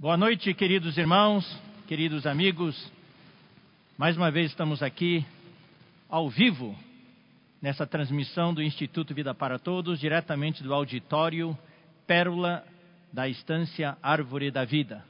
Boa 0.00 0.16
noite, 0.16 0.54
queridos 0.54 0.96
irmãos, 0.96 1.44
queridos 1.88 2.24
amigos. 2.24 2.88
Mais 3.96 4.16
uma 4.16 4.30
vez 4.30 4.52
estamos 4.52 4.80
aqui 4.80 5.26
ao 6.08 6.30
vivo 6.30 6.72
nessa 7.60 7.84
transmissão 7.84 8.54
do 8.54 8.62
Instituto 8.62 9.12
Vida 9.12 9.34
para 9.34 9.58
Todos, 9.58 9.98
diretamente 9.98 10.62
do 10.62 10.72
auditório 10.72 11.58
Pérola 12.06 12.64
da 13.12 13.28
Estância 13.28 13.98
Árvore 14.00 14.52
da 14.52 14.64
Vida. 14.64 15.04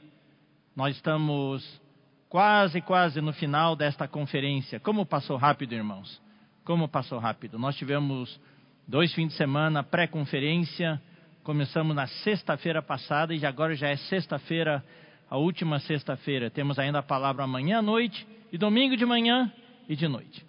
Nós 0.75 0.95
estamos 0.95 1.79
quase, 2.27 2.81
quase 2.81 3.21
no 3.21 3.31
final 3.31 3.75
desta 3.75 4.07
conferência. 4.07 4.79
Como 4.79 5.05
passou 5.05 5.37
rápido, 5.37 5.73
irmãos? 5.75 6.19
Como 6.63 6.89
passou 6.89 7.19
rápido? 7.19 7.59
Nós 7.59 7.75
tivemos 7.75 8.41
dois 8.87 9.13
fins 9.13 9.27
de 9.27 9.33
semana 9.35 9.83
pré-conferência 9.83 10.99
Começamos 11.43 11.95
na 11.95 12.05
sexta-feira 12.05 12.81
passada 12.81 13.33
e 13.33 13.45
agora 13.45 13.73
já 13.73 13.87
é 13.87 13.95
sexta-feira, 13.95 14.83
a 15.29 15.37
última 15.37 15.79
sexta-feira. 15.79 16.49
Temos 16.49 16.77
ainda 16.77 16.99
a 16.99 17.03
palavra 17.03 17.43
amanhã 17.43 17.79
à 17.79 17.81
noite 17.81 18.27
e 18.51 18.57
domingo 18.57 18.97
de 18.97 19.05
manhã 19.05 19.51
e 19.87 19.95
de 19.95 20.07
noite. 20.07 20.45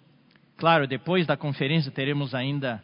Claro, 0.57 0.85
depois 0.85 1.25
da 1.25 1.37
conferência 1.37 1.91
teremos 1.91 2.35
ainda 2.35 2.83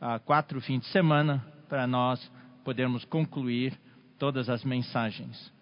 ah, 0.00 0.18
quatro 0.18 0.60
fins 0.60 0.80
de 0.80 0.86
semana 0.86 1.44
para 1.68 1.86
nós 1.86 2.30
podermos 2.64 3.04
concluir 3.04 3.72
todas 4.18 4.50
as 4.50 4.64
mensagens. 4.64 5.52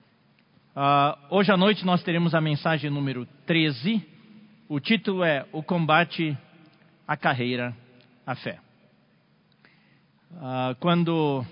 Ah, 0.75 1.19
hoje 1.31 1.53
à 1.53 1.57
noite 1.59 1.85
nós 1.85 2.03
teremos 2.03 2.35
a 2.35 2.41
mensagem 2.41 2.91
número 2.91 3.27
13. 3.47 4.03
O 4.67 4.81
título 4.81 5.23
é 5.23 5.47
O 5.53 5.63
Combate 5.63 6.37
à 7.07 7.19
Carreira, 7.19 7.77
à 8.27 8.35
Fé. 8.35 8.59
Ah, 10.41 10.75
quando 10.81 11.45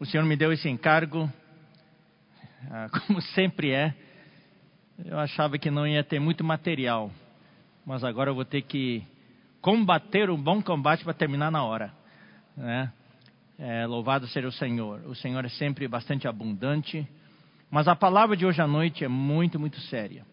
o 0.00 0.06
Senhor 0.06 0.24
me 0.24 0.36
deu 0.36 0.52
esse 0.52 0.68
encargo, 0.68 1.30
ah, 2.70 2.86
como 2.90 3.20
sempre 3.20 3.72
é. 3.72 3.94
Eu 5.04 5.18
achava 5.18 5.58
que 5.58 5.70
não 5.70 5.86
ia 5.86 6.02
ter 6.04 6.20
muito 6.20 6.44
material, 6.44 7.10
mas 7.84 8.04
agora 8.04 8.30
eu 8.30 8.34
vou 8.34 8.44
ter 8.44 8.62
que 8.62 9.04
combater 9.60 10.30
o 10.30 10.36
bom 10.36 10.62
combate 10.62 11.04
para 11.04 11.14
terminar 11.14 11.50
na 11.50 11.64
hora. 11.64 11.92
Né? 12.56 12.92
É, 13.58 13.86
louvado 13.86 14.26
seja 14.28 14.46
o 14.46 14.52
Senhor. 14.52 15.00
O 15.06 15.14
Senhor 15.14 15.44
é 15.44 15.48
sempre 15.48 15.86
bastante 15.86 16.26
abundante, 16.28 17.06
mas 17.70 17.88
a 17.88 17.96
palavra 17.96 18.36
de 18.36 18.46
hoje 18.46 18.60
à 18.60 18.66
noite 18.66 19.04
é 19.04 19.08
muito, 19.08 19.58
muito 19.58 19.80
séria. 19.82 20.24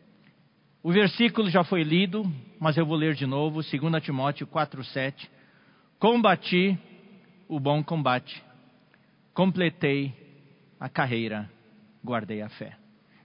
O 0.84 0.92
versículo 0.92 1.50
já 1.50 1.64
foi 1.64 1.84
lido, 1.84 2.24
mas 2.60 2.78
eu 2.78 2.86
vou 2.86 2.96
ler 2.96 3.16
de 3.16 3.26
novo, 3.26 3.62
2 3.64 4.04
Timóteo 4.04 4.46
4,7. 4.46 5.28
Combati 5.98 6.78
o 7.48 7.60
bom 7.60 7.84
combate 7.84 8.45
completei 9.36 10.14
a 10.80 10.90
carreira, 10.90 11.52
guardei 12.04 12.42
a 12.42 12.50
fé. 12.50 12.76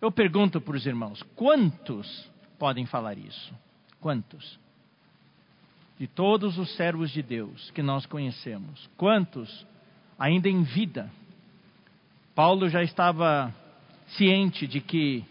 Eu 0.01 0.11
pergunto 0.11 0.61
para 0.61 0.77
os 0.77 0.85
irmãos: 0.85 1.23
quantos 1.35 2.29
podem 2.59 2.85
falar 2.85 3.17
isso? 3.17 3.55
Quantos? 4.01 4.59
De 5.99 6.07
todos 6.07 6.59
os 6.59 6.75
servos 6.77 7.11
de 7.11 7.23
Deus 7.23 7.71
que 7.71 7.83
nós 7.83 8.05
conhecemos, 8.07 8.91
quantos 8.97 9.67
ainda 10.19 10.49
em 10.49 10.63
vida? 10.63 11.11
Paulo 12.35 12.69
já 12.69 12.83
estava 12.83 13.55
ciente 14.17 14.67
de 14.67 14.81
que 14.81 15.25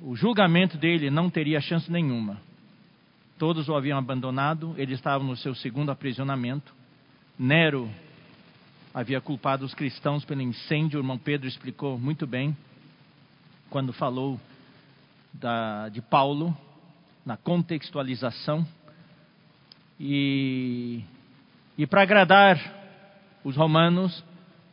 o 0.00 0.16
julgamento 0.16 0.76
dele 0.76 1.10
não 1.10 1.30
teria 1.30 1.60
chance 1.60 1.90
nenhuma. 1.90 2.40
Todos 3.38 3.68
o 3.68 3.74
haviam 3.74 3.98
abandonado, 3.98 4.74
ele 4.78 4.94
estava 4.94 5.22
no 5.22 5.36
seu 5.36 5.54
segundo 5.54 5.90
aprisionamento. 5.90 6.74
Nero 7.38 7.90
havia 8.96 9.20
culpado 9.20 9.62
os 9.62 9.74
cristãos 9.74 10.24
pelo 10.24 10.40
incêndio. 10.40 10.98
O 10.98 11.02
irmão 11.02 11.18
Pedro 11.18 11.46
explicou 11.46 11.98
muito 11.98 12.26
bem 12.26 12.56
quando 13.68 13.92
falou 13.92 14.40
da, 15.34 15.90
de 15.90 16.00
Paulo, 16.00 16.56
na 17.22 17.36
contextualização. 17.36 18.66
E, 20.00 21.02
e 21.76 21.86
para 21.86 22.00
agradar 22.00 22.58
os 23.44 23.54
romanos, 23.54 24.24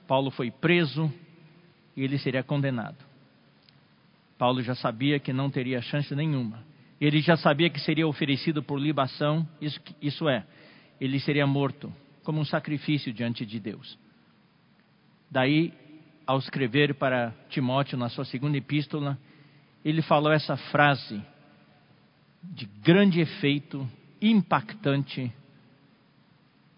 Paulo 0.08 0.32
foi 0.32 0.50
preso 0.50 1.14
e 1.94 2.02
ele 2.02 2.18
seria 2.18 2.44
condenado. 2.44 3.04
Paulo 4.38 4.62
já 4.62 4.74
sabia 4.74 5.20
que 5.20 5.34
não 5.34 5.50
teria 5.50 5.82
chance 5.82 6.16
nenhuma. 6.16 6.64
Ele 7.00 7.20
já 7.20 7.36
sabia 7.36 7.70
que 7.70 7.82
seria 7.82 8.08
oferecido 8.08 8.64
por 8.64 8.80
libação, 8.80 9.46
isso, 9.60 9.82
isso 10.02 10.30
é, 10.30 10.46
ele 11.02 11.20
seria 11.20 11.46
morto 11.46 11.94
como 12.24 12.40
um 12.40 12.46
sacrifício 12.46 13.12
diante 13.12 13.46
de 13.46 13.60
Deus. 13.60 14.02
Daí, 15.34 15.74
ao 16.28 16.38
escrever 16.38 16.94
para 16.94 17.34
Timóteo 17.50 17.98
na 17.98 18.08
sua 18.08 18.24
segunda 18.24 18.56
epístola, 18.56 19.18
ele 19.84 20.04
falou 20.04 20.32
essa 20.32 20.56
frase 20.56 21.20
de 22.44 22.68
grande 22.84 23.20
efeito, 23.20 23.90
impactante: 24.22 25.34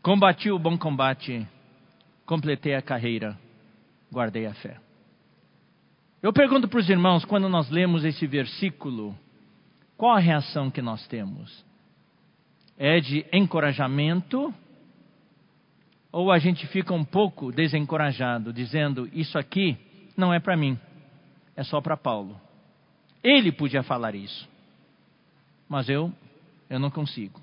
Combati 0.01 0.49
o 0.49 0.57
bom 0.57 0.77
combate, 0.77 1.45
completei 2.25 2.75
a 2.75 2.81
carreira, 2.81 3.37
guardei 4.09 4.45
a 4.45 4.53
fé. 4.53 4.79
Eu 6.23 6.31
pergunto 6.31 6.69
para 6.69 6.79
os 6.79 6.89
irmãos, 6.89 7.25
quando 7.25 7.49
nós 7.49 7.69
lemos 7.69 8.05
esse 8.05 8.25
versículo, 8.25 9.13
qual 9.97 10.15
a 10.15 10.19
reação 10.19 10.71
que 10.71 10.81
nós 10.81 11.05
temos? 11.09 11.65
É 12.77 13.01
de 13.01 13.25
encorajamento 13.33 14.53
ou 16.15 16.31
a 16.31 16.39
gente 16.39 16.65
fica 16.67 16.93
um 16.93 17.03
pouco 17.03 17.51
desencorajado, 17.51 18.53
dizendo: 18.53 19.09
Isso 19.11 19.37
aqui 19.37 19.77
não 20.15 20.33
é 20.33 20.39
para 20.39 20.55
mim, 20.55 20.79
é 21.57 21.61
só 21.61 21.81
para 21.81 21.97
Paulo. 21.97 22.39
Ele 23.21 23.51
podia 23.51 23.83
falar 23.83 24.15
isso, 24.15 24.47
mas 25.67 25.89
eu, 25.89 26.09
eu 26.69 26.79
não 26.79 26.89
consigo. 26.89 27.41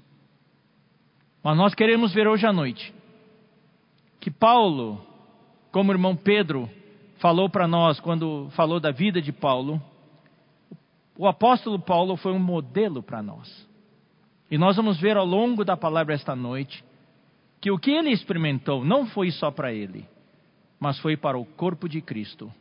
Mas 1.45 1.55
nós 1.55 1.75
queremos 1.75 2.15
ver 2.15 2.27
hoje 2.27 2.47
à 2.47 2.53
noite 2.53 2.95
que 4.19 4.31
Paulo, 4.31 5.07
como 5.71 5.91
o 5.91 5.95
irmão 5.95 6.17
Pedro 6.17 6.67
falou 7.19 7.51
para 7.51 7.69
nós 7.69 8.01
quando 8.01 8.49
falou 8.57 8.81
da 8.81 8.91
vida 8.91 9.21
de 9.21 9.33
Paulo, 9.33 9.83
o 11.19 11.27
apóstolo 11.27 11.79
Paulo 11.79 12.17
foi 12.17 12.33
um 12.33 12.39
modelo 12.39 13.03
para 13.03 13.23
nós. 13.23 13.69
E 14.51 14.57
nós 14.57 14.77
vamos 14.77 14.99
ver 14.99 15.19
ao 15.19 15.27
longo 15.27 15.63
da 15.63 15.77
palavra 15.77 16.15
esta 16.15 16.35
noite 16.35 16.83
que 17.63 17.71
o 17.71 17.79
que 17.79 17.93
ele 17.93 18.11
experimentou 18.11 18.85
não 18.85 19.07
foi 19.07 19.31
só 19.31 19.49
para 19.49 19.73
ele, 19.73 20.05
mas 20.81 20.99
foi 20.99 21.17
para 21.17 21.39
o 21.39 21.45
corpo 21.45 21.89
de 21.89 22.01
Cristo. 22.03 22.53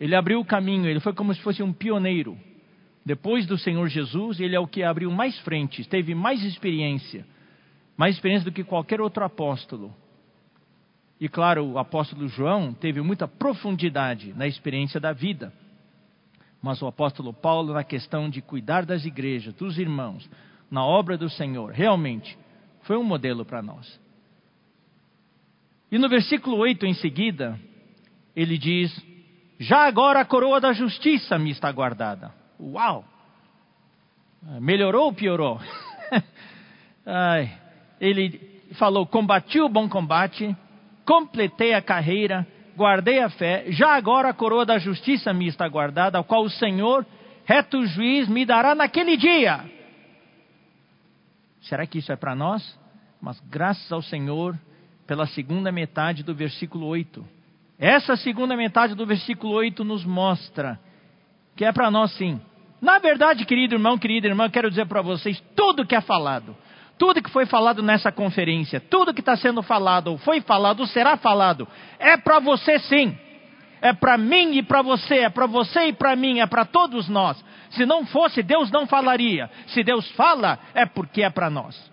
Ele 0.00 0.16
abriu 0.16 0.40
o 0.40 0.44
caminho, 0.44 0.86
ele 0.86 1.00
foi 1.00 1.12
como 1.12 1.34
se 1.34 1.42
fosse 1.42 1.62
um 1.62 1.70
pioneiro. 1.70 2.36
Depois 3.04 3.46
do 3.46 3.58
Senhor 3.58 3.86
Jesus, 3.88 4.40
ele 4.40 4.56
é 4.56 4.58
o 4.58 4.66
que 4.66 4.82
abriu 4.82 5.10
mais 5.10 5.38
frentes, 5.40 5.86
teve 5.86 6.14
mais 6.14 6.42
experiência, 6.42 7.26
mais 7.94 8.14
experiência 8.14 8.46
do 8.46 8.54
que 8.54 8.64
qualquer 8.64 9.02
outro 9.02 9.22
apóstolo. 9.22 9.94
E 11.20 11.28
claro, 11.28 11.62
o 11.66 11.78
apóstolo 11.78 12.26
João 12.26 12.72
teve 12.72 13.02
muita 13.02 13.28
profundidade 13.28 14.32
na 14.32 14.46
experiência 14.46 14.98
da 14.98 15.12
vida. 15.12 15.52
Mas 16.62 16.80
o 16.80 16.86
apóstolo 16.86 17.34
Paulo, 17.34 17.74
na 17.74 17.84
questão 17.84 18.30
de 18.30 18.40
cuidar 18.40 18.86
das 18.86 19.04
igrejas, 19.04 19.52
dos 19.52 19.78
irmãos, 19.78 20.28
na 20.70 20.82
obra 20.82 21.18
do 21.18 21.28
Senhor, 21.28 21.70
realmente 21.70 22.38
foi 22.90 22.96
um 22.96 23.04
modelo 23.04 23.44
para 23.44 23.62
nós. 23.62 24.00
E 25.92 25.96
no 25.96 26.08
versículo 26.08 26.56
8 26.56 26.86
em 26.86 26.94
seguida, 26.94 27.56
ele 28.34 28.58
diz: 28.58 28.90
Já 29.60 29.86
agora 29.86 30.18
a 30.18 30.24
coroa 30.24 30.60
da 30.60 30.72
justiça 30.72 31.38
me 31.38 31.52
está 31.52 31.70
guardada. 31.70 32.34
Uau! 32.60 33.04
Melhorou 34.60 35.04
ou 35.04 35.12
piorou? 35.12 35.60
Ai, 37.06 37.56
ele 38.00 38.60
falou: 38.72 39.06
Combati 39.06 39.60
o 39.60 39.68
bom 39.68 39.88
combate, 39.88 40.56
completei 41.06 41.74
a 41.74 41.80
carreira, 41.80 42.44
guardei 42.76 43.20
a 43.20 43.30
fé. 43.30 43.66
Já 43.68 43.94
agora 43.94 44.30
a 44.30 44.34
coroa 44.34 44.66
da 44.66 44.78
justiça 44.78 45.32
me 45.32 45.46
está 45.46 45.68
guardada, 45.68 46.18
a 46.18 46.24
qual 46.24 46.42
o 46.42 46.50
Senhor, 46.50 47.06
reto 47.44 47.86
juiz, 47.86 48.26
me 48.26 48.44
dará 48.44 48.74
naquele 48.74 49.16
dia. 49.16 49.64
Será 51.60 51.86
que 51.86 51.98
isso 51.98 52.10
é 52.10 52.16
para 52.16 52.34
nós? 52.34 52.79
Mas 53.20 53.40
graças 53.50 53.90
ao 53.92 54.02
Senhor 54.02 54.58
pela 55.06 55.26
segunda 55.26 55.70
metade 55.70 56.22
do 56.22 56.34
versículo 56.34 56.86
8. 56.86 57.24
Essa 57.78 58.16
segunda 58.16 58.56
metade 58.56 58.94
do 58.94 59.04
versículo 59.06 59.54
8 59.54 59.82
nos 59.84 60.04
mostra 60.04 60.78
que 61.56 61.64
é 61.64 61.72
para 61.72 61.90
nós 61.90 62.12
sim. 62.12 62.40
Na 62.80 62.98
verdade, 62.98 63.44
querido 63.44 63.74
irmão, 63.74 63.98
querida 63.98 64.26
irmã, 64.26 64.48
quero 64.48 64.70
dizer 64.70 64.86
para 64.86 65.02
vocês: 65.02 65.42
tudo 65.54 65.84
que 65.84 65.94
é 65.94 66.00
falado, 66.00 66.56
tudo 66.98 67.22
que 67.22 67.30
foi 67.30 67.44
falado 67.44 67.82
nessa 67.82 68.10
conferência, 68.10 68.80
tudo 68.80 69.12
que 69.12 69.20
está 69.20 69.36
sendo 69.36 69.62
falado, 69.62 70.08
ou 70.08 70.18
foi 70.18 70.40
falado, 70.40 70.80
ou 70.80 70.86
será 70.86 71.16
falado, 71.16 71.68
é 71.98 72.16
para 72.16 72.38
você 72.38 72.78
sim. 72.78 73.16
É 73.82 73.94
para 73.94 74.18
mim 74.18 74.58
e 74.58 74.62
para 74.62 74.82
você, 74.82 75.20
é 75.20 75.30
para 75.30 75.46
você 75.46 75.86
e 75.86 75.92
para 75.92 76.14
mim, 76.14 76.40
é 76.40 76.46
para 76.46 76.66
todos 76.66 77.08
nós. 77.08 77.42
Se 77.70 77.86
não 77.86 78.04
fosse, 78.04 78.42
Deus 78.42 78.70
não 78.70 78.86
falaria. 78.86 79.50
Se 79.68 79.82
Deus 79.82 80.10
fala, 80.12 80.58
é 80.74 80.84
porque 80.84 81.22
é 81.22 81.30
para 81.30 81.48
nós. 81.48 81.90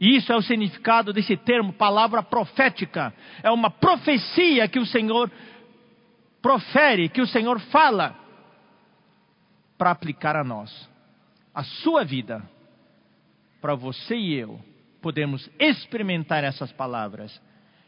E 0.00 0.16
isso 0.16 0.32
é 0.32 0.36
o 0.36 0.42
significado 0.42 1.12
desse 1.12 1.36
termo, 1.36 1.72
palavra 1.72 2.22
profética. 2.22 3.12
É 3.42 3.50
uma 3.50 3.70
profecia 3.70 4.68
que 4.68 4.78
o 4.78 4.86
Senhor 4.86 5.30
profere, 6.40 7.08
que 7.08 7.20
o 7.20 7.26
Senhor 7.26 7.58
fala, 7.60 8.14
para 9.76 9.90
aplicar 9.90 10.36
a 10.36 10.44
nós, 10.44 10.88
a 11.54 11.62
sua 11.62 12.04
vida, 12.04 12.42
para 13.60 13.74
você 13.74 14.16
e 14.16 14.34
eu 14.34 14.60
podemos 15.00 15.48
experimentar 15.58 16.44
essas 16.44 16.72
palavras. 16.72 17.40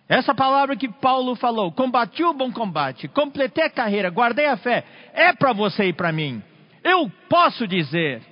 Essa 0.08 0.34
palavra 0.34 0.76
que 0.76 0.88
Paulo 0.88 1.36
falou, 1.36 1.70
combati 1.70 2.24
o 2.24 2.34
bom 2.34 2.50
combate, 2.50 3.06
completei 3.08 3.64
a 3.64 3.70
carreira, 3.70 4.10
guardei 4.10 4.46
a 4.46 4.56
fé, 4.56 4.84
é 5.12 5.32
para 5.32 5.52
você 5.52 5.84
e 5.84 5.92
para 5.92 6.12
mim. 6.12 6.42
Eu 6.82 7.10
posso 7.28 7.66
dizer, 7.66 8.22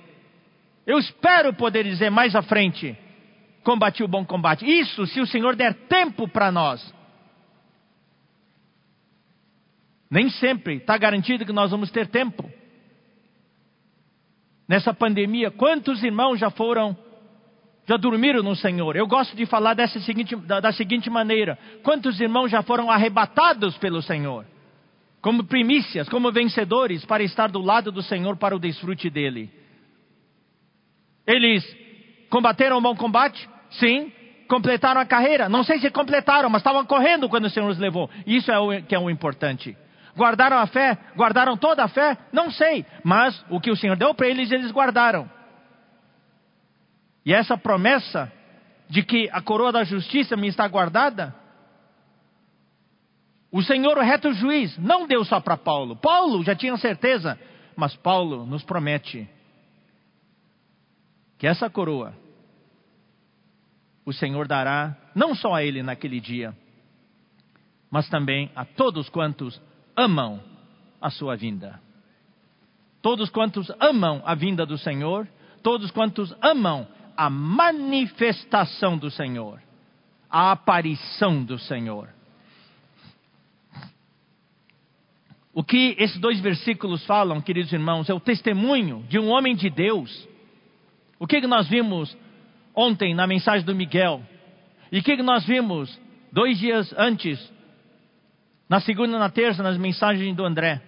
eu 0.85 0.97
espero 0.97 1.53
poder 1.53 1.83
dizer 1.83 2.09
mais 2.09 2.35
à 2.35 2.41
frente, 2.41 2.97
combati 3.63 4.03
o 4.03 4.07
bom 4.07 4.25
combate. 4.25 4.65
Isso 4.65 5.05
se 5.07 5.19
o 5.19 5.27
Senhor 5.27 5.55
der 5.55 5.73
tempo 5.87 6.27
para 6.27 6.51
nós. 6.51 6.93
Nem 10.09 10.29
sempre 10.29 10.77
está 10.77 10.97
garantido 10.97 11.45
que 11.45 11.53
nós 11.53 11.69
vamos 11.69 11.91
ter 11.91 12.07
tempo. 12.07 12.49
Nessa 14.67 14.93
pandemia, 14.93 15.51
quantos 15.51 16.03
irmãos 16.03 16.39
já 16.39 16.49
foram, 16.49 16.97
já 17.87 17.97
dormiram 17.97 18.41
no 18.41 18.55
Senhor? 18.55 18.95
Eu 18.95 19.07
gosto 19.07 19.35
de 19.35 19.45
falar 19.45 19.73
dessa 19.73 19.99
seguinte, 19.99 20.35
da, 20.35 20.59
da 20.59 20.71
seguinte 20.71 21.09
maneira: 21.09 21.57
quantos 21.83 22.19
irmãos 22.19 22.49
já 22.49 22.61
foram 22.63 22.89
arrebatados 22.89 23.77
pelo 23.77 24.01
Senhor? 24.01 24.45
Como 25.21 25.43
primícias, 25.43 26.07
como 26.07 26.31
vencedores, 26.31 27.05
para 27.05 27.23
estar 27.23 27.49
do 27.51 27.59
lado 27.59 27.91
do 27.91 28.01
Senhor 28.01 28.37
para 28.37 28.55
o 28.55 28.59
desfrute 28.59 29.09
dele. 29.09 29.51
Eles 31.27 31.63
combateram 32.29 32.77
o 32.77 32.81
bom 32.81 32.95
combate? 32.95 33.49
Sim. 33.71 34.11
Completaram 34.47 34.99
a 34.99 35.05
carreira? 35.05 35.47
Não 35.47 35.63
sei 35.63 35.79
se 35.79 35.91
completaram, 35.91 36.49
mas 36.49 36.61
estavam 36.61 36.83
correndo 36.85 37.29
quando 37.29 37.45
o 37.45 37.49
Senhor 37.49 37.69
os 37.69 37.77
levou. 37.77 38.09
Isso 38.25 38.51
é 38.51 38.57
o 38.57 38.81
que 38.81 38.95
é 38.95 38.99
o 38.99 39.09
importante. 39.09 39.77
Guardaram 40.17 40.57
a 40.57 40.65
fé? 40.65 40.97
Guardaram 41.15 41.55
toda 41.55 41.83
a 41.83 41.87
fé? 41.87 42.17
Não 42.31 42.49
sei. 42.49 42.85
Mas 43.03 43.45
o 43.49 43.59
que 43.59 43.69
o 43.69 43.75
Senhor 43.75 43.95
deu 43.95 44.13
para 44.13 44.27
eles, 44.27 44.51
eles 44.51 44.71
guardaram. 44.71 45.29
E 47.25 47.33
essa 47.33 47.57
promessa 47.57 48.31
de 48.89 49.03
que 49.03 49.29
a 49.31 49.39
coroa 49.39 49.71
da 49.71 49.83
justiça 49.83 50.35
me 50.35 50.47
está 50.47 50.67
guardada, 50.67 51.35
o 53.51 53.61
Senhor, 53.61 53.97
o 53.97 54.01
reto 54.01 54.33
juiz, 54.33 54.77
não 54.77 55.07
deu 55.07 55.23
só 55.23 55.39
para 55.39 55.57
Paulo. 55.57 55.95
Paulo 55.95 56.43
já 56.43 56.55
tinha 56.55 56.75
certeza, 56.77 57.39
mas 57.75 57.95
Paulo 57.95 58.45
nos 58.45 58.63
promete 58.63 59.29
que 61.39 61.47
essa 61.47 61.69
coroa 61.69 62.13
o 64.05 64.13
Senhor 64.13 64.47
dará 64.47 64.95
não 65.15 65.33
só 65.33 65.55
a 65.55 65.63
ele 65.63 65.81
naquele 65.81 66.19
dia, 66.19 66.55
mas 67.89 68.09
também 68.09 68.51
a 68.55 68.65
todos 68.65 69.09
quantos 69.09 69.59
amam 69.95 70.43
a 71.01 71.09
sua 71.09 71.35
vinda. 71.35 71.81
Todos 73.01 73.29
quantos 73.29 73.71
amam 73.79 74.21
a 74.25 74.35
vinda 74.35 74.65
do 74.65 74.77
Senhor, 74.77 75.27
todos 75.63 75.89
quantos 75.91 76.35
amam 76.41 76.87
a 77.15 77.29
manifestação 77.29 78.97
do 78.97 79.09
Senhor, 79.09 79.61
a 80.29 80.51
aparição 80.51 81.43
do 81.43 81.57
Senhor. 81.57 82.09
O 85.53 85.63
que 85.63 85.95
esses 85.97 86.19
dois 86.19 86.39
versículos 86.39 87.05
falam, 87.05 87.41
queridos 87.41 87.73
irmãos, 87.73 88.09
é 88.09 88.13
o 88.13 88.19
testemunho 88.19 89.03
de 89.09 89.17
um 89.17 89.29
homem 89.29 89.55
de 89.55 89.69
Deus. 89.69 90.28
O 91.19 91.27
que 91.27 91.41
nós 91.41 91.67
vimos 91.67 92.17
ontem 92.73 93.13
na 93.13 93.27
mensagem 93.27 93.65
do 93.65 93.75
Miguel? 93.75 94.23
E 94.91 94.99
o 94.99 95.03
que 95.03 95.17
nós 95.21 95.45
vimos 95.45 95.99
dois 96.31 96.57
dias 96.57 96.93
antes 96.97 97.39
na 98.69 98.79
segunda 98.79 99.15
e 99.15 99.19
na 99.19 99.29
terça, 99.29 99.63
nas 99.63 99.77
mensagens 99.77 100.35
do 100.35 100.45
André. 100.45 100.79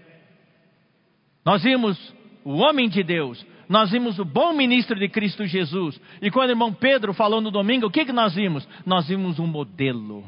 Nós 1.44 1.64
vimos 1.64 1.98
o 2.46 2.58
homem 2.58 2.88
de 2.88 3.04
Deus, 3.04 3.44
nós 3.68 3.90
vimos 3.90 4.20
o 4.20 4.26
bom 4.26 4.54
ministro 4.54 5.00
de 5.00 5.10
Cristo 5.10 5.46
Jesus. 5.48 6.00
E 6.22 6.30
quando 6.30 6.50
o 6.50 6.52
irmão 6.52 6.72
Pedro 6.72 7.12
falou 7.14 7.42
no 7.42 7.50
domingo, 7.50 7.88
o 7.88 7.92
que, 7.92 8.06
que 8.06 8.12
nós 8.12 8.36
vimos? 8.36 8.68
Nós 8.86 9.08
vimos 9.08 9.40
um 9.40 9.48
modelo. 9.48 10.24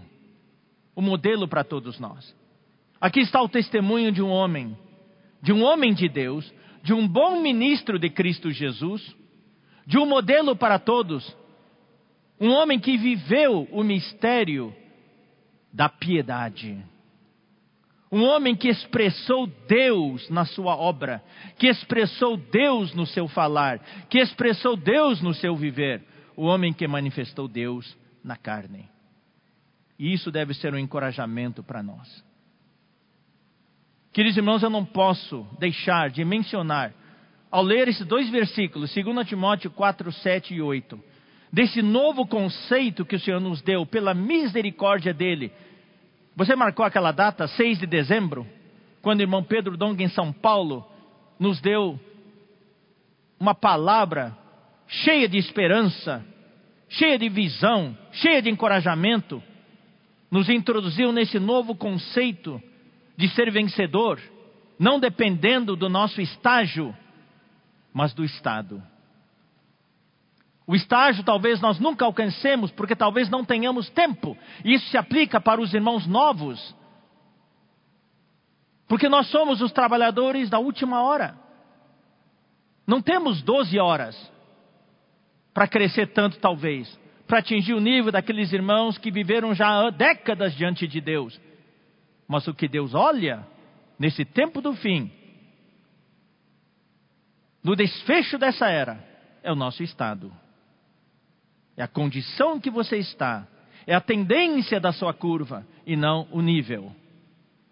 Um 0.97 1.01
modelo 1.03 1.47
para 1.47 1.63
todos 1.63 1.99
nós. 1.99 2.35
Aqui 2.99 3.19
está 3.19 3.41
o 3.41 3.49
testemunho 3.49 4.11
de 4.11 4.21
um 4.21 4.29
homem, 4.29 4.75
de 5.41 5.51
um 5.53 5.63
homem 5.63 5.93
de 5.93 6.07
Deus, 6.07 6.51
de 6.81 6.93
um 6.93 7.07
bom 7.07 7.41
ministro 7.41 7.99
de 7.99 8.09
Cristo 8.09 8.49
Jesus, 8.49 9.15
de 9.85 9.97
um 9.97 10.05
modelo 10.05 10.55
para 10.55 10.79
todos. 10.79 11.35
Um 12.39 12.49
homem 12.51 12.79
que 12.79 12.97
viveu 12.97 13.67
o 13.71 13.83
mistério 13.83 14.75
da 15.71 15.89
piedade. 15.89 16.83
Um 18.11 18.23
homem 18.23 18.55
que 18.55 18.67
expressou 18.67 19.47
Deus 19.67 20.29
na 20.29 20.45
sua 20.45 20.75
obra, 20.75 21.23
que 21.57 21.67
expressou 21.67 22.37
Deus 22.37 22.93
no 22.93 23.07
seu 23.07 23.27
falar, 23.27 23.79
que 24.07 24.19
expressou 24.19 24.75
Deus 24.75 25.21
no 25.21 25.33
seu 25.33 25.55
viver. 25.55 26.03
O 26.35 26.43
homem 26.43 26.73
que 26.73 26.87
manifestou 26.87 27.47
Deus 27.47 27.97
na 28.23 28.35
carne. 28.35 28.89
E 29.97 30.13
isso 30.13 30.31
deve 30.31 30.53
ser 30.53 30.73
um 30.73 30.77
encorajamento 30.77 31.63
para 31.63 31.81
nós. 31.81 32.23
Queridos 34.11 34.37
irmãos, 34.37 34.61
eu 34.61 34.69
não 34.69 34.85
posso 34.85 35.47
deixar 35.59 36.09
de 36.11 36.23
mencionar, 36.23 36.93
ao 37.53 37.61
ler 37.61 37.87
esses 37.87 38.05
dois 38.07 38.29
versículos, 38.31 38.91
2 38.93 39.27
Timóteo 39.27 39.69
4, 39.69 40.11
7 40.11 40.55
e 40.55 40.61
8, 40.61 40.99
desse 41.51 41.83
novo 41.83 42.25
conceito 42.25 43.05
que 43.05 43.15
o 43.15 43.19
Senhor 43.19 43.39
nos 43.39 43.61
deu 43.61 43.85
pela 43.85 44.13
misericórdia 44.15 45.13
dele 45.13 45.51
você 46.35 46.55
marcou 46.55 46.83
aquela 46.83 47.11
data, 47.11 47.47
6 47.47 47.79
de 47.79 47.85
dezembro, 47.85 48.47
quando 49.01 49.19
o 49.19 49.23
irmão 49.23 49.43
Pedro 49.43 49.77
Dong 49.77 50.01
em 50.03 50.09
São 50.09 50.33
Paulo 50.33 50.85
nos 51.39 51.61
deu 51.61 51.99
uma 53.39 53.53
palavra 53.53 54.35
cheia 54.87 55.29
de 55.29 55.37
esperança, 55.37 56.25
cheia 56.89 57.19
de 57.19 57.29
visão, 57.29 57.95
cheia 58.13 58.41
de 58.41 58.49
encorajamento, 58.49 59.43
nos 60.31 60.49
introduziu 60.49 61.11
nesse 61.11 61.37
novo 61.37 61.75
conceito 61.75 62.61
de 63.15 63.27
ser 63.29 63.51
vencedor, 63.51 64.19
não 64.79 64.99
dependendo 64.99 65.75
do 65.75 65.87
nosso 65.87 66.19
estágio, 66.19 66.95
mas 67.93 68.13
do 68.13 68.23
estado. 68.23 68.81
O 70.65 70.75
estágio 70.75 71.23
talvez 71.23 71.59
nós 71.59 71.79
nunca 71.79 72.05
alcancemos, 72.05 72.71
porque 72.71 72.95
talvez 72.95 73.29
não 73.29 73.43
tenhamos 73.43 73.89
tempo. 73.89 74.37
Isso 74.63 74.89
se 74.89 74.97
aplica 74.97 75.39
para 75.39 75.61
os 75.61 75.73
irmãos 75.73 76.07
novos. 76.07 76.75
Porque 78.87 79.09
nós 79.09 79.27
somos 79.27 79.61
os 79.61 79.71
trabalhadores 79.71 80.49
da 80.49 80.59
última 80.59 81.03
hora. 81.03 81.37
Não 82.87 83.01
temos 83.01 83.41
12 83.41 83.77
horas 83.79 84.31
para 85.53 85.67
crescer 85.67 86.07
tanto, 86.07 86.39
talvez, 86.39 86.99
para 87.27 87.39
atingir 87.39 87.73
o 87.73 87.79
nível 87.79 88.11
daqueles 88.11 88.51
irmãos 88.51 88.97
que 88.97 89.11
viveram 89.11 89.53
já 89.53 89.89
décadas 89.89 90.55
diante 90.55 90.87
de 90.87 90.99
Deus. 90.99 91.39
Mas 92.27 92.47
o 92.47 92.53
que 92.53 92.67
Deus 92.67 92.93
olha 92.93 93.45
nesse 93.99 94.25
tempo 94.25 94.61
do 94.61 94.73
fim, 94.73 95.11
no 97.63 97.75
desfecho 97.75 98.37
dessa 98.37 98.67
era, 98.67 99.03
é 99.41 99.51
o 99.51 99.55
nosso 99.55 99.83
estado 99.83 100.31
é 101.75 101.83
a 101.83 101.87
condição 101.87 102.59
que 102.59 102.69
você 102.69 102.97
está, 102.97 103.47
é 103.85 103.95
a 103.95 104.01
tendência 104.01 104.79
da 104.79 104.91
sua 104.93 105.13
curva 105.13 105.65
e 105.85 105.95
não 105.95 106.27
o 106.31 106.41
nível. 106.41 106.91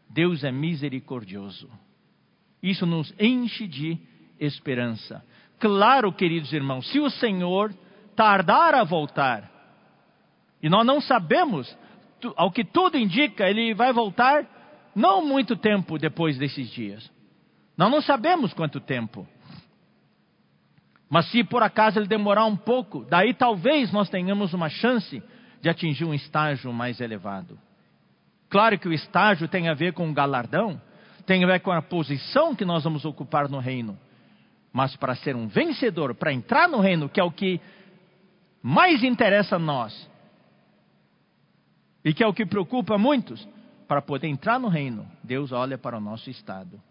Deus 0.10 0.44
é 0.44 0.52
misericordioso. 0.52 1.70
Isso 2.62 2.86
nos 2.86 3.14
enche 3.20 3.68
de 3.68 3.98
esperança. 4.40 5.24
Claro, 5.60 6.12
queridos 6.12 6.52
irmãos, 6.52 6.90
se 6.92 7.00
o 7.00 7.10
Senhor 7.10 7.74
tardar 8.16 8.76
a 8.76 8.84
voltar, 8.84 9.50
e 10.62 10.70
nós 10.70 10.86
não 10.86 11.00
sabemos, 11.00 11.76
ao 12.36 12.52
que 12.52 12.64
tudo 12.64 12.98
indica, 12.98 13.50
ele 13.50 13.74
vai 13.74 13.94
voltar 13.94 14.46
não 14.96 15.26
muito 15.26 15.56
tempo 15.56 15.98
depois 15.98 16.38
desses 16.38 16.70
dias. 16.70 17.10
Nós 17.78 17.90
não 17.90 18.02
sabemos 18.02 18.54
quanto 18.54 18.80
tempo. 18.80 19.28
Mas 21.12 21.30
se 21.30 21.44
por 21.44 21.62
acaso 21.62 22.00
ele 22.00 22.08
demorar 22.08 22.46
um 22.46 22.56
pouco, 22.56 23.04
daí 23.04 23.34
talvez 23.34 23.92
nós 23.92 24.10
tenhamos 24.10 24.54
uma 24.54 24.70
chance 24.70 25.22
de 25.60 25.68
atingir 25.68 26.06
um 26.06 26.14
estágio 26.14 26.72
mais 26.72 27.02
elevado. 27.02 27.60
Claro 28.50 28.80
que 28.80 28.88
o 28.88 28.94
estágio 28.94 29.46
tem 29.50 29.68
a 29.68 29.74
ver 29.74 29.92
com 29.92 30.10
o 30.10 30.14
galardão, 30.14 30.82
tem 31.26 31.44
a 31.44 31.48
ver 31.48 31.60
com 31.60 31.70
a 31.70 31.82
posição 31.82 32.56
que 32.56 32.64
nós 32.64 32.86
vamos 32.86 33.04
ocupar 33.04 33.50
no 33.50 33.60
reino. 33.60 34.00
Mas 34.72 34.96
para 34.96 35.14
ser 35.14 35.36
um 35.36 35.50
vencedor, 35.50 36.16
para 36.16 36.32
entrar 36.32 36.70
no 36.70 36.80
reino, 36.80 37.10
que 37.10 37.20
é 37.20 37.24
o 37.26 37.30
que 37.30 37.60
mais 38.64 39.04
interessa 39.04 39.58
a 39.58 39.60
nós, 39.60 40.10
e 42.06 42.14
que 42.14 42.24
é 42.24 42.28
o 42.28 42.34
que 42.34 42.46
preocupa 42.46 42.98
muitos, 42.98 43.46
para 43.86 44.02
poder 44.02 44.28
entrar 44.28 44.58
no 44.58 44.70
reino, 44.70 45.06
Deus 45.22 45.52
olha 45.52 45.78
para 45.78 45.98
o 45.98 46.02
nosso 46.02 46.30
estado. 46.30 46.82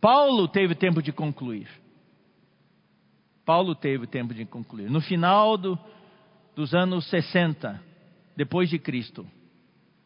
Paulo 0.00 0.46
teve 0.46 0.76
tempo 0.76 1.02
de 1.02 1.10
concluir. 1.10 1.81
Paulo 3.44 3.74
teve 3.74 4.06
tempo 4.06 4.32
de 4.32 4.44
concluir. 4.44 4.90
No 4.90 5.00
final 5.00 5.56
do, 5.56 5.78
dos 6.54 6.74
anos 6.74 7.08
60, 7.10 7.80
depois 8.36 8.70
de 8.70 8.78
Cristo, 8.78 9.26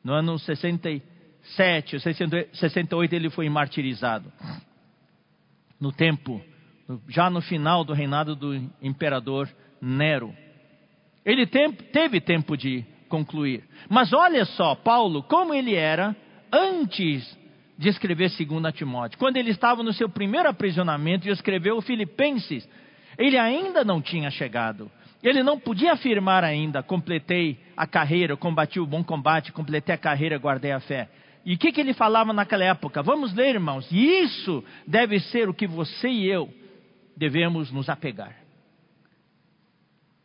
no 0.03 0.13
ano 0.13 0.39
66, 0.39 1.17
67 1.55 1.97
ou 1.97 2.01
68 2.01 3.15
ele 3.15 3.31
foi 3.31 3.49
martirizado. 3.49 4.33
No 5.81 5.93
tempo, 5.93 6.43
já 7.09 7.31
no 7.31 7.41
final 7.41 7.85
do 7.85 7.93
reinado 7.93 8.35
do 8.35 8.55
imperador 8.83 9.49
Nero. 9.81 10.35
Ele 11.25 11.47
teve 11.47 12.21
tempo 12.21 12.57
de 12.57 12.85
concluir. 13.09 13.65
Mas 13.89 14.13
olha 14.13 14.45
só, 14.45 14.75
Paulo, 14.75 15.23
como 15.23 15.55
ele 15.55 15.75
era 15.75 16.17
antes 16.53 17.37
de 17.79 17.89
escrever 17.89 18.31
2 18.31 18.75
Timóteo. 18.75 19.19
Quando 19.19 19.37
ele 19.37 19.51
estava 19.51 19.83
no 19.83 19.93
seu 19.93 20.09
primeiro 20.09 20.49
aprisionamento 20.49 21.29
e 21.29 21.31
escreveu 21.31 21.81
Filipenses, 21.83 22.67
ele 23.19 23.39
ainda 23.39 23.85
não 23.85 24.01
tinha 24.01 24.31
chegado. 24.31 24.91
Ele 25.23 25.43
não 25.43 25.59
podia 25.59 25.93
afirmar 25.93 26.45
ainda: 26.45 26.83
completei 26.83 27.59
a 27.77 27.87
carreira, 27.87 28.37
combati 28.37 28.79
o 28.79 28.87
bom 28.87 29.03
combate, 29.03 29.53
completei 29.53 29.95
a 29.95 29.99
carreira, 29.99 30.39
guardei 30.39 30.73
a 30.73 30.81
fé. 30.81 31.09
E 31.45 31.55
o 31.55 31.59
que, 31.59 31.71
que 31.71 31.81
ele 31.81 31.95
falava 31.95 32.33
naquela 32.33 32.65
época? 32.65 33.03
Vamos 33.03 33.33
ler, 33.33 33.55
irmãos. 33.55 33.89
E 33.91 34.23
isso 34.23 34.65
deve 34.87 35.21
ser 35.21 35.49
o 35.49 35.55
que 35.55 35.67
você 35.67 36.09
e 36.09 36.27
eu 36.27 36.53
devemos 37.17 37.71
nos 37.71 37.89
apegar. 37.89 38.37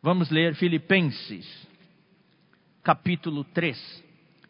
Vamos 0.02 0.30
ler 0.30 0.56
Filipenses, 0.56 1.46
capítulo 2.82 3.44
3, 3.44 4.04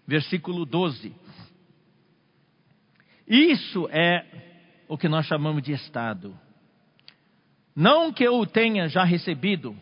versículo 0.07 0.65
12. 0.65 1.15
Isso 3.29 3.87
é 3.91 4.25
o 4.89 4.97
que 4.97 5.09
nós 5.09 5.27
chamamos 5.27 5.63
de 5.63 5.73
estado. 5.73 6.35
Não 7.75 8.13
que 8.13 8.25
eu 8.25 8.45
tenha 8.47 8.89
já 8.89 9.05
recebido 9.05 9.77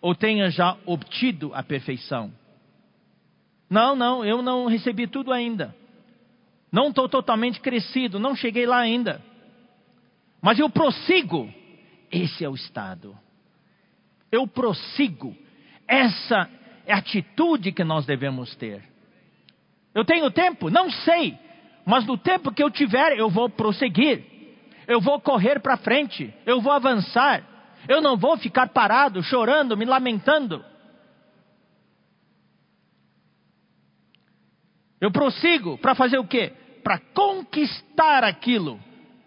ou 0.00 0.14
tenha 0.14 0.50
já 0.50 0.76
obtido 0.84 1.54
a 1.54 1.62
perfeição. 1.62 2.32
Não, 3.70 3.96
não, 3.96 4.24
eu 4.24 4.42
não 4.42 4.66
recebi 4.66 5.06
tudo 5.06 5.32
ainda. 5.32 5.74
Não 6.70 6.88
estou 6.88 7.08
totalmente 7.08 7.60
crescido, 7.60 8.18
não 8.18 8.34
cheguei 8.34 8.66
lá 8.66 8.78
ainda. 8.78 9.22
Mas 10.42 10.58
eu 10.58 10.68
prossigo. 10.68 11.48
Esse 12.10 12.44
é 12.44 12.48
o 12.48 12.54
estado. 12.54 13.16
Eu 14.30 14.46
prossigo. 14.46 15.34
Essa 15.86 16.50
é 16.86 16.92
a 16.92 16.98
atitude 16.98 17.72
que 17.72 17.84
nós 17.84 18.04
devemos 18.04 18.54
ter. 18.56 18.82
Eu 19.94 20.04
tenho 20.04 20.30
tempo? 20.30 20.68
Não 20.68 20.90
sei. 20.90 21.38
Mas 21.86 22.04
no 22.04 22.18
tempo 22.18 22.52
que 22.52 22.62
eu 22.62 22.70
tiver, 22.70 23.16
eu 23.16 23.30
vou 23.30 23.48
prosseguir. 23.48 24.24
Eu 24.86 25.00
vou 25.00 25.20
correr 25.20 25.60
para 25.60 25.76
frente. 25.76 26.32
Eu 26.44 26.60
vou 26.60 26.72
avançar. 26.72 27.42
Eu 27.88 28.00
não 28.00 28.16
vou 28.16 28.36
ficar 28.36 28.68
parado, 28.68 29.22
chorando, 29.22 29.76
me 29.76 29.84
lamentando. 29.84 30.64
Eu 35.00 35.10
prossigo 35.10 35.76
para 35.78 35.94
fazer 35.94 36.18
o 36.18 36.26
quê? 36.26 36.52
Para 36.82 36.98
conquistar 36.98 38.24
aquilo 38.24 38.80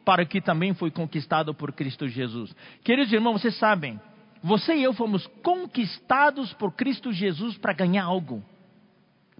para 0.08 0.26
que 0.26 0.40
também 0.40 0.74
foi 0.74 0.90
conquistado 0.90 1.54
por 1.54 1.74
Cristo 1.74 2.08
Jesus. 2.08 2.56
Queridos 2.82 3.12
irmãos, 3.12 3.42
vocês 3.42 3.58
sabem, 3.58 4.00
você 4.42 4.74
e 4.74 4.84
eu 4.84 4.94
fomos 4.94 5.28
conquistados 5.44 6.54
por 6.54 6.72
Cristo 6.72 7.12
Jesus 7.12 7.58
para 7.58 7.74
ganhar 7.74 8.06
algo, 8.06 8.42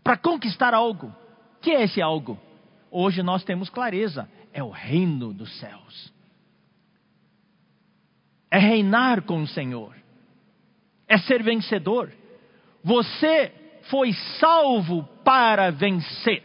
para 0.04 0.18
conquistar 0.18 0.74
algo. 0.74 1.08
O 1.08 1.62
que 1.62 1.72
é 1.72 1.84
esse 1.84 2.02
algo? 2.02 2.38
Hoje 2.92 3.22
nós 3.22 3.44
temos 3.44 3.70
clareza: 3.70 4.30
é 4.54 4.64
o 4.64 4.70
reino 4.70 5.34
dos 5.34 5.52
céus. 5.60 6.14
É 8.50 8.58
reinar 8.58 9.24
com 9.24 9.42
o 9.42 9.48
Senhor. 9.48 9.96
É 11.08 11.18
ser 11.18 11.44
vencedor. 11.44 12.12
Você 12.84 13.52
foi 13.90 14.14
salvo 14.40 15.04
para 15.24 15.72
vencer. 15.72 16.44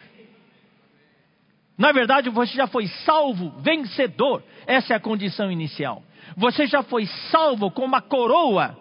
Na 1.79 1.91
verdade, 1.93 2.29
você 2.31 2.55
já 2.55 2.67
foi 2.67 2.87
salvo, 3.05 3.51
vencedor. 3.61 4.43
Essa 4.67 4.93
é 4.93 4.97
a 4.97 5.01
condição 5.01 5.51
inicial. 5.51 6.03
Você 6.37 6.67
já 6.67 6.83
foi 6.83 7.07
salvo 7.31 7.71
com 7.71 7.85
uma 7.85 8.01
coroa 8.01 8.79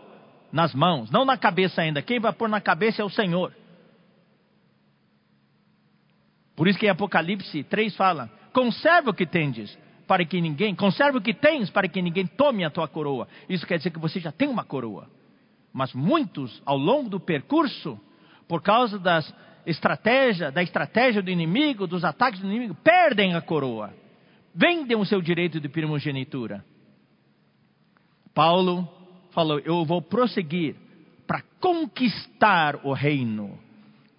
nas 0.51 0.73
mãos, 0.73 1.09
não 1.09 1.25
na 1.25 1.37
cabeça 1.37 1.81
ainda. 1.81 2.01
Quem 2.01 2.19
vai 2.19 2.33
pôr 2.33 2.49
na 2.49 2.61
cabeça 2.61 3.01
é 3.01 3.05
o 3.05 3.09
Senhor. 3.09 3.53
Por 6.61 6.67
isso 6.67 6.77
que 6.77 6.85
em 6.85 6.89
Apocalipse 6.89 7.63
3 7.63 7.95
fala: 7.95 8.29
conserva 8.53 9.09
o 9.09 9.13
que 9.15 9.25
tendes, 9.25 9.75
para 10.05 10.23
que 10.23 10.39
ninguém, 10.39 10.75
conserva 10.75 11.17
o 11.17 11.21
que 11.21 11.33
tens, 11.33 11.71
para 11.71 11.87
que 11.87 11.99
ninguém 12.03 12.27
tome 12.27 12.63
a 12.63 12.69
tua 12.69 12.87
coroa. 12.87 13.27
Isso 13.49 13.65
quer 13.65 13.77
dizer 13.77 13.89
que 13.89 13.97
você 13.97 14.19
já 14.19 14.31
tem 14.31 14.47
uma 14.47 14.63
coroa. 14.63 15.09
Mas 15.73 15.91
muitos, 15.91 16.61
ao 16.63 16.77
longo 16.77 17.09
do 17.09 17.19
percurso, 17.19 17.99
por 18.47 18.61
causa 18.61 18.99
das 18.99 19.33
estratégia, 19.65 20.51
da 20.51 20.61
estratégia 20.61 21.23
do 21.23 21.31
inimigo, 21.31 21.87
dos 21.87 22.05
ataques 22.05 22.39
do 22.39 22.45
inimigo, 22.45 22.75
perdem 22.75 23.33
a 23.33 23.41
coroa. 23.41 23.91
Vendem 24.53 24.95
o 24.95 25.03
seu 25.03 25.19
direito 25.19 25.59
de 25.59 25.67
primogenitura. 25.67 26.63
Paulo 28.35 28.87
falou: 29.31 29.57
Eu 29.61 29.83
vou 29.83 29.99
prosseguir 29.99 30.75
para 31.25 31.41
conquistar 31.59 32.81
o 32.83 32.93
reino, 32.93 33.57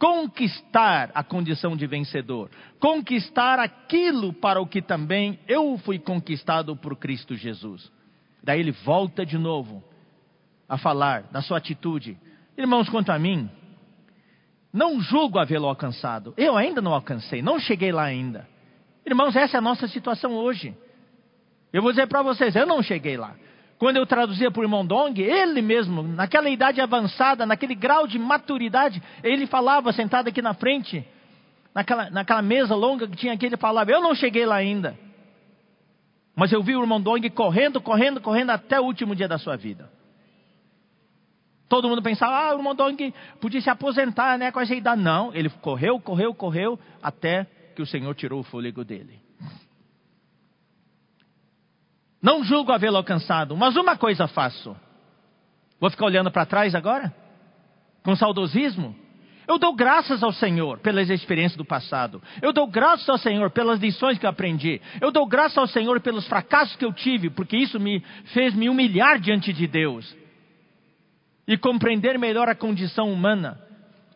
conquistar 0.03 1.13
a 1.15 1.23
condição 1.23 1.77
de 1.77 1.87
vencedor, 1.87 2.51
conquistar 2.81 3.61
aquilo 3.61 4.33
para 4.33 4.61
o 4.61 4.67
que 4.67 4.83
também 4.83 5.39
eu 5.47 5.79
fui 5.79 5.97
conquistado 5.97 6.75
por 6.75 6.97
Cristo 6.97 7.37
Jesus. 7.37 7.89
Daí 8.43 8.59
ele 8.59 8.73
volta 8.73 9.25
de 9.25 9.39
novo 9.39 9.81
a 10.69 10.77
falar 10.77 11.23
da 11.31 11.41
sua 11.41 11.59
atitude. 11.59 12.19
Irmãos, 12.59 12.89
quanto 12.89 13.13
a 13.13 13.19
mim, 13.19 13.49
não 14.73 15.01
julgo 15.01 15.39
havê-lo 15.39 15.69
alcançado. 15.69 16.35
Eu 16.37 16.57
ainda 16.57 16.83
não 16.83 16.93
alcancei, 16.93 17.41
não 17.41 17.61
cheguei 17.61 17.93
lá 17.93 18.03
ainda. 18.03 18.49
Irmãos, 19.07 19.37
essa 19.37 19.57
é 19.57 19.59
a 19.59 19.63
nossa 19.63 19.87
situação 19.87 20.35
hoje. 20.35 20.77
Eu 21.73 21.81
vou 21.81 21.93
dizer 21.93 22.09
para 22.09 22.23
vocês, 22.23 22.57
eu 22.57 22.67
não 22.67 22.83
cheguei 22.83 23.17
lá. 23.17 23.37
Quando 23.83 23.97
eu 23.97 24.07
traduzia 24.07 24.49
para 24.49 24.61
o 24.61 24.63
irmão 24.63 24.87
Dong, 24.87 25.21
ele 25.21 25.61
mesmo, 25.61 26.05
naquela 26.05 26.49
idade 26.49 26.81
avançada, 26.81 27.45
naquele 27.45 27.75
grau 27.75 28.07
de 28.07 28.17
maturidade, 28.17 29.03
ele 29.25 29.45
falava 29.45 29.93
sentado 29.93 30.29
aqui 30.29 30.41
na 30.41 30.55
frente, 30.55 31.05
naquela, 31.75 32.09
naquela 32.09 32.43
mesa 32.43 32.77
longa 32.77 33.09
que 33.09 33.17
tinha 33.17 33.33
aqui, 33.33 33.47
ele 33.47 33.57
falava: 33.57 33.91
Eu 33.91 34.01
não 34.01 34.15
cheguei 34.15 34.47
lá 34.47 34.55
ainda. 34.55 34.97
Mas 36.37 36.53
eu 36.53 36.63
vi 36.63 36.77
o 36.77 36.81
irmão 36.81 37.01
Dong 37.01 37.29
correndo, 37.31 37.81
correndo, 37.81 38.21
correndo 38.21 38.51
até 38.51 38.81
o 38.81 38.85
último 38.85 39.17
dia 39.17 39.27
da 39.27 39.37
sua 39.37 39.57
vida. 39.57 39.91
Todo 41.69 41.89
mundo 41.89 42.03
pensava, 42.03 42.51
ah, 42.51 42.55
o 42.55 42.63
Mondong 42.63 43.13
podia 43.41 43.61
se 43.61 43.69
aposentar 43.69 44.39
né, 44.39 44.53
com 44.53 44.61
essa 44.61 44.77
idade. 44.77 45.03
Não, 45.03 45.35
ele 45.35 45.51
correu, 45.61 45.99
correu, 45.99 46.33
correu, 46.33 46.79
até 47.03 47.49
que 47.75 47.83
o 47.83 47.87
Senhor 47.87 48.15
tirou 48.15 48.39
o 48.39 48.45
fôlego 48.45 48.85
dele. 48.85 49.22
Não 52.23 52.45
julgo 52.45 52.71
havê-lo 52.71 52.97
alcançado, 52.97 53.57
mas 53.57 53.75
uma 53.77 53.97
coisa 53.97 54.29
faço. 54.29 54.77
Vou 55.81 55.91
ficar 55.91 56.07
olhando 56.07 56.31
para 56.31 56.47
trás 56.47 56.75
agora? 56.75 57.13
Com 58.05 58.15
saudosismo? 58.15 58.95
Eu 59.49 59.59
dou 59.59 59.75
graças 59.75 60.23
ao 60.23 60.33
Senhor 60.33 60.79
pelas 60.79 61.11
experiências 61.11 61.57
do 61.57 61.65
passado. 61.65 62.23
Eu 62.41 62.53
dou 62.53 62.69
graças 62.69 63.09
ao 63.09 63.19
Senhor 63.19 63.51
pelas 63.51 63.81
lições 63.81 64.17
que 64.19 64.25
eu 64.25 64.31
aprendi. 64.31 64.81
Eu 65.01 65.11
dou 65.11 65.27
graças 65.27 65.59
ao 65.59 65.67
Senhor 65.67 66.01
pelos 66.01 66.27
fracassos 66.29 66.77
que 66.77 66.85
eu 66.85 66.93
tive, 66.93 67.29
porque 67.29 67.57
isso 67.57 67.81
me 67.81 68.01
fez 68.33 68.55
me 68.55 68.69
humilhar 68.69 69.19
diante 69.19 69.53
de 69.53 69.67
Deus 69.67 70.17
e 71.49 71.59
compreender 71.59 72.17
melhor 72.21 72.49
a 72.49 72.55
condição 72.55 73.13
humana 73.13 73.61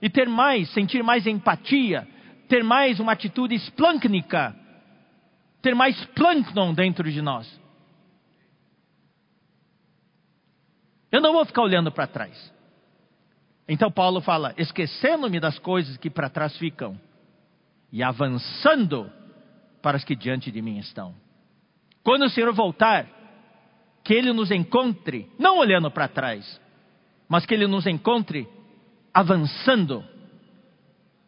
e 0.01 0.09
ter 0.09 0.29
mais, 0.29 0.71
sentir 0.71 1.03
mais 1.03 1.27
empatia, 1.27 2.07
ter 2.49 2.63
mais 2.63 3.01
uma 3.01 3.13
atitude 3.13 3.57
esplâncnica, 3.57 4.55
ter 5.61 5.75
mais 5.75 6.03
plâncton 6.07 6.73
dentro 6.73 7.11
de 7.11 7.21
nós. 7.21 7.66
Eu 11.17 11.23
não 11.23 11.33
vou 11.33 11.47
ficar 11.47 11.63
olhando 11.63 11.91
para 11.91 12.07
trás. 12.07 12.53
Então 13.67 13.91
Paulo 13.91 14.21
fala: 14.21 14.53
esquecendo-me 14.59 15.41
das 15.41 15.59
coisas 15.59 15.97
que 15.97 16.11
para 16.11 16.29
trás 16.29 16.55
ficam 16.59 17.01
e 17.91 18.03
avançando 18.03 19.11
para 19.81 19.97
as 19.97 20.05
que 20.05 20.15
diante 20.15 20.53
de 20.53 20.61
mim 20.61 20.77
estão. 20.77 21.15
Quando 22.05 22.27
o 22.27 22.29
Senhor 22.29 22.53
voltar, 22.53 23.07
que 24.05 24.13
Ele 24.13 24.31
nos 24.31 24.51
encontre, 24.51 25.27
não 25.39 25.57
olhando 25.57 25.91
para 25.91 26.07
trás, 26.07 26.61
mas 27.27 27.47
que 27.47 27.55
Ele 27.55 27.67
nos 27.67 27.87
encontre 27.87 28.47
avançando 29.15 30.05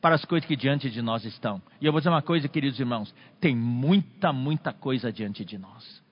para 0.03 0.17
as 0.17 0.25
coisas 0.27 0.47
que 0.47 0.55
diante 0.55 0.91
de 0.91 1.01
nós 1.01 1.25
estão. 1.25 1.63
E 1.81 1.87
eu 1.87 1.93
vou 1.93 2.01
dizer 2.03 2.11
uma 2.11 2.21
coisa, 2.21 2.47
queridos 2.47 2.79
irmãos: 2.79 3.15
tem 3.41 3.57
muita, 3.57 4.35
muita 4.35 4.71
coisa 4.71 5.11
diante 5.11 5.47
de 5.47 5.57
nós. 5.57 6.03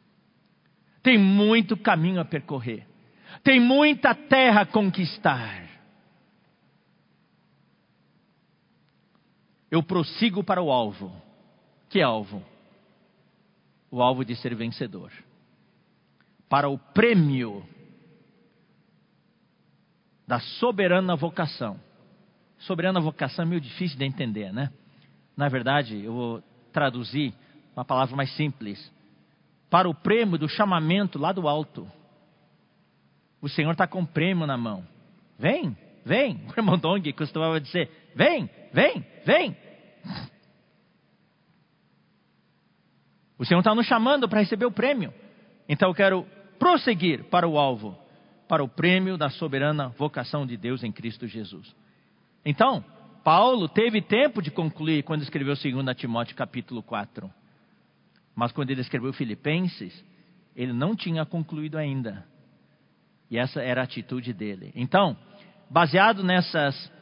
Tem 1.03 1.19
muito 1.19 1.77
caminho 1.77 2.23
a 2.23 2.25
percorrer. 2.25 2.96
Tem 3.43 3.61
muita 3.61 4.15
terra 4.15 4.63
a 4.63 4.67
conquistar. 4.67 5.67
Eu 9.71 9.83
prossigo 9.83 10.43
para 10.43 10.63
o 10.63 10.71
alvo. 10.71 11.13
Que 11.89 12.01
alvo? 12.03 12.43
O 13.91 14.03
alvo 14.03 14.25
de 14.25 14.35
ser 14.37 14.55
vencedor. 14.55 15.13
Para 16.49 16.69
o 16.69 16.79
prêmio 16.79 17.67
da 20.27 20.41
soberana 20.41 21.15
vocação. 21.15 21.81
Soberana 22.59 23.01
vocação 23.01 23.45
é 23.45 23.49
meio 23.49 23.61
difícil 23.61 23.99
de 23.99 24.05
entender, 24.05 24.53
né? 24.53 24.73
Na 25.37 25.49
verdade, 25.49 26.03
eu 26.03 26.13
vou 26.13 26.43
traduzir 26.73 27.35
uma 27.77 27.85
palavra 27.85 28.17
mais 28.17 28.35
simples. 28.35 28.93
Para 29.69 29.89
o 29.89 29.95
prêmio 29.95 30.39
do 30.39 30.49
chamamento 30.49 31.19
lá 31.19 31.33
do 31.33 31.47
alto. 31.47 31.91
O 33.41 33.49
Senhor 33.49 33.73
está 33.73 33.87
com 33.87 34.01
o 34.01 34.07
prêmio 34.07 34.47
na 34.47 34.57
mão. 34.57 34.87
Vem, 35.39 35.77
vem. 36.05 36.41
O 36.49 36.59
irmão 36.59 36.79
Dong 36.79 37.13
costumava 37.13 37.61
dizer: 37.61 37.91
vem, 38.15 38.49
vem, 38.73 39.05
vem. 39.25 39.57
O 43.39 43.45
Senhor 43.45 43.61
está 43.61 43.75
nos 43.75 43.87
chamando 43.87 44.29
para 44.29 44.41
receber 44.41 44.65
o 44.65 44.73
prêmio. 44.73 45.13
Então 45.69 45.91
eu 45.91 45.95
quero 45.95 46.27
prosseguir 46.59 47.25
para 47.25 47.47
o 47.47 47.59
alvo, 47.59 47.97
para 48.49 48.65
o 48.65 48.69
prêmio 48.69 49.19
da 49.19 49.29
soberana 49.29 49.89
vocação 49.91 50.47
de 50.47 50.57
Deus 50.57 50.83
em 50.83 50.91
Cristo 50.93 51.27
Jesus. 51.27 51.75
Então, 52.45 52.85
Paulo 53.23 53.69
teve 53.69 54.01
tempo 54.01 54.41
de 54.41 54.51
concluir 54.51 55.03
quando 55.03 55.23
escreveu 55.23 55.55
2 55.55 55.97
Timóteo 55.97 56.37
capítulo 56.37 56.83
4. 56.83 57.31
Mas 58.35 58.53
quando 58.53 58.71
ele 58.71 58.81
escreveu 58.81 59.13
Filipenses, 59.13 60.05
ele 60.55 60.73
não 60.73 60.95
tinha 60.95 61.27
concluído 61.27 61.77
ainda. 61.77 62.25
E 63.31 63.39
essa 63.39 63.61
era 63.61 63.81
a 63.81 63.85
atitude 63.85 64.33
dele. 64.33 64.73
Então, 64.75 65.17
baseado 65.71 66.23
nessas, 66.23 66.93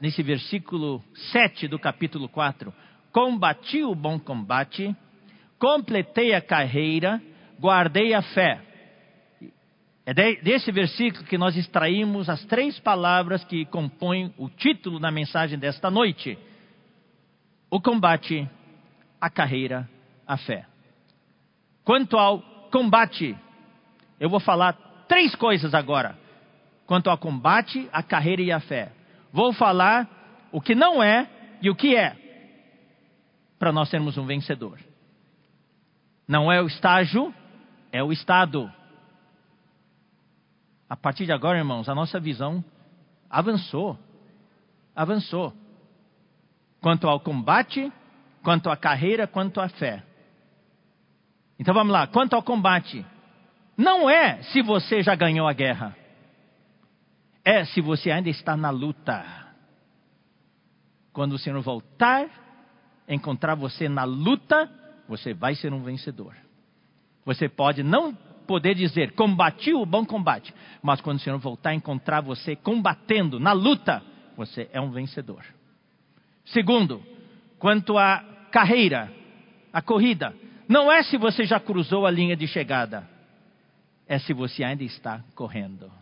nesse 0.00 0.22
versículo 0.22 1.02
7 1.32 1.66
do 1.68 1.78
capítulo 1.78 2.28
4, 2.28 2.72
combati 3.12 3.82
o 3.82 3.94
bom 3.94 4.18
combate, 4.18 4.94
completei 5.58 6.34
a 6.34 6.40
carreira, 6.40 7.20
guardei 7.58 8.14
a 8.14 8.22
fé. 8.22 8.62
É 10.06 10.14
desse 10.14 10.72
versículo 10.72 11.24
que 11.24 11.36
nós 11.36 11.54
extraímos 11.54 12.30
as 12.30 12.42
três 12.46 12.78
palavras 12.80 13.44
que 13.44 13.66
compõem 13.66 14.32
o 14.38 14.48
título 14.48 14.98
da 14.98 15.10
mensagem 15.10 15.58
desta 15.58 15.90
noite: 15.90 16.38
o 17.70 17.78
combate, 17.80 18.48
a 19.20 19.28
carreira, 19.28 19.86
a 20.26 20.38
fé. 20.38 20.64
Quanto 21.84 22.16
ao 22.16 22.40
combate, 22.70 23.36
eu 24.18 24.30
vou 24.30 24.40
falar 24.40 24.87
três 25.08 25.34
coisas 25.34 25.74
agora. 25.74 26.16
Quanto 26.86 27.10
ao 27.10 27.18
combate, 27.18 27.88
a 27.92 28.02
carreira 28.02 28.42
e 28.42 28.52
a 28.52 28.60
fé. 28.60 28.92
Vou 29.32 29.52
falar 29.52 30.08
o 30.52 30.60
que 30.60 30.74
não 30.74 31.02
é 31.02 31.28
e 31.60 31.68
o 31.68 31.74
que 31.74 31.96
é, 31.96 32.16
para 33.58 33.72
nós 33.72 33.88
sermos 33.88 34.16
um 34.16 34.24
vencedor. 34.24 34.78
Não 36.26 36.52
é 36.52 36.62
o 36.62 36.66
estágio, 36.66 37.34
é 37.90 38.02
o 38.02 38.12
estado. 38.12 38.70
A 40.88 40.96
partir 40.96 41.26
de 41.26 41.32
agora, 41.32 41.58
irmãos, 41.58 41.88
a 41.88 41.94
nossa 41.94 42.20
visão 42.20 42.64
avançou. 43.28 43.98
Avançou. 44.94 45.52
Quanto 46.80 47.08
ao 47.08 47.20
combate, 47.20 47.92
quanto 48.42 48.70
à 48.70 48.76
carreira, 48.76 49.26
quanto 49.26 49.60
à 49.60 49.68
fé. 49.68 50.02
Então 51.58 51.74
vamos 51.74 51.92
lá. 51.92 52.06
Quanto 52.06 52.34
ao 52.34 52.42
combate, 52.42 53.04
não 53.78 54.10
é 54.10 54.42
se 54.42 54.60
você 54.60 55.04
já 55.04 55.14
ganhou 55.14 55.46
a 55.46 55.52
guerra. 55.52 55.96
É 57.44 57.64
se 57.64 57.80
você 57.80 58.10
ainda 58.10 58.28
está 58.28 58.56
na 58.56 58.70
luta. 58.70 59.24
Quando 61.12 61.34
o 61.34 61.38
Senhor 61.38 61.60
voltar, 61.62 62.28
encontrar 63.08 63.54
você 63.54 63.88
na 63.88 64.02
luta, 64.02 64.68
você 65.08 65.32
vai 65.32 65.54
ser 65.54 65.72
um 65.72 65.84
vencedor. 65.84 66.34
Você 67.24 67.48
pode 67.48 67.84
não 67.84 68.12
poder 68.48 68.74
dizer, 68.74 69.12
combati 69.12 69.72
o 69.72 69.86
bom 69.86 70.04
combate. 70.04 70.52
Mas 70.82 71.00
quando 71.00 71.18
o 71.18 71.20
Senhor 71.20 71.38
voltar 71.38 71.70
a 71.70 71.74
encontrar 71.74 72.20
você 72.20 72.56
combatendo 72.56 73.38
na 73.38 73.52
luta, 73.52 74.02
você 74.36 74.68
é 74.72 74.80
um 74.80 74.90
vencedor. 74.90 75.44
Segundo, 76.46 77.00
quanto 77.60 77.96
à 77.96 78.24
carreira, 78.50 79.12
a 79.72 79.80
corrida, 79.80 80.34
não 80.68 80.90
é 80.90 81.04
se 81.04 81.16
você 81.16 81.44
já 81.44 81.60
cruzou 81.60 82.06
a 82.06 82.10
linha 82.10 82.36
de 82.36 82.48
chegada, 82.48 83.17
é 84.08 84.18
se 84.18 84.32
você 84.32 84.64
ainda 84.64 84.82
está 84.82 85.22
correndo. 85.34 85.92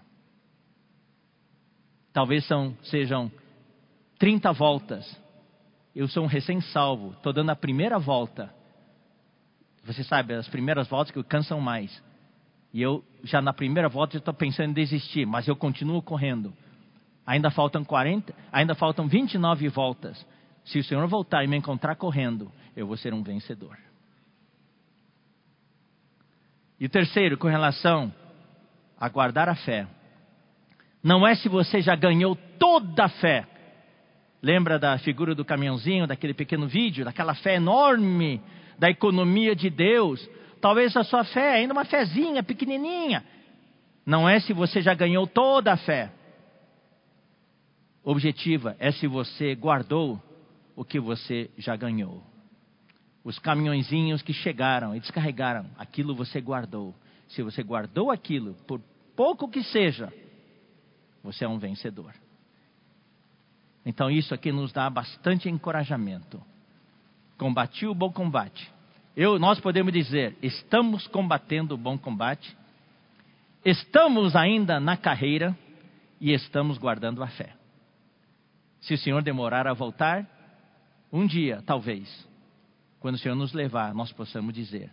Talvez 2.12 2.46
são, 2.46 2.74
sejam 2.84 3.30
30 4.18 4.52
voltas. 4.52 5.20
Eu 5.94 6.06
sou 6.08 6.24
um 6.24 6.28
recém-salvo, 6.28 7.12
estou 7.12 7.32
dando 7.32 7.50
a 7.50 7.56
primeira 7.56 7.98
volta. 7.98 8.54
Você 9.84 10.04
sabe, 10.04 10.34
as 10.34 10.48
primeiras 10.48 10.88
voltas 10.88 11.12
que 11.12 11.22
cansam 11.24 11.60
mais. 11.60 12.02
E 12.72 12.80
eu 12.80 13.04
já 13.24 13.42
na 13.42 13.52
primeira 13.52 13.88
volta 13.88 14.16
estou 14.16 14.34
pensando 14.34 14.70
em 14.70 14.74
desistir, 14.74 15.26
mas 15.26 15.48
eu 15.48 15.56
continuo 15.56 16.00
correndo. 16.00 16.54
Ainda 17.26 17.50
faltam 17.50 17.84
40, 17.84 18.32
ainda 18.52 18.74
faltam 18.74 19.08
29 19.08 19.68
voltas. 19.68 20.24
Se 20.64 20.78
o 20.78 20.84
Senhor 20.84 21.06
voltar 21.08 21.44
e 21.44 21.48
me 21.48 21.56
encontrar 21.56 21.96
correndo, 21.96 22.52
eu 22.76 22.86
vou 22.86 22.96
ser 22.96 23.12
um 23.12 23.22
vencedor. 23.22 23.76
E 26.78 26.86
o 26.86 26.88
terceiro, 26.88 27.38
com 27.38 27.48
relação 27.48 28.12
a 28.98 29.08
guardar 29.08 29.48
a 29.48 29.54
fé. 29.54 29.86
Não 31.02 31.26
é 31.26 31.34
se 31.34 31.48
você 31.48 31.80
já 31.80 31.94
ganhou 31.94 32.36
toda 32.58 33.04
a 33.04 33.08
fé. 33.08 33.46
Lembra 34.42 34.78
da 34.78 34.98
figura 34.98 35.34
do 35.34 35.44
caminhãozinho, 35.44 36.06
daquele 36.06 36.34
pequeno 36.34 36.66
vídeo, 36.66 37.04
daquela 37.04 37.34
fé 37.34 37.56
enorme 37.56 38.40
da 38.78 38.90
economia 38.90 39.56
de 39.56 39.70
Deus, 39.70 40.28
Talvez 40.60 40.96
a 40.96 41.04
sua 41.04 41.24
fé 41.24 41.54
ainda 41.54 41.72
uma 41.72 41.84
fezinha 41.84 42.42
pequenininha. 42.42 43.24
Não 44.04 44.28
é 44.28 44.40
se 44.40 44.52
você 44.52 44.80
já 44.80 44.94
ganhou 44.94 45.26
toda 45.26 45.72
a 45.72 45.76
fé. 45.76 46.10
Objetiva 48.02 48.76
é 48.78 48.90
se 48.92 49.06
você 49.06 49.54
guardou 49.54 50.20
o 50.74 50.84
que 50.84 50.98
você 50.98 51.50
já 51.56 51.76
ganhou. 51.76 52.22
Os 53.26 53.38
caminhõezinhos 53.38 54.22
que 54.22 54.32
chegaram 54.32 54.94
e 54.94 55.00
descarregaram, 55.00 55.66
aquilo 55.76 56.14
você 56.14 56.40
guardou. 56.40 56.94
Se 57.28 57.42
você 57.42 57.62
guardou 57.62 58.10
aquilo, 58.10 58.54
por 58.66 58.80
pouco 59.16 59.50
que 59.50 59.62
seja, 59.64 60.12
você 61.22 61.44
é 61.44 61.48
um 61.48 61.58
vencedor. 61.58 62.14
Então 63.84 64.08
isso 64.08 64.32
aqui 64.32 64.52
nos 64.52 64.72
dá 64.72 64.88
bastante 64.88 65.48
encorajamento. 65.48 66.40
Combati 67.36 67.86
o 67.86 67.94
bom 67.94 68.12
combate 68.12 68.74
eu, 69.16 69.38
nós 69.38 69.58
podemos 69.58 69.92
dizer: 69.92 70.36
estamos 70.42 71.06
combatendo 71.06 71.74
o 71.74 71.78
bom 71.78 71.96
combate, 71.96 72.54
estamos 73.64 74.36
ainda 74.36 74.78
na 74.78 74.96
carreira 74.96 75.56
e 76.20 76.32
estamos 76.32 76.76
guardando 76.76 77.22
a 77.22 77.26
fé. 77.28 77.54
Se 78.82 78.92
o 78.92 78.98
Senhor 78.98 79.22
demorar 79.22 79.66
a 79.66 79.72
voltar, 79.72 80.26
um 81.10 81.26
dia, 81.26 81.62
talvez, 81.64 82.28
quando 83.06 83.14
o 83.14 83.18
Senhor 83.18 83.36
nos 83.36 83.52
levar, 83.52 83.94
nós 83.94 84.10
possamos 84.10 84.52
dizer: 84.52 84.90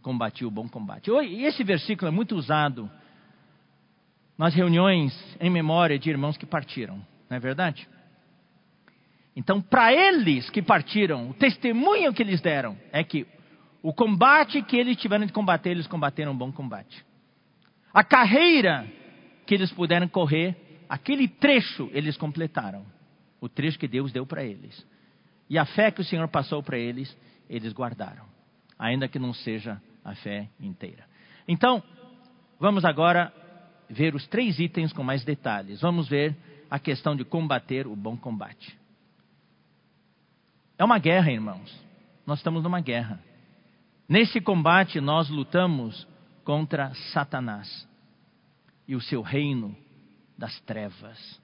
combati 0.00 0.46
o 0.46 0.50
bom 0.50 0.66
combate. 0.66 1.10
E 1.10 1.44
esse 1.44 1.62
versículo 1.62 2.08
é 2.08 2.10
muito 2.10 2.34
usado 2.34 2.90
nas 4.38 4.54
reuniões 4.54 5.12
em 5.38 5.50
memória 5.50 5.98
de 5.98 6.08
irmãos 6.08 6.38
que 6.38 6.46
partiram, 6.46 7.06
não 7.28 7.36
é 7.36 7.38
verdade? 7.38 7.86
Então, 9.36 9.60
para 9.60 9.92
eles 9.92 10.48
que 10.48 10.62
partiram, 10.62 11.28
o 11.28 11.34
testemunho 11.34 12.14
que 12.14 12.22
eles 12.22 12.40
deram 12.40 12.78
é 12.90 13.04
que 13.04 13.26
o 13.82 13.92
combate 13.92 14.62
que 14.62 14.78
eles 14.78 14.96
tiveram 14.96 15.26
de 15.26 15.32
combater, 15.34 15.72
eles 15.72 15.86
combateram 15.86 16.32
um 16.32 16.38
bom 16.38 16.50
combate. 16.50 17.04
A 17.92 18.02
carreira 18.02 18.90
que 19.44 19.54
eles 19.54 19.70
puderam 19.70 20.08
correr, 20.08 20.56
aquele 20.88 21.28
trecho 21.28 21.90
eles 21.92 22.16
completaram. 22.16 22.86
O 23.38 23.50
trecho 23.50 23.78
que 23.78 23.86
Deus 23.86 24.10
deu 24.12 24.24
para 24.24 24.42
eles. 24.42 24.82
E 25.48 25.58
a 25.58 25.66
fé 25.66 25.90
que 25.90 26.00
o 26.00 26.04
Senhor 26.04 26.26
passou 26.28 26.62
para 26.62 26.78
eles, 26.78 27.14
eles 27.54 27.72
guardaram. 27.72 28.24
Ainda 28.78 29.08
que 29.08 29.18
não 29.18 29.32
seja 29.32 29.80
a 30.04 30.14
fé 30.14 30.48
inteira. 30.58 31.04
Então, 31.46 31.82
vamos 32.58 32.84
agora 32.84 33.32
ver 33.88 34.14
os 34.14 34.26
três 34.26 34.58
itens 34.58 34.92
com 34.92 35.02
mais 35.02 35.24
detalhes. 35.24 35.80
Vamos 35.80 36.08
ver 36.08 36.36
a 36.70 36.78
questão 36.78 37.14
de 37.14 37.24
combater 37.24 37.86
o 37.86 37.94
bom 37.94 38.16
combate. 38.16 38.76
É 40.76 40.84
uma 40.84 40.98
guerra, 40.98 41.30
irmãos. 41.30 41.72
Nós 42.26 42.38
estamos 42.38 42.62
numa 42.62 42.80
guerra. 42.80 43.20
Nesse 44.08 44.40
combate, 44.40 45.00
nós 45.00 45.28
lutamos 45.28 46.06
contra 46.42 46.92
Satanás 47.12 47.88
e 48.88 48.96
o 48.96 49.00
seu 49.00 49.22
reino 49.22 49.76
das 50.36 50.58
trevas. 50.60 51.40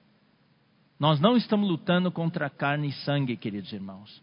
Nós 0.99 1.19
não 1.19 1.37
estamos 1.37 1.67
lutando 1.67 2.11
contra 2.11 2.49
carne 2.49 2.89
e 2.89 2.93
sangue, 2.93 3.37
queridos 3.37 3.71
irmãos. 3.71 4.21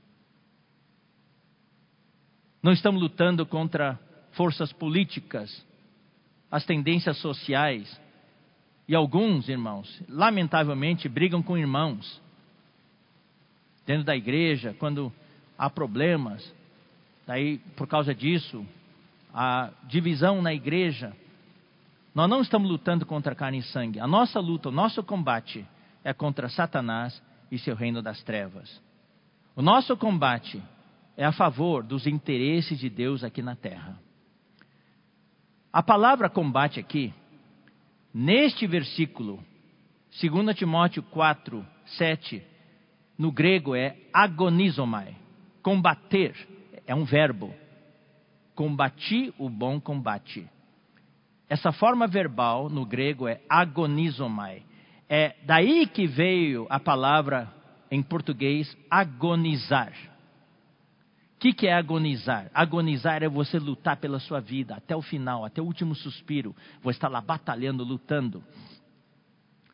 Não 2.62 2.73
estamos 2.73 3.01
lutando 3.01 3.47
contra 3.47 3.99
forças 4.33 4.73
políticas, 4.73 5.64
as 6.51 6.64
tendências 6.64 7.18
sociais. 7.18 8.01
E 8.87 8.94
alguns, 8.94 9.49
irmãos, 9.49 10.03
lamentavelmente 10.09 11.09
brigam 11.09 11.42
com 11.42 11.59
irmãos. 11.59 12.21
Dentro 13.87 14.05
da 14.05 14.16
igreja, 14.16 14.75
quando 14.79 15.12
há 15.59 15.68
problemas, 15.68 16.55
Daí, 17.29 17.59
por 17.77 17.87
causa 17.87 18.14
disso, 18.14 18.66
a 19.35 19.71
divisão 19.85 20.40
na 20.40 20.55
igreja. 20.55 21.14
Nós 22.14 22.27
não 22.29 22.40
estamos 22.40 22.71
lutando 22.71 23.05
contra 23.05 23.35
carne 23.35 23.59
e 23.59 23.62
sangue. 23.64 24.01
A 24.01 24.07
nossa 24.07 24.40
luta, 24.40 24.71
o 24.71 24.73
nosso 24.73 25.03
combate 25.03 25.66
é 26.03 26.14
contra 26.14 26.49
Satanás 26.49 27.23
e 27.53 27.59
seu 27.59 27.77
reino 27.77 28.01
das 28.01 28.23
trevas. 28.23 28.81
O 29.55 29.61
nosso 29.61 29.94
combate 29.94 30.62
é 31.18 31.24
a 31.24 31.33
favor 31.33 31.83
dos 31.83 32.07
interesses 32.07 32.78
de 32.78 32.88
Deus 32.88 33.24
aqui 33.24 33.42
na 33.42 33.57
terra. 33.57 34.00
A 35.72 35.83
palavra 35.83 36.31
combate 36.31 36.78
aqui, 36.78 37.12
neste 38.14 38.68
versículo, 38.68 39.42
2 40.22 40.57
Timóteo 40.57 41.02
4, 41.02 41.66
7, 41.87 42.40
no 43.18 43.33
grego 43.33 43.74
é 43.74 43.96
agonizomai. 44.12 45.16
Combater 45.61 46.37
é 46.87 46.94
um 46.94 47.04
verbo. 47.04 47.52
Combati 48.54 49.35
o 49.38 49.50
bom 49.50 49.81
combate. 49.81 50.48
Essa 51.48 51.72
forma 51.72 52.07
verbal 52.07 52.70
no 52.70 52.87
grego 52.87 53.26
é 53.26 53.40
agonizomai. 53.48 54.62
É 55.09 55.35
daí 55.44 55.88
que 55.88 56.07
veio 56.07 56.64
a 56.70 56.78
palavra 56.78 57.52
em 57.90 58.04
português 58.04 58.76
agonizar. 58.88 59.92
O 61.38 61.40
que, 61.40 61.53
que 61.53 61.68
é 61.68 61.72
agonizar? 61.72 62.51
Agonizar 62.53 63.22
é 63.22 63.29
você 63.29 63.61
lutar 63.61 63.96
pela 63.98 64.18
sua 64.18 64.40
vida 64.40 64.74
até 64.74 64.96
o 64.96 65.01
final, 65.01 65.44
até 65.44 65.62
o 65.62 65.64
último 65.64 65.94
suspiro. 65.94 66.53
Você 66.83 66.96
está 66.96 67.07
lá 67.07 67.20
batalhando, 67.20 67.85
lutando. 67.85 68.42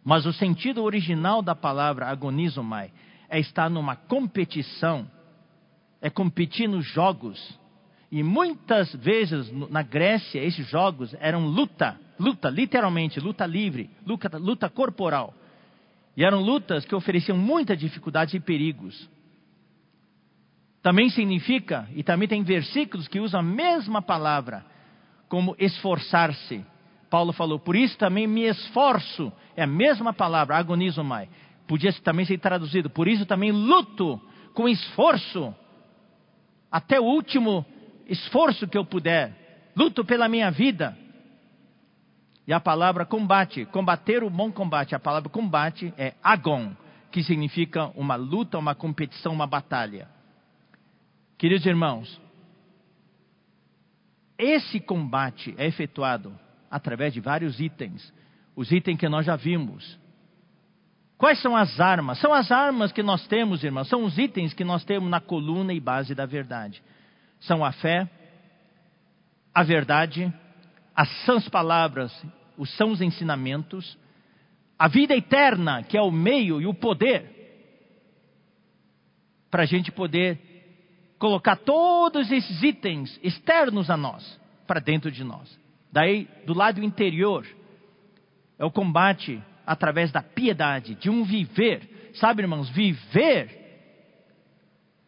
Mas 0.04 0.26
o 0.26 0.32
sentido 0.34 0.82
original 0.82 1.40
da 1.40 1.54
palavra 1.54 2.08
agonizomai 2.08 2.92
é 3.30 3.40
estar 3.40 3.70
numa 3.70 3.96
competição, 3.96 5.10
é 6.02 6.10
competir 6.10 6.68
nos 6.68 6.84
jogos. 6.84 7.58
E 8.12 8.22
muitas 8.22 8.94
vezes 8.96 9.50
na 9.70 9.80
Grécia 9.80 10.44
esses 10.44 10.68
jogos 10.68 11.16
eram 11.18 11.46
luta, 11.46 11.98
luta, 12.20 12.50
literalmente, 12.50 13.18
luta 13.18 13.46
livre, 13.46 13.88
luta, 14.04 14.36
luta 14.36 14.68
corporal. 14.68 15.32
E 16.14 16.26
eram 16.26 16.42
lutas 16.42 16.84
que 16.84 16.94
ofereciam 16.94 17.38
muitas 17.38 17.78
dificuldades 17.78 18.34
e 18.34 18.40
perigos. 18.40 19.13
Também 20.84 21.08
significa, 21.08 21.88
e 21.94 22.02
também 22.02 22.28
tem 22.28 22.42
versículos 22.42 23.08
que 23.08 23.18
usam 23.18 23.40
a 23.40 23.42
mesma 23.42 24.02
palavra, 24.02 24.66
como 25.30 25.56
esforçar-se. 25.58 26.62
Paulo 27.08 27.32
falou, 27.32 27.58
por 27.58 27.74
isso 27.74 27.96
também 27.96 28.26
me 28.26 28.42
esforço. 28.42 29.32
É 29.56 29.62
a 29.62 29.66
mesma 29.66 30.12
palavra, 30.12 30.58
agonizomai. 30.58 31.30
Podia 31.66 31.90
também 32.02 32.26
ser 32.26 32.36
traduzido, 32.36 32.90
por 32.90 33.08
isso 33.08 33.24
também 33.24 33.50
luto 33.50 34.20
com 34.52 34.68
esforço, 34.68 35.54
até 36.70 37.00
o 37.00 37.04
último 37.04 37.64
esforço 38.06 38.68
que 38.68 38.76
eu 38.76 38.84
puder. 38.84 39.72
Luto 39.74 40.04
pela 40.04 40.28
minha 40.28 40.50
vida. 40.50 40.94
E 42.46 42.52
a 42.52 42.60
palavra 42.60 43.06
combate, 43.06 43.64
combater 43.64 44.22
o 44.22 44.28
bom 44.28 44.52
combate, 44.52 44.94
a 44.94 45.00
palavra 45.00 45.30
combate 45.30 45.94
é 45.96 46.12
agon, 46.22 46.72
que 47.10 47.22
significa 47.22 47.86
uma 47.94 48.16
luta, 48.16 48.58
uma 48.58 48.74
competição, 48.74 49.32
uma 49.32 49.46
batalha. 49.46 50.12
Queridos 51.44 51.66
irmãos, 51.66 52.22
esse 54.38 54.80
combate 54.80 55.54
é 55.58 55.66
efetuado 55.66 56.34
através 56.70 57.12
de 57.12 57.20
vários 57.20 57.60
itens. 57.60 58.14
Os 58.56 58.72
itens 58.72 58.98
que 58.98 59.06
nós 59.10 59.26
já 59.26 59.36
vimos. 59.36 60.00
Quais 61.18 61.38
são 61.42 61.54
as 61.54 61.78
armas? 61.78 62.18
São 62.18 62.32
as 62.32 62.50
armas 62.50 62.92
que 62.92 63.02
nós 63.02 63.26
temos, 63.26 63.62
irmãos. 63.62 63.90
São 63.90 64.04
os 64.04 64.16
itens 64.16 64.54
que 64.54 64.64
nós 64.64 64.86
temos 64.86 65.10
na 65.10 65.20
coluna 65.20 65.74
e 65.74 65.80
base 65.80 66.14
da 66.14 66.24
verdade. 66.24 66.82
São 67.40 67.62
a 67.62 67.72
fé, 67.72 68.08
a 69.54 69.62
verdade, 69.62 70.32
as 70.96 71.10
sãs 71.26 71.46
palavras, 71.46 72.10
os 72.56 72.74
sãos 72.74 73.02
ensinamentos, 73.02 73.98
a 74.78 74.88
vida 74.88 75.14
eterna, 75.14 75.82
que 75.82 75.98
é 75.98 76.00
o 76.00 76.10
meio 76.10 76.58
e 76.62 76.66
o 76.66 76.72
poder, 76.72 77.30
para 79.50 79.64
a 79.64 79.66
gente 79.66 79.92
poder 79.92 80.43
colocar 81.24 81.56
todos 81.56 82.30
esses 82.30 82.62
itens 82.62 83.18
externos 83.22 83.88
a 83.88 83.96
nós, 83.96 84.38
para 84.66 84.78
dentro 84.78 85.10
de 85.10 85.24
nós. 85.24 85.58
Daí, 85.90 86.28
do 86.44 86.52
lado 86.52 86.84
interior, 86.84 87.46
é 88.58 88.64
o 88.66 88.70
combate 88.70 89.42
através 89.66 90.12
da 90.12 90.22
piedade, 90.22 90.94
de 90.96 91.08
um 91.08 91.24
viver. 91.24 92.10
Sabe, 92.16 92.42
irmãos, 92.42 92.68
viver 92.68 93.48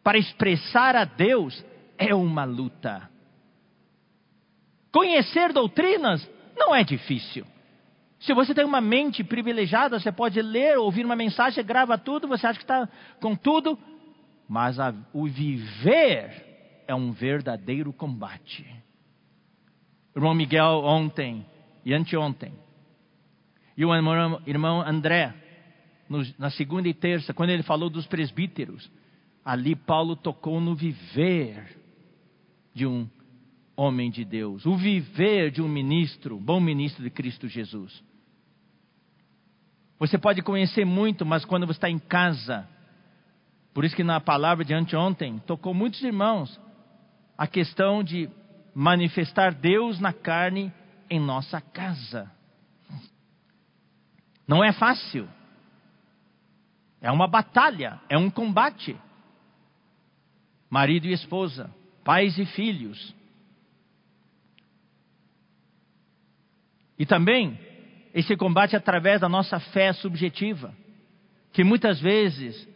para 0.03 0.17
expressar 0.17 0.95
a 0.95 1.05
Deus 1.05 1.63
é 1.99 2.15
uma 2.15 2.45
luta. 2.45 3.07
Conhecer 4.91 5.53
doutrinas 5.53 6.27
não 6.57 6.73
é 6.73 6.83
difícil. 6.83 7.45
Se 8.21 8.33
você 8.33 8.55
tem 8.55 8.65
uma 8.65 8.81
mente 8.81 9.23
privilegiada, 9.23 9.99
você 9.99 10.11
pode 10.11 10.41
ler, 10.41 10.79
ouvir 10.79 11.05
uma 11.05 11.15
mensagem, 11.15 11.63
grava 11.63 11.95
tudo, 11.95 12.27
você 12.27 12.47
acha 12.47 12.57
que 12.57 12.65
está 12.65 12.89
com 13.21 13.35
tudo, 13.35 13.77
mas 14.47 14.79
a, 14.79 14.93
o 15.13 15.25
viver 15.25 16.83
é 16.87 16.95
um 16.95 17.11
verdadeiro 17.11 17.91
combate. 17.91 18.65
Irmão 20.15 20.33
Miguel 20.33 20.81
ontem 20.83 21.45
e 21.85 21.93
anteontem, 21.93 22.53
e 23.77 23.85
o 23.85 23.93
irmão, 23.93 24.81
André, 24.81 25.33
na 26.39 26.49
segunda 26.49 26.87
e 26.87 26.93
terça, 26.93 27.33
quando 27.33 27.51
ele 27.51 27.61
falou 27.61 27.91
dos 27.91 28.07
presbíteros, 28.07 28.89
ali 29.45 29.75
Paulo 29.75 30.15
tocou 30.15 30.59
no 30.59 30.73
viver 30.73 31.77
de 32.73 32.87
um 32.87 33.07
homem 33.75 34.09
de 34.09 34.25
Deus, 34.25 34.65
o 34.65 34.75
viver 34.75 35.51
de 35.51 35.61
um 35.61 35.67
ministro, 35.67 36.39
bom 36.39 36.59
ministro 36.59 37.03
de 37.03 37.11
Cristo 37.11 37.47
Jesus. 37.47 38.03
Você 39.99 40.17
pode 40.17 40.41
conhecer 40.41 40.83
muito, 40.83 41.23
mas 41.23 41.45
quando 41.45 41.67
você 41.67 41.77
está 41.77 41.89
em 41.89 41.99
casa, 41.99 42.67
por 43.77 43.85
isso 43.85 43.95
que 43.95 44.03
na 44.03 44.19
palavra 44.19 44.65
de 44.65 44.73
anteontem 44.73 45.37
tocou 45.45 45.71
muitos 45.71 46.01
irmãos 46.01 46.59
a 47.37 47.45
questão 47.45 48.03
de 48.03 48.27
manifestar 48.73 49.53
Deus 49.53 49.99
na 49.99 50.11
carne 50.11 50.73
em 51.07 51.19
nossa 51.19 51.61
casa. 51.61 52.27
Não 54.47 54.63
é 54.63 54.73
fácil. 54.73 55.29
É 56.99 57.11
uma 57.11 57.27
batalha, 57.27 58.01
é 58.09 58.17
um 58.17 58.31
combate. 58.31 58.97
Marido 60.71 61.05
e 61.05 61.13
esposa, 61.13 61.69
pais 62.03 62.35
e 62.39 62.47
filhos, 62.47 63.13
E 66.97 67.05
também 67.05 67.59
esse 68.11 68.35
combate 68.35 68.75
através 68.75 69.21
da 69.21 69.29
nossa 69.29 69.59
fé 69.59 69.93
subjetiva, 69.93 70.73
que 71.53 71.63
muitas 71.63 72.01
vezes 72.01 72.67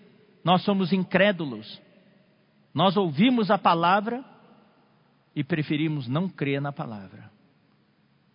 nós 0.43 0.63
somos 0.63 0.91
incrédulos. 0.91 1.81
Nós 2.73 2.97
ouvimos 2.97 3.51
a 3.51 3.57
palavra 3.57 4.23
e 5.35 5.43
preferimos 5.43 6.07
não 6.07 6.27
crer 6.27 6.61
na 6.61 6.71
palavra. 6.71 7.29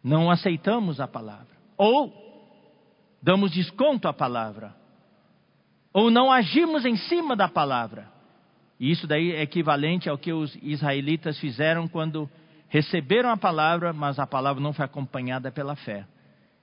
Não 0.03 0.31
aceitamos 0.31 1.01
a 1.01 1.09
palavra. 1.09 1.57
Ou 1.77 2.13
damos 3.21 3.51
desconto 3.53 4.07
à 4.07 4.13
palavra. 4.13 4.75
Ou 5.93 6.11
não 6.11 6.31
agimos 6.31 6.85
em 6.85 6.97
cima 6.97 7.35
da 7.35 7.49
palavra. 7.49 8.09
E 8.79 8.91
isso 8.91 9.07
daí 9.07 9.33
é 9.33 9.43
equivalente 9.43 10.09
ao 10.09 10.19
que 10.19 10.33
os 10.33 10.55
israelitas 10.63 11.39
fizeram 11.41 11.89
quando 11.89 12.29
receberam 12.69 13.31
a 13.31 13.37
palavra, 13.37 13.93
mas 13.93 14.19
a 14.19 14.27
palavra 14.27 14.63
não 14.63 14.73
foi 14.73 14.85
acompanhada 14.85 15.51
pela 15.51 15.75
fé. 15.75 16.07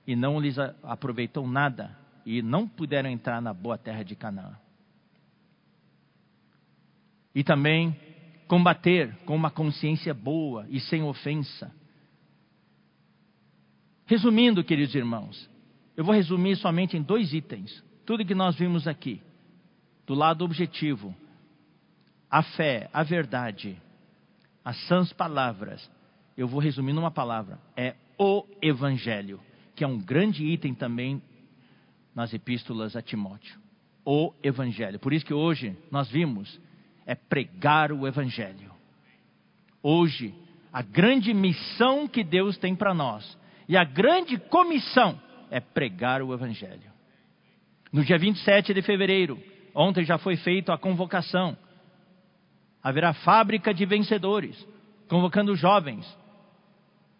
E 0.06 0.14
não 0.14 0.40
lhes 0.40 0.56
aproveitou 0.82 1.46
nada. 1.46 1.96
E 2.24 2.40
não 2.40 2.66
puderam 2.66 3.10
entrar 3.10 3.42
na 3.42 3.52
boa 3.52 3.76
terra 3.76 4.02
de 4.02 4.14
Canaã. 4.14 4.56
E 7.34 7.42
também 7.42 7.96
combater 8.46 9.14
com 9.24 9.34
uma 9.34 9.50
consciência 9.50 10.14
boa 10.14 10.66
e 10.68 10.78
sem 10.80 11.02
ofensa. 11.02 11.74
Resumindo, 14.06 14.62
queridos 14.62 14.94
irmãos, 14.94 15.50
eu 15.96 16.04
vou 16.04 16.14
resumir 16.14 16.56
somente 16.56 16.96
em 16.96 17.02
dois 17.02 17.32
itens. 17.32 17.82
Tudo 18.04 18.24
que 18.24 18.34
nós 18.34 18.54
vimos 18.56 18.86
aqui. 18.86 19.20
Do 20.06 20.14
lado 20.14 20.44
objetivo, 20.44 21.16
a 22.30 22.42
fé, 22.42 22.90
a 22.92 23.02
verdade, 23.02 23.80
as 24.62 24.76
sãs 24.86 25.12
palavras 25.12 25.90
eu 26.36 26.48
vou 26.48 26.60
resumir 26.60 26.92
numa 26.92 27.10
palavra: 27.10 27.58
é 27.76 27.94
o 28.18 28.44
Evangelho, 28.60 29.40
que 29.74 29.84
é 29.84 29.86
um 29.86 29.98
grande 29.98 30.44
item 30.44 30.74
também 30.74 31.22
nas 32.14 32.32
epístolas 32.32 32.96
a 32.96 33.02
Timóteo. 33.02 33.58
O 34.04 34.32
Evangelho. 34.42 34.98
Por 34.98 35.12
isso 35.12 35.24
que 35.24 35.34
hoje 35.34 35.76
nós 35.90 36.10
vimos 36.10 36.60
é 37.06 37.14
pregar 37.14 37.92
o 37.92 38.06
Evangelho. 38.06 38.72
Hoje, 39.82 40.34
a 40.72 40.82
grande 40.82 41.32
missão 41.34 42.08
que 42.08 42.24
Deus 42.24 42.56
tem 42.56 42.74
para 42.74 42.94
nós 42.94 43.38
e 43.68 43.76
a 43.76 43.84
grande 43.84 44.38
comissão 44.38 45.20
é 45.50 45.60
pregar 45.60 46.22
o 46.22 46.32
Evangelho. 46.32 46.92
No 47.92 48.04
dia 48.04 48.18
27 48.18 48.74
de 48.74 48.82
fevereiro, 48.82 49.38
ontem 49.74 50.04
já 50.04 50.18
foi 50.18 50.36
feita 50.36 50.72
a 50.72 50.78
convocação. 50.78 51.56
Haverá 52.82 53.12
fábrica 53.12 53.72
de 53.72 53.86
vencedores, 53.86 54.66
convocando 55.08 55.54
jovens 55.54 56.04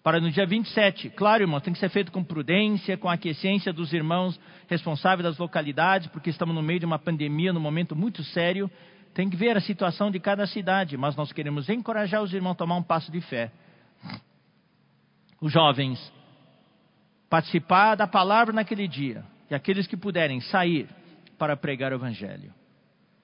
para 0.05 0.21
no 0.21 0.31
dia 0.31 0.45
27. 0.45 1.09
Claro, 1.11 1.45
irmãos, 1.45 1.63
tem 1.63 1.73
que 1.73 1.79
ser 1.79 1.89
feito 1.89 2.13
com 2.13 2.23
prudência, 2.23 2.99
com 2.99 3.09
aquiescência 3.09 3.73
dos 3.73 3.91
irmãos 3.95 4.39
responsáveis 4.69 5.25
das 5.25 5.39
localidades, 5.39 6.09
porque 6.09 6.29
estamos 6.29 6.55
no 6.55 6.63
meio 6.63 6.79
de 6.79 6.85
uma 6.85 6.99
pandemia, 6.99 7.55
num 7.55 7.61
momento 7.61 7.97
muito 7.97 8.23
sério. 8.23 8.71
Tem 9.15 9.31
que 9.31 9.37
ver 9.37 9.57
a 9.57 9.61
situação 9.61 10.11
de 10.11 10.19
cada 10.19 10.45
cidade, 10.47 10.97
mas 10.97 11.15
nós 11.15 11.33
queremos 11.33 11.69
encorajar 11.69 12.21
os 12.21 12.35
irmãos 12.35 12.53
a 12.53 12.57
tomar 12.57 12.77
um 12.77 12.83
passo 12.83 13.13
de 13.13 13.21
fé. 13.21 13.53
Os 15.41 15.53
jovens, 15.53 16.13
participar 17.31 17.95
da 17.95 18.09
palavra 18.09 18.53
naquele 18.53 18.89
dia, 18.89 19.25
e 19.49 19.55
aqueles 19.55 19.87
que 19.87 19.97
puderem 19.97 20.41
sair 20.41 20.89
para 21.39 21.57
pregar 21.57 21.93
o 21.93 21.95
Evangelho. 21.95 22.53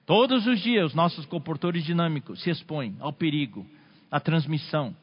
Todos 0.05 0.47
os 0.47 0.61
dias, 0.61 0.87
os 0.87 0.93
nossos 0.93 1.25
comportores 1.25 1.83
dinâmicos 1.83 2.41
se 2.41 2.49
expõem 2.49 2.95
ao 2.99 3.11
perigo, 3.11 3.65
à 4.09 4.19
transmissão. 4.19 4.95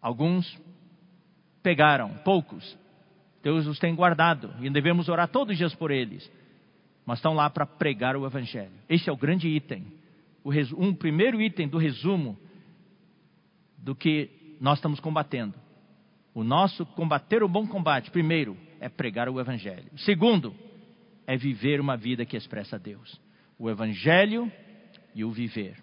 Alguns 0.00 0.58
pegaram, 1.62 2.10
poucos. 2.24 2.76
Deus 3.42 3.66
os 3.66 3.78
tem 3.78 3.94
guardado 3.94 4.54
e 4.60 4.70
devemos 4.70 5.08
orar 5.08 5.28
todos 5.28 5.52
os 5.52 5.58
dias 5.58 5.74
por 5.74 5.90
eles. 5.90 6.30
Mas 7.04 7.18
estão 7.18 7.34
lá 7.34 7.48
para 7.50 7.66
pregar 7.66 8.16
o 8.16 8.26
Evangelho. 8.26 8.72
Esse 8.88 9.08
é 9.08 9.12
o 9.12 9.16
grande 9.16 9.48
item. 9.48 9.86
O 10.44 10.50
um 10.76 10.94
primeiro 10.94 11.40
item 11.40 11.68
do 11.68 11.78
resumo 11.78 12.38
do 13.76 13.94
que 13.94 14.56
nós 14.60 14.78
estamos 14.78 15.00
combatendo. 15.00 15.54
O 16.34 16.44
nosso 16.44 16.86
combater 16.86 17.42
o 17.42 17.48
bom 17.48 17.66
combate, 17.66 18.10
primeiro, 18.10 18.56
é 18.78 18.88
pregar 18.88 19.28
o 19.28 19.40
Evangelho. 19.40 19.90
Segundo, 19.98 20.54
é 21.26 21.36
viver 21.36 21.80
uma 21.80 21.96
vida 21.96 22.24
que 22.24 22.36
expressa 22.36 22.78
Deus. 22.78 23.20
O 23.58 23.68
Evangelho 23.68 24.50
e 25.14 25.24
o 25.24 25.30
viver. 25.30 25.76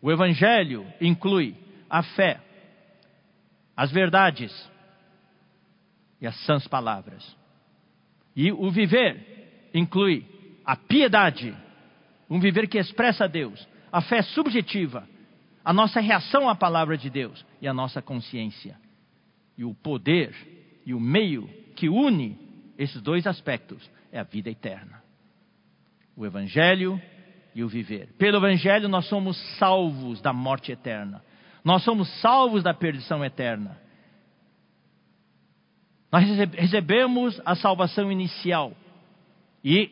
O 0.00 0.10
Evangelho 0.10 0.86
inclui 1.00 1.54
a 1.88 2.02
fé, 2.02 2.40
as 3.76 3.92
verdades 3.92 4.52
e 6.20 6.26
as 6.26 6.36
sãs 6.44 6.66
palavras. 6.66 7.36
E 8.34 8.50
o 8.50 8.70
viver 8.70 9.70
inclui 9.74 10.26
a 10.64 10.76
piedade, 10.76 11.54
um 12.28 12.40
viver 12.40 12.68
que 12.68 12.78
expressa 12.78 13.28
Deus, 13.28 13.66
a 13.90 14.00
fé 14.00 14.22
subjetiva, 14.22 15.06
a 15.64 15.72
nossa 15.72 16.00
reação 16.00 16.48
à 16.48 16.54
palavra 16.54 16.96
de 16.96 17.10
Deus 17.10 17.44
e 17.60 17.68
a 17.68 17.74
nossa 17.74 18.02
consciência. 18.02 18.76
E 19.56 19.64
o 19.64 19.74
poder 19.74 20.34
e 20.84 20.94
o 20.94 21.00
meio 21.00 21.48
que 21.76 21.88
une 21.88 22.38
esses 22.78 23.00
dois 23.00 23.26
aspectos 23.26 23.88
é 24.10 24.18
a 24.18 24.24
vida 24.24 24.50
eterna. 24.50 25.02
O 26.16 26.26
Evangelho 26.26 27.00
e 27.54 27.62
o 27.62 27.68
viver. 27.68 28.08
Pelo 28.18 28.38
Evangelho 28.38 28.88
nós 28.88 29.06
somos 29.06 29.36
salvos 29.58 30.20
da 30.20 30.32
morte 30.32 30.72
eterna. 30.72 31.22
Nós 31.64 31.84
somos 31.84 32.08
salvos 32.20 32.62
da 32.62 32.74
perdição 32.74 33.24
eterna. 33.24 33.78
Nós 36.10 36.24
recebemos 36.54 37.40
a 37.44 37.54
salvação 37.54 38.10
inicial. 38.10 38.72
E, 39.64 39.90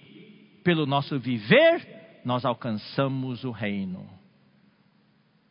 pelo 0.62 0.86
nosso 0.86 1.18
viver, 1.18 2.20
nós 2.24 2.44
alcançamos 2.44 3.44
o 3.44 3.50
reino. 3.50 4.08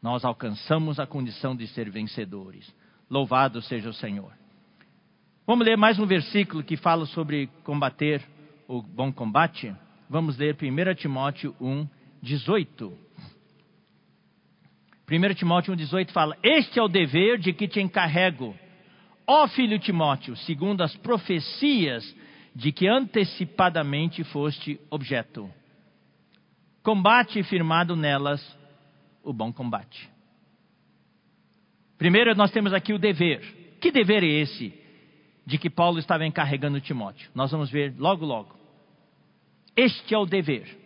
Nós 0.02 0.24
alcançamos 0.24 1.00
a 1.00 1.06
condição 1.06 1.56
de 1.56 1.68
ser 1.68 1.90
vencedores. 1.90 2.74
Louvado 3.10 3.62
seja 3.62 3.90
o 3.90 3.94
Senhor. 3.94 4.32
Vamos 5.46 5.66
ler 5.66 5.76
mais 5.78 6.00
um 6.00 6.06
versículo 6.06 6.64
que 6.64 6.78
fala 6.78 7.06
sobre 7.08 7.48
combater 7.64 8.24
o 8.68 8.82
bom 8.82 9.12
combate. 9.12 9.76
Vamos 10.10 10.38
ler 10.38 10.56
1 10.56 10.96
Timóteo 10.96 11.56
1, 11.60 11.88
18. 12.22 12.94
1 15.12 15.34
Timóteo 15.34 15.74
1, 15.74 15.76
18 15.76 16.14
fala: 16.14 16.38
Este 16.44 16.80
é 16.80 16.84
o 16.84 16.88
dever 16.88 17.40
de 17.40 17.52
que 17.52 17.68
te 17.68 17.82
encarrego, 17.82 18.56
ó 19.26 19.48
filho 19.48 19.80
Timóteo, 19.80 20.36
segundo 20.36 20.82
as 20.82 20.96
profecias 20.98 22.16
de 22.56 22.72
que 22.72 22.88
antecipadamente 22.88 24.24
foste 24.26 24.80
objeto. 24.90 25.50
Combate 26.84 27.42
firmado 27.44 27.96
nelas 27.96 28.42
o 29.24 29.34
bom 29.34 29.52
combate. 29.52 30.10
Primeiro, 31.98 32.34
nós 32.36 32.52
temos 32.52 32.74
aqui 32.74 32.94
o 32.94 33.00
dever. 33.00 33.78
Que 33.80 33.92
dever 33.92 34.24
é 34.24 34.28
esse? 34.28 34.80
de 35.50 35.58
que 35.58 35.68
Paulo 35.68 35.98
estava 35.98 36.28
encarregando 36.28 36.80
Timóteo. 36.80 37.28
Nós 37.34 37.50
vamos 37.50 37.72
ver 37.72 37.96
logo, 37.98 38.24
logo. 38.24 38.56
Este 39.76 40.14
é 40.14 40.18
o 40.18 40.28
dever. 40.28 40.78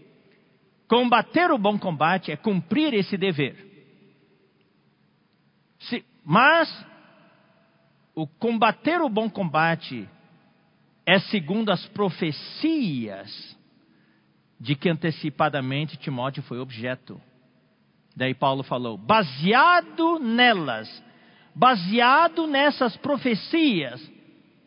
Combater 0.88 1.52
o 1.52 1.58
bom 1.58 1.78
combate 1.78 2.32
é 2.32 2.38
cumprir 2.38 2.94
esse 2.94 3.18
dever. 3.18 3.58
Se, 5.80 6.06
mas 6.24 6.70
o 8.16 8.26
combater 8.26 9.02
o 9.02 9.10
bom 9.10 9.30
combate 9.30 10.08
é 11.06 11.20
segundo 11.20 11.72
as 11.72 11.86
profecias 11.88 13.58
de 14.60 14.76
que 14.76 14.90
antecipadamente 14.90 15.98
Timóteo 15.98 16.42
foi 16.44 16.60
objeto. 16.60 17.20
Daí 18.16 18.34
Paulo 18.34 18.64
falou: 18.64 18.98
baseado 18.98 20.20
nelas, 20.20 21.04
baseado 21.54 22.48
nessas 22.48 22.96
profecias, 22.98 24.02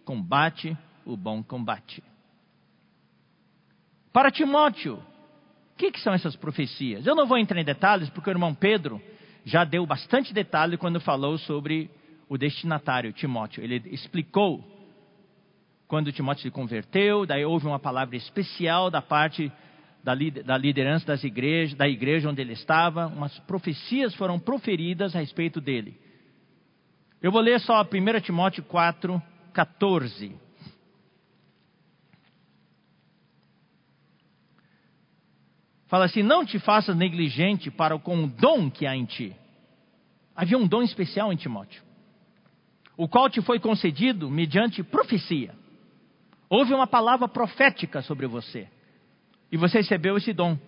combate 0.04 0.76
o 1.04 1.16
bom 1.16 1.42
combate. 1.42 2.02
Para 4.12 4.30
Timóteo, 4.30 4.96
o 4.96 5.76
que, 5.76 5.90
que, 5.90 6.00
são 6.00 6.12
essas 6.12 6.34
profecias? 6.36 7.06
Eu 7.06 7.14
não 7.14 7.26
vou 7.26 7.38
entrar 7.38 7.60
em 7.60 7.64
detalhes, 7.64 8.10
porque 8.10 8.30
o 8.30 8.32
irmão 8.32 8.54
Pedro 8.54 9.00
já 9.44 9.64
deu 9.64 9.86
bastante 9.86 10.32
detalhe 10.32 10.76
quando 10.76 11.00
falou 11.00 11.38
sobre 11.38 11.90
o 12.28 12.36
destinatário, 12.36 13.12
Timóteo. 13.12 13.62
Ele 13.62 13.82
explicou 13.90 14.75
quando 15.88 16.12
Timóteo 16.12 16.42
se 16.42 16.50
converteu, 16.50 17.24
daí 17.24 17.44
houve 17.44 17.66
uma 17.66 17.78
palavra 17.78 18.16
especial 18.16 18.90
da 18.90 19.00
parte 19.00 19.52
da, 20.02 20.14
liderança 20.56 21.06
das 21.06 21.24
igrejas, 21.24 21.76
da 21.76 21.88
igreja 21.88 22.28
onde 22.28 22.40
ele 22.40 22.52
estava, 22.52 23.06
umas 23.06 23.36
profecias 23.40 24.14
foram 24.14 24.38
proferidas 24.38 25.16
a 25.16 25.18
respeito 25.18 25.60
dele. 25.60 25.98
Eu 27.20 27.32
vou 27.32 27.40
ler 27.40 27.58
só 27.60 27.82
1 27.82 28.20
Timóteo 28.20 28.62
4, 28.64 29.20
14. 29.52 30.36
Fala 35.88 36.04
assim: 36.04 36.22
Não 36.22 36.44
te 36.44 36.58
faças 36.58 36.96
negligente 36.96 37.70
para 37.70 37.98
com 37.98 38.24
o 38.24 38.28
dom 38.28 38.70
que 38.70 38.86
há 38.86 38.94
em 38.94 39.04
ti. 39.04 39.34
Havia 40.36 40.58
um 40.58 40.68
dom 40.68 40.82
especial 40.82 41.32
em 41.32 41.36
Timóteo, 41.36 41.82
o 42.96 43.08
qual 43.08 43.28
te 43.28 43.40
foi 43.40 43.58
concedido 43.58 44.30
mediante 44.30 44.82
profecia. 44.82 45.54
Houve 46.48 46.74
uma 46.74 46.86
palavra 46.86 47.28
profética 47.28 48.02
sobre 48.02 48.26
você, 48.26 48.68
e 49.50 49.56
você 49.56 49.78
recebeu 49.78 50.16
esse 50.16 50.32
dom 50.32 50.58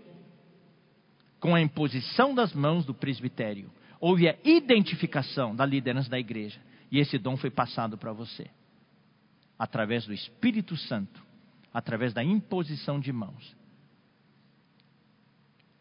com 1.40 1.54
a 1.54 1.60
imposição 1.60 2.34
das 2.34 2.52
mãos 2.52 2.84
do 2.84 2.92
presbitério. 2.92 3.70
Houve 4.00 4.28
a 4.28 4.36
identificação 4.44 5.54
da 5.54 5.64
liderança 5.64 6.10
da 6.10 6.18
igreja, 6.18 6.60
e 6.90 6.98
esse 6.98 7.18
dom 7.18 7.36
foi 7.36 7.50
passado 7.50 7.96
para 7.96 8.12
você 8.12 8.48
através 9.58 10.06
do 10.06 10.14
Espírito 10.14 10.76
Santo, 10.76 11.20
através 11.74 12.14
da 12.14 12.22
imposição 12.22 13.00
de 13.00 13.12
mãos. 13.12 13.56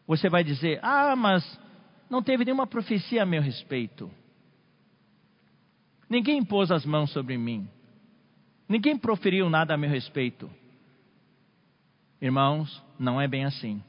Você 0.06 0.28
vai 0.28 0.42
dizer: 0.42 0.80
Ah, 0.82 1.14
mas 1.14 1.60
não 2.10 2.22
teve 2.22 2.44
nenhuma 2.44 2.66
profecia 2.66 3.22
a 3.22 3.26
meu 3.26 3.40
respeito. 3.40 4.10
Ninguém 6.10 6.38
impôs 6.38 6.70
as 6.70 6.84
mãos 6.84 7.12
sobre 7.12 7.36
mim. 7.36 7.68
Ninguém 8.68 8.98
proferiu 8.98 9.48
nada 9.48 9.74
a 9.74 9.78
meu 9.78 9.88
respeito. 9.88 10.50
Irmãos, 12.20 12.82
não 12.98 13.20
é 13.20 13.26
bem 13.26 13.44
assim. 13.44 13.82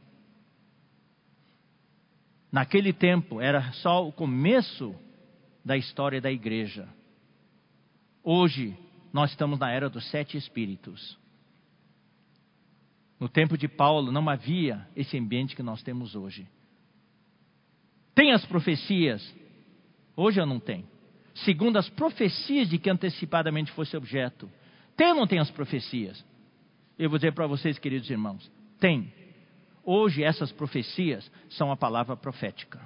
Naquele 2.52 2.94
tempo 2.94 3.42
era 3.42 3.72
só 3.74 4.08
o 4.08 4.12
começo 4.12 4.96
da 5.64 5.76
história 5.76 6.22
da 6.22 6.32
igreja. 6.32 6.88
Hoje 8.24 8.78
nós 9.12 9.32
estamos 9.32 9.60
na 9.60 9.70
era 9.72 9.90
dos 9.90 10.10
sete 10.10 10.38
espíritos. 10.38 11.18
No 13.20 13.28
tempo 13.28 13.58
de 13.58 13.68
Paulo 13.68 14.12
não 14.12 14.30
havia 14.30 14.88
esse 14.96 15.18
ambiente 15.18 15.56
que 15.56 15.64
nós 15.64 15.84
temos 15.84 16.16
hoje. 16.16 16.48
Tem 18.16 18.32
as 18.32 18.46
profecias, 18.46 19.36
hoje 20.16 20.40
eu 20.40 20.46
não 20.46 20.60
tenho. 20.60 20.88
Segundo 21.36 21.78
as 21.78 21.90
profecias 21.90 22.70
de 22.70 22.78
que 22.78 22.90
antecipadamente 22.90 23.72
fosse 23.72 23.96
objeto. 23.96 24.50
Tem 25.00 25.12
ou 25.12 25.16
não 25.16 25.26
tem 25.26 25.40
as 25.40 25.50
profecias? 25.50 26.22
Eu 26.98 27.10
vou 27.10 27.18
dizer 27.18 27.32
para 27.32 27.48
vocês, 27.48 27.80
queridos 27.80 28.10
irmãos, 28.10 28.52
tem. 28.82 29.14
Hoje 29.82 30.22
essas 30.22 30.52
profecias 30.52 31.32
são 31.52 31.72
a 31.72 31.78
palavra 31.78 32.18
profética. 32.18 32.82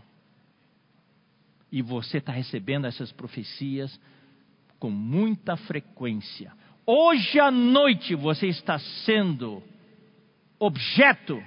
E 1.71 1.81
você 1.81 2.19
está 2.19 2.31
recebendo 2.31 2.85
essas 2.85 3.11
profecias 3.11 3.99
com 4.77 4.91
muita 4.91 5.57
frequência. 5.57 6.53
Hoje 6.85 7.39
à 7.39 7.49
noite 7.49 8.13
você 8.13 8.45
está 8.45 8.77
sendo 8.77 9.63
objeto 10.59 11.43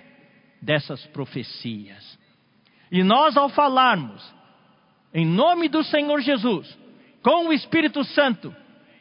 dessas 0.61 1.07
profecias. 1.07 2.19
E 2.91 3.05
nós, 3.05 3.37
ao 3.37 3.49
falarmos, 3.51 4.35
em 5.15 5.25
nome 5.25 5.69
do 5.69 5.85
Senhor 5.85 6.21
Jesus, 6.23 6.77
com 7.23 7.47
o 7.47 7.53
Espírito 7.53 8.03
Santo, 8.03 8.53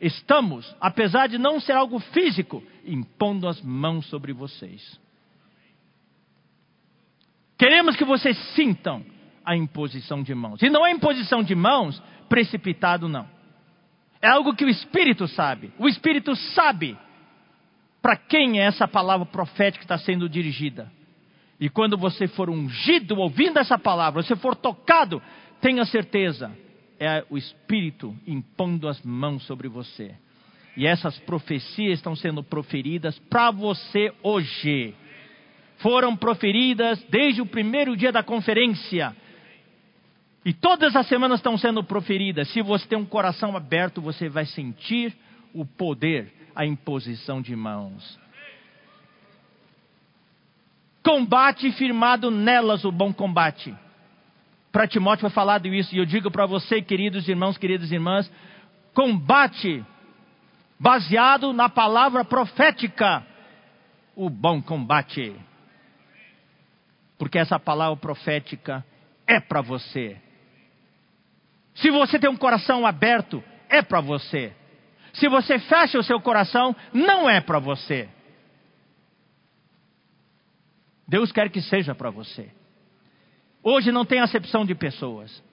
estamos, 0.01 0.75
apesar 0.79 1.27
de 1.27 1.37
não 1.37 1.59
ser 1.59 1.73
algo 1.73 1.99
físico, 1.99 2.63
impondo 2.85 3.47
as 3.47 3.61
mãos 3.61 4.05
sobre 4.07 4.33
vocês. 4.33 4.99
Queremos 7.57 7.95
que 7.95 8.03
vocês 8.03 8.37
sintam 8.53 9.05
a 9.43 9.55
imposição 9.55 10.21
de 10.23 10.33
mãos. 10.33 10.61
E 10.61 10.69
não 10.69 10.85
é 10.85 10.91
imposição 10.91 11.43
de 11.43 11.55
mãos 11.55 12.01
precipitado, 12.27 13.07
não. 13.07 13.27
É 14.21 14.27
algo 14.27 14.55
que 14.55 14.65
o 14.65 14.69
Espírito 14.69 15.27
sabe. 15.27 15.71
O 15.77 15.87
Espírito 15.87 16.35
sabe 16.35 16.97
para 18.01 18.17
quem 18.17 18.59
é 18.59 18.63
essa 18.63 18.87
palavra 18.87 19.25
profética 19.25 19.79
que 19.79 19.85
está 19.85 19.97
sendo 19.97 20.27
dirigida. 20.27 20.91
E 21.59 21.69
quando 21.69 21.97
você 21.97 22.27
for 22.27 22.49
ungido 22.49 23.17
ouvindo 23.17 23.57
essa 23.57 23.79
palavra, 23.79 24.21
você 24.21 24.35
for 24.35 24.55
tocado, 24.55 25.21
tenha 25.61 25.85
certeza, 25.85 26.51
é 26.99 27.25
o 27.29 27.37
Espírito 27.37 28.15
impondo 28.25 28.87
as 28.87 29.01
mãos 29.01 29.43
sobre 29.43 29.67
você. 29.67 30.15
E 30.77 30.85
essas 30.85 31.17
profecias 31.19 31.99
estão 31.99 32.15
sendo 32.15 32.43
proferidas 32.43 33.17
para 33.29 33.51
você 33.51 34.13
hoje. 34.21 34.93
Foram 35.77 36.15
proferidas 36.15 37.01
desde 37.09 37.41
o 37.41 37.45
primeiro 37.45 37.95
dia 37.95 38.11
da 38.11 38.23
conferência. 38.23 39.15
E 40.43 40.53
todas 40.53 40.95
as 40.95 41.07
semanas 41.07 41.39
estão 41.39 41.57
sendo 41.57 41.83
proferidas. 41.83 42.49
Se 42.49 42.61
você 42.61 42.85
tem 42.87 42.97
um 42.97 43.05
coração 43.05 43.55
aberto, 43.55 44.01
você 44.01 44.29
vai 44.29 44.45
sentir 44.45 45.15
o 45.53 45.65
poder, 45.65 46.31
a 46.53 46.65
imposição 46.65 47.41
de 47.41 47.55
mãos. 47.55 48.19
Combate 51.01 51.71
firmado 51.71 52.29
nelas 52.29 52.83
o 52.83 52.91
bom 52.91 53.13
combate. 53.13 53.73
Para 54.75 54.89
Timóteo 54.89 55.21
foi 55.21 55.29
falado 55.29 55.67
isso, 55.67 55.95
e 55.95 55.99
eu 55.99 56.05
digo 56.05 56.29
para 56.29 56.45
você, 56.45 56.81
queridos 56.81 57.29
irmãos, 57.29 57.57
queridas 57.57 57.93
irmãs, 57.93 58.29
combate 58.93 59.85
baseado 60.77 61.53
na 61.53 61.69
palavra 61.69 62.25
profética, 62.25 63.25
o 64.17 64.29
bom 64.29 64.61
combate. 64.61 65.33
Porque 67.17 67.39
essa 67.39 67.57
palavra 67.57 67.95
profética 67.95 68.85
é 69.25 69.39
para 69.39 69.61
você. 69.61 70.21
Se 71.75 71.89
você 71.89 72.19
tem 72.19 72.29
um 72.29 72.35
coração 72.35 72.85
aberto, 72.85 73.41
é 73.69 73.81
para 73.81 74.01
você. 74.01 74.53
Se 75.13 75.29
você 75.29 75.57
fecha 75.57 75.97
o 75.97 76.03
seu 76.03 76.19
coração, 76.19 76.75
não 76.91 77.29
é 77.29 77.39
para 77.39 77.59
você. 77.59 78.09
Deus 81.07 81.31
quer 81.31 81.49
que 81.49 81.61
seja 81.61 81.95
para 81.95 82.09
você. 82.09 82.51
Hoje 83.67 83.91
não 83.91 84.05
tem 84.05 84.19
acepção 84.19 84.63
de 84.63 84.75
pessoas. 84.75 85.43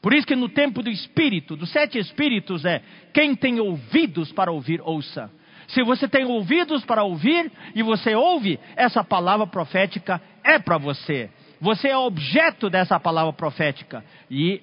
Por 0.00 0.14
isso 0.14 0.24
que 0.24 0.36
no 0.36 0.48
tempo 0.48 0.84
do 0.84 0.88
Espírito, 0.88 1.56
dos 1.56 1.68
sete 1.72 1.98
Espíritos, 1.98 2.64
é 2.64 2.80
quem 3.12 3.34
tem 3.34 3.58
ouvidos 3.58 4.30
para 4.30 4.52
ouvir, 4.52 4.80
ouça. 4.80 5.28
Se 5.66 5.82
você 5.82 6.06
tem 6.06 6.24
ouvidos 6.24 6.84
para 6.84 7.02
ouvir 7.02 7.50
e 7.74 7.82
você 7.82 8.14
ouve, 8.14 8.60
essa 8.76 9.02
palavra 9.02 9.48
profética 9.48 10.22
é 10.44 10.60
para 10.60 10.78
você. 10.78 11.28
Você 11.60 11.88
é 11.88 11.98
objeto 11.98 12.70
dessa 12.70 13.00
palavra 13.00 13.32
profética. 13.32 14.04
E 14.30 14.62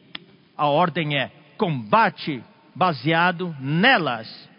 a 0.56 0.68
ordem 0.68 1.18
é 1.18 1.30
combate 1.58 2.42
baseado 2.74 3.54
nelas, 3.60 4.50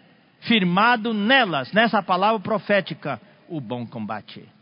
firmado 0.41 1.15
nelas, 1.15 1.73
nessa 1.73 2.03
palavra 2.03 2.39
profética, 2.39 3.19
o 3.49 3.59
bom 3.59 3.87
combate. 3.87 4.54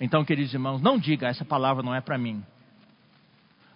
Então, 0.00 0.24
queridos 0.24 0.52
irmãos, 0.52 0.80
não 0.82 0.98
diga 0.98 1.28
essa 1.28 1.44
palavra 1.44 1.82
não 1.82 1.94
é 1.94 2.00
para 2.00 2.18
mim. 2.18 2.42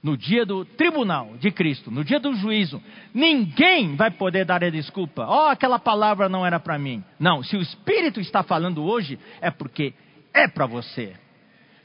No 0.03 0.17
dia 0.17 0.47
do 0.47 0.65
tribunal 0.65 1.37
de 1.39 1.51
Cristo, 1.51 1.91
no 1.91 2.03
dia 2.03 2.19
do 2.19 2.35
juízo, 2.35 2.83
ninguém 3.13 3.97
vai 3.97 4.11
poder 4.11 4.47
dar 4.47 4.65
a 4.65 4.71
desculpa. 4.71 5.27
Oh, 5.29 5.49
aquela 5.49 5.79
palavra 5.79 6.29
não 6.29 6.47
era 6.47 6.59
para 6.59 6.79
mim. 6.79 7.05
Não, 7.19 7.43
se 7.43 7.57
o 7.57 7.61
Espírito 7.61 8.19
está 8.21 8.43
falando 8.43 8.83
hoje, 8.83 9.19
é 9.43 9.51
porque 9.51 9.93
é 10.33 10.49
para 10.49 10.65
você. 10.65 11.15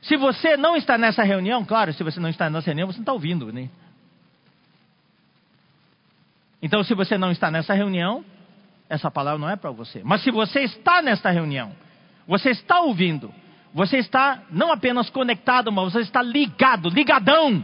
Se 0.01 0.15
você 0.15 0.55
não 0.55 0.77
está 0.77 0.97
nessa 0.97 1.23
reunião, 1.23 1.65
claro, 1.65 1.91
se 1.91 2.03
você 2.03 2.19
não 2.19 2.29
está 2.29 2.49
nessa 2.49 2.67
reunião, 2.67 2.87
você 2.87 2.99
não 2.99 3.03
está 3.03 3.13
ouvindo, 3.13 3.51
né? 3.51 3.69
Então, 6.61 6.83
se 6.83 6.93
você 6.93 7.17
não 7.17 7.31
está 7.31 7.51
nessa 7.51 7.73
reunião, 7.73 8.23
essa 8.87 9.11
palavra 9.11 9.39
não 9.39 9.49
é 9.49 9.55
para 9.55 9.71
você. 9.71 10.01
Mas 10.03 10.23
se 10.23 10.31
você 10.31 10.61
está 10.61 11.01
nesta 11.01 11.29
reunião, 11.31 11.75
você 12.27 12.51
está 12.51 12.79
ouvindo, 12.79 13.33
você 13.75 13.97
está 13.97 14.41
não 14.49 14.71
apenas 14.71 15.09
conectado, 15.09 15.69
mas 15.69 15.91
você 15.91 15.99
está 15.99 16.21
ligado, 16.21 16.87
ligadão. 16.87 17.63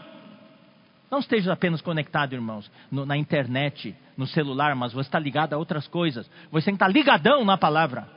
Não 1.09 1.19
esteja 1.19 1.53
apenas 1.53 1.81
conectado, 1.81 2.33
irmãos, 2.33 2.69
no, 2.91 3.05
na 3.05 3.15
internet, 3.15 3.95
no 4.17 4.27
celular, 4.27 4.75
mas 4.75 4.91
você 4.91 5.07
está 5.07 5.17
ligado 5.17 5.53
a 5.53 5.57
outras 5.57 5.87
coisas. 5.87 6.29
Você 6.51 6.69
está 6.69 6.85
ligadão 6.85 7.45
na 7.45 7.57
palavra. 7.57 8.09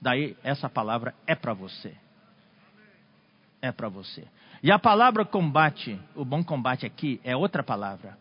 Daí, 0.00 0.36
essa 0.44 0.70
palavra 0.70 1.16
é 1.26 1.34
para 1.34 1.52
você. 1.52 1.96
É 3.60 3.72
para 3.72 3.88
você. 3.88 4.28
E 4.62 4.70
a 4.70 4.78
palavra 4.78 5.24
combate, 5.24 6.00
o 6.14 6.24
bom 6.24 6.44
combate 6.44 6.86
aqui, 6.86 7.20
é 7.24 7.36
outra 7.36 7.64
palavra. 7.64 8.16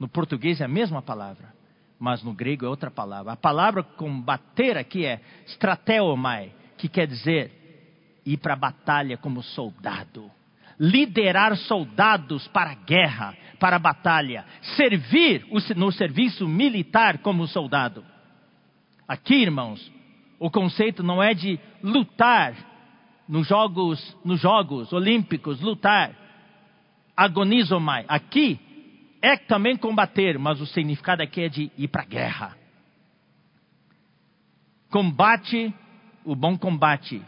No 0.00 0.08
português 0.08 0.62
é 0.62 0.64
a 0.64 0.68
mesma 0.68 1.02
palavra, 1.02 1.52
mas 1.98 2.22
no 2.22 2.32
grego 2.32 2.64
é 2.64 2.68
outra 2.68 2.90
palavra. 2.90 3.32
A 3.32 3.36
palavra 3.36 3.82
combater 3.82 4.78
aqui 4.78 5.04
é 5.04 5.20
strateomai, 5.48 6.50
que 6.78 6.88
quer 6.88 7.06
dizer 7.06 7.60
ir 8.24 8.38
para 8.38 8.54
a 8.54 8.56
batalha 8.56 9.16
como 9.16 9.42
soldado, 9.42 10.30
liderar 10.78 11.56
soldados 11.56 12.48
para 12.48 12.70
a 12.70 12.74
guerra, 12.74 13.34
para 13.58 13.76
a 13.76 13.78
batalha, 13.78 14.44
servir 14.76 15.46
no 15.76 15.92
serviço 15.92 16.48
militar 16.48 17.18
como 17.18 17.46
soldado. 17.46 18.04
Aqui, 19.06 19.34
irmãos, 19.34 19.92
o 20.38 20.50
conceito 20.50 21.02
não 21.02 21.22
é 21.22 21.34
de 21.34 21.58
lutar 21.82 22.54
nos 23.28 23.46
jogos, 23.48 24.16
nos 24.24 24.40
jogos 24.40 24.92
olímpicos, 24.92 25.60
lutar, 25.60 26.14
agonizomai. 27.16 28.04
Aqui 28.08 28.60
é 29.22 29.36
também 29.36 29.76
combater, 29.76 30.38
mas 30.38 30.60
o 30.60 30.66
significado 30.66 31.22
aqui 31.22 31.42
é 31.42 31.48
de 31.48 31.72
ir 31.78 31.88
para 31.88 32.02
a 32.02 32.06
guerra. 32.06 32.56
Combate, 34.90 35.74
o 36.24 36.36
bom 36.36 36.56
combate, 36.58 37.22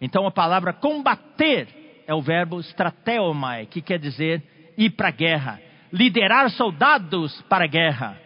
então 0.00 0.26
a 0.26 0.30
palavra 0.30 0.72
combater 0.72 1.68
é 2.06 2.14
o 2.14 2.22
verbo 2.22 2.60
strateomai, 2.60 3.66
que 3.66 3.82
quer 3.82 3.98
dizer 3.98 4.42
ir 4.76 4.90
para 4.90 5.08
a 5.08 5.12
guerra, 5.12 5.60
liderar 5.92 6.50
soldados 6.50 7.40
para 7.42 7.64
a 7.64 7.68
guerra. 7.68 8.18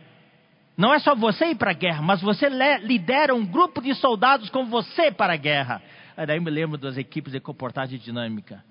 Não 0.77 0.93
é 0.93 0.99
só 0.99 1.15
você 1.15 1.47
ir 1.47 1.57
para 1.57 1.71
a 1.71 1.75
guerra, 1.75 2.03
mas 2.03 2.21
você 2.21 2.49
lidera 2.83 3.35
um 3.35 3.45
grupo 3.45 3.81
de 3.81 3.95
soldados 3.95 4.51
com 4.51 4.67
você 4.67 5.11
para 5.11 5.35
a 5.35 5.37
guerra. 5.37 5.83
Aí 6.17 6.27
daí 6.27 6.41
me 6.41 6.51
lembro 6.51 6.79
das 6.79 6.97
equipes 6.97 7.33
de 7.33 7.41
comportagem 7.41 7.99
dinâmica. 7.99 8.65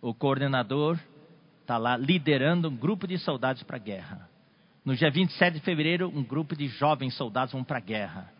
O 0.00 0.12
coordenador 0.12 0.98
está 1.60 1.78
lá 1.78 1.96
liderando 1.96 2.68
um 2.68 2.76
grupo 2.76 3.06
de 3.06 3.18
soldados 3.18 3.62
para 3.62 3.76
a 3.76 3.80
guerra. 3.80 4.28
No 4.84 4.96
dia 4.96 5.10
27 5.10 5.54
de 5.54 5.60
fevereiro, 5.60 6.08
um 6.08 6.24
grupo 6.24 6.56
de 6.56 6.66
jovens 6.66 7.14
soldados 7.14 7.52
vão 7.52 7.62
para 7.62 7.78
a 7.78 7.80
guerra. 7.80 8.32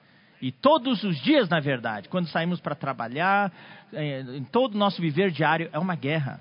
E 0.42 0.50
todos 0.50 1.04
os 1.04 1.16
dias, 1.22 1.48
na 1.48 1.60
verdade, 1.60 2.08
quando 2.08 2.26
saímos 2.26 2.60
para 2.60 2.74
trabalhar, 2.74 3.52
é, 3.92 4.22
em 4.22 4.42
todo 4.42 4.74
o 4.74 4.78
nosso 4.78 5.00
viver 5.00 5.30
diário, 5.30 5.70
é 5.72 5.78
uma 5.78 5.94
guerra. 5.94 6.40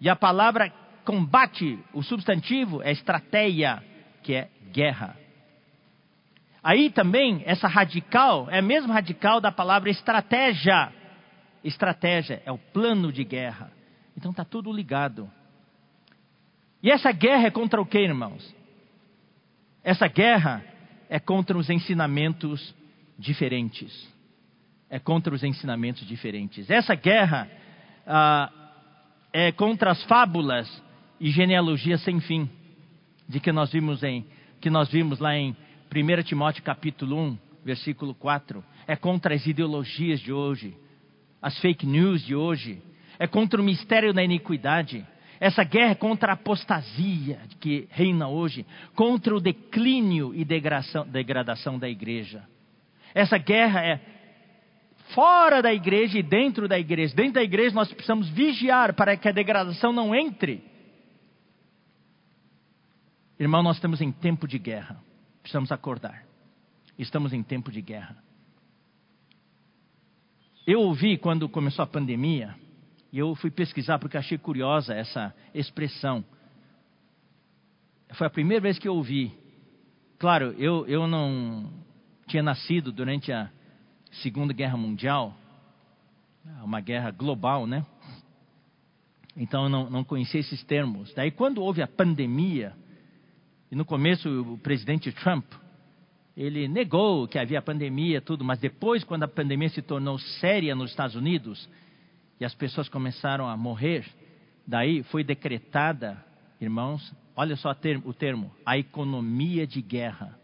E 0.00 0.10
a 0.10 0.16
palavra 0.16 0.68
combate, 1.04 1.78
o 1.94 2.02
substantivo, 2.02 2.82
é 2.82 2.90
estratégia, 2.90 3.80
que 4.24 4.34
é 4.34 4.48
guerra. 4.72 5.16
Aí 6.60 6.90
também, 6.90 7.44
essa 7.46 7.68
radical, 7.68 8.48
é 8.50 8.58
a 8.58 8.62
mesma 8.62 8.92
radical 8.92 9.40
da 9.40 9.52
palavra 9.52 9.90
estratégia. 9.90 10.92
Estratégia 11.62 12.42
é 12.44 12.50
o 12.50 12.58
plano 12.58 13.12
de 13.12 13.22
guerra. 13.22 13.70
Então 14.16 14.32
está 14.32 14.44
tudo 14.44 14.72
ligado. 14.72 15.30
E 16.82 16.90
essa 16.90 17.12
guerra 17.12 17.46
é 17.46 17.50
contra 17.52 17.80
o 17.80 17.86
que, 17.86 18.00
irmãos? 18.00 18.52
Essa 19.84 20.08
guerra 20.08 20.64
é 21.08 21.20
contra 21.20 21.56
os 21.56 21.70
ensinamentos 21.70 22.74
diferentes. 23.18 24.08
É 24.88 24.98
contra 24.98 25.34
os 25.34 25.42
ensinamentos 25.42 26.06
diferentes. 26.06 26.70
Essa 26.70 26.94
guerra 26.94 27.50
ah, 28.06 28.52
é 29.32 29.50
contra 29.52 29.90
as 29.90 30.02
fábulas 30.04 30.82
e 31.20 31.30
genealogias 31.30 32.02
sem 32.02 32.20
fim, 32.20 32.48
de 33.28 33.40
que 33.40 33.50
nós 33.52 33.72
vimos 33.72 34.02
em 34.02 34.24
que 34.60 34.70
nós 34.70 34.88
vimos 34.88 35.18
lá 35.18 35.36
em 35.36 35.56
1 35.94 36.22
Timóteo 36.24 36.62
capítulo 36.62 37.16
1, 37.18 37.38
versículo 37.64 38.14
4. 38.14 38.64
É 38.86 38.96
contra 38.96 39.34
as 39.34 39.46
ideologias 39.46 40.20
de 40.20 40.32
hoje, 40.32 40.76
as 41.40 41.58
fake 41.58 41.86
news 41.86 42.24
de 42.24 42.34
hoje. 42.34 42.82
É 43.18 43.26
contra 43.26 43.60
o 43.60 43.64
mistério 43.64 44.12
da 44.12 44.22
iniquidade. 44.22 45.06
Essa 45.40 45.64
guerra 45.64 45.92
é 45.92 45.94
contra 45.94 46.32
a 46.32 46.34
apostasia 46.34 47.38
que 47.60 47.88
reina 47.90 48.28
hoje, 48.28 48.64
contra 48.94 49.34
o 49.34 49.40
declínio 49.40 50.34
e 50.34 50.44
degradação, 50.44 51.06
degradação 51.06 51.78
da 51.78 51.88
igreja. 51.88 52.42
Essa 53.16 53.38
guerra 53.38 53.82
é 53.82 53.98
fora 55.14 55.62
da 55.62 55.72
igreja 55.72 56.18
e 56.18 56.22
dentro 56.22 56.68
da 56.68 56.78
igreja. 56.78 57.16
Dentro 57.16 57.32
da 57.32 57.42
igreja 57.42 57.74
nós 57.74 57.90
precisamos 57.90 58.28
vigiar 58.28 58.92
para 58.92 59.16
que 59.16 59.26
a 59.26 59.32
degradação 59.32 59.90
não 59.90 60.14
entre. 60.14 60.62
Irmão, 63.40 63.62
nós 63.62 63.76
estamos 63.76 64.02
em 64.02 64.12
tempo 64.12 64.46
de 64.46 64.58
guerra. 64.58 65.02
Precisamos 65.40 65.72
acordar. 65.72 66.26
Estamos 66.98 67.32
em 67.32 67.42
tempo 67.42 67.72
de 67.72 67.80
guerra. 67.80 68.22
Eu 70.66 70.80
ouvi 70.80 71.16
quando 71.16 71.48
começou 71.48 71.84
a 71.84 71.86
pandemia, 71.86 72.54
e 73.10 73.18
eu 73.18 73.34
fui 73.36 73.50
pesquisar 73.50 73.98
porque 73.98 74.18
achei 74.18 74.36
curiosa 74.36 74.92
essa 74.92 75.34
expressão. 75.54 76.22
Foi 78.12 78.26
a 78.26 78.30
primeira 78.30 78.60
vez 78.60 78.78
que 78.78 78.86
eu 78.86 78.94
ouvi. 78.94 79.32
Claro, 80.18 80.54
eu, 80.58 80.86
eu 80.86 81.06
não 81.06 81.85
tinha 82.26 82.42
nascido 82.42 82.90
durante 82.90 83.32
a 83.32 83.50
Segunda 84.22 84.52
Guerra 84.52 84.76
Mundial, 84.76 85.36
uma 86.62 86.80
guerra 86.80 87.10
global, 87.10 87.66
né? 87.66 87.84
Então 89.36 89.64
eu 89.64 89.68
não, 89.68 89.90
não 89.90 90.04
conhecia 90.04 90.40
esses 90.40 90.62
termos. 90.64 91.12
Daí, 91.14 91.30
quando 91.30 91.62
houve 91.62 91.82
a 91.82 91.86
pandemia, 91.86 92.72
e 93.70 93.76
no 93.76 93.84
começo 93.84 94.28
o 94.28 94.58
presidente 94.58 95.12
Trump, 95.12 95.44
ele 96.36 96.68
negou 96.68 97.26
que 97.28 97.38
havia 97.38 97.62
pandemia, 97.62 98.20
tudo, 98.20 98.44
mas 98.44 98.58
depois, 98.58 99.04
quando 99.04 99.22
a 99.22 99.28
pandemia 99.28 99.68
se 99.68 99.82
tornou 99.82 100.18
séria 100.18 100.74
nos 100.74 100.90
Estados 100.90 101.16
Unidos 101.16 101.68
e 102.40 102.44
as 102.44 102.54
pessoas 102.54 102.88
começaram 102.88 103.48
a 103.48 103.56
morrer, 103.56 104.06
daí 104.66 105.02
foi 105.04 105.22
decretada, 105.22 106.22
irmãos, 106.60 107.14
olha 107.34 107.56
só 107.56 107.74
o 108.04 108.12
termo, 108.12 108.52
a 108.64 108.76
economia 108.78 109.66
de 109.66 109.80
guerra 109.80 110.38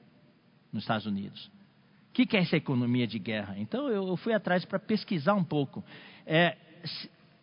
nos 0.72 0.84
Estados 0.84 1.06
Unidos. 1.06 1.50
O 2.12 2.14
que, 2.14 2.36
é 2.36 2.40
essa 2.40 2.58
economia 2.58 3.06
de 3.06 3.18
guerra? 3.18 3.54
Então 3.56 3.88
eu 3.88 4.14
fui 4.18 4.34
atrás 4.34 4.66
para 4.66 4.78
pesquisar 4.78 5.32
um 5.32 5.42
pouco. 5.42 5.82
É, 6.26 6.58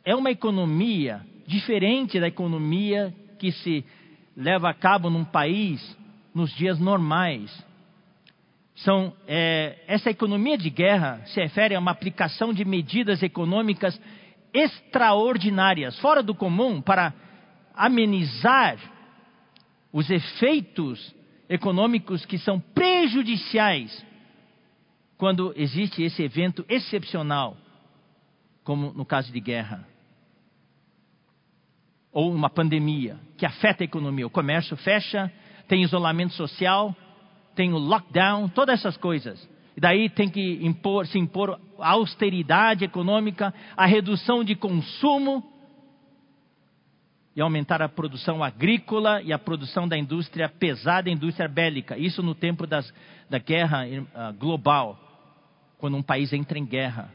é 0.06 0.16
uma 0.16 0.30
economia 0.30 1.26
diferente 1.48 2.20
da 2.20 2.28
economia 2.28 3.12
que 3.40 3.52
se 3.52 3.84
leva 4.38 4.70
a 4.70 4.74
cabo 4.76 5.10
num 5.10 5.26
país 5.26 5.98
nos 6.36 6.54
dias 6.56 6.80
normais. 6.80 7.52
São, 8.76 9.12
é, 9.28 9.80
essa 9.88 10.12
economia 10.12 10.56
de 10.56 10.70
guerra 10.70 11.24
se 11.26 11.42
refere 11.42 11.74
a 11.74 11.80
uma 11.80 11.90
aplicação 11.90 12.54
de 12.54 12.64
medidas 12.64 13.24
econômicas 13.24 14.00
extraordinárias, 14.54 15.98
fora 15.98 16.22
do 16.22 16.36
comum, 16.36 16.80
para 16.80 17.12
amenizar 17.74 18.78
os 19.92 20.12
efeitos 20.12 21.16
econômicos 21.50 22.24
que 22.24 22.38
são 22.38 22.60
prejudiciais 22.60 24.08
quando 25.20 25.54
existe 25.58 26.02
esse 26.02 26.24
evento 26.24 26.66
excepcional, 26.70 27.58
como 28.64 28.94
no 28.94 29.06
caso 29.06 29.34
de 29.34 29.40
guerra 29.42 29.86
ou 32.10 32.34
uma 32.34 32.50
pandemia 32.50 33.20
que 33.38 33.46
afeta 33.46 33.84
a 33.84 33.86
economia. 33.86 34.26
O 34.26 34.30
comércio 34.30 34.78
fecha, 34.78 35.30
tem 35.68 35.84
isolamento 35.84 36.34
social, 36.34 36.96
tem 37.54 37.74
o 37.74 37.78
lockdown, 37.78 38.48
todas 38.48 38.80
essas 38.80 38.96
coisas. 38.96 39.46
E 39.76 39.82
daí 39.82 40.10
tem 40.10 40.30
que 40.30 40.66
impor, 40.66 41.06
se 41.06 41.20
impor 41.20 41.60
a 41.80 41.90
austeridade 41.90 42.86
econômica, 42.86 43.54
a 43.76 43.86
redução 43.86 44.42
de 44.42 44.56
consumo 44.56 45.44
e 47.36 47.42
aumentar 47.42 47.82
a 47.82 47.90
produção 47.90 48.42
agrícola 48.42 49.22
e 49.22 49.34
a 49.34 49.38
produção 49.38 49.86
da 49.86 49.98
indústria 49.98 50.48
pesada, 50.48 51.10
indústria 51.10 51.50
bélica. 51.50 51.98
Isso 51.98 52.24
no 52.24 52.34
tempo 52.34 52.66
das, 52.66 52.92
da 53.30 53.38
guerra 53.38 53.86
uh, 53.86 54.34
global, 54.34 55.09
quando 55.80 55.98
um 55.98 56.04
país 56.04 56.32
entra 56.32 56.60
em 56.60 56.66
guerra. 56.66 57.12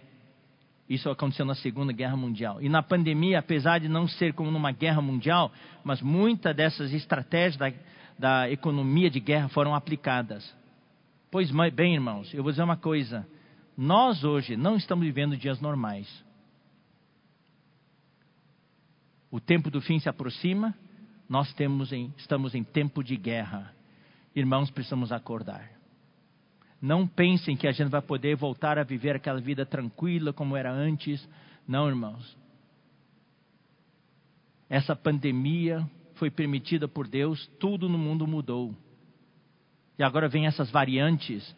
Isso 0.88 1.08
aconteceu 1.08 1.44
na 1.46 1.54
Segunda 1.54 1.92
Guerra 1.92 2.16
Mundial. 2.16 2.60
E 2.60 2.68
na 2.68 2.82
pandemia, 2.82 3.38
apesar 3.38 3.78
de 3.78 3.88
não 3.88 4.08
ser 4.08 4.34
como 4.34 4.50
numa 4.50 4.72
guerra 4.72 5.00
mundial, 5.00 5.52
mas 5.84 6.02
muitas 6.02 6.56
dessas 6.56 6.92
estratégias 6.92 7.56
da, 7.56 7.72
da 8.18 8.50
economia 8.50 9.08
de 9.08 9.20
guerra 9.20 9.48
foram 9.48 9.74
aplicadas. 9.74 10.52
Pois 11.30 11.50
bem, 11.72 11.94
irmãos, 11.94 12.32
eu 12.34 12.42
vou 12.42 12.52
dizer 12.52 12.62
uma 12.62 12.76
coisa. 12.76 13.26
Nós 13.76 14.24
hoje 14.24 14.56
não 14.56 14.76
estamos 14.76 15.04
vivendo 15.04 15.36
dias 15.36 15.60
normais. 15.60 16.08
O 19.30 19.40
tempo 19.40 19.70
do 19.70 19.80
fim 19.80 19.98
se 19.98 20.08
aproxima, 20.08 20.74
nós 21.28 21.52
em, 21.92 22.14
estamos 22.16 22.54
em 22.54 22.62
tempo 22.62 23.02
de 23.02 23.16
guerra. 23.16 23.74
Irmãos, 24.34 24.70
precisamos 24.70 25.12
acordar. 25.12 25.73
Não 26.84 27.06
pensem 27.06 27.56
que 27.56 27.66
a 27.66 27.72
gente 27.72 27.88
vai 27.88 28.02
poder 28.02 28.36
voltar 28.36 28.78
a 28.78 28.82
viver 28.82 29.16
aquela 29.16 29.40
vida 29.40 29.64
tranquila 29.64 30.34
como 30.34 30.54
era 30.54 30.70
antes. 30.70 31.26
Não, 31.66 31.88
irmãos. 31.88 32.36
Essa 34.68 34.94
pandemia 34.94 35.88
foi 36.16 36.30
permitida 36.30 36.86
por 36.86 37.08
Deus, 37.08 37.46
tudo 37.58 37.88
no 37.88 37.96
mundo 37.96 38.26
mudou. 38.26 38.74
E 39.98 40.02
agora 40.02 40.28
vem 40.28 40.46
essas 40.46 40.70
variantes. 40.70 41.56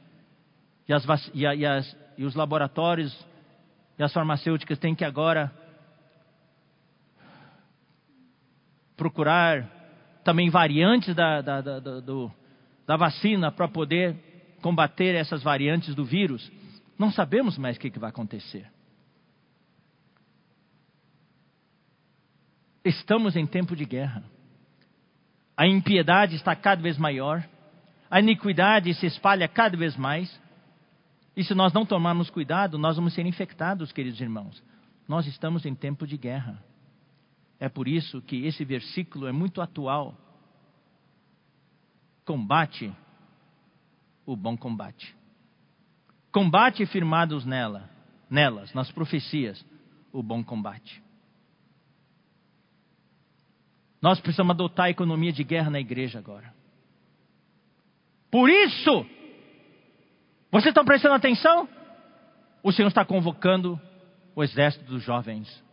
E, 0.87 0.93
as, 0.93 1.05
e, 1.35 1.41
e, 1.41 1.67
as, 1.67 1.97
e 2.17 2.25
os 2.25 2.37
laboratórios 2.37 3.13
e 3.99 4.05
as 4.05 4.13
farmacêuticas 4.13 4.79
têm 4.79 4.95
que 4.95 5.05
agora 5.05 5.53
procurar 8.97 9.69
também 10.23 10.51
variantes 10.51 11.17
da, 11.17 11.41
da, 11.41 11.61
da, 11.61 11.81
do, 11.81 12.31
da 12.87 12.97
vacina 12.97 13.51
para 13.51 13.67
poder 13.67 14.26
combater 14.67 15.15
essas 15.15 15.45
variantes 15.45 15.95
do 15.95 16.05
vírus, 16.05 16.51
não 16.99 17.13
sabemos 17.13 17.57
mais 17.57 17.77
o 17.77 17.79
que, 17.79 17.89
que 17.89 18.01
vai 18.01 18.11
acontecer. 18.11 18.69
Estamos 22.85 23.37
em 23.37 23.47
tempo 23.47 23.77
de 23.77 23.85
guerra. 23.85 24.25
A 25.57 25.69
impiedade 25.69 26.35
está 26.35 26.57
cada 26.57 26.83
vez 26.83 26.99
maior. 26.99 27.47
A 28.11 28.19
iniquidade 28.19 28.93
se 28.95 29.07
espalha 29.07 29.47
cada 29.47 29.77
vez 29.77 29.97
mais. 29.97 30.37
E 31.37 31.45
se 31.45 31.55
nós 31.55 31.73
não 31.73 31.87
tomarmos 31.87 32.29
cuidado, 32.29 32.77
nós 32.77 32.97
vamos 32.97 33.15
ser 33.15 33.25
infectados, 33.25 33.93
queridos 33.93 34.21
irmãos. 34.21 34.61
Nós 35.07 35.29
estamos 35.29 35.65
em 35.65 35.77
tempo 35.77 36.09
de 36.09 36.17
guerra. 36.17 36.61
É 37.61 37.69
por 37.69 37.87
isso 37.87 38.21
que 38.21 38.45
esse 38.45 38.65
versículo 38.65 39.29
é 39.29 39.33
muito 39.33 39.63
atual. 39.63 40.13
Combate 42.25 42.93
o 44.27 44.37
bom 44.37 44.57
combate. 44.57 45.15
Combate 46.33 46.85
firmados 46.85 47.47
nela, 47.47 47.89
nelas, 48.29 48.75
nas 48.75 48.91
profecias, 48.91 49.65
o 50.13 50.23
bom 50.23 50.43
combate. 50.43 51.03
Nós 54.03 54.21
precisamos 54.21 54.51
adotar 54.51 54.87
a 54.87 54.91
economia 54.91 55.33
de 55.33 55.43
guerra 55.43 55.71
na 55.71 55.81
igreja 55.81 56.19
agora. 56.19 56.53
Por 58.31 58.51
isso, 58.51 59.07
vocês 60.51 60.67
estão 60.67 60.85
prestando 60.85 61.15
atenção? 61.15 61.69
O 62.63 62.73
Senhor 62.73 62.89
está 62.89 63.05
convocando 63.05 63.81
o 64.35 64.43
exército 64.43 64.85
dos 64.85 65.03
jovens. 65.03 65.65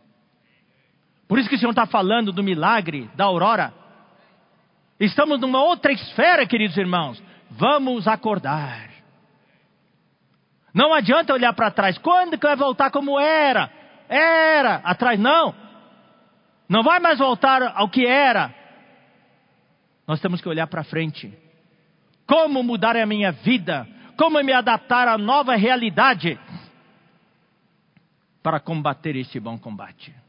Por 1.28 1.38
isso 1.38 1.48
que 1.48 1.56
o 1.56 1.58
Senhor 1.58 1.70
está 1.70 1.86
falando 1.86 2.32
do 2.32 2.42
milagre 2.42 3.10
da 3.16 3.24
aurora. 3.24 3.74
Estamos 4.98 5.40
numa 5.40 5.62
outra 5.62 5.92
esfera, 5.92 6.46
queridos 6.46 6.76
irmãos. 6.76 7.22
Vamos 7.56 8.08
acordar. 8.08 8.90
Não 10.72 10.92
adianta 10.92 11.32
olhar 11.32 11.52
para 11.52 11.70
trás. 11.70 11.96
Quando 11.98 12.36
que 12.36 12.46
vai 12.46 12.56
voltar 12.56 12.90
como 12.90 13.18
era? 13.18 13.70
Era. 14.08 14.76
Atrás 14.76 15.18
não. 15.18 15.54
Não 16.68 16.82
vai 16.82 16.98
mais 16.98 17.18
voltar 17.18 17.62
ao 17.62 17.88
que 17.88 18.04
era. 18.06 18.52
Nós 20.06 20.20
temos 20.20 20.40
que 20.40 20.48
olhar 20.48 20.66
para 20.66 20.82
frente. 20.82 21.32
Como 22.26 22.62
mudar 22.62 22.96
a 22.96 23.06
minha 23.06 23.30
vida? 23.30 23.86
Como 24.16 24.42
me 24.42 24.52
adaptar 24.52 25.06
à 25.06 25.16
nova 25.16 25.54
realidade? 25.54 26.38
Para 28.42 28.60
combater 28.60 29.16
este 29.16 29.38
bom 29.38 29.58
combate. 29.58 30.23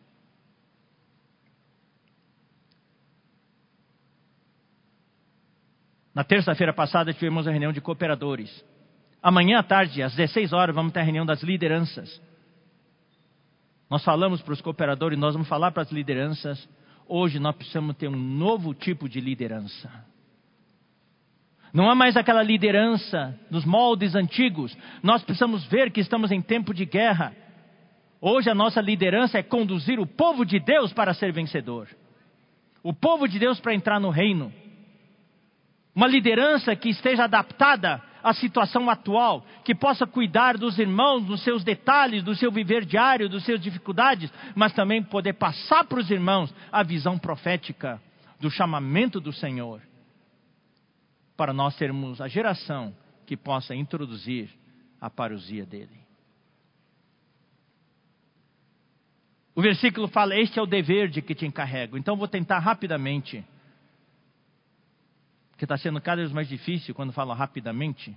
Na 6.16 6.24
terça-feira 6.24 6.72
passada 6.72 7.14
tivemos 7.14 7.46
a 7.46 7.52
reunião 7.52 7.74
de 7.74 7.82
cooperadores. 7.82 8.64
Amanhã 9.22 9.60
à 9.60 9.64
tarde, 9.64 10.02
às 10.02 10.16
16 10.16 10.54
horas, 10.54 10.74
vamos 10.74 10.94
ter 10.94 11.02
a 11.02 11.04
reunião 11.04 11.26
das 11.26 11.44
lideranças. 11.44 12.22
Nós 13.90 14.02
falamos 14.02 14.42
para 14.42 14.54
os 14.54 14.62
cooperadores, 14.62 15.20
nós 15.20 15.34
vamos 15.34 15.50
falar 15.50 15.72
para 15.72 15.84
as 15.84 15.92
lideranças. 15.92 16.70
Hoje 17.06 17.38
nós 17.38 17.54
precisamos 17.54 17.98
ter 17.98 18.08
um 18.08 18.16
novo 18.16 18.74
tipo 18.74 19.10
de 19.10 19.20
liderança. 19.20 19.92
Não 21.74 21.90
há 21.90 21.96
mais 21.96 22.16
aquela 22.16 22.42
liderança 22.42 23.38
nos 23.52 23.66
moldes 23.66 24.16
antigos. 24.16 24.76
Nós 25.04 25.22
precisamos 25.22 25.66
ver 25.66 25.92
que 25.92 26.00
estamos 26.00 26.32
em 26.32 26.42
tempo 26.42 26.74
de 26.74 26.86
guerra. 26.86 27.36
Hoje 28.22 28.50
a 28.50 28.56
nossa 28.56 28.80
liderança 28.80 29.38
é 29.38 29.44
conduzir 29.44 30.00
o 30.00 30.08
povo 30.08 30.46
de 30.46 30.60
Deus 30.62 30.94
para 30.94 31.14
ser 31.14 31.34
vencedor. 31.34 31.90
O 32.82 32.94
povo 32.94 33.28
de 33.28 33.38
Deus 33.38 33.60
para 33.60 33.76
entrar 33.76 34.00
no 34.00 34.10
reino. 34.10 34.54
Uma 35.96 36.08
liderança 36.08 36.76
que 36.76 36.90
esteja 36.90 37.24
adaptada 37.24 38.04
à 38.22 38.34
situação 38.34 38.90
atual, 38.90 39.46
que 39.64 39.74
possa 39.74 40.06
cuidar 40.06 40.58
dos 40.58 40.78
irmãos, 40.78 41.24
dos 41.24 41.42
seus 41.42 41.64
detalhes, 41.64 42.22
do 42.22 42.36
seu 42.36 42.52
viver 42.52 42.84
diário, 42.84 43.30
das 43.30 43.46
suas 43.46 43.62
dificuldades, 43.62 44.30
mas 44.54 44.74
também 44.74 45.02
poder 45.02 45.34
passar 45.34 45.86
para 45.86 46.00
os 46.00 46.12
irmãos 46.12 46.54
a 46.72 46.84
visão 46.84 47.18
profética 47.18 48.02
do 48.42 48.52
chamamento 48.52 49.22
do 49.22 49.32
Senhor, 49.32 49.82
para 51.38 51.54
nós 51.54 51.76
sermos 51.76 52.20
a 52.20 52.28
geração 52.28 52.94
que 53.26 53.38
possa 53.38 53.74
introduzir 53.74 54.50
a 55.00 55.10
parousia 55.10 55.66
dele. 55.66 56.06
O 59.56 59.62
versículo 59.62 60.08
fala: 60.10 60.36
Este 60.36 60.60
é 60.60 60.62
o 60.62 60.66
dever 60.66 61.08
de 61.08 61.22
que 61.22 61.34
te 61.34 61.46
encarrego. 61.46 61.98
Então 61.98 62.18
vou 62.18 62.28
tentar 62.28 62.60
rapidamente, 62.60 63.44
que 65.58 65.66
está 65.66 65.78
sendo 65.78 66.02
cada 66.02 66.22
vez 66.22 66.32
mais 66.32 66.48
difícil 66.48 66.94
quando 66.94 67.14
falo 67.14 67.34
rapidamente, 67.34 68.16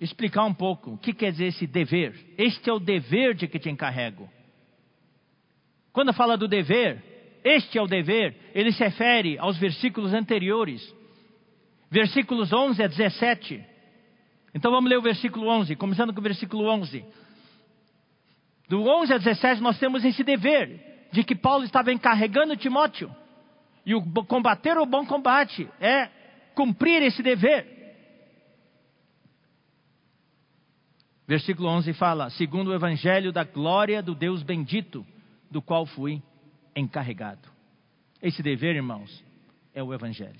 explicar 0.00 0.44
um 0.44 0.54
pouco 0.54 0.92
o 0.92 0.98
que 0.98 1.12
quer 1.12 1.32
dizer 1.32 1.46
esse 1.46 1.66
dever. 1.66 2.14
Este 2.36 2.70
é 2.70 2.72
o 2.72 2.78
dever 2.78 3.34
de 3.34 3.48
que 3.48 3.58
te 3.58 3.68
encarrego. 3.68 4.28
Quando 5.92 6.12
fala 6.12 6.36
do 6.36 6.46
dever, 6.46 7.02
este 7.42 7.78
é 7.78 7.82
o 7.82 7.86
dever, 7.86 8.36
ele 8.54 8.72
se 8.72 8.84
refere 8.84 9.38
aos 9.38 9.58
versículos 9.58 10.14
anteriores, 10.14 10.94
versículos 11.90 12.52
11 12.52 12.82
a 12.82 12.86
17. 12.86 13.64
Então 14.54 14.70
vamos 14.70 14.88
ler 14.88 14.98
o 14.98 15.02
versículo 15.02 15.48
11, 15.48 15.74
começando 15.76 16.12
com 16.12 16.20
o 16.20 16.22
versículo 16.22 16.68
11. 16.68 17.04
Do 18.68 18.82
11 18.82 19.14
a 19.14 19.18
17 19.18 19.60
nós 19.60 19.78
temos 19.78 20.04
esse 20.04 20.22
dever 20.22 21.08
de 21.10 21.24
que 21.24 21.34
Paulo 21.34 21.64
estava 21.64 21.92
encarregando 21.92 22.56
Timóteo. 22.56 23.10
E 23.88 23.94
o 23.94 24.02
combater 24.02 24.76
o 24.76 24.84
bom 24.84 25.06
combate 25.06 25.66
é 25.80 26.10
cumprir 26.54 27.00
esse 27.00 27.22
dever. 27.22 27.66
Versículo 31.26 31.70
11 31.70 31.94
fala: 31.94 32.28
segundo 32.28 32.68
o 32.68 32.74
evangelho 32.74 33.32
da 33.32 33.44
glória 33.44 34.02
do 34.02 34.14
Deus 34.14 34.42
bendito, 34.42 35.06
do 35.50 35.62
qual 35.62 35.86
fui 35.86 36.22
encarregado. 36.76 37.48
Esse 38.20 38.42
dever, 38.42 38.76
irmãos, 38.76 39.24
é 39.72 39.82
o 39.82 39.94
evangelho. 39.94 40.38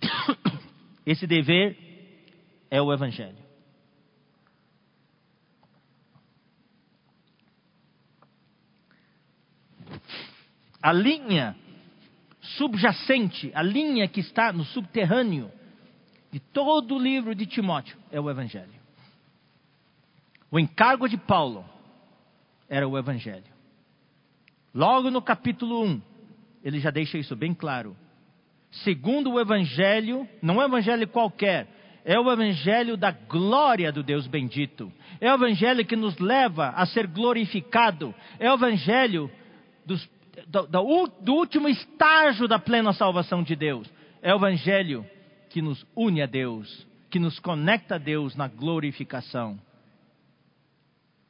Esse 1.04 1.26
dever 1.26 1.76
é 2.70 2.80
o 2.80 2.92
evangelho. 2.92 3.45
A 10.82 10.92
linha 10.92 11.56
subjacente, 12.40 13.50
a 13.54 13.62
linha 13.62 14.06
que 14.06 14.20
está 14.20 14.52
no 14.52 14.64
subterrâneo 14.64 15.50
de 16.30 16.40
todo 16.40 16.94
o 16.94 16.98
livro 16.98 17.34
de 17.34 17.46
Timóteo 17.46 17.96
é 18.10 18.20
o 18.20 18.30
Evangelho. 18.30 18.74
O 20.50 20.58
encargo 20.58 21.08
de 21.08 21.16
Paulo 21.16 21.64
era 22.68 22.86
o 22.86 22.96
Evangelho. 22.96 23.56
Logo 24.74 25.10
no 25.10 25.22
capítulo 25.22 25.84
1, 25.84 26.02
ele 26.62 26.80
já 26.80 26.90
deixa 26.90 27.18
isso 27.18 27.34
bem 27.34 27.54
claro. 27.54 27.96
Segundo 28.84 29.32
o 29.32 29.40
Evangelho, 29.40 30.28
não 30.42 30.60
é 30.60 30.66
um 30.66 30.68
Evangelho 30.68 31.08
qualquer, 31.08 31.66
é 32.04 32.18
o 32.20 32.30
Evangelho 32.30 32.96
da 32.96 33.10
glória 33.10 33.90
do 33.90 34.02
Deus 34.02 34.26
bendito. 34.26 34.92
É 35.20 35.30
o 35.32 35.34
Evangelho 35.34 35.84
que 35.84 35.96
nos 35.96 36.16
leva 36.18 36.68
a 36.68 36.86
ser 36.86 37.06
glorificado. 37.06 38.14
É 38.38 38.50
o 38.50 38.54
Evangelho 38.54 39.30
dos, 39.84 40.08
do, 40.46 40.66
do, 40.66 41.06
do 41.20 41.34
último 41.34 41.68
estágio 41.68 42.46
da 42.46 42.58
plena 42.58 42.92
salvação 42.92 43.42
de 43.42 43.56
Deus. 43.56 43.90
É 44.20 44.32
o 44.34 44.38
Evangelho 44.38 45.06
que 45.48 45.62
nos 45.62 45.86
une 45.94 46.20
a 46.20 46.26
Deus, 46.26 46.86
que 47.10 47.18
nos 47.18 47.38
conecta 47.38 47.94
a 47.94 47.98
Deus 47.98 48.36
na 48.36 48.48
glorificação. 48.48 49.58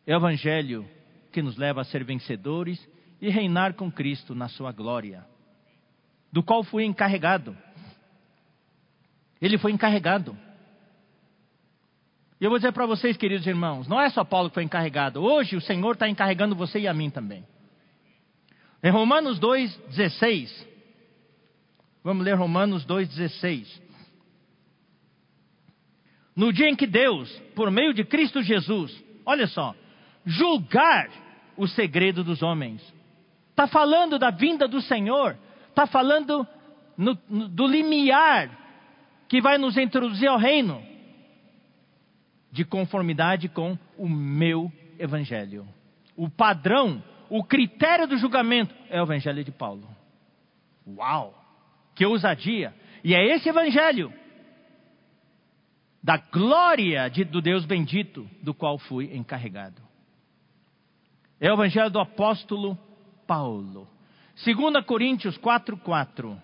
É 0.06 0.14
o 0.14 0.18
Evangelho 0.18 0.88
que 1.32 1.42
nos 1.42 1.56
leva 1.56 1.82
a 1.82 1.84
ser 1.84 2.02
vencedores 2.04 2.84
e 3.20 3.28
reinar 3.28 3.74
com 3.74 3.90
Cristo 3.90 4.34
na 4.34 4.48
sua 4.48 4.72
glória, 4.72 5.24
do 6.32 6.42
qual 6.42 6.64
fui 6.64 6.84
encarregado. 6.84 7.56
Ele 9.40 9.58
foi 9.58 9.72
encarregado. 9.72 10.36
E 12.40 12.44
eu 12.44 12.50
vou 12.50 12.58
dizer 12.58 12.72
para 12.72 12.86
vocês, 12.86 13.16
queridos 13.16 13.46
irmãos, 13.46 13.88
não 13.88 14.00
é 14.00 14.10
só 14.10 14.24
Paulo 14.24 14.48
que 14.48 14.54
foi 14.54 14.64
encarregado. 14.64 15.22
Hoje 15.22 15.56
o 15.56 15.60
Senhor 15.60 15.92
está 15.92 16.08
encarregando 16.08 16.54
você 16.54 16.80
e 16.80 16.88
a 16.88 16.94
mim 16.94 17.08
também. 17.08 17.44
Em 18.82 18.90
Romanos 18.90 19.40
2,16, 19.40 20.50
vamos 22.04 22.24
ler 22.24 22.34
Romanos 22.34 22.86
2,16 22.86 23.86
no 26.36 26.52
dia 26.52 26.68
em 26.68 26.76
que 26.76 26.86
Deus, 26.86 27.30
por 27.54 27.70
meio 27.70 27.94
de 27.94 28.04
Cristo 28.04 28.42
Jesus, 28.42 29.02
olha 29.24 29.46
só, 29.46 29.74
julgar 30.26 31.08
o 31.56 31.66
segredo 31.66 32.22
dos 32.22 32.42
homens. 32.42 32.82
Está 33.50 33.66
falando 33.66 34.18
da 34.18 34.30
vinda 34.30 34.68
do 34.68 34.82
Senhor, 34.82 35.34
está 35.70 35.86
falando 35.86 36.46
no, 36.94 37.18
no, 37.26 37.48
do 37.48 37.66
limiar 37.66 38.50
que 39.26 39.40
vai 39.40 39.56
nos 39.56 39.78
introduzir 39.78 40.28
ao 40.28 40.36
reino, 40.36 40.82
de 42.52 42.66
conformidade 42.66 43.48
com 43.48 43.78
o 43.96 44.06
meu 44.06 44.70
evangelho. 44.98 45.66
O 46.14 46.28
padrão, 46.28 47.02
o 47.28 47.42
critério 47.42 48.06
do 48.06 48.16
julgamento 48.16 48.74
é 48.88 49.00
o 49.00 49.04
evangelho 49.04 49.42
de 49.44 49.52
Paulo. 49.52 49.88
Uau! 50.86 51.34
Que 51.94 52.06
ousadia! 52.06 52.74
E 53.02 53.14
é 53.14 53.34
esse 53.34 53.48
evangelho 53.48 54.12
da 56.02 56.16
glória 56.16 57.08
de, 57.08 57.24
do 57.24 57.40
Deus 57.40 57.64
bendito, 57.64 58.28
do 58.42 58.54
qual 58.54 58.78
fui 58.78 59.16
encarregado. 59.16 59.82
É 61.40 61.50
o 61.50 61.54
evangelho 61.54 61.90
do 61.90 61.98
apóstolo 61.98 62.78
Paulo. 63.26 63.88
2 64.44 64.84
Coríntios 64.84 65.36
4, 65.38 65.76
4. 65.78 66.42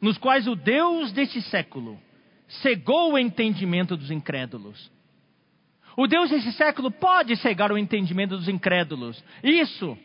Nos 0.00 0.18
quais 0.18 0.46
o 0.46 0.56
Deus 0.56 1.12
deste 1.12 1.40
século 1.42 1.98
cegou 2.60 3.12
o 3.12 3.18
entendimento 3.18 3.96
dos 3.96 4.10
incrédulos. 4.10 4.90
O 5.96 6.06
Deus 6.06 6.30
desse 6.30 6.52
século 6.52 6.90
pode 6.90 7.36
cegar 7.36 7.70
o 7.70 7.78
entendimento 7.78 8.36
dos 8.36 8.48
incrédulos. 8.48 9.22
Isso 9.42 9.96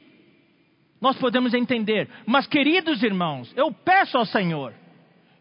nós 0.99 1.17
podemos 1.17 1.53
entender. 1.53 2.09
Mas, 2.25 2.47
queridos 2.47 3.03
irmãos, 3.03 3.51
eu 3.55 3.71
peço 3.71 4.17
ao 4.17 4.25
Senhor 4.25 4.73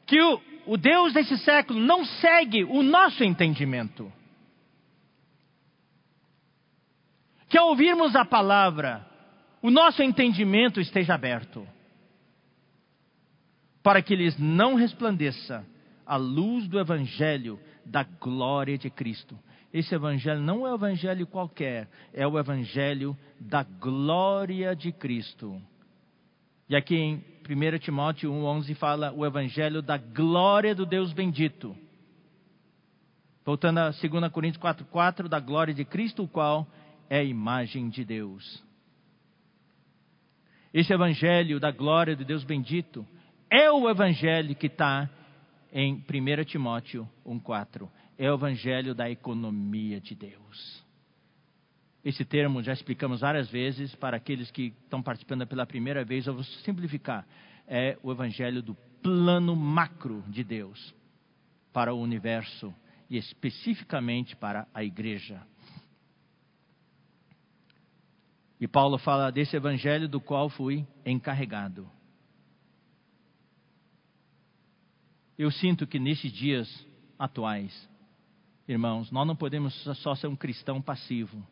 que 0.06 0.20
o, 0.20 0.40
o 0.66 0.76
Deus 0.76 1.12
desse 1.12 1.36
século 1.38 1.80
não 1.80 2.04
segue 2.04 2.64
o 2.64 2.82
nosso 2.82 3.24
entendimento. 3.24 4.12
Que 7.48 7.58
ao 7.58 7.68
ouvirmos 7.68 8.14
a 8.14 8.24
palavra, 8.24 9.06
o 9.62 9.70
nosso 9.70 10.02
entendimento 10.02 10.80
esteja 10.80 11.14
aberto, 11.14 11.66
para 13.82 14.02
que 14.02 14.14
lhes 14.14 14.36
não 14.38 14.74
resplandeça 14.74 15.64
a 16.06 16.16
luz 16.16 16.68
do 16.68 16.78
Evangelho 16.78 17.58
da 17.84 18.04
glória 18.04 18.78
de 18.78 18.88
Cristo, 18.88 19.38
esse 19.72 19.94
evangelho 19.94 20.40
não 20.40 20.66
é 20.66 20.70
um 20.70 20.74
evangelho 20.74 21.26
qualquer, 21.26 21.88
é 22.14 22.26
o 22.26 22.38
evangelho 22.38 23.14
da 23.38 23.62
glória 23.62 24.74
de 24.74 24.90
Cristo. 24.90 25.60
E 26.66 26.74
aqui 26.74 26.96
em 26.96 27.24
1 27.46 27.78
Timóteo 27.80 28.32
1,11 28.32 28.74
fala 28.76 29.12
o 29.12 29.26
evangelho 29.26 29.82
da 29.82 29.98
glória 29.98 30.74
do 30.74 30.86
Deus 30.86 31.12
bendito. 31.12 31.76
Voltando 33.44 33.78
a 33.78 33.90
2 33.90 34.32
Coríntios 34.32 34.62
4,4, 34.64 35.28
da 35.28 35.38
glória 35.38 35.74
de 35.74 35.84
Cristo, 35.84 36.24
o 36.24 36.28
qual 36.28 36.66
é 37.10 37.18
a 37.18 37.24
imagem 37.24 37.88
de 37.90 38.02
Deus. 38.02 38.64
Esse 40.72 40.92
evangelho 40.92 41.60
da 41.60 41.70
glória 41.70 42.16
do 42.16 42.24
Deus 42.24 42.44
bendito 42.44 43.06
é 43.50 43.70
o 43.70 43.88
evangelho 43.90 44.54
que 44.56 44.66
está 44.66 45.08
em 45.72 45.94
1 45.94 46.44
Timóteo 46.44 47.08
1,4 47.26 47.88
é 48.18 48.30
o 48.30 48.34
evangelho 48.34 48.94
da 48.94 49.10
economia 49.10 50.00
de 50.00 50.14
Deus. 50.14 50.84
Esse 52.04 52.24
termo 52.24 52.62
já 52.62 52.72
explicamos 52.72 53.20
várias 53.20 53.50
vezes 53.50 53.94
para 53.96 54.16
aqueles 54.16 54.50
que 54.50 54.72
estão 54.84 55.02
participando 55.02 55.46
pela 55.46 55.66
primeira 55.66 56.04
vez, 56.04 56.26
eu 56.26 56.34
vou 56.34 56.44
simplificar. 56.44 57.26
É 57.66 57.98
o 58.02 58.12
evangelho 58.12 58.62
do 58.62 58.76
plano 59.02 59.56
macro 59.56 60.22
de 60.28 60.44
Deus 60.44 60.94
para 61.72 61.92
o 61.92 62.00
universo 62.00 62.72
e 63.10 63.16
especificamente 63.16 64.36
para 64.36 64.68
a 64.72 64.84
igreja. 64.84 65.42
E 68.60 68.66
Paulo 68.66 68.98
fala 68.98 69.30
desse 69.30 69.56
evangelho 69.56 70.08
do 70.08 70.20
qual 70.20 70.48
fui 70.48 70.86
encarregado. 71.04 71.90
Eu 75.38 75.50
sinto 75.50 75.86
que 75.86 75.98
nesses 75.98 76.32
dias 76.32 76.86
atuais, 77.18 77.88
Irmãos, 78.68 79.12
nós 79.12 79.26
não 79.26 79.36
podemos 79.36 79.72
só 80.02 80.14
ser 80.16 80.26
um 80.26 80.34
cristão 80.34 80.82
passivo. 80.82 81.46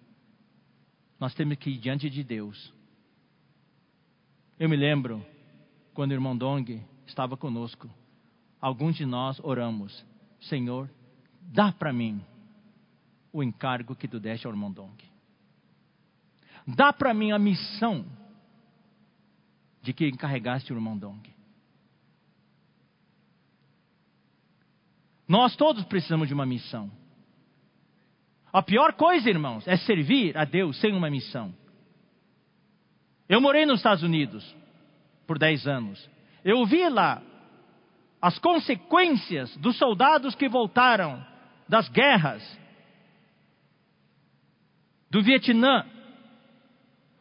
Nós 1.20 1.32
temos 1.32 1.56
que 1.58 1.70
ir 1.70 1.78
diante 1.78 2.10
de 2.10 2.24
Deus. 2.24 2.72
Eu 4.58 4.68
me 4.68 4.76
lembro 4.76 5.24
quando 5.92 6.10
o 6.10 6.14
irmão 6.14 6.36
Dong 6.36 6.82
estava 7.06 7.36
conosco. 7.36 7.88
Alguns 8.60 8.96
de 8.96 9.06
nós 9.06 9.38
oramos: 9.44 10.04
Senhor, 10.40 10.90
dá 11.40 11.70
para 11.70 11.92
mim 11.92 12.20
o 13.32 13.44
encargo 13.44 13.94
que 13.94 14.08
tu 14.08 14.18
deste 14.18 14.46
ao 14.46 14.52
irmão 14.52 14.72
Dong. 14.72 15.04
Dá 16.66 16.92
para 16.92 17.14
mim 17.14 17.30
a 17.30 17.38
missão 17.38 18.04
de 19.82 19.92
que 19.92 20.08
encarregaste 20.08 20.72
o 20.72 20.76
irmão 20.76 20.98
Dong. 20.98 21.32
Nós 25.26 25.56
todos 25.56 25.84
precisamos 25.84 26.28
de 26.28 26.34
uma 26.34 26.46
missão. 26.46 26.90
A 28.52 28.62
pior 28.62 28.92
coisa, 28.92 29.28
irmãos, 29.28 29.66
é 29.66 29.76
servir 29.76 30.36
a 30.36 30.44
Deus 30.44 30.78
sem 30.80 30.92
uma 30.92 31.10
missão. 31.10 31.52
Eu 33.28 33.40
morei 33.40 33.66
nos 33.66 33.80
Estados 33.80 34.02
Unidos 34.02 34.54
por 35.26 35.38
10 35.38 35.66
anos. 35.66 36.10
Eu 36.44 36.64
vi 36.66 36.88
lá 36.88 37.22
as 38.20 38.38
consequências 38.38 39.56
dos 39.56 39.76
soldados 39.76 40.34
que 40.34 40.48
voltaram 40.48 41.24
das 41.68 41.88
guerras 41.88 42.42
do 45.10 45.22
Vietnã. 45.22 45.86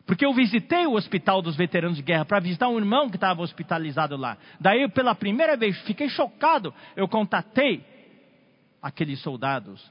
Porque 0.05 0.25
eu 0.25 0.33
visitei 0.33 0.85
o 0.85 0.93
hospital 0.93 1.41
dos 1.41 1.55
veteranos 1.55 1.97
de 1.97 2.03
guerra 2.03 2.25
para 2.25 2.41
visitar 2.41 2.67
um 2.67 2.77
irmão 2.77 3.09
que 3.09 3.15
estava 3.15 3.41
hospitalizado 3.41 4.17
lá. 4.17 4.37
Daí, 4.59 4.87
pela 4.89 5.15
primeira 5.15 5.55
vez, 5.55 5.79
fiquei 5.83 6.09
chocado. 6.09 6.73
Eu 6.95 7.07
contatei 7.07 7.92
aqueles 8.83 9.21
soldados, 9.21 9.81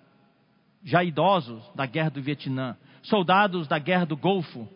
já 0.85 1.03
idosos 1.03 1.65
da 1.75 1.87
guerra 1.87 2.11
do 2.11 2.21
Vietnã, 2.21 2.77
soldados 3.03 3.67
da 3.67 3.79
guerra 3.79 4.05
do 4.05 4.19
Golfo. 4.19 4.69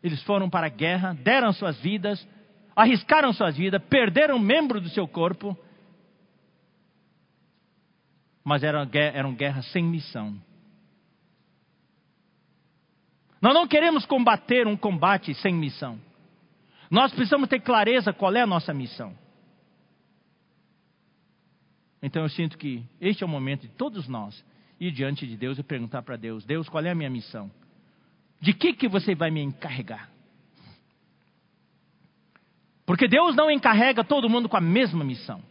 Eles 0.00 0.22
foram 0.22 0.48
para 0.48 0.66
a 0.68 0.70
guerra, 0.70 1.12
deram 1.12 1.52
suas 1.52 1.76
vidas, 1.80 2.24
arriscaram 2.76 3.32
suas 3.32 3.56
vidas, 3.56 3.82
perderam 3.90 4.36
um 4.36 4.40
membro 4.40 4.80
do 4.80 4.88
seu 4.90 5.08
corpo, 5.08 5.58
mas 8.44 8.62
eram, 8.62 8.88
eram 8.92 9.34
guerras 9.34 9.66
sem 9.72 9.82
missão. 9.82 10.40
Nós 13.42 13.54
não 13.54 13.66
queremos 13.66 14.06
combater 14.06 14.66
um 14.68 14.76
combate 14.76 15.34
sem 15.34 15.52
missão. 15.52 16.00
Nós 16.88 17.12
precisamos 17.12 17.48
ter 17.48 17.60
clareza 17.60 18.12
qual 18.12 18.34
é 18.34 18.40
a 18.40 18.46
nossa 18.46 18.72
missão. 18.72 19.14
Então 22.02 22.22
eu 22.22 22.28
sinto 22.28 22.56
que 22.56 22.82
este 23.00 23.22
é 23.22 23.26
o 23.26 23.28
momento 23.28 23.62
de 23.62 23.68
todos 23.68 24.06
nós 24.08 24.44
ir 24.80 24.92
diante 24.92 25.26
de 25.26 25.36
Deus 25.36 25.58
e 25.58 25.62
perguntar 25.62 26.02
para 26.02 26.16
Deus: 26.16 26.44
Deus, 26.44 26.68
qual 26.68 26.84
é 26.84 26.90
a 26.90 26.94
minha 26.94 27.10
missão? 27.10 27.50
De 28.40 28.52
que 28.52 28.72
que 28.72 28.88
você 28.88 29.14
vai 29.14 29.30
me 29.30 29.40
encarregar? 29.40 30.08
Porque 32.86 33.06
Deus 33.06 33.36
não 33.36 33.50
encarrega 33.50 34.02
todo 34.02 34.30
mundo 34.30 34.48
com 34.48 34.56
a 34.56 34.60
mesma 34.60 35.04
missão. 35.04 35.42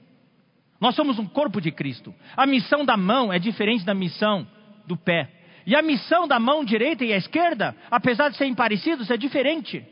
Nós 0.79 0.95
somos 0.95 1.19
um 1.19 1.27
corpo 1.27 1.59
de 1.59 1.71
Cristo. 1.71 2.13
A 2.35 2.45
missão 2.45 2.85
da 2.85 2.95
mão 2.95 3.31
é 3.31 3.37
diferente 3.37 3.85
da 3.85 3.93
missão 3.93 4.47
do 4.85 4.95
pé. 4.95 5.31
E 5.65 5.75
a 5.75 5.81
missão 5.81 6.27
da 6.27 6.39
mão 6.39 6.63
direita 6.63 7.03
e 7.03 7.11
a 7.11 7.17
esquerda, 7.17 7.75
apesar 7.91 8.29
de 8.29 8.37
serem 8.37 8.55
parecidos, 8.55 9.11
é 9.11 9.17
diferente. 9.17 9.85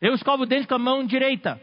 Eu 0.00 0.14
escovo 0.14 0.42
o 0.42 0.46
dente 0.46 0.66
com 0.66 0.74
a 0.74 0.78
mão 0.78 1.06
direita, 1.06 1.60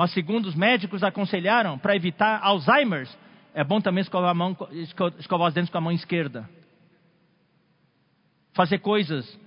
mas 0.00 0.12
segundo 0.12 0.46
os 0.46 0.54
médicos 0.54 1.02
aconselharam, 1.02 1.78
para 1.78 1.94
evitar 1.94 2.40
Alzheimer, 2.42 3.06
é 3.52 3.62
bom 3.62 3.82
também 3.82 4.00
escovar, 4.00 4.34
mão, 4.34 4.56
escovar 5.18 5.48
os 5.48 5.52
dentes 5.52 5.68
com 5.68 5.76
a 5.76 5.80
mão 5.82 5.92
esquerda. 5.92 6.48
Fazer 8.54 8.78
coisas 8.78 9.38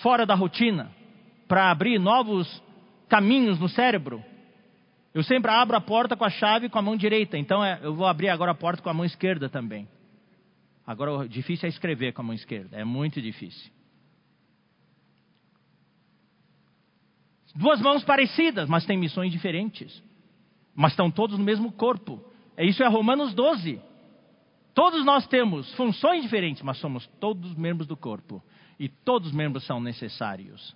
fora 0.00 0.24
da 0.24 0.36
rotina, 0.36 0.92
para 1.48 1.72
abrir 1.72 1.98
novos 1.98 2.62
caminhos 3.08 3.58
no 3.58 3.68
cérebro. 3.68 4.22
Eu 5.12 5.24
sempre 5.24 5.50
abro 5.50 5.76
a 5.76 5.80
porta 5.80 6.16
com 6.16 6.24
a 6.24 6.30
chave 6.30 6.68
com 6.68 6.78
a 6.78 6.82
mão 6.82 6.96
direita, 6.96 7.36
então 7.36 7.64
é, 7.64 7.80
eu 7.82 7.96
vou 7.96 8.06
abrir 8.06 8.28
agora 8.28 8.52
a 8.52 8.54
porta 8.54 8.80
com 8.80 8.90
a 8.90 8.94
mão 8.94 9.04
esquerda 9.04 9.48
também. 9.48 9.88
Agora, 10.86 11.12
o 11.14 11.28
difícil 11.28 11.66
é 11.66 11.68
escrever 11.68 12.12
com 12.12 12.22
a 12.22 12.24
mão 12.26 12.34
esquerda, 12.36 12.76
é 12.76 12.84
muito 12.84 13.20
difícil. 13.20 13.72
Duas 17.54 17.80
mãos 17.80 18.02
parecidas, 18.04 18.68
mas 18.68 18.84
têm 18.84 18.98
missões 18.98 19.30
diferentes. 19.30 20.02
Mas 20.74 20.92
estão 20.92 21.10
todos 21.10 21.38
no 21.38 21.44
mesmo 21.44 21.70
corpo. 21.72 22.20
É 22.56 22.64
isso 22.64 22.82
é 22.82 22.88
Romanos 22.88 23.32
12. 23.34 23.80
Todos 24.74 25.04
nós 25.04 25.26
temos 25.26 25.72
funções 25.74 26.22
diferentes, 26.22 26.62
mas 26.62 26.78
somos 26.78 27.06
todos 27.20 27.54
membros 27.54 27.86
do 27.86 27.96
corpo. 27.96 28.42
E 28.78 28.88
todos 28.88 29.28
os 29.28 29.34
membros 29.34 29.64
são 29.64 29.80
necessários. 29.80 30.74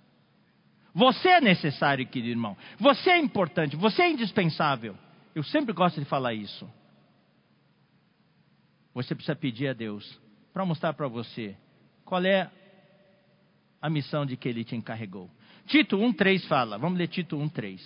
Você 0.93 1.27
é 1.29 1.41
necessário, 1.41 2.07
querido 2.07 2.31
irmão. 2.31 2.55
Você 2.79 3.09
é 3.09 3.17
importante, 3.17 3.75
você 3.75 4.03
é 4.03 4.11
indispensável. 4.11 4.95
Eu 5.35 5.43
sempre 5.43 5.73
gosto 5.73 5.99
de 5.99 6.05
falar 6.05 6.33
isso 6.33 6.67
você 8.93 9.15
precisa 9.15 9.35
pedir 9.35 9.69
a 9.69 9.73
Deus 9.73 10.19
para 10.51 10.65
mostrar 10.65 10.93
para 10.93 11.07
você 11.07 11.55
qual 12.03 12.23
é 12.23 12.49
a 13.81 13.89
missão 13.89 14.25
de 14.25 14.35
que 14.35 14.49
ele 14.49 14.63
te 14.63 14.75
encarregou. 14.75 15.29
Tito 15.69 15.97
1,3 15.97 16.47
fala, 16.47 16.79
vamos 16.79 16.97
ler 16.97 17.07
Tito 17.07 17.37
1,3. 17.37 17.79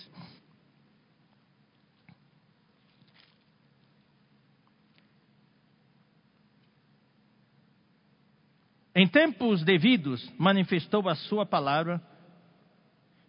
Em 8.96 9.06
tempos 9.06 9.62
devidos, 9.62 10.32
manifestou 10.38 11.06
a 11.10 11.14
sua 11.14 11.44
palavra, 11.44 12.00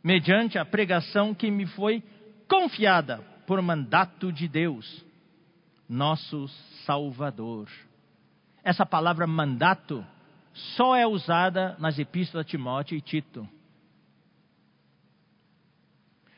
mediante 0.01 0.57
a 0.57 0.63
pregação 0.63 1.33
que 1.33 1.51
me 1.51 1.65
foi 1.65 2.01
confiada 2.47 3.17
por 3.45 3.61
mandato 3.61 4.31
de 4.31 4.47
Deus 4.47 5.05
nosso 5.89 6.47
Salvador. 6.85 7.67
Essa 8.63 8.85
palavra 8.85 9.27
mandato 9.27 10.05
só 10.77 10.95
é 10.95 11.05
usada 11.05 11.75
nas 11.77 11.99
epístolas 11.99 12.45
de 12.45 12.51
Timóteo 12.51 12.95
e 12.95 13.01
Tito. 13.01 13.49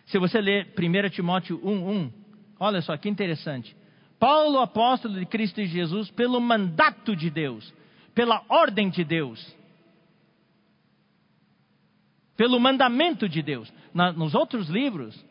Se 0.08 0.18
você 0.18 0.40
ler 0.42 0.74
1 0.78 1.10
Timóteo 1.10 1.60
1,1, 1.60 2.12
olha 2.60 2.82
só 2.82 2.96
que 2.98 3.10
interessante. 3.10 3.76
Paulo, 4.20 4.60
apóstolo 4.60 5.20
de 5.20 5.26
Cristo 5.26 5.64
Jesus, 5.64 6.10
pelo 6.12 6.40
mandato 6.40 7.16
de 7.16 7.30
Deus, 7.30 7.74
pela 8.16 8.44
ordem 8.50 8.90
de 8.90 9.04
Deus, 9.04 9.56
pelo 12.36 12.60
mandamento 12.60 13.28
de 13.28 13.42
Deus. 13.42 13.72
Na, 13.94 14.12
nos 14.12 14.34
outros 14.34 14.70
livros, 14.70 15.24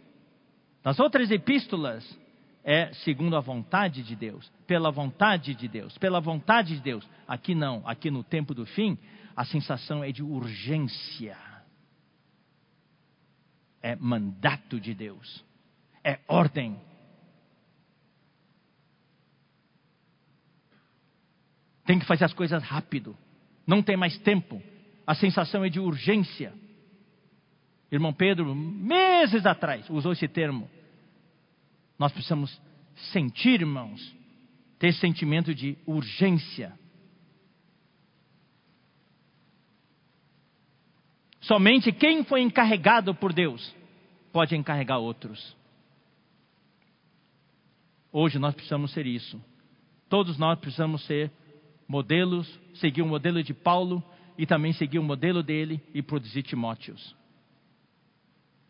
nas 0.84 1.00
outras 1.00 1.30
epístolas, 1.30 2.06
é 2.62 2.92
segundo 3.04 3.36
a 3.36 3.40
vontade 3.40 4.02
de 4.02 4.14
Deus, 4.14 4.52
pela 4.66 4.90
vontade 4.90 5.54
de 5.54 5.68
Deus, 5.68 5.96
pela 5.98 6.20
vontade 6.20 6.76
de 6.76 6.82
Deus. 6.82 7.08
Aqui 7.26 7.54
não, 7.54 7.82
aqui 7.86 8.10
no 8.10 8.22
tempo 8.22 8.52
do 8.52 8.66
fim, 8.66 8.98
a 9.34 9.44
sensação 9.44 10.04
é 10.04 10.12
de 10.12 10.22
urgência. 10.22 11.36
É 13.82 13.94
mandato 13.96 14.80
de 14.80 14.94
Deus, 14.94 15.44
é 16.02 16.18
ordem. 16.26 16.80
Tem 21.84 21.98
que 21.98 22.06
fazer 22.06 22.24
as 22.24 22.32
coisas 22.32 22.62
rápido, 22.62 23.16
não 23.66 23.82
tem 23.82 23.96
mais 23.96 24.18
tempo. 24.18 24.60
A 25.06 25.14
sensação 25.14 25.64
é 25.64 25.68
de 25.68 25.78
urgência. 25.78 26.52
Irmão 27.90 28.12
Pedro, 28.12 28.54
meses 28.54 29.46
atrás, 29.46 29.88
usou 29.88 30.12
esse 30.12 30.26
termo. 30.26 30.68
Nós 31.98 32.12
precisamos 32.12 32.60
sentir, 33.12 33.60
irmãos, 33.60 34.14
ter 34.78 34.92
sentimento 34.94 35.54
de 35.54 35.78
urgência. 35.86 36.76
Somente 41.46 41.92
quem 41.92 42.24
foi 42.24 42.42
encarregado 42.42 43.14
por 43.14 43.32
Deus 43.32 43.74
pode 44.32 44.56
encarregar 44.56 44.98
outros. 44.98 45.56
Hoje 48.12 48.36
nós 48.38 48.52
precisamos 48.52 48.92
ser 48.92 49.06
isso. 49.06 49.40
Todos 50.08 50.36
nós 50.38 50.58
precisamos 50.58 51.04
ser 51.06 51.30
modelos, 51.86 52.48
seguir 52.74 53.02
o 53.02 53.06
modelo 53.06 53.42
de 53.44 53.54
Paulo 53.54 54.02
e 54.36 54.44
também 54.44 54.72
seguir 54.72 54.98
o 54.98 55.04
modelo 55.04 55.40
dele 55.40 55.80
e 55.94 56.02
produzir 56.02 56.42
Timóteos. 56.42 57.14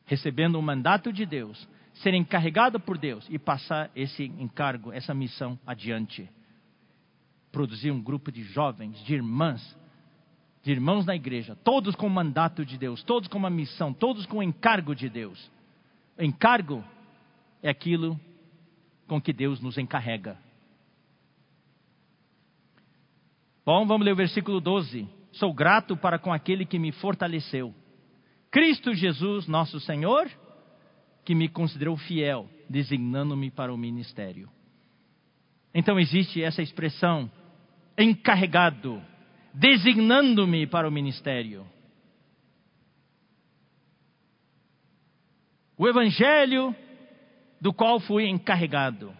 Recebendo 0.05 0.59
o 0.59 0.63
mandato 0.63 1.11
de 1.11 1.25
Deus, 1.25 1.67
ser 1.95 2.13
encarregado 2.13 2.79
por 2.79 2.99
Deus 2.99 3.27
e 3.31 3.39
passar 3.39 3.91
esse 3.97 4.25
encargo, 4.25 4.93
essa 4.93 5.15
missão 5.15 5.59
adiante. 5.67 6.29
Produzir 7.51 7.91
um 7.91 8.03
grupo 8.03 8.31
de 8.31 8.43
jovens, 8.43 9.03
de 9.03 9.15
irmãs, 9.15 9.77
de 10.67 10.73
irmãos 10.73 11.07
na 11.07 11.15
igreja, 11.15 11.55
todos 11.63 11.95
com 11.95 12.09
o 12.09 12.11
mandato 12.11 12.67
de 12.67 12.77
Deus, 12.77 13.01
todos 13.05 13.29
com 13.29 13.39
uma 13.39 13.49
missão, 13.49 13.93
todos 13.93 14.27
com 14.27 14.39
o 14.39 14.43
encargo 14.43 14.97
de 14.97 15.09
Deus. 15.09 15.49
Encargo 16.19 16.83
é 17.63 17.71
aquilo 17.71 18.19
com 19.07 19.21
que 19.21 19.33
Deus 19.33 19.61
nos 19.61 19.79
encarrega. 19.79 20.37
Bom, 23.65 23.87
vamos 23.87 24.05
ler 24.05 24.11
o 24.11 24.17
versículo 24.17 24.61
12. 24.61 25.09
Sou 25.31 25.55
grato 25.55 25.97
para 25.97 26.19
com 26.19 26.33
aquele 26.33 26.67
que 26.67 26.81
me 26.81 26.91
fortaleceu. 26.91 27.73
Cristo 28.51 28.93
Jesus, 28.93 29.47
nosso 29.47 29.79
Senhor 29.79 30.29
que 31.25 31.33
me 31.33 31.49
considerou 31.49 31.97
fiel, 31.97 32.51
designando-me 32.69 33.53
para 33.53 33.73
o 33.73 33.79
ministério. 33.79 34.49
Então 35.73 36.01
existe 36.01 36.43
essa 36.43 36.61
expressão, 36.61 37.31
encarregado, 37.97 39.01
designando-me 39.57 40.67
para 40.67 40.87
o 40.87 40.93
ministério. 40.93 41.67
O 45.79 45.89
evangelho 45.89 46.75
do 47.61 47.73
qual 47.73 47.99
fui 47.99 48.29
encarregado. 48.29 49.15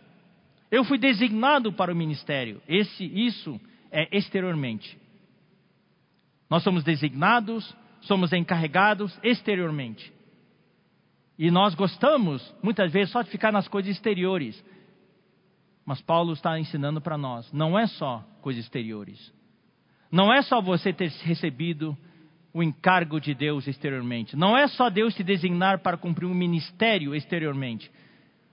Eu 0.71 0.85
fui 0.85 0.99
designado 0.99 1.73
para 1.73 1.93
o 1.93 1.97
ministério. 1.97 2.63
Esse, 2.69 3.05
isso 3.05 3.59
é 3.91 4.15
exteriormente. 4.15 4.99
Nós 6.51 6.63
somos 6.63 6.85
designados, 6.85 7.75
somos 8.03 8.33
encarregados 8.33 9.19
exteriormente. 9.23 10.13
E 11.39 11.51
nós 11.51 11.75
gostamos, 11.75 12.55
muitas 12.63 12.93
vezes, 12.93 13.11
só 13.11 13.23
de 13.23 13.31
ficar 13.31 13.53
nas 13.53 13.69
coisas 13.69 13.91
exteriores. 13.91 14.63
Mas 15.85 16.01
Paulo 16.03 16.33
está 16.35 16.59
ensinando 16.59 17.01
para 17.01 17.17
nós: 17.17 17.51
não 17.53 17.79
é 17.79 17.87
só 17.87 18.23
coisas 18.43 18.65
exteriores. 18.65 19.36
Não 20.17 20.33
é 20.33 20.41
só 20.41 20.63
você 20.63 20.95
ter 20.95 21.11
recebido 21.11 21.95
o 22.55 22.63
encargo 22.63 23.21
de 23.21 23.35
Deus 23.35 23.69
exteriormente. 23.69 24.35
Não 24.35 24.57
é 24.57 24.67
só 24.67 24.89
Deus 24.89 25.15
te 25.15 25.23
designar 25.23 25.81
para 25.81 25.99
cumprir 25.99 26.25
um 26.25 26.33
ministério 26.33 27.15
exteriormente. 27.15 27.91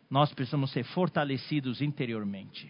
Nós 0.10 0.34
precisamos 0.34 0.74
ser 0.74 0.84
fortalecidos 0.84 1.82
interiormente. 1.82 2.70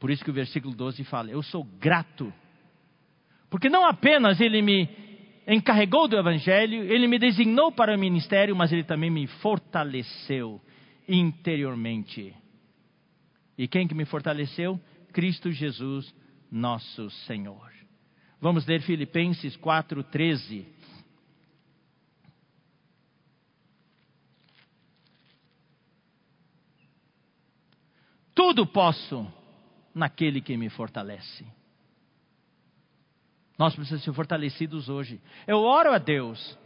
Por 0.00 0.10
isso 0.10 0.24
que 0.24 0.30
o 0.30 0.34
versículo 0.34 0.74
12 0.74 1.04
fala: 1.04 1.30
Eu 1.30 1.40
sou 1.40 1.62
grato. 1.62 2.32
Porque 3.48 3.68
não 3.68 3.86
apenas 3.86 4.40
ele 4.40 4.60
me 4.60 4.88
encarregou 5.46 6.08
do 6.08 6.18
evangelho, 6.18 6.82
ele 6.82 7.06
me 7.06 7.16
designou 7.16 7.70
para 7.70 7.94
o 7.94 7.98
ministério, 7.98 8.56
mas 8.56 8.72
ele 8.72 8.82
também 8.82 9.08
me 9.08 9.28
fortaleceu 9.28 10.60
interiormente. 11.08 12.34
E 13.56 13.68
quem 13.68 13.86
que 13.86 13.94
me 13.94 14.04
fortaleceu? 14.04 14.80
Cristo 15.12 15.52
Jesus, 15.52 16.12
nosso 16.50 17.10
Senhor. 17.26 17.72
Vamos 18.40 18.66
ler 18.66 18.82
Filipenses 18.82 19.56
4:13. 19.56 20.66
Tudo 28.34 28.66
posso 28.66 29.26
naquele 29.92 30.40
que 30.40 30.56
me 30.56 30.70
fortalece. 30.70 31.44
Nós 33.58 33.74
precisamos 33.74 34.04
ser 34.04 34.12
fortalecidos 34.12 34.88
hoje. 34.88 35.20
Eu 35.44 35.58
oro 35.58 35.92
a 35.92 35.98
Deus 35.98 36.56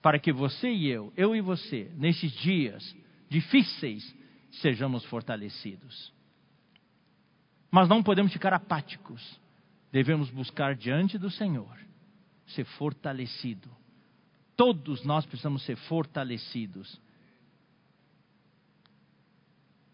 para 0.00 0.18
que 0.18 0.32
você 0.32 0.70
e 0.70 0.88
eu, 0.88 1.12
eu 1.14 1.36
e 1.36 1.42
você, 1.42 1.90
nesses 1.96 2.32
dias 2.32 2.96
difíceis, 3.28 4.16
sejamos 4.50 5.04
fortalecidos. 5.04 6.10
Mas 7.70 7.88
não 7.88 8.02
podemos 8.02 8.32
ficar 8.32 8.52
apáticos. 8.52 9.40
Devemos 9.92 10.30
buscar 10.30 10.74
diante 10.74 11.18
do 11.18 11.30
Senhor 11.30 11.78
ser 12.54 12.64
fortalecido. 12.64 13.68
Todos 14.56 15.04
nós 15.04 15.24
precisamos 15.24 15.64
ser 15.64 15.76
fortalecidos. 15.76 17.00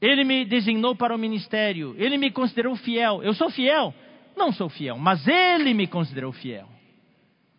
Ele 0.01 0.25
me 0.25 0.45
designou 0.45 0.95
para 0.95 1.15
o 1.15 1.19
ministério, 1.19 1.95
ele 1.97 2.19
me 2.19 2.31
considerou 2.31 2.77
fiel. 2.77 3.23
Eu 3.23 3.35
sou 3.35 3.51
fiel? 3.51 3.95
Não 4.37 4.53
sou 4.53 4.69
fiel, 4.69 4.99
mas 4.99 5.27
ele 5.27 5.73
me 5.73 5.87
considerou 5.87 6.33
fiel. 6.33 6.69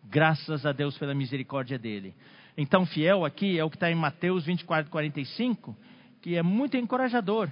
Graças 0.04 0.64
a 0.64 0.72
Deus 0.72 0.96
pela 0.96 1.14
misericórdia 1.14 1.78
dele. 1.78 2.14
Então, 2.56 2.86
fiel 2.86 3.24
aqui 3.24 3.58
é 3.58 3.64
o 3.64 3.70
que 3.70 3.76
está 3.76 3.90
em 3.90 3.94
Mateus 3.94 4.44
24, 4.44 4.90
45, 4.90 5.76
que 6.22 6.36
é 6.36 6.42
muito 6.42 6.76
encorajador. 6.76 7.50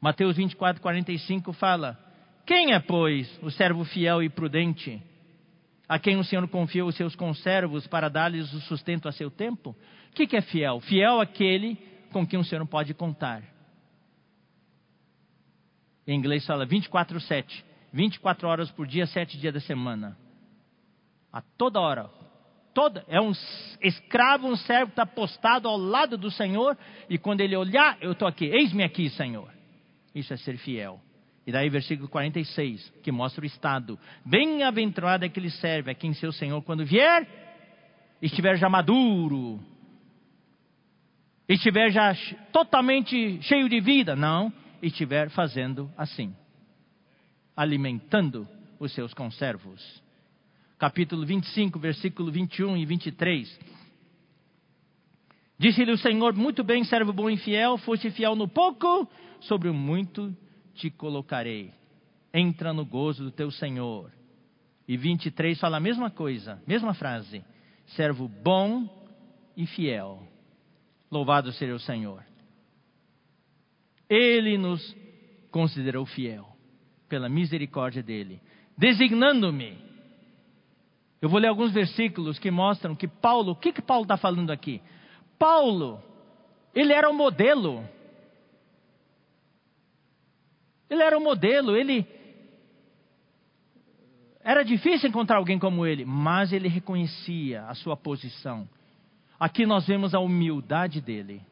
Mateus 0.00 0.36
24, 0.36 0.80
45 0.80 1.52
fala: 1.52 1.98
Quem 2.44 2.72
é, 2.72 2.80
pois, 2.80 3.28
o 3.42 3.50
servo 3.50 3.84
fiel 3.84 4.22
e 4.22 4.28
prudente, 4.28 5.02
a 5.88 5.98
quem 5.98 6.16
o 6.16 6.24
Senhor 6.24 6.46
confiou 6.48 6.88
os 6.88 6.96
seus 6.96 7.14
conservos 7.14 7.86
para 7.86 8.08
dar-lhes 8.08 8.52
o 8.52 8.60
sustento 8.62 9.08
a 9.08 9.12
seu 9.12 9.30
tempo? 9.30 9.70
O 10.10 10.14
que, 10.14 10.36
é 10.36 10.40
fiel? 10.40 10.80
Fiel 10.80 11.20
aquele 11.20 11.76
com 12.12 12.26
quem 12.26 12.38
o 12.38 12.44
Senhor 12.44 12.66
pode 12.66 12.94
contar. 12.94 13.42
Em 16.06 16.16
inglês 16.16 16.46
fala 16.46 16.64
24, 16.64 17.20
7. 17.20 17.64
24 17.92 18.48
horas 18.48 18.70
por 18.70 18.86
dia, 18.86 19.06
7 19.06 19.38
dias 19.38 19.54
da 19.54 19.60
semana. 19.60 20.16
A 21.32 21.40
toda 21.40 21.80
hora, 21.80 22.10
toda, 22.72 23.04
é 23.08 23.20
um 23.20 23.32
escravo, 23.80 24.48
um 24.48 24.56
servo 24.56 24.86
que 24.86 24.92
está 24.92 25.06
postado 25.06 25.68
ao 25.68 25.76
lado 25.76 26.16
do 26.16 26.30
Senhor, 26.30 26.76
e 27.08 27.18
quando 27.18 27.40
ele 27.40 27.56
olhar, 27.56 27.96
eu 28.00 28.12
estou 28.12 28.28
aqui, 28.28 28.46
eis-me 28.46 28.84
aqui, 28.84 29.10
Senhor. 29.10 29.55
Isso 30.16 30.32
é 30.32 30.36
ser 30.36 30.56
fiel. 30.56 31.00
E 31.46 31.52
daí, 31.52 31.68
versículo 31.68 32.08
46, 32.08 32.92
que 33.02 33.12
mostra 33.12 33.42
o 33.42 33.46
estado. 33.46 33.98
Bem-aventurado 34.24 35.24
é 35.24 35.28
que 35.28 35.38
ele 35.38 35.50
serve, 35.50 35.90
a 35.92 35.94
quem 35.94 36.12
seu 36.12 36.32
Senhor, 36.32 36.60
quando 36.62 36.84
vier, 36.84 37.28
estiver 38.20 38.56
já 38.56 38.68
maduro, 38.68 39.60
estiver 41.48 41.92
já 41.92 42.12
totalmente 42.50 43.40
cheio 43.42 43.68
de 43.68 43.80
vida. 43.80 44.16
Não, 44.16 44.52
estiver 44.82 45.30
fazendo 45.30 45.88
assim, 45.96 46.34
alimentando 47.54 48.48
os 48.80 48.92
seus 48.92 49.14
conservos 49.14 50.04
capítulo 50.78 51.24
25, 51.24 51.78
versículo 51.78 52.30
21 52.30 52.76
e 52.76 52.84
23. 52.84 53.60
Disse-lhe 55.58 55.92
o 55.92 55.98
Senhor: 55.98 56.34
Muito 56.34 56.62
bem, 56.62 56.84
servo 56.84 57.12
bom 57.12 57.30
e 57.30 57.36
fiel, 57.36 57.78
foste 57.78 58.10
fiel 58.10 58.36
no 58.36 58.46
pouco, 58.46 59.08
sobre 59.40 59.68
o 59.68 59.74
muito 59.74 60.36
te 60.74 60.90
colocarei. 60.90 61.72
Entra 62.32 62.72
no 62.72 62.84
gozo 62.84 63.24
do 63.24 63.30
teu 63.30 63.50
Senhor. 63.50 64.12
E 64.86 64.96
23 64.96 65.58
fala 65.58 65.78
a 65.78 65.80
mesma 65.80 66.10
coisa, 66.10 66.62
mesma 66.66 66.94
frase: 66.94 67.44
servo 67.86 68.28
bom 68.28 68.88
e 69.56 69.66
fiel. 69.66 70.22
Louvado 71.10 71.52
seja 71.52 71.74
o 71.74 71.80
Senhor. 71.80 72.24
Ele 74.08 74.56
nos 74.58 74.96
considerou 75.50 76.04
fiel, 76.06 76.46
pela 77.08 77.28
misericórdia 77.28 78.02
dele, 78.02 78.40
designando-me 78.76 79.86
eu 81.20 81.28
vou 81.28 81.40
ler 81.40 81.48
alguns 81.48 81.72
versículos 81.72 82.38
que 82.38 82.50
mostram 82.50 82.94
que 82.94 83.08
Paulo, 83.08 83.52
o 83.52 83.56
que, 83.56 83.72
que 83.72 83.82
Paulo 83.82 84.02
está 84.02 84.16
falando 84.16 84.50
aqui? 84.50 84.82
Paulo, 85.38 86.00
ele 86.74 86.92
era 86.92 87.08
um 87.10 87.14
modelo. 87.14 87.82
Ele 90.88 91.02
era 91.02 91.16
um 91.16 91.22
modelo, 91.22 91.76
ele. 91.76 92.06
Era 94.42 94.62
difícil 94.62 95.08
encontrar 95.08 95.38
alguém 95.38 95.58
como 95.58 95.84
ele, 95.84 96.04
mas 96.04 96.52
ele 96.52 96.68
reconhecia 96.68 97.64
a 97.64 97.74
sua 97.74 97.96
posição. 97.96 98.68
Aqui 99.38 99.66
nós 99.66 99.86
vemos 99.86 100.14
a 100.14 100.20
humildade 100.20 101.00
dele. 101.00 101.42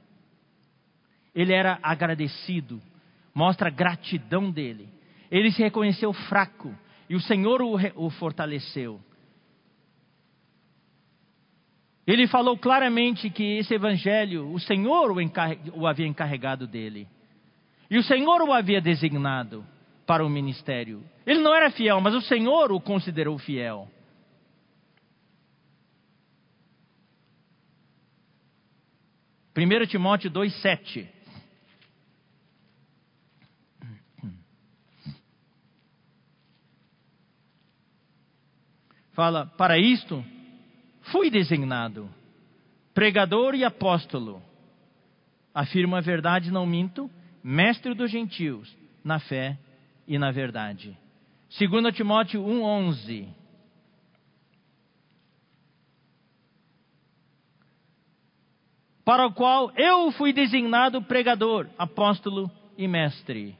Ele 1.35 1.53
era 1.53 1.79
agradecido, 1.83 2.81
mostra 3.35 3.69
a 3.69 3.73
gratidão 3.73 4.51
dele. 4.51 4.89
Ele 5.31 5.51
se 5.51 5.63
reconheceu 5.63 6.13
fraco 6.13 6.73
e 7.11 7.17
o 7.17 7.21
Senhor 7.21 7.61
o, 7.61 7.75
o 7.97 8.11
fortaleceu. 8.11 9.01
Ele 12.07 12.27
falou 12.27 12.57
claramente 12.59 13.31
que 13.31 13.59
esse 13.59 13.75
evangelho, 13.75 14.53
o 14.53 14.61
Senhor 14.61 15.11
o, 15.11 15.17
o, 15.73 15.87
havia 15.87 16.07
encarregado 16.07 16.67
dele. 16.67 17.09
E 17.91 17.99
o 17.99 18.03
Senhor 18.03 18.43
o 18.43 18.53
havia 18.53 18.81
designado 18.81 19.65
para 20.07 20.25
o 20.25 20.29
ministério. 20.29 21.05
Ele 21.27 21.41
não 21.41 21.55
era 21.55 21.71
fiel, 21.71 22.01
mas 22.01 22.15
o 22.15 22.21
Senhor 22.21 22.73
o 22.73 22.81
considerou 22.81 23.39
fiel. 23.39 23.89
Primeiro 29.53 29.87
Timóteo 29.87 30.31
2:7 30.31 31.09
Fala, 39.13 39.47
para 39.47 39.79
isto 39.79 40.25
fui 41.13 41.31
designado 41.31 42.11
pregador 42.93 43.55
e 43.55 43.65
apóstolo. 43.65 44.41
Afirmo 45.53 45.97
a 45.97 46.01
verdade, 46.01 46.51
não 46.51 46.65
minto, 46.65 47.11
mestre 47.45 47.93
dos 47.93 48.11
gentios, 48.11 48.75
na 49.05 49.21
fé 49.21 49.59
e 50.09 50.19
na 50.19 50.31
verdade. 50.31 50.97
2 51.59 51.95
Timóteo 51.95 52.43
1,11. 52.43 53.29
Para 59.05 59.27
o 59.27 59.35
qual 59.35 59.71
eu 59.77 60.11
fui 60.13 60.33
designado 60.33 61.03
pregador, 61.03 61.69
apóstolo 61.77 62.51
e 62.79 62.89
mestre. 62.89 63.55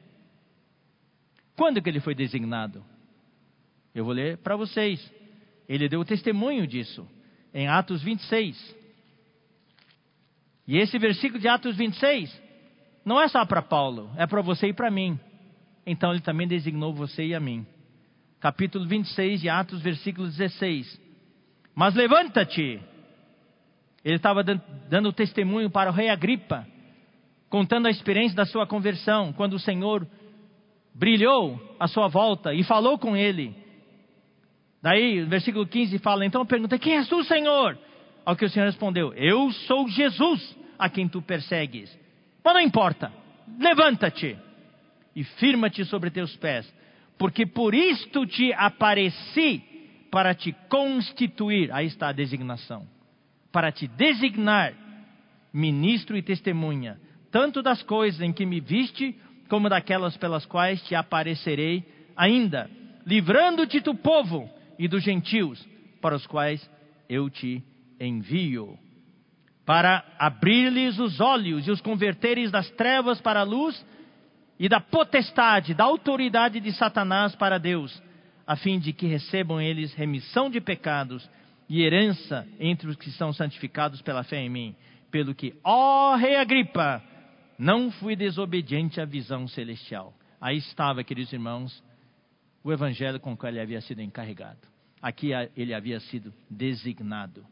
Quando 1.55 1.79
que 1.79 1.87
ele 1.87 1.99
foi 1.99 2.15
designado? 2.15 2.83
Eu 3.93 4.03
vou 4.03 4.13
ler 4.13 4.39
para 4.39 4.55
vocês. 4.55 5.13
Ele 5.69 5.87
deu 5.87 6.03
testemunho 6.03 6.65
disso 6.65 7.07
em 7.53 7.67
Atos 7.67 8.01
26. 8.01 8.75
E 10.67 10.79
esse 10.79 10.97
versículo 10.97 11.39
de 11.39 11.47
Atos 11.47 11.77
26 11.77 12.44
não 13.05 13.21
é 13.21 13.27
só 13.27 13.45
para 13.45 13.61
Paulo, 13.61 14.09
é 14.17 14.25
para 14.25 14.41
você 14.41 14.69
e 14.69 14.73
para 14.73 14.89
mim. 14.89 15.19
Então 15.85 16.11
ele 16.11 16.21
também 16.21 16.47
designou 16.47 16.91
você 16.93 17.27
e 17.27 17.35
a 17.35 17.39
mim. 17.39 17.65
Capítulo 18.39 18.87
26 18.87 19.41
de 19.41 19.47
Atos, 19.47 19.81
versículo 19.81 20.27
16. 20.27 20.99
Mas 21.75 21.93
levanta-te. 21.93 22.81
Ele 24.03 24.15
estava 24.15 24.43
dando 24.43 25.13
testemunho 25.13 25.69
para 25.69 25.89
o 25.89 25.93
rei 25.93 26.09
Agripa, 26.09 26.67
contando 27.49 27.87
a 27.87 27.91
experiência 27.91 28.35
da 28.35 28.45
sua 28.45 28.65
conversão, 28.67 29.33
quando 29.33 29.53
o 29.53 29.59
Senhor 29.59 30.07
brilhou 30.93 31.59
à 31.79 31.87
sua 31.87 32.07
volta 32.07 32.53
e 32.53 32.63
falou 32.63 32.97
com 32.97 33.15
ele. 33.15 33.55
Daí, 34.81 35.23
versículo 35.23 35.65
15 35.65 35.97
fala: 35.99 36.25
Então 36.25 36.45
pergunta: 36.45 36.79
Quem 36.79 36.97
és 36.97 37.07
tu, 37.07 37.23
Senhor? 37.23 37.77
Ao 38.23 38.35
que 38.35 38.45
o 38.45 38.49
Senhor 38.49 38.65
respondeu: 38.65 39.13
Eu 39.13 39.51
sou 39.51 39.87
Jesus 39.89 40.55
a 40.77 40.89
quem 40.89 41.07
tu 41.07 41.21
persegues. 41.21 42.04
Mas 42.45 42.53
não 42.53 42.61
importa, 42.61 43.11
levanta-te 43.59 44.37
e 45.15 45.23
firma-te 45.23 45.83
sobre 45.83 46.11
teus 46.11 46.35
pés, 46.35 46.71
porque 47.17 47.43
por 47.43 47.73
isto 47.73 48.23
te 48.27 48.53
apareci 48.53 49.63
para 50.11 50.35
te 50.35 50.55
constituir. 50.69 51.71
Aí 51.73 51.87
está 51.87 52.09
a 52.09 52.11
designação. 52.11 52.87
Para 53.51 53.71
te 53.71 53.87
designar 53.87 54.75
ministro 55.51 56.15
e 56.15 56.21
testemunha, 56.21 57.01
tanto 57.31 57.63
das 57.63 57.81
coisas 57.81 58.21
em 58.21 58.31
que 58.31 58.45
me 58.45 58.59
viste, 58.59 59.19
como 59.49 59.67
daquelas 59.67 60.15
pelas 60.15 60.45
quais 60.45 60.83
te 60.83 60.93
aparecerei 60.93 61.83
ainda, 62.15 62.69
livrando-te 63.07 63.79
do 63.79 63.95
povo 63.95 64.47
e 64.77 64.87
dos 64.87 65.01
gentios, 65.03 65.67
para 65.99 66.15
os 66.15 66.27
quais 66.27 66.69
eu 67.09 67.27
te 67.27 67.63
envio, 67.99 68.77
para 69.65 70.03
abrir-lhes 70.19 70.99
os 70.99 71.19
olhos 71.19 71.67
e 71.67 71.71
os 71.71 71.81
converteres 71.81 72.51
das 72.51 72.69
trevas 72.71 73.19
para 73.19 73.39
a 73.39 73.43
luz 73.43 73.83
e 74.59 74.69
da 74.69 74.79
potestade, 74.79 75.73
da 75.73 75.83
autoridade 75.83 76.59
de 76.59 76.71
Satanás 76.73 77.35
para 77.35 77.57
Deus, 77.57 78.01
a 78.45 78.55
fim 78.55 78.79
de 78.79 78.93
que 78.93 79.07
recebam 79.07 79.59
eles 79.59 79.93
remissão 79.93 80.49
de 80.49 80.61
pecados 80.61 81.27
e 81.67 81.81
herança 81.81 82.47
entre 82.59 82.87
os 82.87 82.95
que 82.95 83.09
são 83.11 83.33
santificados 83.33 84.01
pela 84.01 84.23
fé 84.23 84.37
em 84.37 84.49
mim. 84.49 84.75
Pelo 85.09 85.33
que, 85.33 85.55
ó 85.63 86.15
Rei 86.15 86.35
Agripa, 86.35 87.01
não 87.57 87.89
fui 87.89 88.15
desobediente 88.15 89.01
à 89.01 89.05
visão 89.05 89.47
celestial. 89.47 90.13
Aí 90.39 90.57
estava, 90.57 91.03
queridos 91.03 91.33
irmãos, 91.33 91.83
o 92.63 92.71
evangelho 92.71 93.19
com 93.19 93.33
o 93.33 93.37
qual 93.37 93.51
ele 93.51 93.61
havia 93.61 93.81
sido 93.81 94.01
encarregado. 94.01 94.59
Aqui 95.01 95.31
ele 95.55 95.73
havia 95.73 95.99
sido 95.99 96.33
designado. 96.49 97.45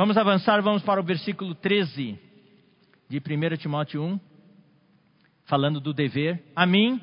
Vamos 0.00 0.16
avançar, 0.16 0.62
vamos 0.62 0.82
para 0.82 0.98
o 0.98 1.04
versículo 1.04 1.54
13 1.54 2.18
de 3.06 3.18
1 3.18 3.56
Timóteo 3.58 4.02
1, 4.02 4.18
falando 5.44 5.78
do 5.78 5.92
dever. 5.92 6.42
A 6.56 6.64
mim, 6.64 6.98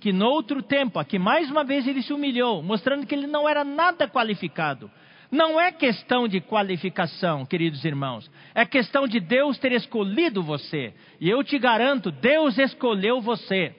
que 0.00 0.10
noutro 0.10 0.62
tempo, 0.62 0.98
aqui 0.98 1.18
mais 1.18 1.50
uma 1.50 1.64
vez 1.64 1.86
ele 1.86 2.00
se 2.02 2.14
humilhou, 2.14 2.62
mostrando 2.62 3.06
que 3.06 3.14
ele 3.14 3.26
não 3.26 3.46
era 3.46 3.62
nada 3.62 4.08
qualificado. 4.08 4.90
Não 5.30 5.60
é 5.60 5.70
questão 5.70 6.26
de 6.26 6.40
qualificação, 6.40 7.44
queridos 7.44 7.84
irmãos. 7.84 8.30
É 8.54 8.64
questão 8.64 9.06
de 9.06 9.20
Deus 9.20 9.58
ter 9.58 9.72
escolhido 9.72 10.42
você. 10.42 10.94
E 11.20 11.28
eu 11.28 11.44
te 11.44 11.58
garanto, 11.58 12.10
Deus 12.10 12.56
escolheu 12.56 13.20
você. 13.20 13.76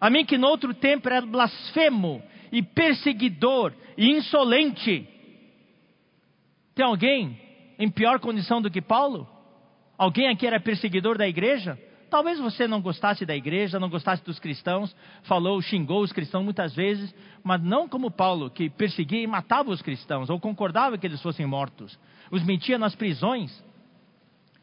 A 0.00 0.08
mim 0.08 0.24
que 0.24 0.38
noutro 0.38 0.72
tempo 0.74 1.08
era 1.08 1.26
blasfemo 1.26 2.22
e 2.52 2.62
perseguidor 2.62 3.72
e 3.98 4.12
insolente. 4.12 5.08
Tem 6.80 6.86
alguém 6.86 7.38
em 7.78 7.90
pior 7.90 8.18
condição 8.20 8.62
do 8.62 8.70
que 8.70 8.80
Paulo? 8.80 9.28
Alguém 9.98 10.30
aqui 10.30 10.46
era 10.46 10.58
perseguidor 10.58 11.18
da 11.18 11.28
igreja? 11.28 11.78
Talvez 12.08 12.38
você 12.38 12.66
não 12.66 12.80
gostasse 12.80 13.26
da 13.26 13.36
igreja, 13.36 13.78
não 13.78 13.90
gostasse 13.90 14.24
dos 14.24 14.38
cristãos, 14.38 14.96
falou, 15.24 15.60
xingou 15.60 16.00
os 16.00 16.10
cristãos 16.10 16.42
muitas 16.42 16.74
vezes, 16.74 17.14
mas 17.44 17.62
não 17.62 17.86
como 17.86 18.10
Paulo, 18.10 18.48
que 18.48 18.70
perseguia 18.70 19.20
e 19.20 19.26
matava 19.26 19.68
os 19.70 19.82
cristãos, 19.82 20.30
ou 20.30 20.40
concordava 20.40 20.96
que 20.96 21.06
eles 21.06 21.20
fossem 21.20 21.44
mortos, 21.44 22.00
os 22.30 22.42
metia 22.42 22.78
nas 22.78 22.94
prisões. 22.94 23.52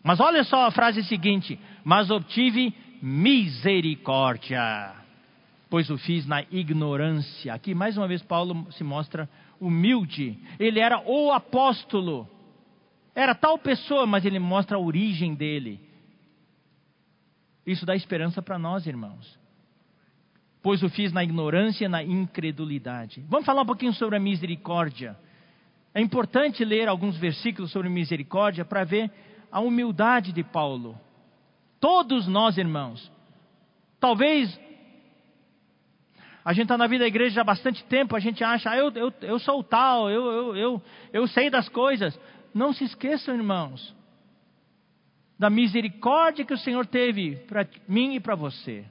Mas 0.02 0.20
olha 0.20 0.44
só 0.44 0.66
a 0.66 0.72
frase 0.72 1.04
seguinte: 1.04 1.60
Mas 1.84 2.10
obtive 2.10 2.74
misericórdia, 3.00 4.92
pois 5.70 5.88
o 5.92 6.00
fiz 6.00 6.26
na 6.26 6.42
ignorância. 6.50 7.54
Aqui 7.54 7.76
mais 7.76 7.96
uma 7.96 8.08
vez 8.08 8.24
Paulo 8.24 8.66
se 8.72 8.84
mostra 8.84 9.30
humilde, 9.60 10.38
ele 10.60 10.80
era 10.80 11.02
o 11.06 11.32
apóstolo, 11.32 12.28
era 13.16 13.34
tal 13.34 13.58
pessoa, 13.58 14.06
mas 14.06 14.26
ele 14.26 14.40
mostra 14.40 14.78
a 14.78 14.80
origem 14.80 15.34
dele. 15.34 15.80
Isso 17.66 17.86
dá 17.86 17.96
esperança 17.96 18.42
para 18.42 18.58
nós, 18.58 18.88
irmãos. 18.88 19.38
Pois 20.62 20.84
o 20.84 20.90
fiz 20.90 21.12
na 21.12 21.24
ignorância 21.24 21.86
e 21.86 21.90
na 21.90 22.04
incredulidade. 22.04 23.24
Vamos 23.28 23.46
falar 23.46 23.62
um 23.62 23.66
pouquinho 23.66 23.94
sobre 23.94 24.16
a 24.16 24.20
misericórdia. 24.20 25.18
É 25.94 26.02
importante 26.02 26.64
ler 26.64 26.88
alguns 26.88 27.18
versículos 27.18 27.72
sobre 27.72 27.90
misericórdia 27.90 28.64
para 28.64 28.84
ver 28.84 29.12
a 29.52 29.60
humildade 29.60 30.32
de 30.32 30.44
Paulo. 30.44 31.00
Todos 31.80 32.28
nós, 32.28 32.58
irmãos, 32.58 33.12
talvez 34.00 34.60
a 36.48 36.54
gente 36.54 36.64
está 36.64 36.78
na 36.78 36.88
vida 36.88 37.04
da 37.04 37.10
igreja 37.10 37.42
há 37.42 37.44
bastante 37.44 37.84
tempo, 37.84 38.16
a 38.16 38.22
gente 38.22 38.42
acha, 38.42 38.70
ah, 38.70 38.78
eu, 38.78 38.90
eu, 38.92 39.14
eu 39.22 39.38
sou 39.38 39.62
tal, 39.62 40.10
eu, 40.10 40.32
eu, 40.32 40.56
eu, 40.56 40.82
eu 41.12 41.28
sei 41.28 41.50
das 41.50 41.68
coisas. 41.68 42.18
Não 42.54 42.72
se 42.72 42.86
esqueçam, 42.86 43.36
irmãos, 43.36 43.94
da 45.38 45.50
misericórdia 45.50 46.46
que 46.46 46.54
o 46.54 46.58
Senhor 46.58 46.86
teve 46.86 47.36
para 47.50 47.68
mim 47.86 48.16
e 48.16 48.22
para 48.22 48.34
você. 48.34 48.86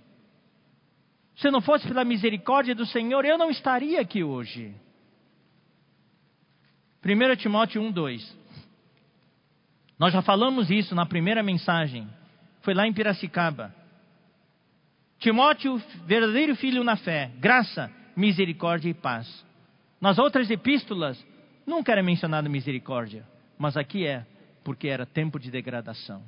Se 1.37 1.51
não 1.51 1.63
fosse 1.63 1.89
pela 1.89 2.05
misericórdia 2.05 2.75
do 2.75 2.85
Senhor, 2.85 3.25
eu 3.25 3.39
não 3.39 3.49
estaria 3.49 4.03
aqui 4.03 4.23
hoje. 4.23 4.75
1 7.03 7.37
Timóteo 7.37 7.81
1, 7.81 7.91
2. 7.91 8.37
Nós 9.99 10.13
já 10.13 10.21
falamos 10.21 10.71
isso 10.71 10.95
na 10.95 11.07
primeira 11.07 11.43
mensagem. 11.43 12.07
Foi 12.61 12.75
lá 12.75 12.87
em 12.87 12.93
Piracicaba. 12.93 13.75
Timóteo, 15.19 15.83
verdadeiro 16.05 16.55
filho 16.57 16.85
na 16.85 16.97
fé, 16.97 17.31
graça, 17.39 17.91
misericórdia 18.15 18.91
e 18.91 18.95
paz. 18.95 19.45
Nas 20.01 20.19
outras 20.19 20.51
epístolas, 20.51 21.25
nunca 21.67 21.93
era 21.93 22.03
mencionado 22.03 22.51
misericórdia, 22.51 23.27
mas 23.59 23.77
aqui 23.77 24.07
é, 24.07 24.27
porque 24.63 24.89
era 24.89 25.07
tempo 25.07 25.39
de 25.39 25.51
degradação. 25.51 26.23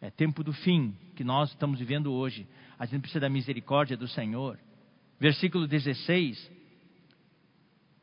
É 0.00 0.10
tempo 0.10 0.42
do 0.42 0.52
fim 0.52 0.94
que 1.14 1.24
nós 1.24 1.50
estamos 1.50 1.78
vivendo 1.78 2.12
hoje. 2.12 2.46
A 2.78 2.84
gente 2.84 3.00
precisa 3.00 3.20
da 3.20 3.28
misericórdia 3.28 3.96
do 3.96 4.08
Senhor. 4.08 4.58
Versículo 5.18 5.66
16. 5.66 6.50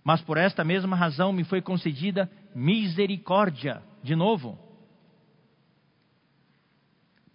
Mas 0.04 0.22
por 0.22 0.38
esta 0.38 0.64
mesma 0.64 0.96
razão 0.96 1.32
me 1.32 1.44
foi 1.44 1.62
concedida 1.62 2.32
misericórdia. 2.56 3.84
De 4.02 4.16
novo. 4.16 4.58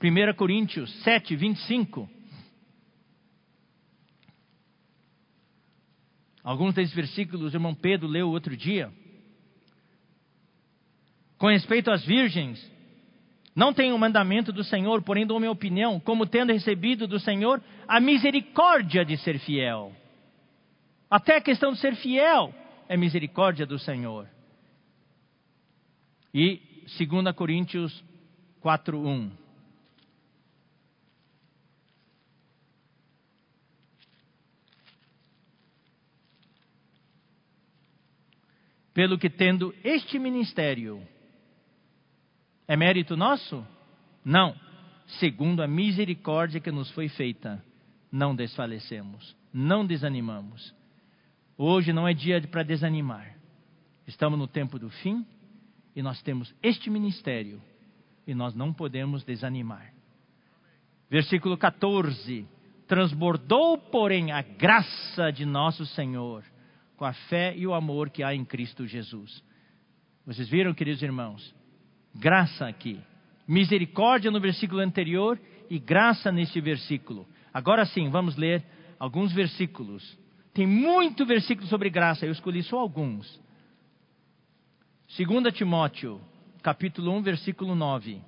1 0.03 0.35
Coríntios 0.35 0.93
7, 1.05 1.37
25. 1.37 2.16
Alguns 6.47 6.75
desses 6.75 6.95
versículos 6.95 7.53
o 7.53 7.57
irmão 7.57 7.75
Pedro 7.75 8.07
leu 8.07 8.31
outro 8.31 8.57
dia. 8.57 8.89
Com 11.37 11.49
respeito 11.49 11.91
às 11.91 12.05
virgens, 12.05 12.65
não 13.53 13.75
tenho 13.75 13.97
o 13.97 13.99
mandamento 13.99 14.53
do 14.53 14.63
Senhor, 14.63 15.03
porém 15.03 15.27
dou 15.27 15.41
minha 15.41 15.51
opinião, 15.51 15.99
como 15.99 16.25
tendo 16.25 16.53
recebido 16.53 17.09
do 17.09 17.19
Senhor 17.19 17.61
a 17.89 17.99
misericórdia 17.99 19.05
de 19.05 19.17
ser 19.17 19.41
fiel. 19.41 19.93
Até 21.11 21.39
a 21.39 21.41
questão 21.41 21.73
de 21.73 21.81
ser 21.81 21.97
fiel 21.97 22.55
é 22.89 22.97
misericórdia 22.97 23.67
do 23.67 23.77
Senhor. 23.77 24.29
E 26.33 26.61
2 26.97 27.35
Coríntios 27.35 28.05
4:1. 28.63 29.33
Pelo 38.97 39.19
que 39.19 39.29
tendo 39.29 39.75
este 39.85 40.19
ministério, 40.19 41.07
é 42.67 42.75
mérito 42.75 43.15
nosso? 43.15 43.63
Não. 44.25 44.57
Segundo 45.21 45.63
a 45.63 45.69
misericórdia 45.69 46.63
que 46.63 46.73
nos 46.73 46.91
foi 46.93 47.07
feita, 47.11 47.63
não 48.11 48.35
desfalecemos, 48.35 49.37
não 49.53 49.85
desanimamos. 49.85 50.75
Hoje 51.59 51.93
não 51.93 52.09
é 52.09 52.15
dia 52.15 52.41
para 52.49 52.63
desanimar. 52.63 53.37
Estamos 54.07 54.39
no 54.39 54.49
tempo 54.49 54.79
do 54.79 54.89
fim 54.89 55.27
e 55.95 56.01
nós 56.01 56.23
temos 56.23 56.55
este 56.63 56.89
ministério 56.89 57.61
e 58.27 58.35
nós 58.35 58.55
não 58.55 58.73
podemos 58.73 59.23
desanimar. 59.25 59.93
Versículo 61.11 61.59
14: 61.59 62.49
Transbordou, 62.89 63.77
porém, 63.77 64.33
a 64.33 64.41
graça 64.41 65.31
de 65.31 65.45
nosso 65.45 65.85
Senhor 65.85 66.43
com 66.97 67.05
a 67.05 67.13
fé 67.13 67.55
e 67.57 67.67
o 67.67 67.75
amor 67.75 68.11
que 68.11 68.23
há 68.23 68.35
em 68.35 68.45
Cristo 68.45 68.87
Jesus. 68.87 69.43
Vocês 70.25 70.49
viram, 70.49 70.75
queridos 70.75 71.03
irmãos? 71.03 71.55
Graça 72.15 72.67
aqui. 72.67 73.01
Misericórdia 73.47 74.31
no 74.31 74.41
versículo 74.41 74.81
anterior 74.81 75.39
e 75.71 75.79
graça 75.79 76.33
neste 76.33 76.61
versículo. 76.61 77.27
Agora 77.53 77.85
sim, 77.85 78.09
vamos 78.11 78.37
ler 78.37 78.65
alguns 78.99 79.33
versículos. 79.33 80.19
Tem 80.53 80.67
muito 80.67 81.27
versículo 81.27 81.69
sobre 81.69 81.91
graça, 81.91 82.27
eu 82.27 82.33
escolhi 82.33 82.63
só 82.63 82.79
alguns. 82.79 83.41
2 85.17 85.55
Timóteo, 85.55 86.21
capítulo 86.63 87.13
1, 87.13 87.23
versículo 87.23 87.75
9. 87.75 88.21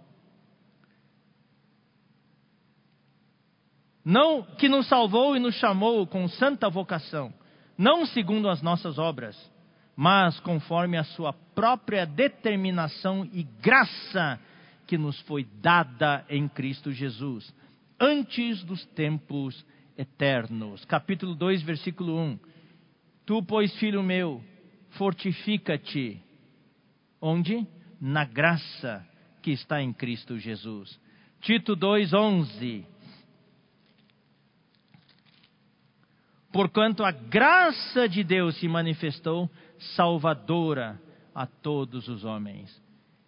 Não 4.05 4.43
que 4.43 4.69
nos 4.69 4.87
salvou 4.87 5.37
e 5.37 5.41
nos 5.41 5.55
chamou 5.57 6.07
com 6.07 6.29
santa 6.29 6.69
vocação, 6.71 7.33
não 7.79 8.05
segundo 8.07 8.49
as 8.49 8.61
nossas 8.61 8.99
obras, 8.99 9.39
mas 9.95 10.39
conforme 10.41 10.97
a 10.97 11.05
sua 11.05 11.33
própria 11.33 12.05
determinação 12.05 13.25
e 13.33 13.45
graça 13.45 14.41
que 14.87 14.99
nos 14.99 15.21
foi 15.23 15.47
dada 15.63 16.25
em 16.29 16.49
Cristo 16.49 16.91
Jesus, 16.91 17.55
antes 18.01 18.65
dos 18.65 18.85
tempos 18.87 19.65
eternos. 19.97 20.85
Capítulo 20.87 21.35
2, 21.35 21.63
versículo 21.63 22.19
1. 22.19 22.39
Tu, 23.27 23.43
pois, 23.45 23.75
filho 23.79 24.03
meu, 24.03 24.43
fortifica-te. 24.91 26.21
Onde? 27.21 27.67
Na 28.01 28.25
graça 28.25 29.07
que 29.43 29.51
está 29.51 29.83
em 29.83 29.93
Cristo 29.93 30.39
Jesus. 30.39 30.99
Tito 31.41 31.77
2, 31.77 32.13
11. 32.13 32.87
Porquanto 36.53 37.05
a 37.05 37.11
graça 37.11 38.09
de 38.09 38.25
Deus 38.25 38.57
se 38.57 38.67
manifestou 38.69 39.51
salvadora 39.97 41.01
a 41.35 41.47
todos 41.47 42.09
os 42.09 42.25
homens. 42.25 42.83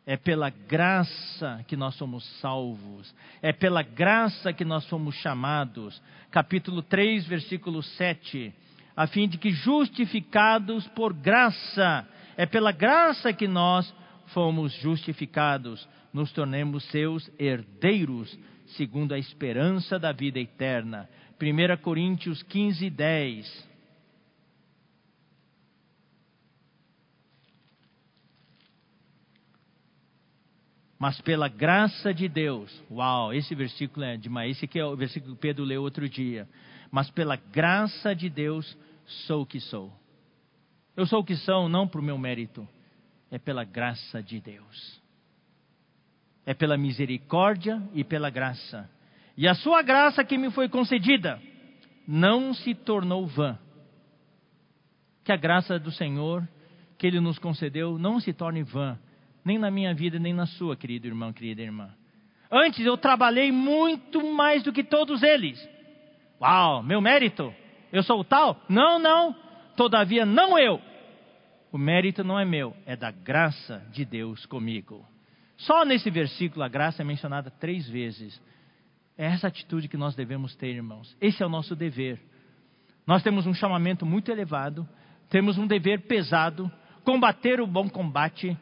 É 0.07 0.17
pela 0.17 0.51
graça 0.51 1.63
que 1.69 1.77
nós 1.77 1.95
somos 1.95 2.25
salvos. 2.41 3.15
É 3.43 3.53
pela 3.53 3.83
graça 3.83 4.53
que 4.53 4.65
nós 4.65 4.85
somos 4.85 5.15
chamados. 5.17 6.03
Capítulo 6.31 6.83
3, 6.83 7.27
versículo 7.27 7.83
7. 7.83 8.53
A 8.97 9.07
fim 9.07 9.29
de 9.29 9.39
que 9.39 9.51
justificados 9.51 10.87
por 10.89 11.13
graça, 11.13 12.09
é 12.37 12.47
pela 12.47 12.73
graça 12.73 13.33
que 13.33 13.47
nós 13.47 13.95
fomos 14.29 14.73
justificados, 14.75 15.89
nos 16.13 16.33
tornemos 16.33 16.85
seus 16.91 17.31
herdeiros, 17.39 18.37
segundo 18.77 19.13
a 19.13 19.19
esperança 19.19 19.99
da 19.99 20.13
vida 20.13 20.41
eterna. 20.41 21.09
1 21.41 21.77
Coríntios 21.83 22.43
15, 22.43 22.91
10. 22.91 23.71
Mas 30.99 31.19
pela 31.23 31.49
graça 31.49 32.13
de 32.13 32.29
Deus, 32.29 32.71
uau, 32.91 33.33
esse 33.33 33.55
versículo 33.55 34.05
é 34.05 34.19
demais. 34.19 34.55
Esse 34.55 34.67
aqui 34.67 34.79
é 34.79 34.85
o 34.85 34.95
versículo 34.95 35.35
que 35.35 35.41
Pedro 35.41 35.65
leu 35.65 35.83
outro 35.83 36.07
dia. 36.07 36.47
Mas 36.91 37.11
pela 37.11 37.37
graça 37.37 38.15
de 38.15 38.29
Deus 38.29 38.77
sou 39.27 39.43
o 39.43 39.47
que 39.47 39.61
sou. 39.61 39.91
Eu 40.95 41.07
sou 41.07 41.21
o 41.21 41.25
que 41.25 41.37
sou 41.37 41.71
não 41.71 41.89
por 41.89 42.03
meu 42.03 42.19
mérito, 42.19 42.69
é 43.31 43.39
pela 43.39 43.65
graça 43.65 44.23
de 44.23 44.41
Deus. 44.41 45.01
É 46.45 46.53
pela 46.53 46.77
misericórdia 46.77 47.83
e 47.95 48.05
pela 48.05 48.29
graça. 48.29 48.87
E 49.41 49.49
a 49.49 49.55
sua 49.55 49.81
graça 49.81 50.23
que 50.23 50.37
me 50.37 50.51
foi 50.51 50.69
concedida 50.69 51.41
não 52.07 52.53
se 52.53 52.75
tornou 52.75 53.27
vã. 53.27 53.59
Que 55.25 55.33
a 55.33 55.37
graça 55.37 55.79
do 55.79 55.91
Senhor 55.91 56.47
que 56.99 57.07
Ele 57.07 57.21
nos 57.21 57.39
concedeu 57.39 57.99
não 57.99 58.21
se 58.21 58.35
torne 58.35 58.63
vã 58.63 58.99
nem 59.43 59.59
na 59.59 59.71
minha 59.71 59.95
vida, 59.95 60.19
nem 60.19 60.35
na 60.35 60.45
sua, 60.45 60.77
querido 60.77 61.07
irmão, 61.07 61.33
querida 61.33 61.63
irmã. 61.63 61.89
Antes 62.53 62.85
eu 62.85 62.99
trabalhei 62.99 63.51
muito 63.51 64.23
mais 64.31 64.63
do 64.63 64.75
que 64.75 64.85
todos 64.85 65.23
eles. 65.23 65.59
Uau, 66.39 66.83
meu 66.83 67.01
mérito? 67.01 67.51
Eu 67.91 68.03
sou 68.03 68.21
o 68.21 68.25
tal? 68.25 68.61
Não, 68.69 68.99
não. 68.99 69.35
Todavia, 69.75 70.27
não 70.27 70.59
eu. 70.59 70.79
O 71.73 71.79
mérito 71.79 72.23
não 72.23 72.39
é 72.39 72.45
meu, 72.45 72.77
é 72.85 72.95
da 72.95 73.11
graça 73.11 73.83
de 73.91 74.05
Deus 74.05 74.45
comigo. 74.45 75.03
Só 75.57 75.87
nesse 75.87 76.11
versículo 76.11 76.63
a 76.63 76.69
graça 76.69 77.01
é 77.01 77.07
mencionada 77.07 77.51
três 77.51 77.89
vezes. 77.89 78.39
É 79.21 79.27
essa 79.27 79.49
atitude 79.49 79.87
que 79.87 79.99
nós 79.99 80.15
devemos 80.15 80.57
ter, 80.57 80.75
irmãos. 80.77 81.15
Esse 81.21 81.43
é 81.43 81.47
o 81.47 81.49
nosso 81.51 81.77
dever. 81.77 82.19
Nós 83.07 83.23
temos 83.23 83.47
um 83.47 83.53
chamamento 83.53 84.07
muito 84.07 84.31
elevado, 84.31 84.89
temos 85.29 85.59
um 85.59 85.67
dever 85.67 86.07
pesado, 86.07 86.73
combater 87.05 87.61
o 87.61 87.67
bom 87.67 87.87
combate, 87.87 88.57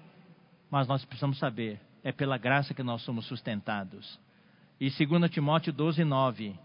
mas 0.69 0.89
nós 0.89 1.05
precisamos 1.05 1.39
saber, 1.39 1.81
é 2.03 2.11
pela 2.11 2.37
graça 2.37 2.75
que 2.75 2.83
nós 2.83 3.03
somos 3.03 3.25
sustentados. 3.27 4.19
E 4.81 4.91
2 4.91 5.31
Timóteo 5.31 5.73
12, 5.73 6.03
9. 6.03 6.59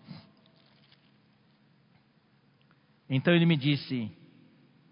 Então 3.07 3.31
ele 3.31 3.45
me 3.45 3.55
disse: 3.55 4.11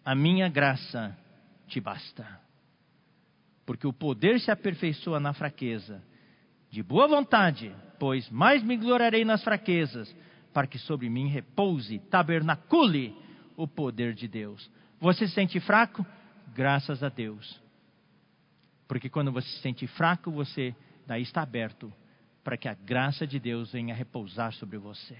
A 0.06 0.14
minha 0.14 0.47
graça 0.47 1.18
te 1.68 1.82
basta. 1.82 2.39
Porque 3.66 3.88
o 3.88 3.93
poder 3.93 4.39
se 4.39 4.52
aperfeiçoa 4.52 5.20
na 5.20 5.34
fraqueza. 5.34 6.04
De 6.70 6.84
boa 6.84 7.08
vontade, 7.08 7.74
pois 8.02 8.28
mais 8.32 8.64
me 8.64 8.76
gloriarei 8.78 9.24
nas 9.24 9.43
fraquezas, 9.43 10.12
para 10.52 10.66
que 10.66 10.80
sobre 10.80 11.08
mim 11.08 11.28
repouse, 11.28 11.99
tabernacule 12.10 13.16
o 13.56 13.68
poder 13.68 14.16
de 14.16 14.28
Deus. 14.28 14.72
Você 14.99 15.28
se 15.28 15.36
sente 15.36 15.60
fraco? 15.60 16.04
Graças 16.52 17.04
a 17.04 17.10
Deus. 17.10 17.62
Porque 18.88 19.08
quando 19.08 19.32
você 19.32 19.47
se 19.49 19.60
sente 19.60 19.86
fraco, 19.86 20.32
você 20.32 20.76
daí 21.06 21.22
está 21.22 21.43
aberto 21.43 21.93
para 22.43 22.58
que 22.58 22.68
a 22.68 22.74
graça 22.74 23.28
de 23.28 23.39
Deus 23.39 23.72
venha 23.72 23.93
repousar 23.93 24.52
sobre 24.54 24.80
você. 24.80 25.16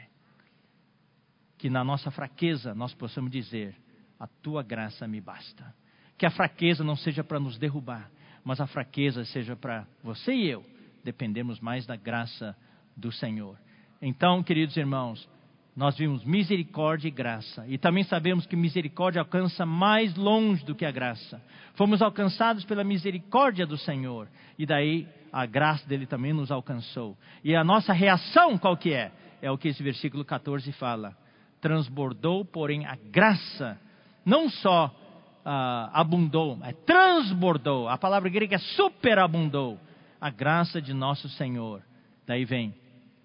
Que 1.60 1.70
na 1.70 1.84
nossa 1.84 2.10
fraqueza 2.10 2.74
nós 2.74 2.96
possamos 2.96 3.30
dizer: 3.30 3.76
A 4.20 4.26
tua 4.26 4.64
graça 4.64 5.08
me 5.08 5.22
basta. 5.22 5.72
Que 6.18 6.26
a 6.26 6.32
fraqueza 6.32 6.84
não 6.84 6.96
seja 6.96 7.24
para 7.24 7.40
nos 7.40 7.60
derrubar, 7.60 8.10
mas 8.44 8.60
a 8.60 8.66
fraqueza 8.66 9.24
seja 9.26 9.56
para 9.56 9.86
você 10.02 10.34
e 10.34 10.50
eu 10.50 10.66
dependemos 11.04 11.60
mais 11.60 11.86
da 11.86 11.96
graça 11.96 12.56
do 13.02 13.12
Senhor. 13.12 13.58
Então, 14.02 14.42
queridos 14.42 14.78
irmãos, 14.78 15.28
nós 15.76 15.98
vimos 15.98 16.24
misericórdia 16.24 17.08
e 17.08 17.12
graça. 17.12 17.66
E 17.68 17.78
também 17.78 18.04
sabemos 18.04 18.46
que 18.46 18.56
misericórdia 18.56 19.22
alcança 19.22 19.66
mais 19.66 20.16
longe 20.16 20.64
do 20.64 20.76
que 20.76 20.86
a 20.86 20.92
graça. 20.92 21.42
Fomos 21.76 22.02
alcançados 22.02 22.64
pela 22.66 22.84
misericórdia 22.84 23.66
do 23.66 23.78
Senhor. 23.78 24.28
E 24.58 24.66
daí 24.66 25.08
a 25.32 25.46
graça 25.46 25.88
dele 25.88 26.06
também 26.06 26.34
nos 26.34 26.52
alcançou. 26.52 27.18
E 27.44 27.56
a 27.56 27.64
nossa 27.64 27.94
reação 27.94 28.58
qual 28.58 28.78
que 28.78 28.94
é? 28.94 29.12
É 29.42 29.50
o 29.50 29.58
que 29.58 29.70
esse 29.70 29.82
versículo 29.82 30.24
14 30.24 30.72
fala. 30.74 31.18
Transbordou, 31.60 32.46
porém, 32.46 32.86
a 32.86 32.96
graça. 32.96 33.80
Não 34.26 34.50
só 34.50 34.88
uh, 34.88 35.90
abundou, 35.94 36.60
é 36.64 36.74
transbordou. 36.74 37.88
A 37.88 37.98
palavra 37.98 38.30
grega 38.30 38.56
é 38.56 38.60
superabundou. 38.60 39.80
A 40.20 40.30
graça 40.30 40.82
de 40.82 40.94
nosso 40.94 41.30
Senhor. 41.30 41.82
Daí 42.28 42.46
vem, 42.46 42.76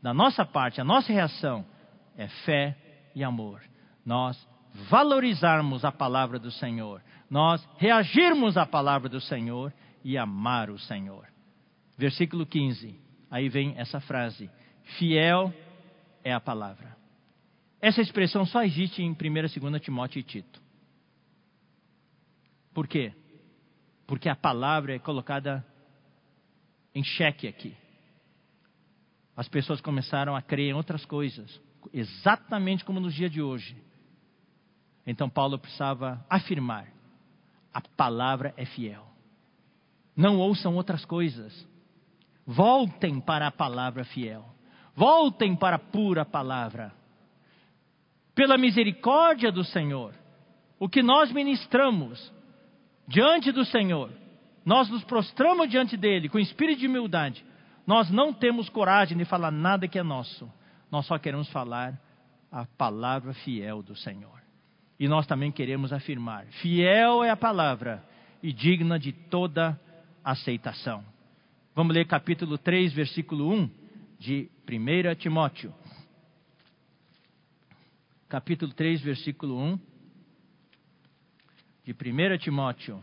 da 0.07 0.15
nossa 0.15 0.47
parte, 0.47 0.81
a 0.81 0.85
nossa 0.85 1.13
reação 1.13 1.67
é 2.17 2.29
fé 2.29 2.77
e 3.13 3.25
amor. 3.25 3.61
Nós 4.05 4.39
valorizarmos 4.89 5.85
a 5.85 5.91
palavra 5.91 6.39
do 6.39 6.49
Senhor, 6.49 7.03
nós 7.29 7.69
reagirmos 7.77 8.57
à 8.57 8.65
palavra 8.65 9.09
do 9.09 9.21
Senhor 9.21 9.75
e 10.05 10.17
amar 10.17 10.71
o 10.71 10.79
Senhor. 10.79 11.27
Versículo 11.99 12.47
15, 12.47 12.97
aí 13.29 13.49
vem 13.49 13.75
essa 13.77 13.99
frase: 13.99 14.49
fiel 14.97 15.53
é 16.23 16.33
a 16.33 16.39
palavra. 16.39 16.97
Essa 17.81 18.01
expressão 18.01 18.47
só 18.47 18.63
existe 18.63 19.03
em 19.03 19.11
1 19.11 19.15
e 19.57 19.59
2 19.59 19.83
Timóteo 19.83 20.21
e 20.21 20.23
Tito. 20.23 20.63
Por 22.73 22.87
quê? 22.87 23.13
Porque 24.07 24.29
a 24.29 24.37
palavra 24.37 24.95
é 24.95 25.01
colocada 25.01 25.67
em 26.95 27.03
xeque 27.03 27.49
aqui. 27.49 27.77
As 29.37 29.49
pessoas 29.49 29.81
começaram 29.81 30.35
a 30.35 30.43
crer 30.43 30.71
em 30.71 30.75
outras 30.75 31.05
coisas 31.05 31.61
exatamente 31.93 32.85
como 32.85 33.01
nos 33.01 33.15
dias 33.15 33.31
de 33.31 33.43
hoje. 33.43 33.77
Então 35.07 35.29
Paulo 35.29 35.59
precisava 35.59 36.25
afirmar: 36.29 36.89
a 37.73 37.81
palavra 37.81 38.55
é 38.57 38.65
fiel. 38.65 39.07
Não 40.17 40.39
ouçam 40.39 40.75
outras 40.75 41.05
coisas. 41.05 41.67
Voltem 42.47 43.21
para 43.21 43.49
a 43.49 43.53
palavra 43.53 44.05
fiel. 44.05 44.45
Voltem 44.95 45.55
para 45.55 45.77
a 45.77 45.81
pura 45.81 46.25
palavra. 46.25 46.93
Pela 48.35 48.57
misericórdia 48.57 49.51
do 49.51 49.65
Senhor, 49.65 50.15
o 50.79 50.89
que 50.89 51.03
nós 51.03 51.33
ministramos 51.33 52.33
diante 53.07 53.53
do 53.53 53.65
Senhor, 53.65 54.11
nós 54.65 54.89
nos 54.89 55.05
prostramos 55.05 55.69
diante 55.69 55.97
dele 55.97 56.29
com 56.29 56.39
espírito 56.39 56.81
de 56.81 56.87
humildade. 56.87 57.45
Nós 57.87 58.11
não 58.11 58.33
temos 58.33 58.69
coragem 58.69 59.17
de 59.17 59.25
falar 59.25 59.51
nada 59.51 59.87
que 59.87 59.99
é 59.99 60.03
nosso 60.03 60.51
nós 60.91 61.07
só 61.07 61.19
queremos 61.19 61.49
falar 61.51 62.01
a 62.51 62.65
palavra 62.65 63.35
fiel 63.35 63.83
do 63.83 63.97
Senhor. 63.97 64.41
E 64.99 65.09
nós 65.09 65.27
também 65.27 65.53
queremos 65.53 65.93
afirmar: 65.93 66.47
fiel 66.63 67.23
é 67.23 67.31
a 67.31 67.37
palavra 67.37 68.03
e 68.43 68.53
digna 68.53 68.99
de 68.99 69.13
toda 69.13 69.79
aceitação. 70.25 71.05
Vamos 71.75 71.95
ler 71.95 72.07
capítulo 72.07 72.57
3, 72.57 72.93
versículo 72.93 73.53
1 73.53 73.71
de 74.19 74.49
1 74.67 75.15
Timóteo. 75.17 75.75
Capítulo 78.29 78.73
3, 78.73 79.03
versículo 79.03 79.59
1 79.59 79.79
de 81.85 81.93
1 81.93 82.39
Timóteo. 82.39 83.01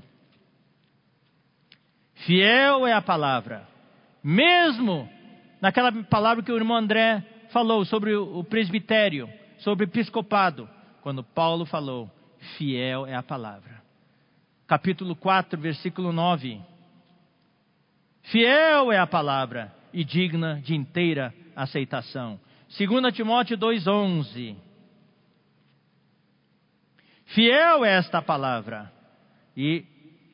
Fiel 2.25 2.87
é 2.87 2.93
a 2.93 3.01
palavra, 3.01 3.67
mesmo 4.23 5.09
naquela 5.61 5.91
palavra 6.03 6.43
que 6.43 6.51
o 6.51 6.55
irmão 6.55 6.77
André 6.77 7.23
falou 7.49 7.85
sobre 7.85 8.15
o 8.15 8.43
presbitério, 8.43 9.29
sobre 9.59 9.85
o 9.85 9.87
episcopado, 9.87 10.69
quando 11.01 11.23
Paulo 11.23 11.65
falou, 11.65 12.09
fiel 12.57 13.05
é 13.05 13.15
a 13.15 13.23
palavra. 13.23 13.81
Capítulo 14.65 15.15
4, 15.15 15.59
versículo 15.59 16.11
9. 16.11 16.59
Fiel 18.23 18.91
é 18.91 18.97
a 18.97 19.05
palavra 19.05 19.73
e 19.91 20.03
digna 20.03 20.59
de 20.63 20.73
inteira 20.73 21.33
aceitação. 21.55 22.39
2 22.77 23.13
Timóteo 23.13 23.57
2,11. 23.57 24.55
Fiel 27.25 27.85
é 27.85 27.97
esta 27.97 28.21
palavra. 28.21 28.91
E 29.55 29.85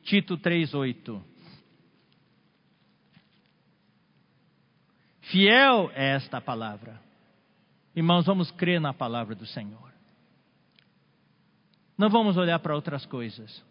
Tito 0.04 0.38
3,8. 0.38 1.29
Fiel 5.30 5.90
é 5.94 6.16
esta 6.16 6.40
palavra. 6.40 7.00
Irmãos, 7.94 8.26
vamos 8.26 8.50
crer 8.50 8.80
na 8.80 8.92
palavra 8.92 9.34
do 9.34 9.46
Senhor. 9.46 9.90
Não 11.96 12.08
vamos 12.08 12.36
olhar 12.36 12.58
para 12.58 12.74
outras 12.74 13.06
coisas. 13.06 13.62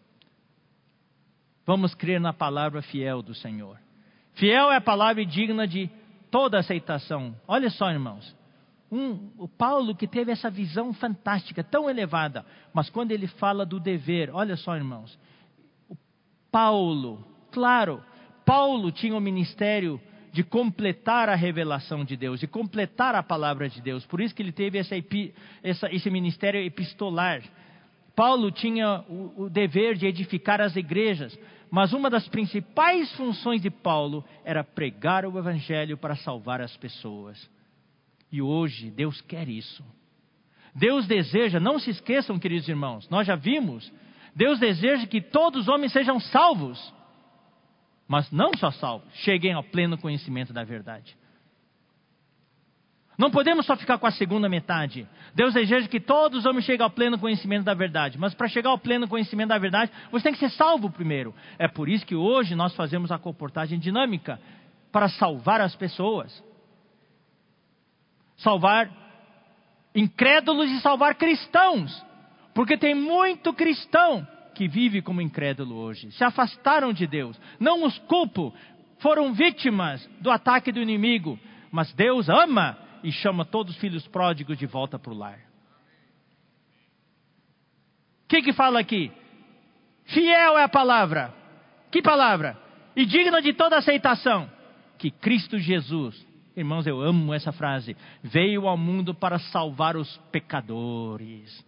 Vamos 1.66 1.94
crer 1.94 2.20
na 2.20 2.32
palavra 2.32 2.80
fiel 2.80 3.22
do 3.22 3.34
Senhor. 3.34 3.78
Fiel 4.34 4.70
é 4.72 4.76
a 4.76 4.80
palavra 4.80 5.24
digna 5.24 5.66
de 5.66 5.90
toda 6.30 6.58
aceitação. 6.58 7.34
Olha 7.46 7.68
só, 7.68 7.90
irmãos. 7.90 8.34
Um, 8.90 9.30
o 9.36 9.46
Paulo 9.46 9.94
que 9.94 10.06
teve 10.06 10.32
essa 10.32 10.50
visão 10.50 10.92
fantástica, 10.94 11.62
tão 11.62 11.88
elevada, 11.88 12.44
mas 12.72 12.88
quando 12.88 13.12
ele 13.12 13.26
fala 13.26 13.66
do 13.66 13.78
dever, 13.78 14.30
olha 14.32 14.56
só, 14.56 14.74
irmãos. 14.76 15.18
Paulo, 16.50 17.24
claro, 17.52 18.02
Paulo 18.44 18.90
tinha 18.90 19.14
o 19.14 19.20
ministério 19.20 20.00
de 20.32 20.44
completar 20.44 21.28
a 21.28 21.34
revelação 21.34 22.04
de 22.04 22.16
Deus, 22.16 22.40
de 22.40 22.46
completar 22.46 23.14
a 23.14 23.22
palavra 23.22 23.68
de 23.68 23.80
Deus. 23.80 24.06
Por 24.06 24.20
isso 24.20 24.34
que 24.34 24.42
ele 24.42 24.52
teve 24.52 24.78
essa, 24.78 24.94
essa, 25.62 25.92
esse 25.92 26.10
ministério 26.10 26.60
epistolar. 26.60 27.42
Paulo 28.14 28.50
tinha 28.50 29.00
o, 29.08 29.44
o 29.44 29.50
dever 29.50 29.96
de 29.96 30.06
edificar 30.06 30.60
as 30.60 30.76
igrejas, 30.76 31.36
mas 31.70 31.92
uma 31.92 32.10
das 32.10 32.28
principais 32.28 33.12
funções 33.16 33.62
de 33.62 33.70
Paulo 33.70 34.24
era 34.44 34.62
pregar 34.62 35.24
o 35.24 35.38
evangelho 35.38 35.96
para 35.96 36.16
salvar 36.16 36.60
as 36.60 36.76
pessoas. 36.76 37.50
E 38.30 38.40
hoje 38.40 38.90
Deus 38.90 39.20
quer 39.22 39.48
isso. 39.48 39.84
Deus 40.74 41.06
deseja, 41.06 41.58
não 41.58 41.78
se 41.78 41.90
esqueçam, 41.90 42.38
queridos 42.38 42.68
irmãos, 42.68 43.08
nós 43.08 43.26
já 43.26 43.34
vimos, 43.34 43.92
Deus 44.34 44.60
deseja 44.60 45.06
que 45.06 45.20
todos 45.20 45.62
os 45.62 45.68
homens 45.68 45.92
sejam 45.92 46.20
salvos, 46.20 46.94
mas 48.10 48.28
não 48.32 48.50
só 48.56 48.72
salvos, 48.72 49.08
cheguem 49.18 49.52
ao 49.52 49.62
pleno 49.62 49.96
conhecimento 49.96 50.52
da 50.52 50.64
verdade. 50.64 51.16
Não 53.16 53.30
podemos 53.30 53.64
só 53.64 53.76
ficar 53.76 53.98
com 53.98 54.06
a 54.06 54.10
segunda 54.10 54.48
metade. 54.48 55.06
Deus 55.32 55.54
deseja 55.54 55.86
que 55.86 56.00
todos 56.00 56.40
os 56.40 56.44
homens 56.44 56.64
cheguem 56.64 56.82
ao 56.82 56.90
pleno 56.90 57.20
conhecimento 57.20 57.62
da 57.62 57.72
verdade. 57.72 58.18
Mas 58.18 58.34
para 58.34 58.48
chegar 58.48 58.70
ao 58.70 58.78
pleno 58.78 59.06
conhecimento 59.06 59.50
da 59.50 59.58
verdade, 59.58 59.92
você 60.10 60.24
tem 60.24 60.32
que 60.32 60.40
ser 60.40 60.50
salvo 60.50 60.90
primeiro. 60.90 61.32
É 61.56 61.68
por 61.68 61.88
isso 61.88 62.04
que 62.04 62.16
hoje 62.16 62.56
nós 62.56 62.74
fazemos 62.74 63.12
a 63.12 63.18
comportagem 63.18 63.78
dinâmica 63.78 64.40
para 64.90 65.08
salvar 65.08 65.60
as 65.60 65.76
pessoas. 65.76 66.42
Salvar 68.38 68.90
incrédulos 69.94 70.68
e 70.68 70.80
salvar 70.80 71.14
cristãos. 71.14 72.04
Porque 72.52 72.76
tem 72.76 72.92
muito 72.92 73.52
cristão 73.52 74.26
que 74.60 74.68
vive 74.68 75.00
como 75.00 75.22
incrédulo 75.22 75.74
hoje. 75.74 76.12
Se 76.12 76.22
afastaram 76.22 76.92
de 76.92 77.06
Deus. 77.06 77.40
Não 77.58 77.82
os 77.82 77.96
culpo. 78.00 78.52
Foram 78.98 79.32
vítimas 79.32 80.06
do 80.20 80.30
ataque 80.30 80.70
do 80.70 80.82
inimigo. 80.82 81.38
Mas 81.72 81.90
Deus 81.94 82.28
ama 82.28 82.76
e 83.02 83.10
chama 83.10 83.46
todos 83.46 83.72
os 83.72 83.80
filhos 83.80 84.06
pródigos 84.08 84.58
de 84.58 84.66
volta 84.66 84.98
para 84.98 85.12
o 85.12 85.16
lar. 85.16 85.38
O 88.24 88.28
que, 88.28 88.42
que 88.42 88.52
fala 88.52 88.78
aqui? 88.80 89.10
Fiel 90.04 90.58
é 90.58 90.64
a 90.64 90.68
palavra. 90.68 91.34
Que 91.90 92.02
palavra? 92.02 92.54
E 92.94 93.06
digna 93.06 93.40
de 93.40 93.54
toda 93.54 93.78
aceitação. 93.78 94.46
Que 94.98 95.10
Cristo 95.10 95.58
Jesus, 95.58 96.22
irmãos, 96.54 96.86
eu 96.86 97.00
amo 97.00 97.32
essa 97.32 97.50
frase, 97.50 97.96
veio 98.22 98.68
ao 98.68 98.76
mundo 98.76 99.14
para 99.14 99.38
salvar 99.38 99.96
os 99.96 100.18
pecadores. 100.30 101.64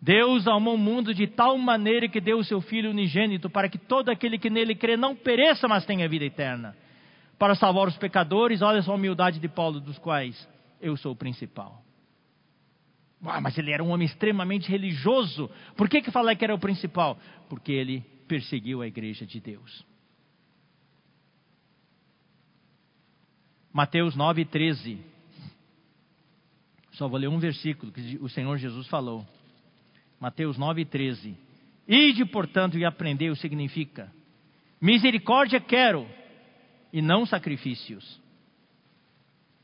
Deus 0.00 0.46
amou 0.46 0.74
o 0.74 0.78
mundo 0.78 1.12
de 1.12 1.26
tal 1.26 1.58
maneira 1.58 2.08
que 2.08 2.20
deu 2.20 2.38
o 2.38 2.44
seu 2.44 2.60
Filho 2.60 2.90
unigênito 2.90 3.50
para 3.50 3.68
que 3.68 3.78
todo 3.78 4.10
aquele 4.10 4.38
que 4.38 4.48
nele 4.48 4.74
crê 4.74 4.96
não 4.96 5.14
pereça, 5.14 5.66
mas 5.66 5.84
tenha 5.84 6.08
vida 6.08 6.24
eterna. 6.24 6.76
Para 7.38 7.54
salvar 7.54 7.88
os 7.88 7.96
pecadores, 7.96 8.62
olha 8.62 8.80
só 8.82 8.92
a 8.92 8.94
humildade 8.94 9.40
de 9.40 9.48
Paulo, 9.48 9.80
dos 9.80 9.98
quais 9.98 10.48
eu 10.80 10.96
sou 10.96 11.12
o 11.12 11.16
principal. 11.16 11.82
Mas 13.20 13.58
ele 13.58 13.72
era 13.72 13.82
um 13.82 13.90
homem 13.90 14.06
extremamente 14.06 14.70
religioso. 14.70 15.50
Por 15.76 15.88
que, 15.88 16.00
que 16.00 16.10
falar 16.10 16.36
que 16.36 16.44
era 16.44 16.54
o 16.54 16.58
principal? 16.58 17.18
Porque 17.48 17.72
ele 17.72 18.00
perseguiu 18.28 18.80
a 18.80 18.86
igreja 18.86 19.26
de 19.26 19.40
Deus. 19.40 19.84
Mateus 23.72 24.14
9, 24.14 24.44
13. 24.44 25.00
Só 26.92 27.08
vou 27.08 27.18
ler 27.18 27.28
um 27.28 27.38
versículo 27.38 27.90
que 27.90 28.18
o 28.20 28.28
Senhor 28.28 28.56
Jesus 28.56 28.86
falou. 28.86 29.26
Mateus 30.20 30.58
9, 30.58 30.84
13. 30.84 31.36
Ide, 31.86 32.24
portanto, 32.26 32.76
e 32.78 32.84
aprendei 32.84 33.30
o 33.30 33.36
significa. 33.36 34.12
Misericórdia 34.80 35.60
quero, 35.60 36.06
e 36.92 37.02
não 37.02 37.26
sacrifícios 37.26 38.20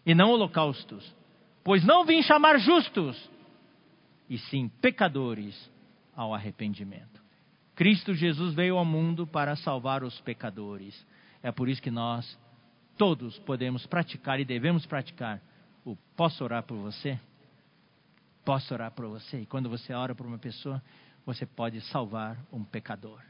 e 0.06 0.14
não 0.14 0.30
holocaustos, 0.30 1.14
pois 1.62 1.84
não 1.84 2.04
vim 2.04 2.22
chamar 2.22 2.58
justos, 2.58 3.30
e 4.28 4.38
sim 4.38 4.68
pecadores 4.80 5.70
ao 6.14 6.34
arrependimento. 6.34 7.22
Cristo 7.74 8.14
Jesus 8.14 8.54
veio 8.54 8.76
ao 8.76 8.84
mundo 8.84 9.26
para 9.26 9.56
salvar 9.56 10.04
os 10.04 10.20
pecadores. 10.20 11.06
É 11.42 11.50
por 11.50 11.68
isso 11.68 11.82
que 11.82 11.90
nós 11.90 12.38
todos 12.96 13.38
podemos 13.40 13.84
praticar 13.86 14.38
e 14.38 14.44
devemos 14.44 14.86
praticar 14.86 15.40
o 15.84 15.96
posso 16.16 16.44
orar 16.44 16.62
por 16.62 16.76
você? 16.78 17.18
Posso 18.44 18.74
orar 18.74 18.90
por 18.90 19.06
você? 19.06 19.40
E 19.40 19.46
quando 19.46 19.68
você 19.68 19.92
ora 19.92 20.14
por 20.14 20.26
uma 20.26 20.38
pessoa, 20.38 20.82
você 21.24 21.46
pode 21.46 21.80
salvar 21.82 22.36
um 22.52 22.62
pecador. 22.62 23.20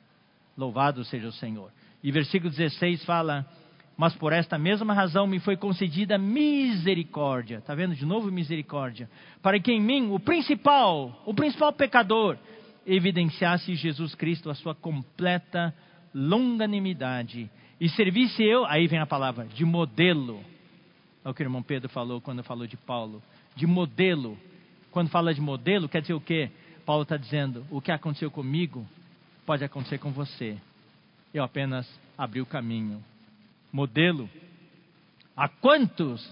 Louvado 0.56 1.04
seja 1.04 1.28
o 1.28 1.32
Senhor. 1.32 1.70
E 2.02 2.10
versículo 2.10 2.50
16 2.50 3.04
fala: 3.04 3.46
mas 3.96 4.14
por 4.14 4.32
esta 4.32 4.58
mesma 4.58 4.92
razão 4.92 5.26
me 5.26 5.38
foi 5.38 5.56
concedida 5.56 6.18
misericórdia. 6.18 7.58
Está 7.58 7.74
vendo 7.74 7.94
de 7.94 8.04
novo 8.04 8.30
misericórdia? 8.30 9.08
Para 9.40 9.60
que 9.60 9.72
em 9.72 9.80
mim, 9.80 10.10
o 10.10 10.18
principal, 10.18 11.22
o 11.24 11.32
principal 11.32 11.72
pecador, 11.72 12.36
evidenciasse 12.86 13.74
Jesus 13.74 14.14
Cristo 14.14 14.50
a 14.50 14.54
sua 14.54 14.74
completa 14.74 15.72
longanimidade 16.12 17.50
e 17.80 17.88
servisse 17.88 18.42
eu, 18.42 18.64
aí 18.66 18.86
vem 18.86 18.98
a 18.98 19.06
palavra, 19.06 19.46
de 19.46 19.64
modelo. 19.64 20.40
É 21.24 21.28
o 21.28 21.34
que 21.34 21.42
o 21.42 21.44
irmão 21.44 21.62
Pedro 21.62 21.88
falou 21.88 22.20
quando 22.20 22.42
falou 22.42 22.66
de 22.66 22.76
Paulo. 22.76 23.22
De 23.56 23.66
modelo. 23.66 24.36
Quando 24.94 25.08
fala 25.08 25.34
de 25.34 25.40
modelo, 25.40 25.88
quer 25.88 26.00
dizer 26.02 26.14
o 26.14 26.20
quê? 26.20 26.52
Paulo 26.86 27.02
está 27.02 27.16
dizendo: 27.16 27.66
o 27.68 27.80
que 27.80 27.90
aconteceu 27.90 28.30
comigo 28.30 28.86
pode 29.44 29.64
acontecer 29.64 29.98
com 29.98 30.12
você. 30.12 30.56
Eu 31.34 31.42
apenas 31.42 31.84
abri 32.16 32.40
o 32.40 32.46
caminho 32.46 33.02
modelo, 33.72 34.30
a 35.36 35.48
quantos 35.48 36.24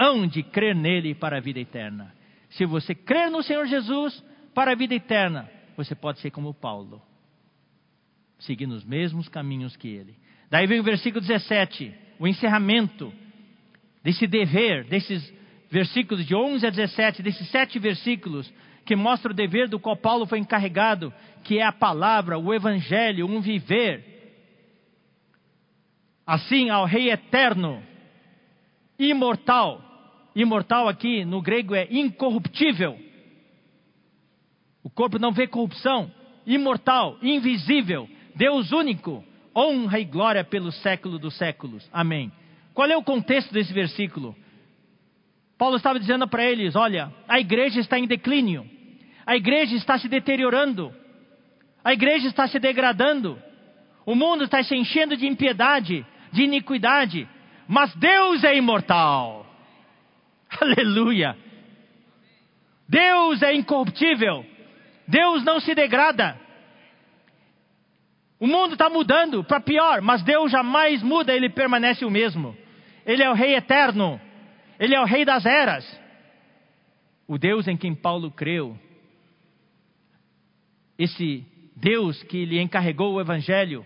hão 0.00 0.26
de 0.26 0.42
crer 0.42 0.74
nele 0.74 1.14
para 1.14 1.36
a 1.36 1.40
vida 1.40 1.60
eterna? 1.60 2.10
Se 2.48 2.64
você 2.64 2.94
crer 2.94 3.30
no 3.30 3.42
Senhor 3.42 3.66
Jesus 3.66 4.24
para 4.54 4.72
a 4.72 4.74
vida 4.74 4.94
eterna, 4.94 5.46
você 5.76 5.94
pode 5.94 6.18
ser 6.20 6.30
como 6.30 6.54
Paulo, 6.54 7.02
seguindo 8.38 8.72
os 8.72 8.84
mesmos 8.84 9.28
caminhos 9.28 9.76
que 9.76 9.86
ele. 9.86 10.16
Daí 10.48 10.66
vem 10.66 10.80
o 10.80 10.82
versículo 10.82 11.20
17, 11.20 11.94
o 12.18 12.26
encerramento 12.26 13.12
desse 14.02 14.26
dever, 14.26 14.84
desses 14.84 15.30
versículos 15.70 16.24
de 16.26 16.34
11 16.34 16.66
a 16.66 16.70
17, 16.70 17.22
desses 17.22 17.48
sete 17.50 17.78
versículos 17.78 18.52
que 18.84 18.96
mostra 18.96 19.30
o 19.30 19.34
dever 19.34 19.68
do 19.68 19.78
qual 19.78 19.96
Paulo 19.96 20.26
foi 20.26 20.38
encarregado, 20.38 21.12
que 21.44 21.58
é 21.58 21.62
a 21.62 21.72
palavra, 21.72 22.38
o 22.38 22.54
evangelho, 22.54 23.26
um 23.26 23.40
viver 23.40 24.18
assim 26.26 26.68
ao 26.68 26.84
Rei 26.84 27.10
eterno, 27.10 27.82
imortal. 28.98 29.82
Imortal 30.34 30.86
aqui 30.86 31.24
no 31.24 31.40
grego 31.40 31.74
é 31.74 31.88
incorruptível. 31.90 32.98
O 34.82 34.90
corpo 34.90 35.18
não 35.18 35.32
vê 35.32 35.46
corrupção. 35.46 36.10
Imortal, 36.46 37.18
invisível, 37.22 38.08
Deus 38.34 38.72
único, 38.72 39.24
honra 39.56 40.00
e 40.00 40.04
glória 40.04 40.44
pelo 40.44 40.70
século 40.70 41.18
dos 41.18 41.36
séculos. 41.36 41.88
Amém. 41.92 42.30
Qual 42.72 42.88
é 42.88 42.96
o 42.96 43.02
contexto 43.02 43.52
desse 43.52 43.72
versículo? 43.72 44.36
Paulo 45.58 45.76
estava 45.76 45.98
dizendo 45.98 46.26
para 46.28 46.44
eles: 46.44 46.76
olha, 46.76 47.12
a 47.26 47.40
igreja 47.40 47.80
está 47.80 47.98
em 47.98 48.06
declínio, 48.06 48.64
a 49.26 49.36
igreja 49.36 49.74
está 49.74 49.98
se 49.98 50.08
deteriorando, 50.08 50.94
a 51.84 51.92
igreja 51.92 52.28
está 52.28 52.46
se 52.46 52.58
degradando, 52.60 53.36
o 54.06 54.14
mundo 54.14 54.44
está 54.44 54.62
se 54.62 54.74
enchendo 54.76 55.16
de 55.16 55.26
impiedade, 55.26 56.06
de 56.32 56.42
iniquidade, 56.44 57.28
mas 57.66 57.92
Deus 57.96 58.44
é 58.44 58.56
imortal. 58.56 59.44
Aleluia! 60.60 61.36
Deus 62.88 63.42
é 63.42 63.52
incorruptível. 63.52 64.46
Deus 65.06 65.44
não 65.44 65.60
se 65.60 65.74
degrada. 65.74 66.38
O 68.40 68.46
mundo 68.46 68.74
está 68.74 68.88
mudando 68.88 69.42
para 69.42 69.60
pior, 69.60 70.00
mas 70.00 70.22
Deus 70.22 70.50
jamais 70.50 71.02
muda, 71.02 71.34
ele 71.34 71.50
permanece 71.50 72.04
o 72.04 72.10
mesmo. 72.10 72.56
Ele 73.04 73.22
é 73.22 73.28
o 73.28 73.34
Rei 73.34 73.56
eterno, 73.56 74.20
ele 74.78 74.94
é 74.94 75.00
o 75.00 75.04
Rei 75.04 75.24
das 75.24 75.44
eras. 75.44 75.84
O 77.26 77.36
Deus 77.38 77.68
em 77.68 77.76
quem 77.76 77.94
Paulo 77.94 78.30
creu, 78.30 78.78
esse 80.98 81.44
Deus 81.76 82.22
que 82.24 82.44
lhe 82.44 82.60
encarregou 82.60 83.14
o 83.14 83.20
Evangelho, 83.20 83.84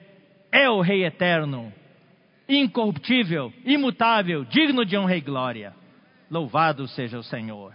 é 0.50 0.68
o 0.70 0.80
Rei 0.80 1.04
eterno, 1.04 1.72
incorruptível, 2.48 3.52
imutável, 3.64 4.44
digno 4.44 4.84
de 4.84 4.96
honra 4.96 5.16
e 5.16 5.20
glória. 5.20 5.74
Louvado 6.30 6.86
seja 6.88 7.18
o 7.18 7.22
Senhor. 7.22 7.74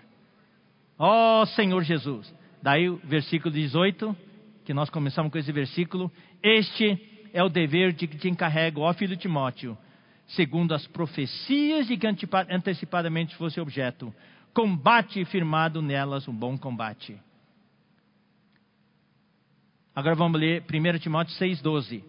Ó 0.97 1.41
oh, 1.41 1.45
Senhor 1.45 1.83
Jesus. 1.83 2.33
Daí 2.61 2.89
o 2.89 2.97
versículo 3.03 3.53
18 3.53 4.15
que 4.67 4.73
nós 4.73 4.89
começamos 4.89 5.31
com 5.31 5.37
esse 5.37 5.49
versículo, 5.53 6.11
este 6.43 7.29
é 7.31 7.41
o 7.41 7.47
dever 7.47 7.93
de 7.93 8.05
que 8.05 8.17
te 8.17 8.27
encarrego, 8.27 8.81
ó 8.81 8.93
filho 8.93 9.15
Timóteo, 9.15 9.77
segundo 10.27 10.73
as 10.73 10.85
profecias 10.87 11.87
de 11.87 11.97
que 11.97 12.07
antecipadamente 12.49 13.35
fosse 13.35 13.59
objeto, 13.59 14.13
combate 14.53 15.23
firmado 15.25 15.81
nelas 15.81 16.27
um 16.27 16.33
bom 16.33 16.57
combate. 16.57 17.19
Agora 19.95 20.15
vamos 20.15 20.39
ler 20.39 20.63
1 20.63 20.99
Timóteo 20.99 21.35
6,12. 21.35 22.03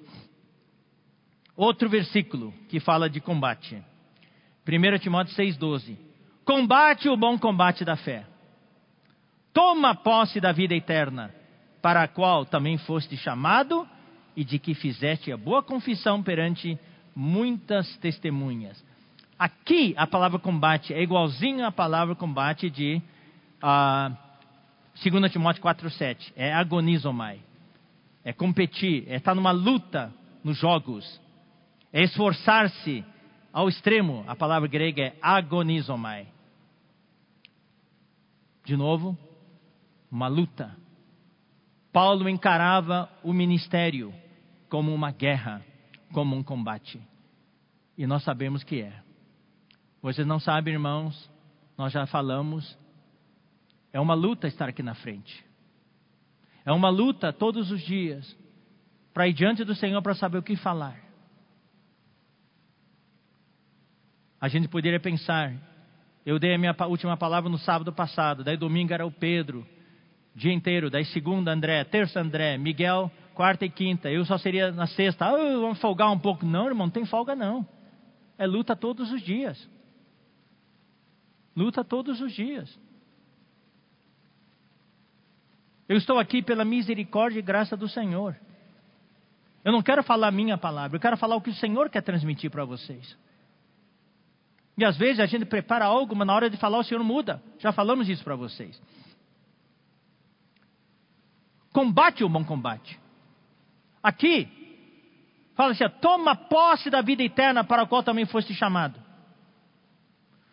Outro 1.57 1.89
versículo 1.89 2.53
que 2.69 2.81
fala 2.81 3.09
de 3.09 3.21
combate. 3.21 3.83
1 4.67 4.99
Timóteo 4.99 5.35
6,12. 5.35 5.97
Combate 6.45 7.09
o 7.09 7.17
bom 7.17 7.39
combate 7.39 7.85
da 7.85 7.97
fé. 7.97 8.27
Toma 9.53 9.95
posse 9.95 10.41
da 10.41 10.53
vida 10.53 10.75
eterna 10.75 11.35
para 11.81 12.03
a 12.03 12.09
qual 12.09 12.45
também 12.45 12.77
foste 12.79 13.17
chamado 13.17 13.89
e 14.37 14.45
de 14.45 14.59
que 14.59 14.75
fizeste 14.75 15.33
a 15.33 15.37
boa 15.37 15.63
confissão 15.63 16.23
perante 16.23 16.79
muitas 17.19 17.97
testemunhas. 17.97 18.81
Aqui 19.37 19.93
a 19.97 20.07
palavra 20.07 20.39
combate 20.39 20.95
é 20.95 21.03
igualzinho 21.03 21.67
à 21.67 21.73
palavra 21.73 22.15
combate 22.15 22.71
de 22.71 23.03
uh, 23.63 24.17
2 25.03 25.33
Timóteo 25.33 25.63
4,7. 25.63 26.33
É 26.37 26.53
agonizomai. 26.53 27.41
É 28.25 28.33
competir, 28.33 29.05
é 29.09 29.17
estar 29.17 29.35
numa 29.35 29.51
luta 29.51 30.13
nos 30.45 30.57
jogos. 30.57 31.21
É 31.93 32.03
esforçar-se 32.05 33.05
ao 33.53 33.69
extremo. 33.69 34.25
A 34.29 34.37
palavra 34.37 34.69
grega 34.69 35.03
é 35.03 35.17
agonizomai. 35.21 36.29
De 38.65 38.77
novo, 38.77 39.19
uma 40.11 40.29
luta 40.29 40.77
Paulo 41.93 42.29
encarava 42.29 43.11
o 43.25 43.33
ministério 43.33 44.15
como 44.69 44.95
uma 44.95 45.11
guerra, 45.11 45.65
como 46.13 46.37
um 46.37 46.43
combate. 46.43 47.01
E 47.97 48.07
nós 48.07 48.23
sabemos 48.23 48.63
que 48.63 48.81
é. 48.81 49.03
Vocês 50.01 50.27
não 50.27 50.39
sabem, 50.39 50.75
irmãos, 50.75 51.31
nós 51.77 51.93
já 51.93 52.07
falamos, 52.07 52.79
é 53.93 54.01
uma 54.01 54.15
luta 54.15 54.47
estar 54.47 54.69
aqui 54.69 54.83
na 54.83 54.95
frente. 54.95 55.45
É 56.65 56.73
uma 56.73 56.91
luta 56.91 57.33
todos 57.33 57.71
os 57.71 57.81
dias 57.83 58.37
para 59.13 59.27
ir 59.27 59.33
diante 59.33 59.65
do 59.65 59.75
Senhor 59.75 60.01
para 60.03 60.15
saber 60.15 60.39
o 60.39 60.43
que 60.43 60.55
falar. 60.57 61.01
A 64.41 64.47
gente 64.47 64.69
poderia 64.69 65.01
pensar, 65.01 65.53
eu 66.25 66.39
dei 66.39 66.55
a 66.55 66.59
minha 66.59 66.77
última 66.87 67.17
palavra 67.17 67.51
no 67.51 67.59
sábado 67.59 67.93
passado, 67.93 68.45
daí 68.45 68.57
domingo 68.57 68.93
era 68.93 69.05
o 69.05 69.11
Pedro, 69.11 69.67
dia 70.35 70.53
inteiro, 70.53 70.89
daí 70.89 71.05
segunda 71.07 71.53
André, 71.53 71.83
terça 71.85 72.21
André, 72.21 72.57
Miguel, 72.57 73.11
quarta 73.39 73.65
e 73.65 73.71
quinta, 73.71 74.11
eu 74.11 74.25
só 74.25 74.37
seria 74.37 74.73
na 74.73 74.89
sexta, 74.89 75.27
ah, 75.27 75.31
vamos 75.31 75.81
folgar 75.81 76.11
um 76.11 76.19
pouco. 76.19 76.45
Não, 76.45 76.67
irmão, 76.67 76.89
não 76.89 76.93
tem 76.93 77.07
folga 77.07 77.37
não. 77.37 77.65
É 78.37 78.45
luta 78.45 78.75
todos 78.75 79.13
os 79.13 79.23
dias. 79.23 79.57
Luta 81.57 81.85
todos 81.85 82.21
os 82.21 82.33
dias. 82.33 82.69
Eu 85.89 85.97
estou 85.97 86.19
aqui 86.19 86.43
pela 86.43 86.65
misericórdia 86.65 87.39
e 87.39 87.43
graça 87.43 87.77
do 87.77 87.89
Senhor. 87.89 88.35
Eu 89.65 89.71
não 89.71 89.83
quero 89.83 90.03
falar 90.03 90.27
a 90.27 90.33
minha 90.33 90.59
palavra, 90.59 90.97
eu 90.97 91.01
quero 91.01 91.17
falar 91.17 91.37
o 91.37 91.41
que 91.41 91.51
o 91.51 91.55
Senhor 91.55 91.89
quer 91.89 92.03
transmitir 92.03 92.51
para 92.51 92.65
vocês. 92.65 93.17
E 94.77 94.85
às 94.85 94.97
vezes 94.97 95.21
a 95.21 95.27
gente 95.27 95.45
prepara 95.45 95.85
algo, 95.85 96.17
mas 96.17 96.27
na 96.27 96.35
hora 96.35 96.51
de 96.51 96.57
falar 96.57 96.79
o 96.79 96.83
Senhor 96.83 97.05
muda. 97.05 97.41
Já 97.61 97.71
falamos 97.71 98.09
isso 98.09 98.25
para 98.25 98.35
vocês. 98.35 98.83
Combate 101.73 102.25
o 102.25 102.29
bom 102.29 102.45
combate. 102.45 102.99
Aqui, 104.03 104.49
fala 105.55 105.73
assim: 105.73 105.85
toma 106.01 106.35
posse 106.35 106.91
da 106.91 107.03
vida 107.03 107.23
eterna 107.23 107.65
para 107.65 107.83
a 107.83 107.87
qual 107.87 108.03
também 108.03 108.27
foste 108.27 108.55
chamado. 108.55 108.99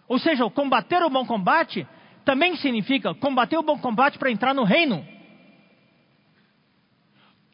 Ou 0.07 0.19
seja, 0.19 0.49
combater 0.49 1.01
o 1.03 1.09
bom 1.09 1.25
combate 1.25 1.87
também 2.23 2.55
significa 2.57 3.13
combater 3.13 3.57
o 3.57 3.63
bom 3.63 3.77
combate 3.77 4.17
para 4.17 4.31
entrar 4.31 4.53
no 4.53 4.63
reino. 4.63 5.05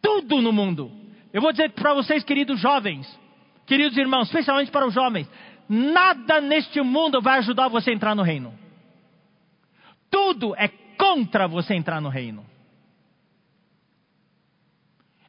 Tudo 0.02 0.42
no 0.42 0.52
mundo. 0.52 0.92
Eu 1.32 1.42
vou 1.42 1.52
dizer 1.52 1.72
para 1.72 1.94
vocês, 1.94 2.24
queridos 2.24 2.60
jovens, 2.60 3.08
queridos 3.66 3.98
irmãos, 3.98 4.28
especialmente 4.28 4.72
para 4.72 4.86
os 4.86 4.94
jovens, 4.94 5.30
nada 5.70 6.42
neste 6.42 6.82
mundo 6.82 7.22
vai 7.22 7.40
ajudar 7.40 7.70
você 7.70 7.92
a 7.92 7.94
entrar 7.94 8.16
no 8.16 8.24
reino. 8.24 8.54
Tudo 10.10 10.54
é 10.58 10.68
contra 10.98 11.48
você 11.48 11.74
entrar 11.74 12.02
no 12.02 12.10
reino 12.10 12.51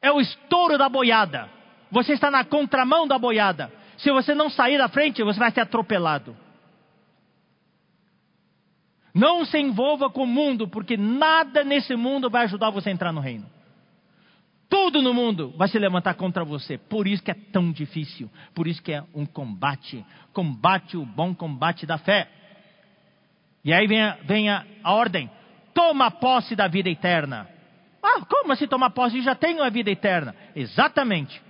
é 0.03 0.11
o 0.11 0.21
estouro 0.21 0.77
da 0.77 0.89
boiada. 0.89 1.49
Você 1.91 2.15
está 2.15 2.31
na 2.31 2.45
contramão 2.45 3.07
da 3.07 3.19
boiada. 3.19 3.73
Se 3.99 4.11
você 4.11 4.35
não 4.35 4.51
sair 4.51 4.77
da 4.77 4.89
frente, 4.89 5.23
você 5.23 5.39
vai 5.39 5.53
ser 5.53 5.61
atropelado. 5.61 6.37
Não 9.15 9.45
se 9.45 9.59
envolva 9.59 10.11
com 10.11 10.25
o 10.25 10.27
mundo, 10.27 10.67
porque 10.67 10.97
nada 10.97 11.63
nesse 11.63 11.95
mundo 11.95 12.29
vai 12.29 12.45
ajudar 12.45 12.71
você 12.71 12.89
a 12.89 12.93
entrar 12.93 13.13
no 13.13 13.21
reino. 13.21 13.47
Tudo 14.69 15.03
no 15.03 15.13
mundo 15.13 15.53
vai 15.57 15.69
se 15.69 15.79
levantar 15.79 16.15
contra 16.15 16.45
você. 16.45 16.79
Por 16.79 17.07
isso 17.07 17.23
que 17.23 17.31
é 17.31 17.35
tão 17.35 17.71
difícil. 17.71 18.31
Por 18.55 18.67
isso 18.67 18.83
que 18.83 18.91
é 18.91 19.05
um 19.15 19.27
combate. 19.27 20.05
Combate 20.33 20.97
o 20.97 21.05
bom 21.05 21.35
combate 21.35 21.85
da 21.85 21.99
fé. 21.99 22.27
E 23.63 23.73
aí 23.73 23.87
vem 23.87 24.01
a, 24.01 24.17
vem 24.25 24.49
a, 24.49 24.65
a 24.83 24.95
ordem: 24.95 25.31
toma 25.75 26.11
posse 26.11 26.57
da 26.57 26.69
vida 26.69 26.89
eterna. 26.89 27.52
Ah, 28.03 28.25
como 28.29 28.53
assim 28.53 28.67
tomar 28.67 28.91
posse? 28.91 29.19
Eu 29.19 29.23
já 29.23 29.35
tenho 29.35 29.63
a 29.63 29.71
vida 29.71 29.91
eterna. 29.91 30.35
Exatamente. 30.57 31.41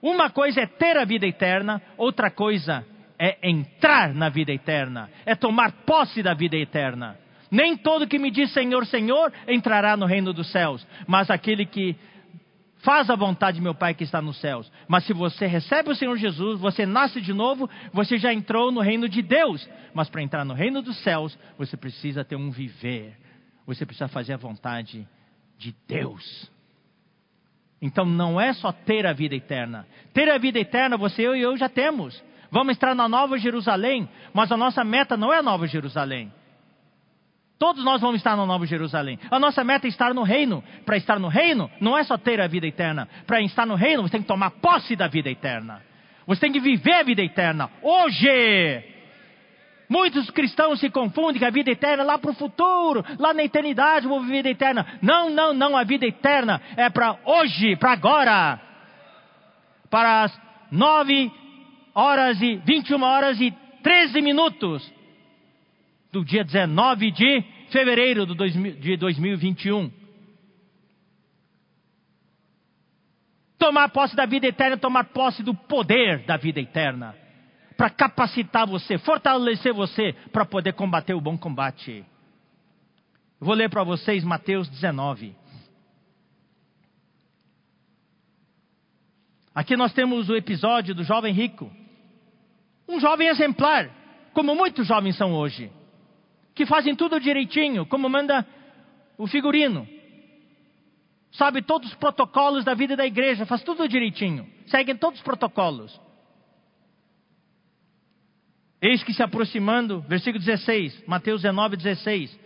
Uma 0.00 0.30
coisa 0.30 0.60
é 0.60 0.66
ter 0.66 0.96
a 0.96 1.04
vida 1.04 1.26
eterna, 1.26 1.82
outra 1.96 2.30
coisa 2.30 2.86
é 3.18 3.36
entrar 3.42 4.14
na 4.14 4.28
vida 4.28 4.52
eterna, 4.52 5.10
é 5.26 5.34
tomar 5.34 5.72
posse 5.84 6.22
da 6.22 6.34
vida 6.34 6.56
eterna. 6.56 7.18
Nem 7.50 7.76
todo 7.76 8.06
que 8.06 8.18
me 8.18 8.30
diz 8.30 8.52
Senhor, 8.52 8.86
Senhor 8.86 9.32
entrará 9.48 9.96
no 9.96 10.06
reino 10.06 10.32
dos 10.32 10.52
céus, 10.52 10.86
mas 11.06 11.30
aquele 11.30 11.66
que 11.66 11.96
faz 12.84 13.10
a 13.10 13.16
vontade 13.16 13.56
de 13.56 13.62
meu 13.62 13.74
Pai 13.74 13.94
que 13.94 14.04
está 14.04 14.22
nos 14.22 14.40
céus. 14.40 14.70
Mas 14.86 15.04
se 15.04 15.12
você 15.12 15.46
recebe 15.46 15.90
o 15.90 15.96
Senhor 15.96 16.16
Jesus, 16.16 16.60
você 16.60 16.86
nasce 16.86 17.20
de 17.20 17.32
novo, 17.32 17.68
você 17.92 18.18
já 18.18 18.32
entrou 18.32 18.70
no 18.70 18.80
reino 18.80 19.08
de 19.08 19.20
Deus. 19.20 19.68
Mas 19.92 20.08
para 20.08 20.22
entrar 20.22 20.44
no 20.44 20.54
reino 20.54 20.80
dos 20.80 20.96
céus, 21.02 21.36
você 21.56 21.76
precisa 21.76 22.24
ter 22.24 22.36
um 22.36 22.50
viver, 22.50 23.16
você 23.66 23.84
precisa 23.84 24.06
fazer 24.06 24.34
a 24.34 24.36
vontade 24.36 25.08
de 25.58 25.74
Deus. 25.86 26.50
Então 27.80 28.04
não 28.04 28.40
é 28.40 28.52
só 28.52 28.72
ter 28.72 29.06
a 29.06 29.12
vida 29.12 29.34
eterna. 29.34 29.86
Ter 30.14 30.30
a 30.30 30.38
vida 30.38 30.58
eterna, 30.58 30.96
você 30.96 31.22
eu 31.22 31.36
e 31.36 31.42
eu 31.42 31.56
já 31.56 31.68
temos. 31.68 32.22
Vamos 32.50 32.72
estar 32.72 32.94
na 32.94 33.08
Nova 33.08 33.38
Jerusalém, 33.38 34.08
mas 34.32 34.50
a 34.50 34.56
nossa 34.56 34.82
meta 34.82 35.16
não 35.16 35.32
é 35.32 35.38
a 35.38 35.42
Nova 35.42 35.66
Jerusalém. 35.66 36.32
Todos 37.58 37.84
nós 37.84 38.00
vamos 38.00 38.18
estar 38.18 38.36
na 38.36 38.46
Nova 38.46 38.64
Jerusalém. 38.66 39.18
A 39.30 39.38
nossa 39.38 39.64
meta 39.64 39.86
é 39.86 39.90
estar 39.90 40.14
no 40.14 40.22
reino. 40.22 40.62
Para 40.86 40.96
estar 40.96 41.18
no 41.18 41.26
reino, 41.26 41.68
não 41.80 41.98
é 41.98 42.04
só 42.04 42.16
ter 42.16 42.40
a 42.40 42.46
vida 42.46 42.66
eterna. 42.66 43.08
Para 43.26 43.42
estar 43.42 43.66
no 43.66 43.74
reino, 43.74 44.02
você 44.02 44.12
tem 44.12 44.22
que 44.22 44.28
tomar 44.28 44.50
posse 44.52 44.94
da 44.94 45.08
vida 45.08 45.28
eterna. 45.28 45.82
Você 46.26 46.40
tem 46.40 46.52
que 46.52 46.60
viver 46.60 46.92
a 46.92 47.02
vida 47.02 47.22
eterna. 47.22 47.68
Hoje! 47.82 48.97
Muitos 49.88 50.28
cristãos 50.30 50.78
se 50.80 50.90
confundem 50.90 51.38
que 51.38 51.44
a 51.44 51.50
vida 51.50 51.70
eterna 51.70 52.02
é 52.02 52.06
lá 52.06 52.18
para 52.18 52.30
o 52.30 52.34
futuro, 52.34 53.02
lá 53.18 53.32
na 53.32 53.42
eternidade, 53.42 54.06
vou 54.06 54.20
viver 54.20 54.34
a 54.34 54.36
vida 54.36 54.50
eterna. 54.50 54.98
Não, 55.00 55.30
não, 55.30 55.54
não, 55.54 55.76
a 55.76 55.82
vida 55.82 56.06
eterna 56.06 56.60
é 56.76 56.90
para 56.90 57.18
hoje, 57.24 57.74
para 57.76 57.92
agora. 57.92 58.60
Para 59.88 60.24
as 60.24 60.40
9 60.70 61.32
horas 61.94 62.40
e 62.42 62.56
21 62.56 63.02
horas 63.02 63.40
e 63.40 63.50
13 63.82 64.20
minutos 64.20 64.92
do 66.12 66.22
dia 66.22 66.44
19 66.44 67.10
de 67.10 67.42
fevereiro 67.70 68.26
de 68.26 68.96
2021. 68.98 69.90
Tomar 73.58 73.88
posse 73.88 74.14
da 74.14 74.26
vida 74.26 74.46
eterna, 74.46 74.76
tomar 74.76 75.04
posse 75.04 75.42
do 75.42 75.54
poder 75.54 76.26
da 76.26 76.36
vida 76.36 76.60
eterna 76.60 77.27
para 77.78 77.90
capacitar 77.90 78.66
você, 78.66 78.98
fortalecer 78.98 79.72
você 79.72 80.12
para 80.32 80.44
poder 80.44 80.72
combater 80.72 81.14
o 81.14 81.20
bom 81.20 81.38
combate. 81.38 82.04
Eu 83.40 83.46
vou 83.46 83.54
ler 83.54 83.70
para 83.70 83.84
vocês 83.84 84.24
Mateus 84.24 84.68
19. 84.68 85.32
Aqui 89.54 89.76
nós 89.76 89.92
temos 89.92 90.28
o 90.28 90.34
episódio 90.34 90.92
do 90.92 91.04
jovem 91.04 91.32
rico. 91.32 91.70
Um 92.88 92.98
jovem 92.98 93.28
exemplar, 93.28 93.88
como 94.32 94.56
muitos 94.56 94.84
jovens 94.84 95.16
são 95.16 95.32
hoje, 95.32 95.70
que 96.56 96.66
fazem 96.66 96.96
tudo 96.96 97.20
direitinho, 97.20 97.86
como 97.86 98.08
manda 98.08 98.44
o 99.16 99.28
figurino. 99.28 99.86
Sabe 101.30 101.62
todos 101.62 101.90
os 101.90 101.94
protocolos 101.94 102.64
da 102.64 102.74
vida 102.74 102.96
da 102.96 103.06
igreja, 103.06 103.46
faz 103.46 103.62
tudo 103.62 103.86
direitinho, 103.86 104.48
seguem 104.66 104.96
todos 104.96 105.20
os 105.20 105.24
protocolos. 105.24 106.07
Eis 108.80 109.02
que 109.02 109.12
se 109.12 109.22
aproximando, 109.22 110.00
versículo 110.02 110.42
16, 110.42 111.04
Mateus 111.06 111.42
19, 111.42 111.76
16. 111.76 112.38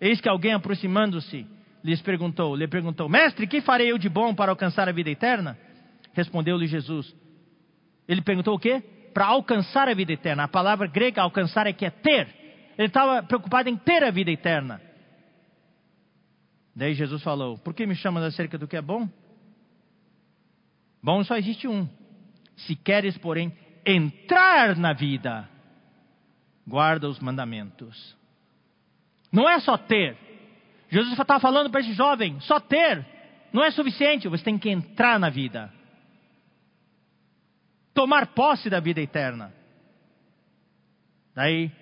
Eis 0.00 0.20
que 0.20 0.28
alguém 0.28 0.52
aproximando-se 0.52 1.46
lhes 1.82 2.02
perguntou, 2.02 2.54
lhe 2.54 2.68
perguntou: 2.68 3.08
Mestre, 3.08 3.46
que 3.46 3.60
farei 3.60 3.90
eu 3.90 3.98
de 3.98 4.08
bom 4.08 4.34
para 4.34 4.52
alcançar 4.52 4.88
a 4.88 4.92
vida 4.92 5.10
eterna? 5.10 5.58
Respondeu-lhe 6.12 6.66
Jesus. 6.66 7.14
Ele 8.06 8.20
perguntou 8.20 8.54
o 8.54 8.58
quê? 8.58 8.82
Para 9.14 9.26
alcançar 9.26 9.88
a 9.88 9.94
vida 9.94 10.12
eterna. 10.12 10.44
A 10.44 10.48
palavra 10.48 10.86
grega 10.86 11.22
alcançar 11.22 11.66
é 11.66 11.72
que 11.72 11.86
é 11.86 11.90
ter. 11.90 12.28
Ele 12.76 12.88
estava 12.88 13.22
preocupado 13.22 13.68
em 13.68 13.76
ter 13.76 14.04
a 14.04 14.10
vida 14.10 14.30
eterna. 14.30 14.80
Daí 16.76 16.94
Jesus 16.94 17.22
falou: 17.22 17.58
Por 17.58 17.72
que 17.72 17.86
me 17.86 17.94
chamas 17.94 18.24
acerca 18.24 18.58
do 18.58 18.68
que 18.68 18.76
é 18.76 18.82
bom? 18.82 19.08
Bom 21.02 21.24
só 21.24 21.36
existe 21.36 21.66
um. 21.66 21.88
Se 22.56 22.76
queres, 22.76 23.16
porém, 23.18 23.52
entrar 23.86 24.76
na 24.76 24.92
vida, 24.92 25.48
guarda 26.68 27.08
os 27.08 27.18
mandamentos. 27.18 28.16
Não 29.32 29.48
é 29.48 29.58
só 29.60 29.76
ter. 29.76 30.16
Jesus 30.90 31.18
estava 31.18 31.40
falando 31.40 31.70
para 31.70 31.80
esse 31.80 31.94
jovem: 31.94 32.38
só 32.40 32.60
ter 32.60 33.04
não 33.52 33.64
é 33.64 33.70
suficiente, 33.70 34.28
você 34.28 34.44
tem 34.44 34.58
que 34.58 34.68
entrar 34.68 35.18
na 35.18 35.30
vida. 35.30 35.72
Tomar 37.94 38.28
posse 38.28 38.68
da 38.70 38.78
vida 38.78 39.00
eterna. 39.00 39.52
Daí 41.34 41.72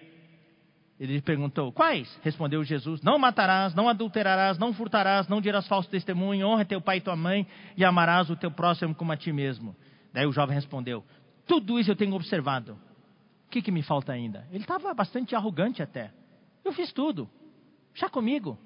ele 0.99 1.21
perguntou: 1.21 1.73
Quais? 1.73 2.19
Respondeu 2.23 2.63
Jesus: 2.65 3.03
Não 3.03 3.19
matarás, 3.19 3.75
não 3.75 3.89
adulterarás, 3.89 4.59
não 4.59 4.73
furtarás, 4.73 5.29
não 5.29 5.41
dirás 5.41 5.67
falso 5.67 5.91
testemunho, 5.91 6.47
honra 6.47 6.65
teu 6.65 6.81
pai 6.81 6.99
e 6.99 7.01
tua 7.01 7.17
mãe 7.17 7.47
e 7.77 7.85
amarás 7.85 8.31
o 8.31 8.37
teu 8.37 8.51
próximo 8.51 8.95
como 8.95 9.13
a 9.13 9.17
ti 9.17 9.33
mesmo. 9.33 9.77
Daí 10.13 10.27
o 10.27 10.33
jovem 10.33 10.55
respondeu: 10.55 11.05
Tudo 11.47 11.79
isso 11.79 11.91
eu 11.91 11.97
tenho 11.97 12.15
observado. 12.15 12.79
O 13.47 13.51
que, 13.51 13.63
que 13.63 13.71
me 13.71 13.83
falta 13.83 14.13
ainda? 14.13 14.47
Ele 14.51 14.63
estava 14.63 14.93
bastante 14.93 15.35
arrogante 15.35 15.83
até. 15.83 16.11
Eu 16.65 16.73
fiz 16.73 16.93
tudo. 16.93 17.29
Já 17.95 18.09
comigo. 18.09 18.59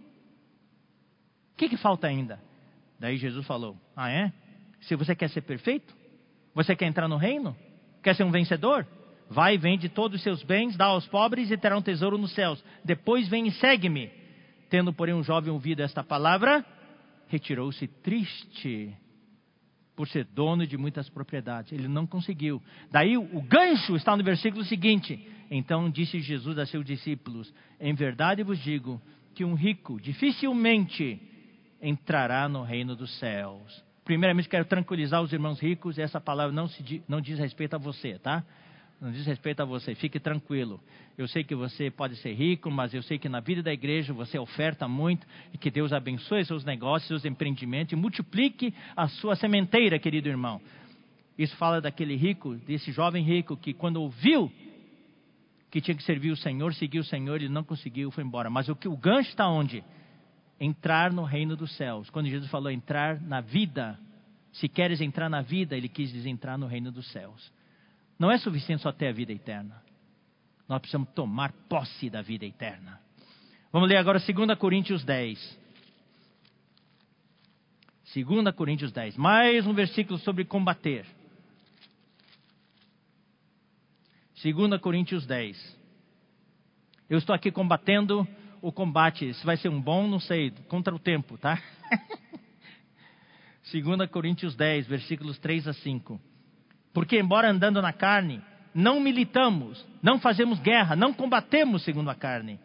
O 1.53 1.57
que, 1.57 1.69
que 1.69 1.77
falta 1.77 2.07
ainda? 2.07 2.41
Daí 2.99 3.17
Jesus 3.17 3.47
falou: 3.47 3.77
Ah, 3.95 4.11
é? 4.11 4.33
Se 4.83 4.97
você 4.97 5.15
quer 5.15 5.29
ser 5.29 5.43
perfeito? 5.43 5.95
Você 6.55 6.75
quer 6.75 6.87
entrar 6.87 7.07
no 7.07 7.17
reino? 7.17 7.57
Quer 8.03 8.17
ser 8.17 8.25
um 8.25 8.31
vencedor? 8.31 8.87
Vai, 9.29 9.57
vende 9.57 9.89
todos 9.89 10.17
os 10.17 10.23
seus 10.25 10.43
bens, 10.43 10.77
dá 10.77 10.87
aos 10.87 11.07
pobres 11.07 11.51
e 11.51 11.57
terá 11.57 11.77
um 11.77 11.83
tesouro 11.83 12.19
nos 12.19 12.35
céus. 12.35 12.65
Depois 12.85 13.29
vem 13.29 13.47
e 13.47 13.53
segue-me. 13.53 14.11
Tendo, 14.69 14.93
porém, 14.93 15.15
um 15.15 15.23
jovem 15.23 15.53
ouvido 15.53 15.83
esta 15.83 16.03
palavra, 16.03 16.65
retirou-se 17.29 17.87
triste 17.87 18.97
por 20.01 20.09
ser 20.09 20.25
dono 20.25 20.67
de 20.67 20.79
muitas 20.79 21.11
propriedades. 21.11 21.73
Ele 21.73 21.87
não 21.87 22.07
conseguiu. 22.07 22.63
Daí 22.91 23.19
o 23.19 23.43
gancho 23.43 23.95
está 23.97 24.17
no 24.17 24.25
versículo 24.25 24.65
seguinte. 24.65 25.29
Então 25.51 25.91
disse 25.91 26.21
Jesus 26.21 26.57
a 26.57 26.65
seus 26.65 26.87
discípulos: 26.87 27.53
Em 27.79 27.93
verdade 27.93 28.43
vos 28.43 28.59
digo 28.61 28.99
que 29.35 29.45
um 29.45 29.53
rico 29.53 30.01
dificilmente 30.01 31.21
entrará 31.83 32.49
no 32.49 32.63
reino 32.63 32.97
dos 32.97 33.15
céus. 33.19 33.85
Primeiramente, 34.03 34.49
quero 34.49 34.65
tranquilizar 34.65 35.21
os 35.21 35.35
irmãos 35.35 35.61
ricos, 35.61 35.99
essa 35.99 36.19
palavra 36.19 36.51
não, 36.51 36.67
se, 36.67 37.03
não 37.07 37.21
diz 37.21 37.39
respeito 37.39 37.75
a 37.75 37.79
você, 37.79 38.19
tá? 38.19 38.43
Não 39.01 39.11
diz 39.11 39.25
respeito 39.25 39.61
a 39.63 39.65
você, 39.65 39.95
fique 39.95 40.21
tranquilo. 40.21 40.79
Eu 41.17 41.27
sei 41.27 41.43
que 41.43 41.55
você 41.55 41.91
pode 41.91 42.17
ser 42.17 42.35
rico, 42.35 42.71
mas 42.71 42.93
eu 42.93 43.03
sei 43.03 43.19
que 43.19 43.31
na 43.31 43.41
vida 43.41 43.63
da 43.63 43.73
igreja 43.73 44.13
você 44.13 44.39
oferta 44.39 44.87
muito 44.87 45.27
e 45.55 45.59
que 45.59 45.71
Deus 45.71 45.91
abençoe 45.93 46.45
seus 46.45 46.65
negócios, 46.65 47.09
seus 47.09 47.25
empreendimentos 47.25 47.93
e 47.93 47.97
multiplique 47.97 48.75
a 48.95 49.09
sua 49.09 49.37
sementeira, 49.37 49.99
querido 49.99 50.29
irmão. 50.29 50.61
Isso 51.39 51.57
fala 51.57 51.81
daquele 51.81 52.15
rico, 52.15 52.57
desse 52.57 52.93
jovem 52.93 53.25
rico 53.25 53.57
que 53.57 53.73
quando 53.73 53.97
ouviu 54.03 54.53
que 55.71 55.81
tinha 55.81 55.97
que 55.97 56.03
servir 56.03 56.31
o 56.31 56.37
Senhor, 56.37 56.75
seguiu 56.75 57.01
o 57.01 57.05
Senhor, 57.05 57.37
ele 57.37 57.49
não 57.49 57.65
conseguiu, 57.65 58.11
foi 58.11 58.25
embora. 58.25 58.51
Mas 58.51 58.69
o 58.69 58.77
que 58.77 58.89
o 58.89 58.97
gancho 58.97 59.31
está 59.31 59.49
onde? 59.49 59.83
Entrar 60.59 61.13
no 61.13 61.23
reino 61.23 61.57
dos 61.57 61.75
céus. 61.77 62.11
Quando 62.11 62.29
Jesus 62.29 62.51
falou 62.51 62.71
entrar 62.71 63.19
na 63.21 63.41
vida, 63.41 63.99
se 64.53 64.69
queres 64.69 65.01
entrar 65.01 65.31
na 65.31 65.41
vida, 65.41 65.77
ele 65.77 65.89
quis 65.89 66.13
dizer 66.13 66.29
entrar 66.29 66.59
no 66.59 66.67
reino 66.67 66.91
dos 66.93 67.11
céus. 67.13 67.51
Não 68.21 68.31
é 68.31 68.37
suficiente 68.37 68.83
só 68.83 68.93
ter 68.93 69.09
a 69.09 69.13
vida 69.13 69.33
eterna. 69.33 69.83
Nós 70.69 70.79
precisamos 70.79 71.09
tomar 71.15 71.53
posse 71.71 72.11
da 72.11 72.21
vida 72.21 72.45
eterna. 72.45 73.01
Vamos 73.73 73.89
ler 73.89 73.97
agora 73.97 74.21
2 74.21 74.59
Coríntios 74.59 75.03
10. 75.03 75.59
2 78.15 78.55
Coríntios 78.55 78.93
10. 78.93 79.17
Mais 79.17 79.67
um 79.67 79.73
versículo 79.73 80.19
sobre 80.19 80.45
combater. 80.45 81.07
2 84.45 84.79
Coríntios 84.83 85.27
10. 85.27 85.79
Eu 87.09 87.17
estou 87.17 87.35
aqui 87.35 87.51
combatendo 87.51 88.29
o 88.61 88.71
combate. 88.71 89.33
Se 89.33 89.47
vai 89.47 89.57
ser 89.57 89.71
um 89.71 89.81
bom, 89.81 90.07
não 90.07 90.21
sei, 90.21 90.51
contra 90.69 90.95
o 90.95 90.99
tempo, 90.99 91.39
tá? 91.39 91.59
2 93.73 94.11
Coríntios 94.11 94.55
10, 94.55 94.87
versículos 94.87 95.39
3 95.39 95.69
a 95.69 95.73
5. 95.73 96.30
Porque, 96.93 97.19
embora 97.19 97.51
andando 97.51 97.81
na 97.81 97.93
carne, 97.93 98.43
não 98.75 99.01
militamos, 99.01 99.85
não 100.03 100.19
fazemos 100.19 100.59
guerra, 100.59 100.97
não 100.97 101.13
combatemos 101.13 101.83
segundo 101.85 102.11
a 102.11 102.15
carne. 102.15 102.59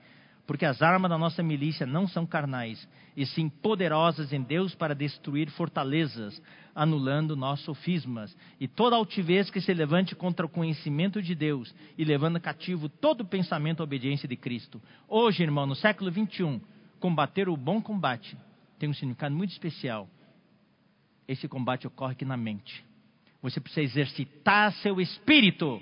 Porque 0.48 0.66
as 0.66 0.82
armas 0.82 1.10
da 1.10 1.18
nossa 1.18 1.42
milícia 1.42 1.88
não 1.88 2.08
são 2.08 2.26
carnais, 2.26 2.88
e 3.18 3.26
sim 3.26 3.50
poderosas 3.50 4.32
em 4.32 4.42
Deus 4.42 4.76
para 4.76 4.94
destruir 4.94 5.50
fortalezas, 5.50 6.40
anulando 6.76 7.36
nossos 7.36 7.66
sofismas 7.66 8.36
e 8.60 8.68
toda 8.68 8.96
altivez 8.96 9.50
que 9.50 9.62
se 9.62 9.74
levante 9.74 10.14
contra 10.14 10.46
o 10.46 10.50
conhecimento 10.50 11.22
de 11.22 11.34
Deus 11.34 11.74
e 11.98 12.04
levando 12.04 12.40
cativo 12.40 12.90
todo 12.90 13.26
pensamento 13.26 13.80
à 13.80 13.84
obediência 13.86 14.28
de 14.28 14.36
Cristo. 14.36 14.82
Hoje, 15.08 15.42
irmão, 15.42 15.66
no 15.66 15.76
século 15.76 16.12
21, 16.12 16.60
combater 17.00 17.50
o 17.50 17.58
bom 17.58 17.82
combate 17.82 18.38
tem 18.78 18.90
um 18.90 18.94
significado 18.94 19.34
muito 19.34 19.52
especial. 19.52 20.08
Esse 21.28 21.48
combate 21.48 21.88
ocorre 21.88 22.12
aqui 22.12 22.26
na 22.26 22.38
mente. 22.38 22.86
Você 23.46 23.62
precisa 23.62 23.84
exercitar 23.84 24.74
seu 24.74 25.00
espírito 25.00 25.80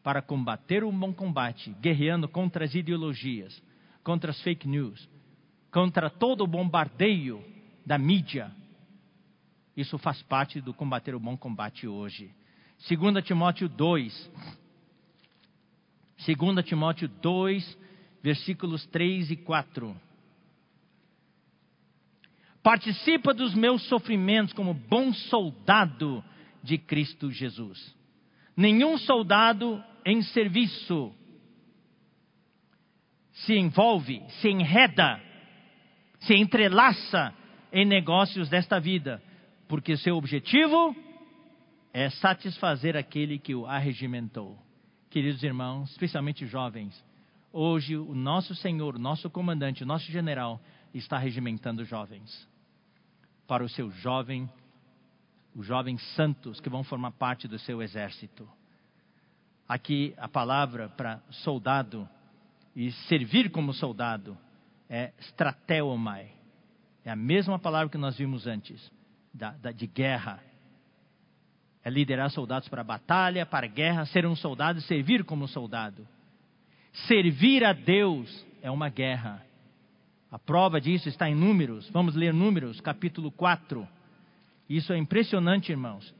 para 0.00 0.22
combater 0.22 0.84
o 0.84 0.92
bom 0.92 1.12
combate, 1.12 1.74
guerreando 1.80 2.28
contra 2.28 2.64
as 2.64 2.72
ideologias, 2.72 3.60
contra 4.04 4.30
as 4.30 4.40
fake 4.42 4.68
news, 4.68 5.08
contra 5.72 6.08
todo 6.08 6.44
o 6.44 6.46
bombardeio 6.46 7.44
da 7.84 7.98
mídia. 7.98 8.52
Isso 9.76 9.98
faz 9.98 10.22
parte 10.22 10.60
do 10.60 10.72
combater 10.72 11.16
o 11.16 11.18
bom 11.18 11.36
combate 11.36 11.88
hoje. 11.88 12.30
2 12.88 13.24
Timóteo 13.24 13.68
2. 13.68 14.30
2 16.24 16.64
Timóteo 16.64 17.08
2, 17.08 17.78
versículos 18.22 18.86
3 18.86 19.32
e 19.32 19.36
4 19.36 19.96
participa 22.64 23.34
dos 23.34 23.54
meus 23.54 23.82
sofrimentos 23.88 24.54
como 24.54 24.72
bom 24.72 25.12
soldado 25.12 26.24
de 26.62 26.78
Cristo 26.78 27.30
Jesus. 27.30 27.94
Nenhum 28.56 28.96
soldado 28.96 29.84
em 30.02 30.22
serviço 30.22 31.14
se 33.32 33.54
envolve, 33.54 34.22
se 34.40 34.48
enreda, 34.48 35.20
se 36.20 36.34
entrelaça 36.34 37.34
em 37.70 37.84
negócios 37.84 38.48
desta 38.48 38.80
vida, 38.80 39.22
porque 39.68 39.94
seu 39.98 40.16
objetivo 40.16 40.96
é 41.92 42.08
satisfazer 42.08 42.96
aquele 42.96 43.38
que 43.38 43.54
o 43.54 43.66
arregimentou. 43.66 44.58
Queridos 45.10 45.42
irmãos, 45.42 45.90
especialmente 45.90 46.46
jovens, 46.46 47.04
hoje 47.52 47.94
o 47.94 48.14
nosso 48.14 48.54
Senhor, 48.54 48.96
o 48.96 48.98
nosso 48.98 49.28
comandante, 49.28 49.82
o 49.82 49.86
nosso 49.86 50.10
general 50.10 50.58
está 50.94 51.18
regimentando 51.18 51.84
jovens 51.84 52.53
para 53.46 53.64
o 53.64 53.68
seu 53.68 53.90
jovem, 53.90 54.48
os 55.54 55.66
jovens 55.66 56.02
santos 56.14 56.60
que 56.60 56.68
vão 56.68 56.82
formar 56.82 57.12
parte 57.12 57.46
do 57.46 57.58
seu 57.58 57.82
exército. 57.82 58.48
Aqui 59.68 60.14
a 60.16 60.28
palavra 60.28 60.88
para 60.90 61.20
soldado 61.30 62.08
e 62.74 62.90
servir 63.08 63.50
como 63.50 63.72
soldado 63.72 64.36
é 64.88 65.12
strateomai. 65.20 66.30
É 67.04 67.10
a 67.10 67.16
mesma 67.16 67.58
palavra 67.58 67.88
que 67.88 67.98
nós 67.98 68.16
vimos 68.16 68.46
antes, 68.46 68.90
da, 69.32 69.50
da, 69.52 69.72
de 69.72 69.86
guerra. 69.86 70.42
é 71.82 71.90
liderar 71.90 72.30
soldados 72.30 72.68
para 72.68 72.80
a 72.80 72.84
batalha, 72.84 73.44
para 73.44 73.66
a 73.66 73.68
guerra, 73.68 74.06
ser 74.06 74.24
um 74.26 74.34
soldado 74.34 74.78
e 74.78 74.82
servir 74.82 75.24
como 75.24 75.46
soldado. 75.46 76.06
Servir 77.06 77.64
a 77.64 77.72
Deus 77.72 78.46
é 78.62 78.70
uma 78.70 78.88
guerra. 78.88 79.44
A 80.34 80.38
prova 80.40 80.80
disso 80.80 81.08
está 81.08 81.30
em 81.30 81.34
Números. 81.36 81.88
Vamos 81.90 82.16
ler 82.16 82.34
Números, 82.34 82.80
capítulo 82.80 83.30
4. 83.30 83.86
Isso 84.68 84.92
é 84.92 84.98
impressionante, 84.98 85.70
irmãos. 85.70 86.12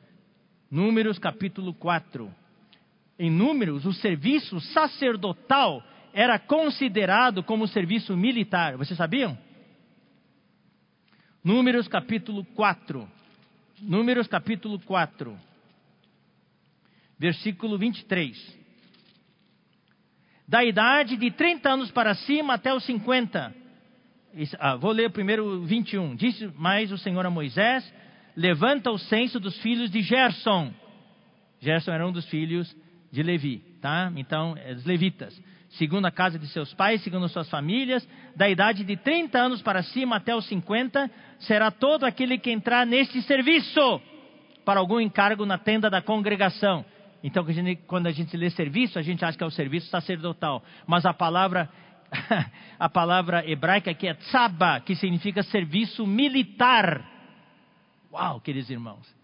Números, 0.70 1.18
capítulo 1.18 1.74
4. 1.74 2.32
Em 3.18 3.28
Números, 3.28 3.84
o 3.84 3.92
serviço 3.92 4.60
sacerdotal 4.60 5.82
era 6.12 6.38
considerado 6.38 7.42
como 7.42 7.66
serviço 7.66 8.16
militar. 8.16 8.76
Vocês 8.76 8.96
sabiam? 8.96 9.36
Números, 11.42 11.88
capítulo 11.88 12.44
4. 12.54 13.08
Números, 13.80 14.28
capítulo 14.28 14.78
4 14.78 15.36
versículo 17.18 17.76
23. 17.76 18.58
Da 20.46 20.62
idade 20.62 21.16
de 21.16 21.32
30 21.32 21.68
anos 21.68 21.90
para 21.90 22.14
cima 22.14 22.54
até 22.54 22.72
os 22.72 22.84
50. 22.84 23.63
Ah, 24.58 24.76
vou 24.76 24.90
ler 24.92 25.10
primeiro 25.10 25.62
21. 25.62 26.16
Disse 26.16 26.50
mais 26.56 26.90
o 26.90 26.98
Senhor 26.98 27.24
a 27.24 27.30
Moisés: 27.30 27.92
Levanta 28.36 28.90
o 28.90 28.98
censo 28.98 29.38
dos 29.38 29.56
filhos 29.58 29.90
de 29.90 30.02
Gerson. 30.02 30.72
Gerson 31.60 31.92
era 31.92 32.06
um 32.06 32.12
dos 32.12 32.26
filhos 32.26 32.74
de 33.12 33.22
Levi, 33.22 33.58
tá? 33.80 34.12
Então, 34.16 34.56
é 34.56 34.76
levitas. 34.84 35.40
Segundo 35.70 36.06
a 36.06 36.10
casa 36.10 36.38
de 36.38 36.46
seus 36.48 36.72
pais, 36.74 37.02
segundo 37.02 37.28
suas 37.28 37.48
famílias, 37.48 38.06
da 38.36 38.48
idade 38.48 38.84
de 38.84 38.96
30 38.96 39.38
anos 39.38 39.62
para 39.62 39.82
cima 39.82 40.16
até 40.16 40.34
os 40.34 40.46
50, 40.46 41.10
será 41.40 41.70
todo 41.70 42.04
aquele 42.04 42.38
que 42.38 42.50
entrar 42.50 42.84
neste 42.84 43.22
serviço 43.22 44.00
para 44.64 44.80
algum 44.80 45.00
encargo 45.00 45.46
na 45.46 45.58
tenda 45.58 45.88
da 45.88 46.00
congregação. 46.00 46.84
Então, 47.22 47.44
quando 47.86 48.06
a 48.06 48.12
gente 48.12 48.36
lê 48.36 48.50
serviço, 48.50 48.98
a 48.98 49.02
gente 49.02 49.24
acha 49.24 49.38
que 49.38 49.42
é 49.42 49.46
o 49.46 49.50
serviço 49.50 49.88
sacerdotal. 49.88 50.62
Mas 50.86 51.06
a 51.06 51.14
palavra, 51.14 51.68
a 52.78 52.88
palavra 52.88 53.48
hebraica 53.48 53.90
aqui 53.90 54.06
é 54.06 54.14
tzaba, 54.14 54.80
que 54.80 54.94
significa 54.96 55.42
serviço 55.42 56.06
militar. 56.06 57.04
Uau, 58.12 58.40
queridos 58.40 58.70
irmãos. 58.70 59.14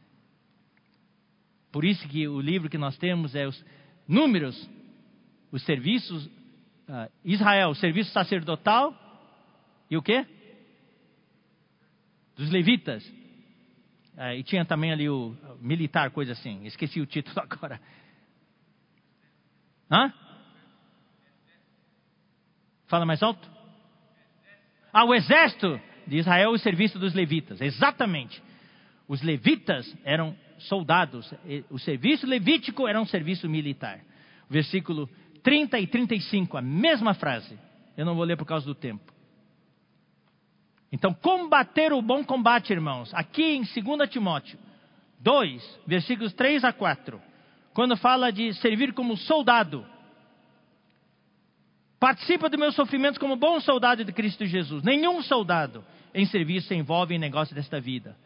Por 1.73 1.85
isso 1.85 2.07
que 2.09 2.27
o 2.27 2.40
livro 2.40 2.69
que 2.69 2.78
nós 2.78 2.97
temos 2.98 3.35
é 3.35 3.47
os 3.47 3.65
números, 4.07 4.69
os 5.52 5.62
serviços, 5.65 6.27
uh, 6.27 7.11
Israel, 7.24 7.70
o 7.70 7.74
serviço 7.74 8.11
sacerdotal 8.11 8.94
e 9.89 9.97
o 9.97 10.02
quê? 10.02 10.27
Dos 12.36 12.51
levitas. 12.51 13.20
É, 14.16 14.36
e 14.36 14.43
tinha 14.43 14.65
também 14.65 14.93
ali 14.93 15.09
o 15.09 15.35
militar, 15.61 16.11
coisa 16.11 16.32
assim. 16.32 16.66
Esqueci 16.66 17.01
o 17.01 17.07
título 17.07 17.40
agora. 17.48 17.81
Hã? 19.90 20.12
Fala 22.91 23.07
mais 23.07 23.23
alto. 23.23 23.49
Ah, 24.93 25.05
o 25.05 25.15
exército 25.15 25.81
de 26.09 26.19
Israel 26.19 26.51
o 26.51 26.59
serviço 26.59 26.99
dos 26.99 27.15
levitas. 27.15 27.61
Exatamente. 27.61 28.43
Os 29.07 29.23
levitas 29.23 29.97
eram 30.05 30.37
soldados. 30.59 31.33
O 31.71 31.79
serviço 31.79 32.27
levítico 32.27 32.89
era 32.89 33.01
um 33.01 33.07
serviço 33.07 33.49
militar. 33.49 34.01
Versículo 34.49 35.09
30 35.45 35.79
e 35.79 35.87
35, 35.87 36.57
a 36.57 36.61
mesma 36.61 37.15
frase. 37.15 37.57
Eu 37.97 38.05
não 38.05 38.17
vou 38.17 38.25
ler 38.25 38.37
por 38.37 38.45
causa 38.45 38.67
do 38.67 38.75
tempo. 38.75 39.15
Então, 40.91 41.15
combater 41.15 41.93
o 41.93 42.03
bom 42.03 42.25
combate, 42.25 42.73
irmãos, 42.73 43.15
aqui 43.15 43.55
em 43.55 43.62
2 43.62 44.11
Timóteo 44.11 44.59
2, 45.21 45.81
versículos 45.87 46.33
3 46.33 46.65
a 46.65 46.73
4, 46.73 47.23
quando 47.73 47.97
fala 47.97 48.33
de 48.33 48.53
servir 48.55 48.93
como 48.95 49.17
soldado, 49.17 49.87
participa 52.01 52.48
do 52.48 52.59
meu 52.59 52.72
sofrimento 52.72 53.20
como 53.20 53.36
bom 53.36 53.60
soldado 53.60 54.05
de 54.05 54.12
Cristo 54.12 54.44
Jesus. 54.44 54.82
Nenhum 54.82 55.22
soldado 55.22 55.85
em 56.12 56.27
serviço 56.27 56.68
se 56.68 56.74
envolve 56.74 57.14
em 57.14 57.18
negócio 57.18 57.55
desta 57.55 57.81
vida. 57.81 58.16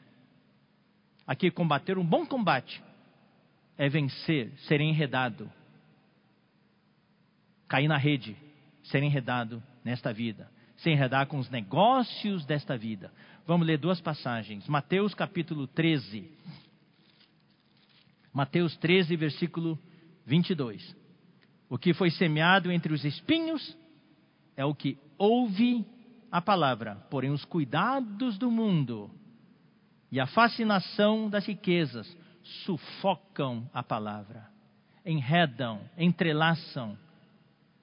Aqui, 1.27 1.51
combater 1.51 1.99
um 1.99 2.07
bom 2.07 2.25
combate 2.25 2.83
é 3.77 3.89
vencer, 3.89 4.53
ser 4.69 4.81
enredado, 4.81 5.51
cair 7.69 7.89
na 7.89 7.99
rede, 7.99 8.37
ser 8.85 9.03
enredado 9.03 9.63
nesta 9.85 10.13
vida 10.13 10.49
se 10.77 10.91
enredar 10.91 11.27
com 11.27 11.39
os 11.39 11.51
negócios 11.51 12.45
desta 12.45 12.77
vida. 12.77 13.13
Vamos 13.47 13.67
ler 13.67 13.79
duas 13.79 14.01
passagens. 14.01 14.67
Mateus 14.67 15.15
capítulo 15.15 15.67
13. 15.67 16.31
Mateus 18.33 18.77
13, 18.77 19.17
versículo 19.17 19.79
22. 20.27 21.04
O 21.75 21.77
que 21.77 21.93
foi 21.93 22.09
semeado 22.09 22.71
entre 22.71 22.95
os 22.95 23.05
espinhos 23.05 23.77
é 24.57 24.65
o 24.65 24.73
que 24.73 24.97
ouve 25.19 25.85
a 26.31 26.41
palavra, 26.41 26.95
porém 27.11 27.33
os 27.33 27.45
cuidados 27.45 28.39
do 28.39 28.49
mundo 28.49 29.11
e 30.09 30.21
a 30.21 30.27
fascinação 30.29 31.29
das 31.29 31.45
riquezas 31.45 32.17
sufocam 32.65 33.69
a 33.75 33.83
palavra, 33.83 34.49
enredam, 35.05 35.81
entrelaçam, 35.99 36.97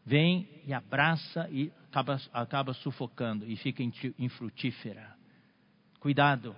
vem 0.06 0.48
e 0.66 0.74
abraça 0.74 1.50
e 1.52 1.70
acaba, 1.90 2.18
acaba 2.32 2.74
sufocando 2.74 3.46
e 3.46 3.58
fica 3.58 3.84
infrutífera. 4.18 5.18
Cuidado, 6.00 6.56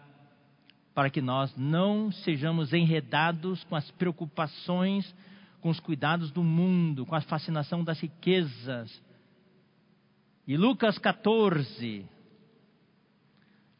para 0.93 1.09
que 1.09 1.19
nós 1.19 1.51
não 1.57 2.11
sejamos 2.11 2.73
enredados 2.73 3.63
com 3.63 3.75
as 3.75 3.89
preocupações, 3.89 5.11
com 5.63 5.69
os 5.69 5.79
cuidados 5.79 6.29
do 6.29 6.43
mundo, 6.43 7.05
com 7.05 7.15
a 7.15 7.21
fascinação 7.21 7.85
das 7.85 7.97
riquezas. 7.97 9.01
E 10.45 10.57
Lucas 10.57 10.97
14, 10.97 12.05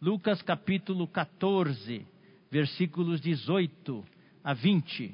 Lucas 0.02 0.42
capítulo 0.42 1.06
14, 1.06 2.08
versículos 2.50 3.20
18 3.20 4.02
a 4.42 4.54
20. 4.54 5.14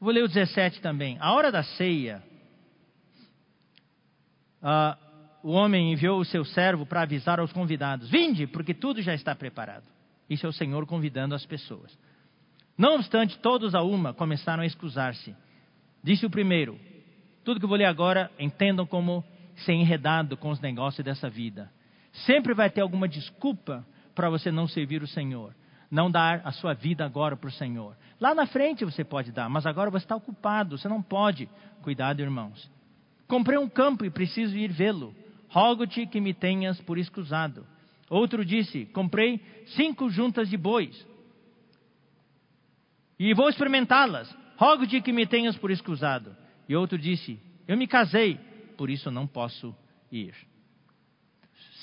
Vou 0.00 0.10
ler 0.10 0.24
o 0.24 0.28
17 0.28 0.80
também. 0.80 1.18
A 1.20 1.32
hora 1.32 1.52
da 1.52 1.62
ceia, 1.62 2.24
uh, 4.62 5.05
o 5.46 5.52
homem 5.52 5.92
enviou 5.92 6.18
o 6.18 6.24
seu 6.24 6.44
servo 6.44 6.84
para 6.84 7.02
avisar 7.02 7.38
aos 7.38 7.52
convidados: 7.52 8.10
Vinde, 8.10 8.48
porque 8.48 8.74
tudo 8.74 9.00
já 9.00 9.14
está 9.14 9.32
preparado. 9.32 9.84
Isso 10.28 10.44
é 10.44 10.48
o 10.48 10.52
Senhor 10.52 10.84
convidando 10.86 11.36
as 11.36 11.46
pessoas. 11.46 11.96
Não 12.76 12.96
obstante, 12.96 13.38
todos 13.38 13.72
a 13.72 13.80
uma 13.80 14.12
começaram 14.12 14.64
a 14.64 14.66
excusar-se. 14.66 15.36
Disse 16.02 16.26
o 16.26 16.30
primeiro: 16.30 16.76
Tudo 17.44 17.60
que 17.60 17.64
eu 17.64 17.68
vou 17.68 17.78
ler 17.78 17.84
agora, 17.84 18.28
entendam 18.40 18.84
como 18.84 19.24
ser 19.58 19.74
enredado 19.74 20.36
com 20.36 20.50
os 20.50 20.60
negócios 20.60 21.04
dessa 21.04 21.30
vida. 21.30 21.70
Sempre 22.24 22.52
vai 22.52 22.68
ter 22.68 22.80
alguma 22.80 23.06
desculpa 23.06 23.86
para 24.16 24.28
você 24.28 24.50
não 24.50 24.66
servir 24.66 25.00
o 25.00 25.06
Senhor 25.06 25.54
não 25.88 26.10
dar 26.10 26.40
a 26.44 26.50
sua 26.50 26.74
vida 26.74 27.04
agora 27.04 27.36
para 27.36 27.46
o 27.46 27.52
Senhor. 27.52 27.96
Lá 28.20 28.34
na 28.34 28.44
frente 28.44 28.84
você 28.84 29.04
pode 29.04 29.30
dar, 29.30 29.48
mas 29.48 29.64
agora 29.66 29.88
você 29.88 30.04
está 30.04 30.16
ocupado, 30.16 30.76
você 30.76 30.88
não 30.88 31.00
pode. 31.00 31.48
Cuidado, 31.80 32.20
irmãos. 32.20 32.68
Comprei 33.28 33.56
um 33.56 33.68
campo 33.68 34.04
e 34.04 34.10
preciso 34.10 34.56
ir 34.56 34.72
vê-lo. 34.72 35.14
Rogo-te 35.48 36.06
que 36.06 36.20
me 36.20 36.34
tenhas 36.34 36.80
por 36.80 36.98
escusado. 36.98 37.66
Outro 38.08 38.44
disse: 38.44 38.86
Comprei 38.86 39.40
cinco 39.68 40.10
juntas 40.10 40.48
de 40.48 40.56
bois 40.56 41.06
e 43.18 43.32
vou 43.34 43.48
experimentá-las. 43.48 44.34
Rogo-te 44.56 45.00
que 45.00 45.12
me 45.12 45.26
tenhas 45.26 45.56
por 45.56 45.70
escusado. 45.70 46.36
E 46.68 46.76
outro 46.76 46.98
disse: 46.98 47.40
Eu 47.66 47.76
me 47.76 47.86
casei, 47.86 48.38
por 48.76 48.90
isso 48.90 49.10
não 49.10 49.26
posso 49.26 49.74
ir 50.10 50.34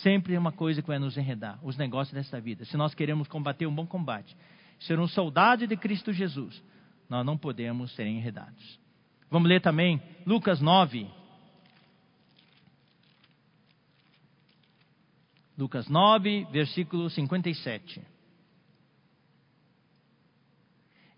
sempre 0.03 0.35
é 0.35 0.40
uma 0.40 0.52
coisa 0.52 0.81
que 0.81 0.88
vai 0.88 0.99
nos 0.99 1.18
enredar, 1.18 1.57
os 1.64 1.77
negócios 1.77 2.14
desta 2.14 2.40
vida. 2.40 2.65
Se 2.65 2.76
nós 2.76 2.94
queremos 2.94 3.27
combater 3.27 3.65
um 3.65 3.73
bom 3.73 3.88
combate, 3.88 4.35
ser 4.80 4.99
um 4.99 5.07
soldado 5.07 5.65
de 5.65 5.77
Cristo 5.77 6.11
Jesus, 6.11 6.61
nós 7.10 7.26
não 7.26 7.38
podemos 7.38 7.91
ser 7.95 8.06
enredados. 8.06 8.80
Vamos 9.31 9.48
ler 9.48 9.61
também 9.61 10.02
Lucas 10.26 10.60
9. 10.60 11.07
Lucas 15.58 15.88
9, 15.88 16.48
versículo 16.52 17.10
57. 17.10 18.02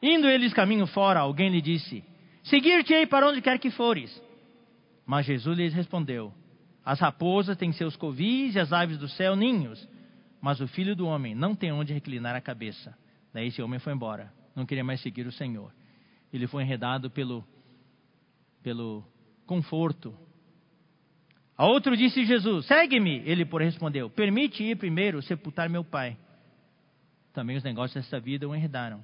Indo 0.01 0.27
eles 0.27 0.53
caminho 0.53 0.85
fora, 0.87 1.21
alguém 1.21 1.49
lhe 1.49 1.61
disse: 1.61 2.03
Seguir-te-ei 2.43 3.07
para 3.07 3.27
onde 3.27 3.41
quer 3.41 3.57
que 3.59 3.71
fores. 3.71 4.21
Mas 5.05 5.25
Jesus 5.25 5.57
lhes 5.57 5.73
respondeu: 5.73 6.33
as 6.85 6.99
raposas 6.99 7.57
têm 7.57 7.71
seus 7.71 7.95
covis 7.95 8.53
e 8.53 8.59
as 8.59 8.71
aves 8.71 8.99
do 8.99 9.07
céu 9.07 9.35
ninhos, 9.35 9.89
mas 10.39 10.61
o 10.61 10.67
filho 10.67 10.95
do 10.95 11.07
homem 11.07 11.33
não 11.33 11.55
tem 11.55 11.71
onde 11.71 11.91
reclinar 11.91 12.35
a 12.35 12.41
cabeça. 12.41 12.95
Daí 13.33 13.47
esse 13.47 13.59
homem 13.59 13.79
foi 13.79 13.91
embora, 13.91 14.31
não 14.55 14.67
queria 14.67 14.83
mais 14.83 15.01
seguir 15.01 15.25
o 15.25 15.31
Senhor. 15.31 15.73
Ele 16.31 16.45
foi 16.45 16.61
enredado 16.61 17.09
pelo, 17.09 17.43
pelo 18.61 19.03
conforto, 19.47 20.15
A 21.57 21.65
outro 21.65 21.95
disse 21.95 22.25
Jesus: 22.25 22.65
Segue-me. 22.65 23.21
Ele, 23.25 23.45
porém, 23.45 23.67
respondeu: 23.67 24.09
Permite 24.09 24.63
ir 24.63 24.75
primeiro 24.75 25.21
sepultar 25.21 25.69
meu 25.69 25.83
pai. 25.83 26.17
Também 27.33 27.57
os 27.57 27.63
negócios 27.63 27.93
desta 27.93 28.19
vida 28.19 28.47
o 28.47 28.55
herdaram. 28.55 29.01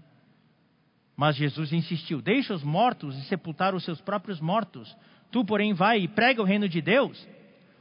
Mas 1.16 1.36
Jesus 1.36 1.72
insistiu: 1.72 2.22
Deixa 2.22 2.54
os 2.54 2.64
mortos 2.64 3.18
e 3.18 3.24
sepultar 3.26 3.74
os 3.74 3.84
seus 3.84 4.02
próprios 4.02 4.40
mortos. 4.40 4.96
Tu, 5.32 5.46
porém, 5.46 5.74
vai 5.74 6.00
e 6.00 6.08
prega 6.08 6.42
o 6.42 6.46
reino 6.46 6.68
de 6.68 6.82
Deus. 6.82 7.28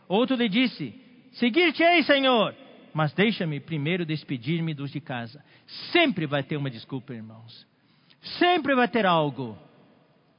Outro 0.08 0.36
lhe 0.36 0.48
disse: 0.48 0.94
Seguir-te-ei, 1.32 2.02
Senhor, 2.04 2.54
mas 2.92 3.12
deixa-me 3.12 3.60
primeiro 3.60 4.06
despedir-me 4.06 4.74
dos 4.74 4.90
de 4.90 5.00
casa. 5.00 5.44
Sempre 5.92 6.26
vai 6.26 6.42
ter 6.42 6.56
uma 6.56 6.70
desculpa, 6.70 7.12
irmãos. 7.12 7.66
Sempre 8.38 8.74
vai 8.74 8.86
ter 8.86 9.06
algo 9.06 9.56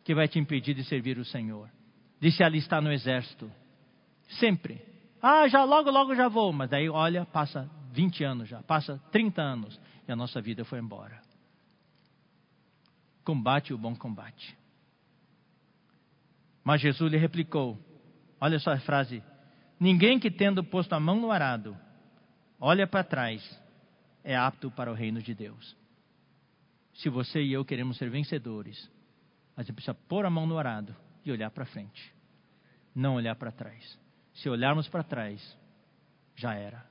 que 0.04 0.14
vai 0.14 0.28
te 0.28 0.40
impedir 0.40 0.74
de 0.74 0.84
servir 0.84 1.18
o 1.18 1.26
Senhor, 1.26 1.70
de 2.20 2.32
se 2.32 2.44
alistar 2.44 2.82
no 2.82 2.92
exército. 2.92 3.52
Sempre. 4.40 4.86
Ah, 5.22 5.48
já 5.48 5.64
logo, 5.64 5.90
logo 5.92 6.16
já 6.16 6.28
vou. 6.28 6.52
Mas 6.52 6.70
daí, 6.70 6.90
olha, 6.90 7.26
passa 7.26 7.70
20 7.92 8.24
anos 8.24 8.50
já, 8.50 8.62
passa 8.64 8.98
30 9.12 9.42
anos 9.42 9.80
e 10.08 10.12
a 10.12 10.16
nossa 10.16 10.42
vida 10.42 10.64
foi 10.66 10.80
embora. 10.80 11.22
Combate 13.24 13.74
o 13.74 13.78
bom 13.78 13.96
combate. 13.96 14.58
Mas 16.64 16.82
Jesus 16.82 17.12
lhe 17.12 17.18
replicou: 17.18 17.78
olha 18.40 18.60
só 18.60 18.72
a 18.72 18.80
frase. 18.80 19.24
Ninguém 19.80 20.20
que 20.20 20.30
tendo 20.30 20.64
posto 20.64 20.94
a 20.94 21.00
mão 21.00 21.20
no 21.20 21.32
arado, 21.32 21.76
olha 22.60 22.86
para 22.86 23.04
trás, 23.04 23.60
é 24.24 24.36
apto 24.36 24.70
para 24.70 24.92
o 24.92 24.94
reino 24.94 25.22
de 25.22 25.34
Deus. 25.34 25.76
Se 26.94 27.10
você 27.10 27.42
e 27.42 27.54
eu 27.54 27.66
queremos 27.66 27.98
ser 27.98 28.10
vencedores, 28.10 28.92
a 29.58 29.64
gente 29.64 29.74
precisa 29.74 29.96
pôr 29.96 30.26
a 30.26 30.30
mão 30.30 30.46
no 30.46 30.60
arado 30.60 30.96
e 31.26 31.32
olhar 31.32 31.50
para 31.50 31.66
frente, 31.66 32.14
não 32.94 33.16
olhar 33.16 33.36
para 33.36 33.52
trás. 33.52 33.98
Se 34.34 34.50
olharmos 34.50 34.88
para 34.88 35.04
trás, 35.04 35.42
já 36.36 36.54
era. 36.54 36.86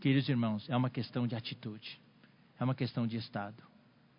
Queridos 0.00 0.28
irmãos, 0.28 0.68
é 0.68 0.76
uma 0.76 0.90
questão 0.90 1.26
de 1.26 1.34
atitude, 1.34 2.00
é 2.58 2.64
uma 2.64 2.74
questão 2.74 3.06
de 3.06 3.16
estado. 3.16 3.62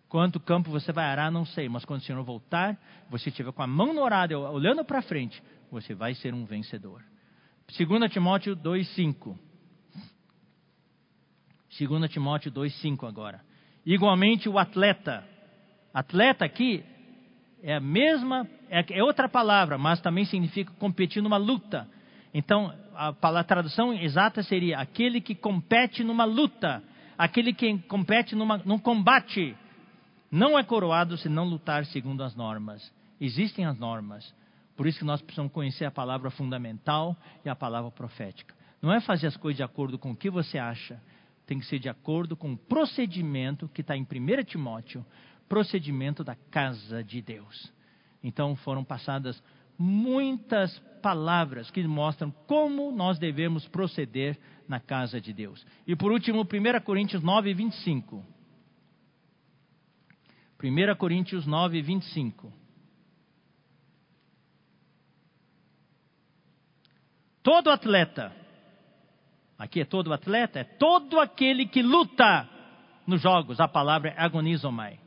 Quanto 0.08 0.38
campo 0.38 0.70
você 0.70 0.92
vai 0.92 1.06
arar, 1.06 1.30
não 1.30 1.44
sei, 1.44 1.68
mas 1.68 1.84
quando 1.84 2.00
o 2.00 2.04
Senhor 2.04 2.22
voltar, 2.22 2.78
você 3.08 3.30
estiver 3.30 3.50
com 3.52 3.62
a 3.62 3.66
mão 3.66 3.94
no 3.94 4.04
arado, 4.04 4.38
olhando 4.38 4.84
para 4.84 5.00
frente, 5.00 5.42
você 5.70 5.94
vai 5.94 6.14
ser 6.14 6.34
um 6.34 6.44
vencedor. 6.44 7.02
2 7.66 8.12
Timóteo 8.12 8.54
2,5. 8.54 9.38
2 11.78 12.10
Timóteo 12.10 12.52
2,5 12.52 13.08
agora. 13.08 13.40
Igualmente 13.86 14.48
o 14.48 14.58
atleta. 14.58 15.26
Atleta 15.94 16.44
aqui 16.44 16.84
é 17.62 17.76
a 17.76 17.80
mesma, 17.80 18.46
é, 18.68 18.84
é 18.98 19.02
outra 19.02 19.28
palavra, 19.28 19.78
mas 19.78 20.00
também 20.00 20.24
significa 20.26 20.72
competir 20.74 21.22
numa 21.22 21.38
luta. 21.38 21.88
Então, 22.34 22.74
a, 22.94 23.08
a 23.08 23.44
tradução 23.44 23.92
exata 23.92 24.42
seria 24.42 24.78
aquele 24.78 25.20
que 25.20 25.34
compete 25.34 26.02
numa 26.02 26.24
luta, 26.24 26.82
aquele 27.16 27.52
que 27.52 27.78
compete 27.80 28.34
numa, 28.34 28.58
num 28.58 28.78
combate. 28.78 29.56
Não 30.30 30.58
é 30.58 30.64
coroado 30.64 31.16
se 31.18 31.28
não 31.28 31.44
lutar 31.44 31.84
segundo 31.86 32.22
as 32.22 32.34
normas. 32.34 32.92
Existem 33.20 33.66
as 33.66 33.78
normas. 33.78 34.34
Por 34.76 34.86
isso 34.86 34.98
que 34.98 35.04
nós 35.04 35.20
precisamos 35.20 35.52
conhecer 35.52 35.84
a 35.84 35.90
palavra 35.90 36.30
fundamental 36.30 37.16
e 37.44 37.48
a 37.48 37.54
palavra 37.54 37.90
profética. 37.90 38.54
Não 38.80 38.92
é 38.92 39.00
fazer 39.00 39.26
as 39.26 39.36
coisas 39.36 39.58
de 39.58 39.62
acordo 39.62 39.98
com 39.98 40.10
o 40.10 40.16
que 40.16 40.30
você 40.30 40.58
acha, 40.58 41.00
tem 41.46 41.58
que 41.58 41.66
ser 41.66 41.78
de 41.78 41.88
acordo 41.88 42.36
com 42.36 42.52
o 42.52 42.56
procedimento 42.56 43.68
que 43.68 43.82
está 43.82 43.96
em 43.96 44.02
1 44.02 44.44
Timóteo, 44.44 45.04
procedimento 45.48 46.24
da 46.24 46.34
casa 46.50 47.04
de 47.04 47.20
Deus. 47.20 47.72
Então 48.24 48.56
foram 48.56 48.82
passadas 48.82 49.42
muitas 49.78 50.82
palavras 51.02 51.70
que 51.70 51.82
mostram 51.86 52.30
como 52.46 52.92
nós 52.92 53.18
devemos 53.18 53.68
proceder 53.68 54.38
na 54.68 54.80
casa 54.80 55.20
de 55.20 55.32
Deus. 55.32 55.66
E 55.86 55.94
por 55.94 56.12
último, 56.12 56.42
1 56.42 56.80
Coríntios 56.84 57.22
9, 57.22 57.52
25. 57.52 58.24
1 60.62 60.96
Coríntios 60.96 61.44
9, 61.44 61.82
25. 61.82 62.52
Todo 67.42 67.70
atleta, 67.70 68.32
aqui 69.58 69.80
é 69.80 69.84
todo 69.84 70.12
atleta, 70.12 70.60
é 70.60 70.64
todo 70.64 71.18
aquele 71.18 71.66
que 71.66 71.82
luta 71.82 72.48
nos 73.04 73.20
jogos, 73.20 73.58
a 73.58 73.66
palavra 73.66 74.10
é 74.10 74.14
agonizomai. 74.16 75.00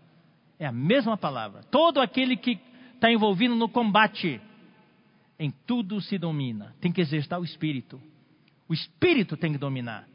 É 0.59 0.65
a 0.65 0.71
mesma 0.71 1.17
palavra. 1.17 1.63
Todo 1.63 2.01
aquele 2.01 2.35
que 2.35 2.59
está 2.93 3.11
envolvido 3.11 3.55
no 3.55 3.69
combate, 3.69 4.41
em 5.39 5.51
tudo 5.65 6.01
se 6.01 6.17
domina. 6.17 6.75
Tem 6.79 6.91
que 6.91 7.01
exercitar 7.01 7.39
o 7.39 7.43
espírito. 7.43 8.01
O 8.67 8.73
espírito 8.73 9.37
tem 9.37 9.51
que 9.51 9.57
dominar. 9.57 10.07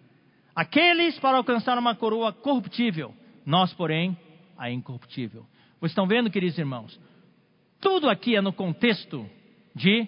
Aqueles 0.55 1.19
para 1.19 1.37
alcançar 1.37 1.79
uma 1.79 1.95
coroa 1.95 2.33
corruptível, 2.33 3.15
nós, 3.47 3.73
porém, 3.73 4.17
a 4.59 4.71
incorruptível. 4.71 5.47
Vocês 5.79 5.93
estão 5.93 6.07
vendo, 6.07 6.31
queridos 6.31 6.59
irmãos? 6.59 7.01
Tudo 7.81 8.11
aqui 8.11 8.37
é 8.37 8.41
no 8.41 8.53
contexto 8.53 9.27
de 9.75 10.07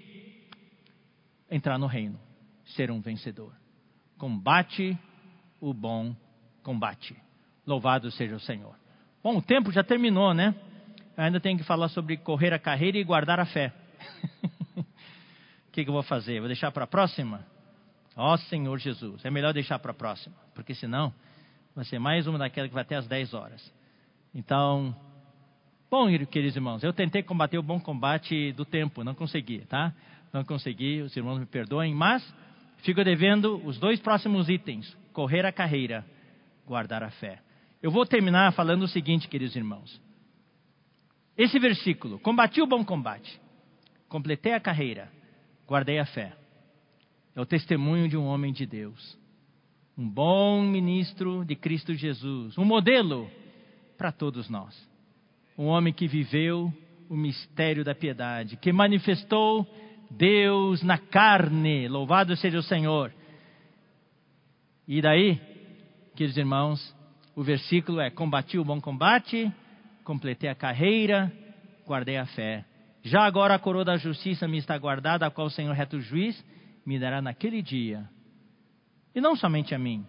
entrar 1.50 1.78
no 1.78 1.86
reino, 1.86 2.18
ser 2.64 2.90
um 2.90 3.00
vencedor. 3.00 3.52
Combate 4.18 4.98
o 5.60 5.72
bom 5.72 6.14
combate. 6.62 7.16
Louvado 7.66 8.10
seja 8.10 8.36
o 8.36 8.40
Senhor. 8.40 8.74
Bom, 9.22 9.38
o 9.38 9.42
tempo 9.42 9.70
já 9.70 9.84
terminou, 9.84 10.34
né? 10.34 10.54
Eu 11.16 11.24
ainda 11.24 11.40
tenho 11.40 11.56
que 11.56 11.64
falar 11.64 11.88
sobre 11.88 12.16
correr 12.16 12.52
a 12.52 12.58
carreira 12.58 12.98
e 12.98 13.04
guardar 13.04 13.38
a 13.38 13.46
fé. 13.46 13.72
O 15.72 15.74
que, 15.74 15.84
que, 15.84 15.88
eu 15.88 15.94
vou 15.94 16.02
fazer? 16.02 16.38
Vou 16.38 16.48
deixar 16.48 16.70
para 16.70 16.84
a 16.84 16.86
próxima? 16.86 17.46
Ó 18.14 18.34
oh, 18.34 18.36
Senhor 18.36 18.78
Jesus, 18.78 19.24
é 19.24 19.30
melhor 19.30 19.54
deixar 19.54 19.78
para 19.78 19.92
a 19.92 19.94
próxima, 19.94 20.36
porque 20.54 20.74
senão 20.74 21.10
vai 21.74 21.82
ser 21.86 21.98
mais 21.98 22.26
uma 22.26 22.36
daquelas 22.36 22.68
que 22.68 22.74
vai 22.74 22.82
até 22.82 22.94
às 22.94 23.06
10 23.06 23.32
horas. 23.32 23.72
Então, 24.34 24.94
bom, 25.90 26.08
queridos 26.26 26.54
irmãos, 26.56 26.84
eu 26.84 26.92
tentei 26.92 27.22
combater 27.22 27.56
o 27.56 27.62
bom 27.62 27.80
combate 27.80 28.52
do 28.52 28.66
tempo, 28.66 29.02
não 29.02 29.14
consegui, 29.14 29.60
tá? 29.60 29.94
Não 30.30 30.44
consegui, 30.44 31.00
os 31.00 31.16
irmãos 31.16 31.38
me 31.38 31.46
perdoem, 31.46 31.94
mas 31.94 32.22
fico 32.82 33.02
devendo 33.02 33.56
os 33.66 33.78
dois 33.78 33.98
próximos 33.98 34.50
itens: 34.50 34.94
correr 35.14 35.46
a 35.46 35.52
carreira, 35.52 36.04
guardar 36.66 37.02
a 37.02 37.10
fé. 37.12 37.40
Eu 37.82 37.90
vou 37.90 38.04
terminar 38.04 38.52
falando 38.52 38.82
o 38.82 38.88
seguinte, 38.88 39.26
queridos 39.26 39.56
irmãos. 39.56 39.98
Esse 41.34 41.58
versículo, 41.58 42.18
combati 42.18 42.60
o 42.60 42.66
bom 42.66 42.84
combate, 42.84 43.40
completei 44.06 44.52
a 44.52 44.60
carreira, 44.60 45.10
guardei 45.72 45.98
a 45.98 46.04
fé. 46.04 46.34
É 47.34 47.40
o 47.40 47.46
testemunho 47.46 48.06
de 48.06 48.14
um 48.14 48.26
homem 48.26 48.52
de 48.52 48.66
Deus, 48.66 49.18
um 49.96 50.06
bom 50.06 50.60
ministro 50.60 51.46
de 51.46 51.56
Cristo 51.56 51.94
Jesus, 51.94 52.58
um 52.58 52.64
modelo 52.64 53.30
para 53.96 54.12
todos 54.12 54.50
nós. 54.50 54.76
Um 55.56 55.64
homem 55.64 55.94
que 55.94 56.06
viveu 56.06 56.70
o 57.08 57.16
mistério 57.16 57.82
da 57.82 57.94
piedade, 57.94 58.58
que 58.58 58.70
manifestou 58.70 59.66
Deus 60.10 60.82
na 60.82 60.98
carne, 60.98 61.88
louvado 61.88 62.36
seja 62.36 62.58
o 62.58 62.62
Senhor. 62.62 63.10
E 64.86 65.00
daí, 65.00 65.40
queridos 66.14 66.36
irmãos, 66.36 66.94
o 67.34 67.42
versículo 67.42 67.98
é: 67.98 68.10
Combati 68.10 68.58
o 68.58 68.64
bom 68.64 68.78
combate, 68.78 69.50
completei 70.04 70.50
a 70.50 70.54
carreira, 70.54 71.32
guardei 71.86 72.18
a 72.18 72.26
fé. 72.26 72.62
Já 73.02 73.24
agora 73.24 73.54
a 73.54 73.58
coroa 73.58 73.84
da 73.84 73.96
justiça 73.96 74.46
me 74.46 74.58
está 74.58 74.76
guardada, 74.78 75.26
a 75.26 75.30
qual 75.30 75.48
o 75.48 75.50
Senhor 75.50 75.74
reto 75.74 76.00
juiz 76.00 76.42
me 76.86 76.98
dará 76.98 77.20
naquele 77.20 77.60
dia. 77.60 78.08
E 79.14 79.20
não 79.20 79.36
somente 79.36 79.74
a 79.74 79.78
mim, 79.78 80.06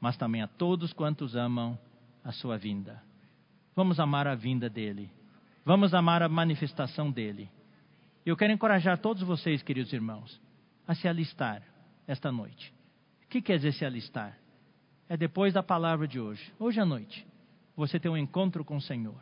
mas 0.00 0.16
também 0.16 0.42
a 0.42 0.48
todos 0.48 0.92
quantos 0.92 1.36
amam 1.36 1.78
a 2.24 2.32
sua 2.32 2.58
vinda. 2.58 3.02
Vamos 3.74 3.98
amar 4.00 4.26
a 4.26 4.34
vinda 4.34 4.68
dele. 4.68 5.10
Vamos 5.64 5.94
amar 5.94 6.22
a 6.22 6.28
manifestação 6.28 7.10
dele. 7.10 7.48
Eu 8.26 8.36
quero 8.36 8.52
encorajar 8.52 8.98
todos 8.98 9.22
vocês, 9.22 9.62
queridos 9.62 9.92
irmãos, 9.92 10.40
a 10.86 10.94
se 10.94 11.06
alistar 11.08 11.62
esta 12.06 12.30
noite. 12.30 12.74
O 13.24 13.28
que 13.28 13.40
quer 13.40 13.56
dizer 13.56 13.72
se 13.72 13.84
alistar? 13.84 14.42
é 15.12 15.16
depois 15.16 15.52
da 15.52 15.62
palavra 15.62 16.08
de 16.08 16.18
hoje, 16.18 16.54
hoje 16.58 16.80
à 16.80 16.86
noite, 16.86 17.26
você 17.76 18.00
ter 18.00 18.08
um 18.08 18.16
encontro 18.16 18.64
com 18.64 18.76
o 18.76 18.80
Senhor. 18.80 19.20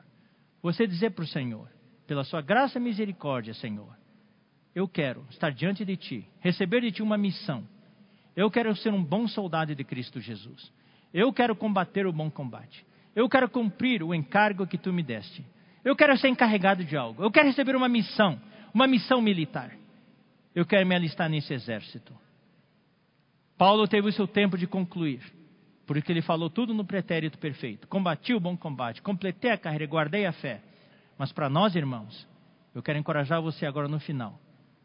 Você 0.62 0.86
dizer 0.86 1.10
para 1.10 1.24
o 1.24 1.26
Senhor, 1.26 1.68
pela 2.10 2.24
sua 2.24 2.42
graça 2.42 2.76
e 2.76 2.82
misericórdia, 2.82 3.54
Senhor, 3.54 3.96
eu 4.74 4.88
quero 4.88 5.24
estar 5.30 5.52
diante 5.52 5.84
de 5.84 5.96
Ti, 5.96 6.28
receber 6.40 6.80
de 6.80 6.90
Ti 6.90 7.04
uma 7.04 7.16
missão. 7.16 7.62
Eu 8.34 8.50
quero 8.50 8.74
ser 8.74 8.92
um 8.92 9.00
bom 9.00 9.28
soldado 9.28 9.76
de 9.76 9.84
Cristo 9.84 10.20
Jesus. 10.20 10.72
Eu 11.14 11.32
quero 11.32 11.54
combater 11.54 12.08
o 12.08 12.12
bom 12.12 12.28
combate. 12.28 12.84
Eu 13.14 13.28
quero 13.28 13.48
cumprir 13.48 14.02
o 14.02 14.12
encargo 14.12 14.66
que 14.66 14.76
Tu 14.76 14.92
me 14.92 15.04
deste. 15.04 15.46
Eu 15.84 15.94
quero 15.94 16.18
ser 16.18 16.26
encarregado 16.26 16.84
de 16.84 16.96
algo. 16.96 17.22
Eu 17.22 17.30
quero 17.30 17.46
receber 17.46 17.76
uma 17.76 17.88
missão, 17.88 18.40
uma 18.74 18.88
missão 18.88 19.22
militar. 19.22 19.70
Eu 20.52 20.66
quero 20.66 20.84
me 20.84 20.96
alistar 20.96 21.30
nesse 21.30 21.54
exército. 21.54 22.12
Paulo 23.56 23.86
teve 23.86 24.08
o 24.08 24.12
seu 24.12 24.26
tempo 24.26 24.58
de 24.58 24.66
concluir. 24.66 25.22
Porque 25.86 26.10
ele 26.10 26.22
falou 26.22 26.50
tudo 26.50 26.74
no 26.74 26.84
pretérito 26.84 27.38
perfeito. 27.38 27.86
Combati 27.86 28.34
o 28.34 28.40
bom 28.40 28.56
combate, 28.56 29.00
completei 29.00 29.52
a 29.52 29.56
carreira, 29.56 29.86
guardei 29.86 30.26
a 30.26 30.32
fé. 30.32 30.60
Mas 31.20 31.32
para 31.32 31.50
nós, 31.50 31.76
irmãos, 31.76 32.26
eu 32.74 32.82
quero 32.82 32.98
encorajar 32.98 33.42
você 33.42 33.66
agora 33.66 33.86
no 33.86 34.00
final. 34.00 34.40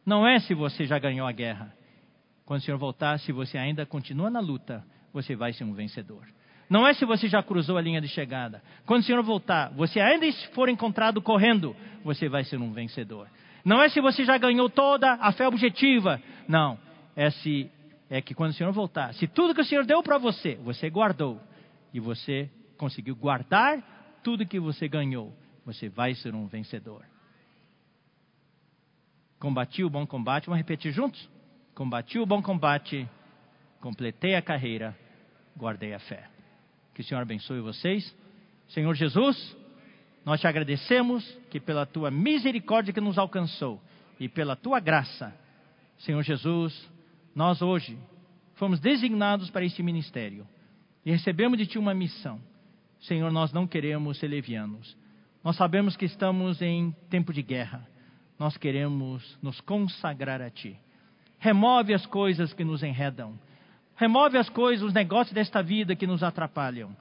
Não 0.05 0.27
é 0.27 0.37
se 0.41 0.53
você 0.53 0.85
já 0.85 0.99
ganhou 0.99 1.25
a 1.25 1.31
guerra, 1.31 1.73
Quando 2.43 2.59
o 2.59 2.63
Senhor 2.63 2.77
voltar, 2.77 3.17
se 3.19 3.31
você 3.31 3.57
ainda 3.57 3.85
continua 3.85 4.29
na 4.29 4.41
luta, 4.41 4.85
você 5.13 5.33
vai 5.33 5.53
ser 5.53 5.63
um 5.63 5.73
vencedor. 5.73 6.27
Não 6.69 6.85
é 6.85 6.93
se 6.93 7.05
você 7.05 7.29
já 7.29 7.41
cruzou 7.41 7.77
a 7.77 7.81
linha 7.81 8.01
de 8.01 8.09
chegada. 8.09 8.61
Quando 8.85 8.99
o 8.99 9.05
Senhor 9.05 9.23
voltar, 9.23 9.69
você 9.69 10.01
ainda 10.01 10.29
for 10.53 10.67
encontrado 10.67 11.21
correndo, 11.21 11.73
você 12.03 12.27
vai 12.27 12.43
ser 12.43 12.59
um 12.59 12.73
vencedor. 12.73 13.29
Não 13.63 13.81
é 13.81 13.87
se 13.87 14.01
você 14.01 14.25
já 14.25 14.37
ganhou 14.37 14.69
toda 14.69 15.13
a 15.13 15.31
fé 15.31 15.47
objetiva. 15.47 16.21
Não. 16.49 16.77
É, 17.15 17.29
se, 17.29 17.71
é 18.09 18.21
que 18.21 18.33
quando 18.35 18.51
o 18.51 18.53
Senhor 18.55 18.73
voltar, 18.73 19.13
se 19.13 19.25
tudo 19.25 19.55
que 19.55 19.61
o 19.61 19.65
Senhor 19.65 19.85
deu 19.85 20.03
para 20.03 20.17
você, 20.17 20.55
você 20.55 20.89
guardou, 20.89 21.39
e 21.93 21.99
você 22.01 22.49
conseguiu 22.77 23.15
guardar 23.15 24.19
tudo 24.21 24.45
que 24.45 24.59
você 24.59 24.85
ganhou, 24.89 25.33
você 25.65 25.89
vai 25.89 26.13
ser 26.13 26.35
um 26.35 26.47
vencedor. 26.47 27.03
Combati 29.39 29.83
o 29.83 29.89
bom 29.89 30.05
combate, 30.05 30.45
vamos 30.45 30.59
repetir 30.59 30.91
juntos? 30.91 31.29
Combati 31.73 32.19
o 32.19 32.25
bom 32.25 32.41
combate, 32.41 33.09
completei 33.81 34.35
a 34.35 34.41
carreira, 34.41 34.97
guardei 35.57 35.93
a 35.93 35.99
fé. 35.99 36.29
Que 36.93 37.01
o 37.01 37.03
Senhor 37.03 37.21
abençoe 37.21 37.59
vocês. 37.59 38.15
Senhor 38.69 38.93
Jesus, 38.95 39.57
nós 40.23 40.39
te 40.39 40.47
agradecemos 40.47 41.23
que 41.49 41.59
pela 41.59 41.85
tua 41.85 42.09
misericórdia 42.09 42.93
que 42.93 43.01
nos 43.01 43.17
alcançou 43.17 43.81
e 44.19 44.29
pela 44.29 44.55
tua 44.55 44.79
graça, 44.79 45.35
Senhor 45.97 46.23
Jesus, 46.23 46.89
nós 47.35 47.61
hoje 47.61 47.97
fomos 48.55 48.79
designados 48.79 49.49
para 49.49 49.65
este 49.65 49.83
ministério 49.83 50.47
e 51.05 51.11
recebemos 51.11 51.57
de 51.57 51.67
ti 51.67 51.77
uma 51.77 51.93
missão. 51.93 52.41
Senhor, 53.01 53.31
nós 53.31 53.51
não 53.51 53.67
queremos 53.67 54.17
ser 54.17 54.27
levianos. 54.27 54.97
Nós 55.45 55.57
sabemos 55.57 55.95
que 55.95 56.05
estamos 56.05 56.59
em 56.59 56.89
tempo 57.07 57.31
de 57.31 57.43
guerra. 57.43 57.87
Nós 58.39 58.57
queremos 58.57 59.37
nos 59.43 59.61
consagrar 59.61 60.41
a 60.41 60.49
ti. 60.49 60.75
Remove 61.37 61.93
as 61.93 62.03
coisas 62.07 62.51
que 62.51 62.63
nos 62.63 62.81
enredam. 62.81 63.37
Remove 63.95 64.39
as 64.39 64.49
coisas, 64.49 64.83
os 64.83 64.91
negócios 64.91 65.35
desta 65.35 65.61
vida 65.61 65.95
que 65.95 66.07
nos 66.07 66.23
atrapalham. 66.23 66.97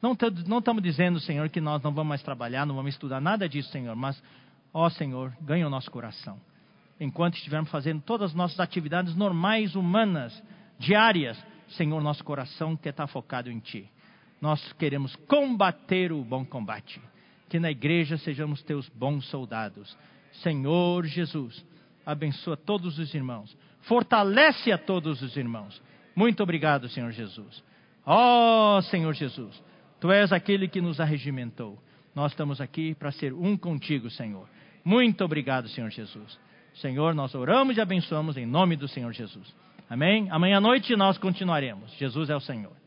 Não, 0.00 0.16
não 0.46 0.58
estamos 0.60 0.82
dizendo, 0.82 1.20
Senhor, 1.20 1.50
que 1.50 1.60
nós 1.60 1.82
não 1.82 1.92
vamos 1.92 2.08
mais 2.08 2.22
trabalhar, 2.22 2.64
não 2.64 2.74
vamos 2.74 2.94
estudar, 2.94 3.20
nada 3.20 3.46
disso, 3.46 3.68
Senhor. 3.70 3.94
Mas, 3.94 4.20
ó 4.72 4.88
Senhor, 4.88 5.36
ganha 5.42 5.66
o 5.66 5.70
nosso 5.70 5.90
coração. 5.90 6.40
Enquanto 6.98 7.34
estivermos 7.34 7.70
fazendo 7.70 8.00
todas 8.00 8.30
as 8.30 8.34
nossas 8.34 8.58
atividades 8.58 9.14
normais, 9.14 9.76
humanas, 9.76 10.42
diárias, 10.78 11.38
Senhor, 11.68 12.02
nosso 12.02 12.24
coração 12.24 12.74
quer 12.74 12.88
estar 12.88 13.06
focado 13.06 13.50
em 13.50 13.58
Ti. 13.58 13.86
Nós 14.40 14.72
queremos 14.78 15.14
combater 15.28 16.10
o 16.10 16.24
bom 16.24 16.42
combate. 16.42 16.98
Que 17.52 17.60
na 17.60 17.70
igreja 17.70 18.16
sejamos 18.16 18.62
Teus 18.62 18.88
bons 18.88 19.26
soldados. 19.26 19.94
Senhor 20.42 21.04
Jesus, 21.04 21.62
abençoa 22.06 22.56
todos 22.56 22.98
os 22.98 23.12
irmãos. 23.12 23.54
Fortalece 23.82 24.72
a 24.72 24.78
todos 24.78 25.20
os 25.20 25.36
irmãos. 25.36 25.82
Muito 26.16 26.42
obrigado, 26.42 26.88
Senhor 26.88 27.12
Jesus. 27.12 27.62
Ó 28.06 28.78
oh, 28.78 28.82
Senhor 28.84 29.12
Jesus, 29.12 29.62
Tu 30.00 30.10
és 30.10 30.32
aquele 30.32 30.66
que 30.66 30.80
nos 30.80 30.98
arregimentou. 30.98 31.78
Nós 32.14 32.32
estamos 32.32 32.58
aqui 32.58 32.94
para 32.94 33.12
ser 33.12 33.34
um 33.34 33.54
contigo, 33.54 34.08
Senhor. 34.08 34.48
Muito 34.82 35.22
obrigado, 35.22 35.68
Senhor 35.68 35.90
Jesus. 35.90 36.40
Senhor, 36.76 37.14
nós 37.14 37.34
oramos 37.34 37.76
e 37.76 37.82
abençoamos 37.82 38.38
em 38.38 38.46
nome 38.46 38.76
do 38.76 38.88
Senhor 38.88 39.12
Jesus. 39.12 39.54
Amém? 39.90 40.26
Amanhã 40.30 40.56
à 40.56 40.60
noite 40.62 40.96
nós 40.96 41.18
continuaremos. 41.18 41.92
Jesus 41.98 42.30
é 42.30 42.34
o 42.34 42.40
Senhor. 42.40 42.81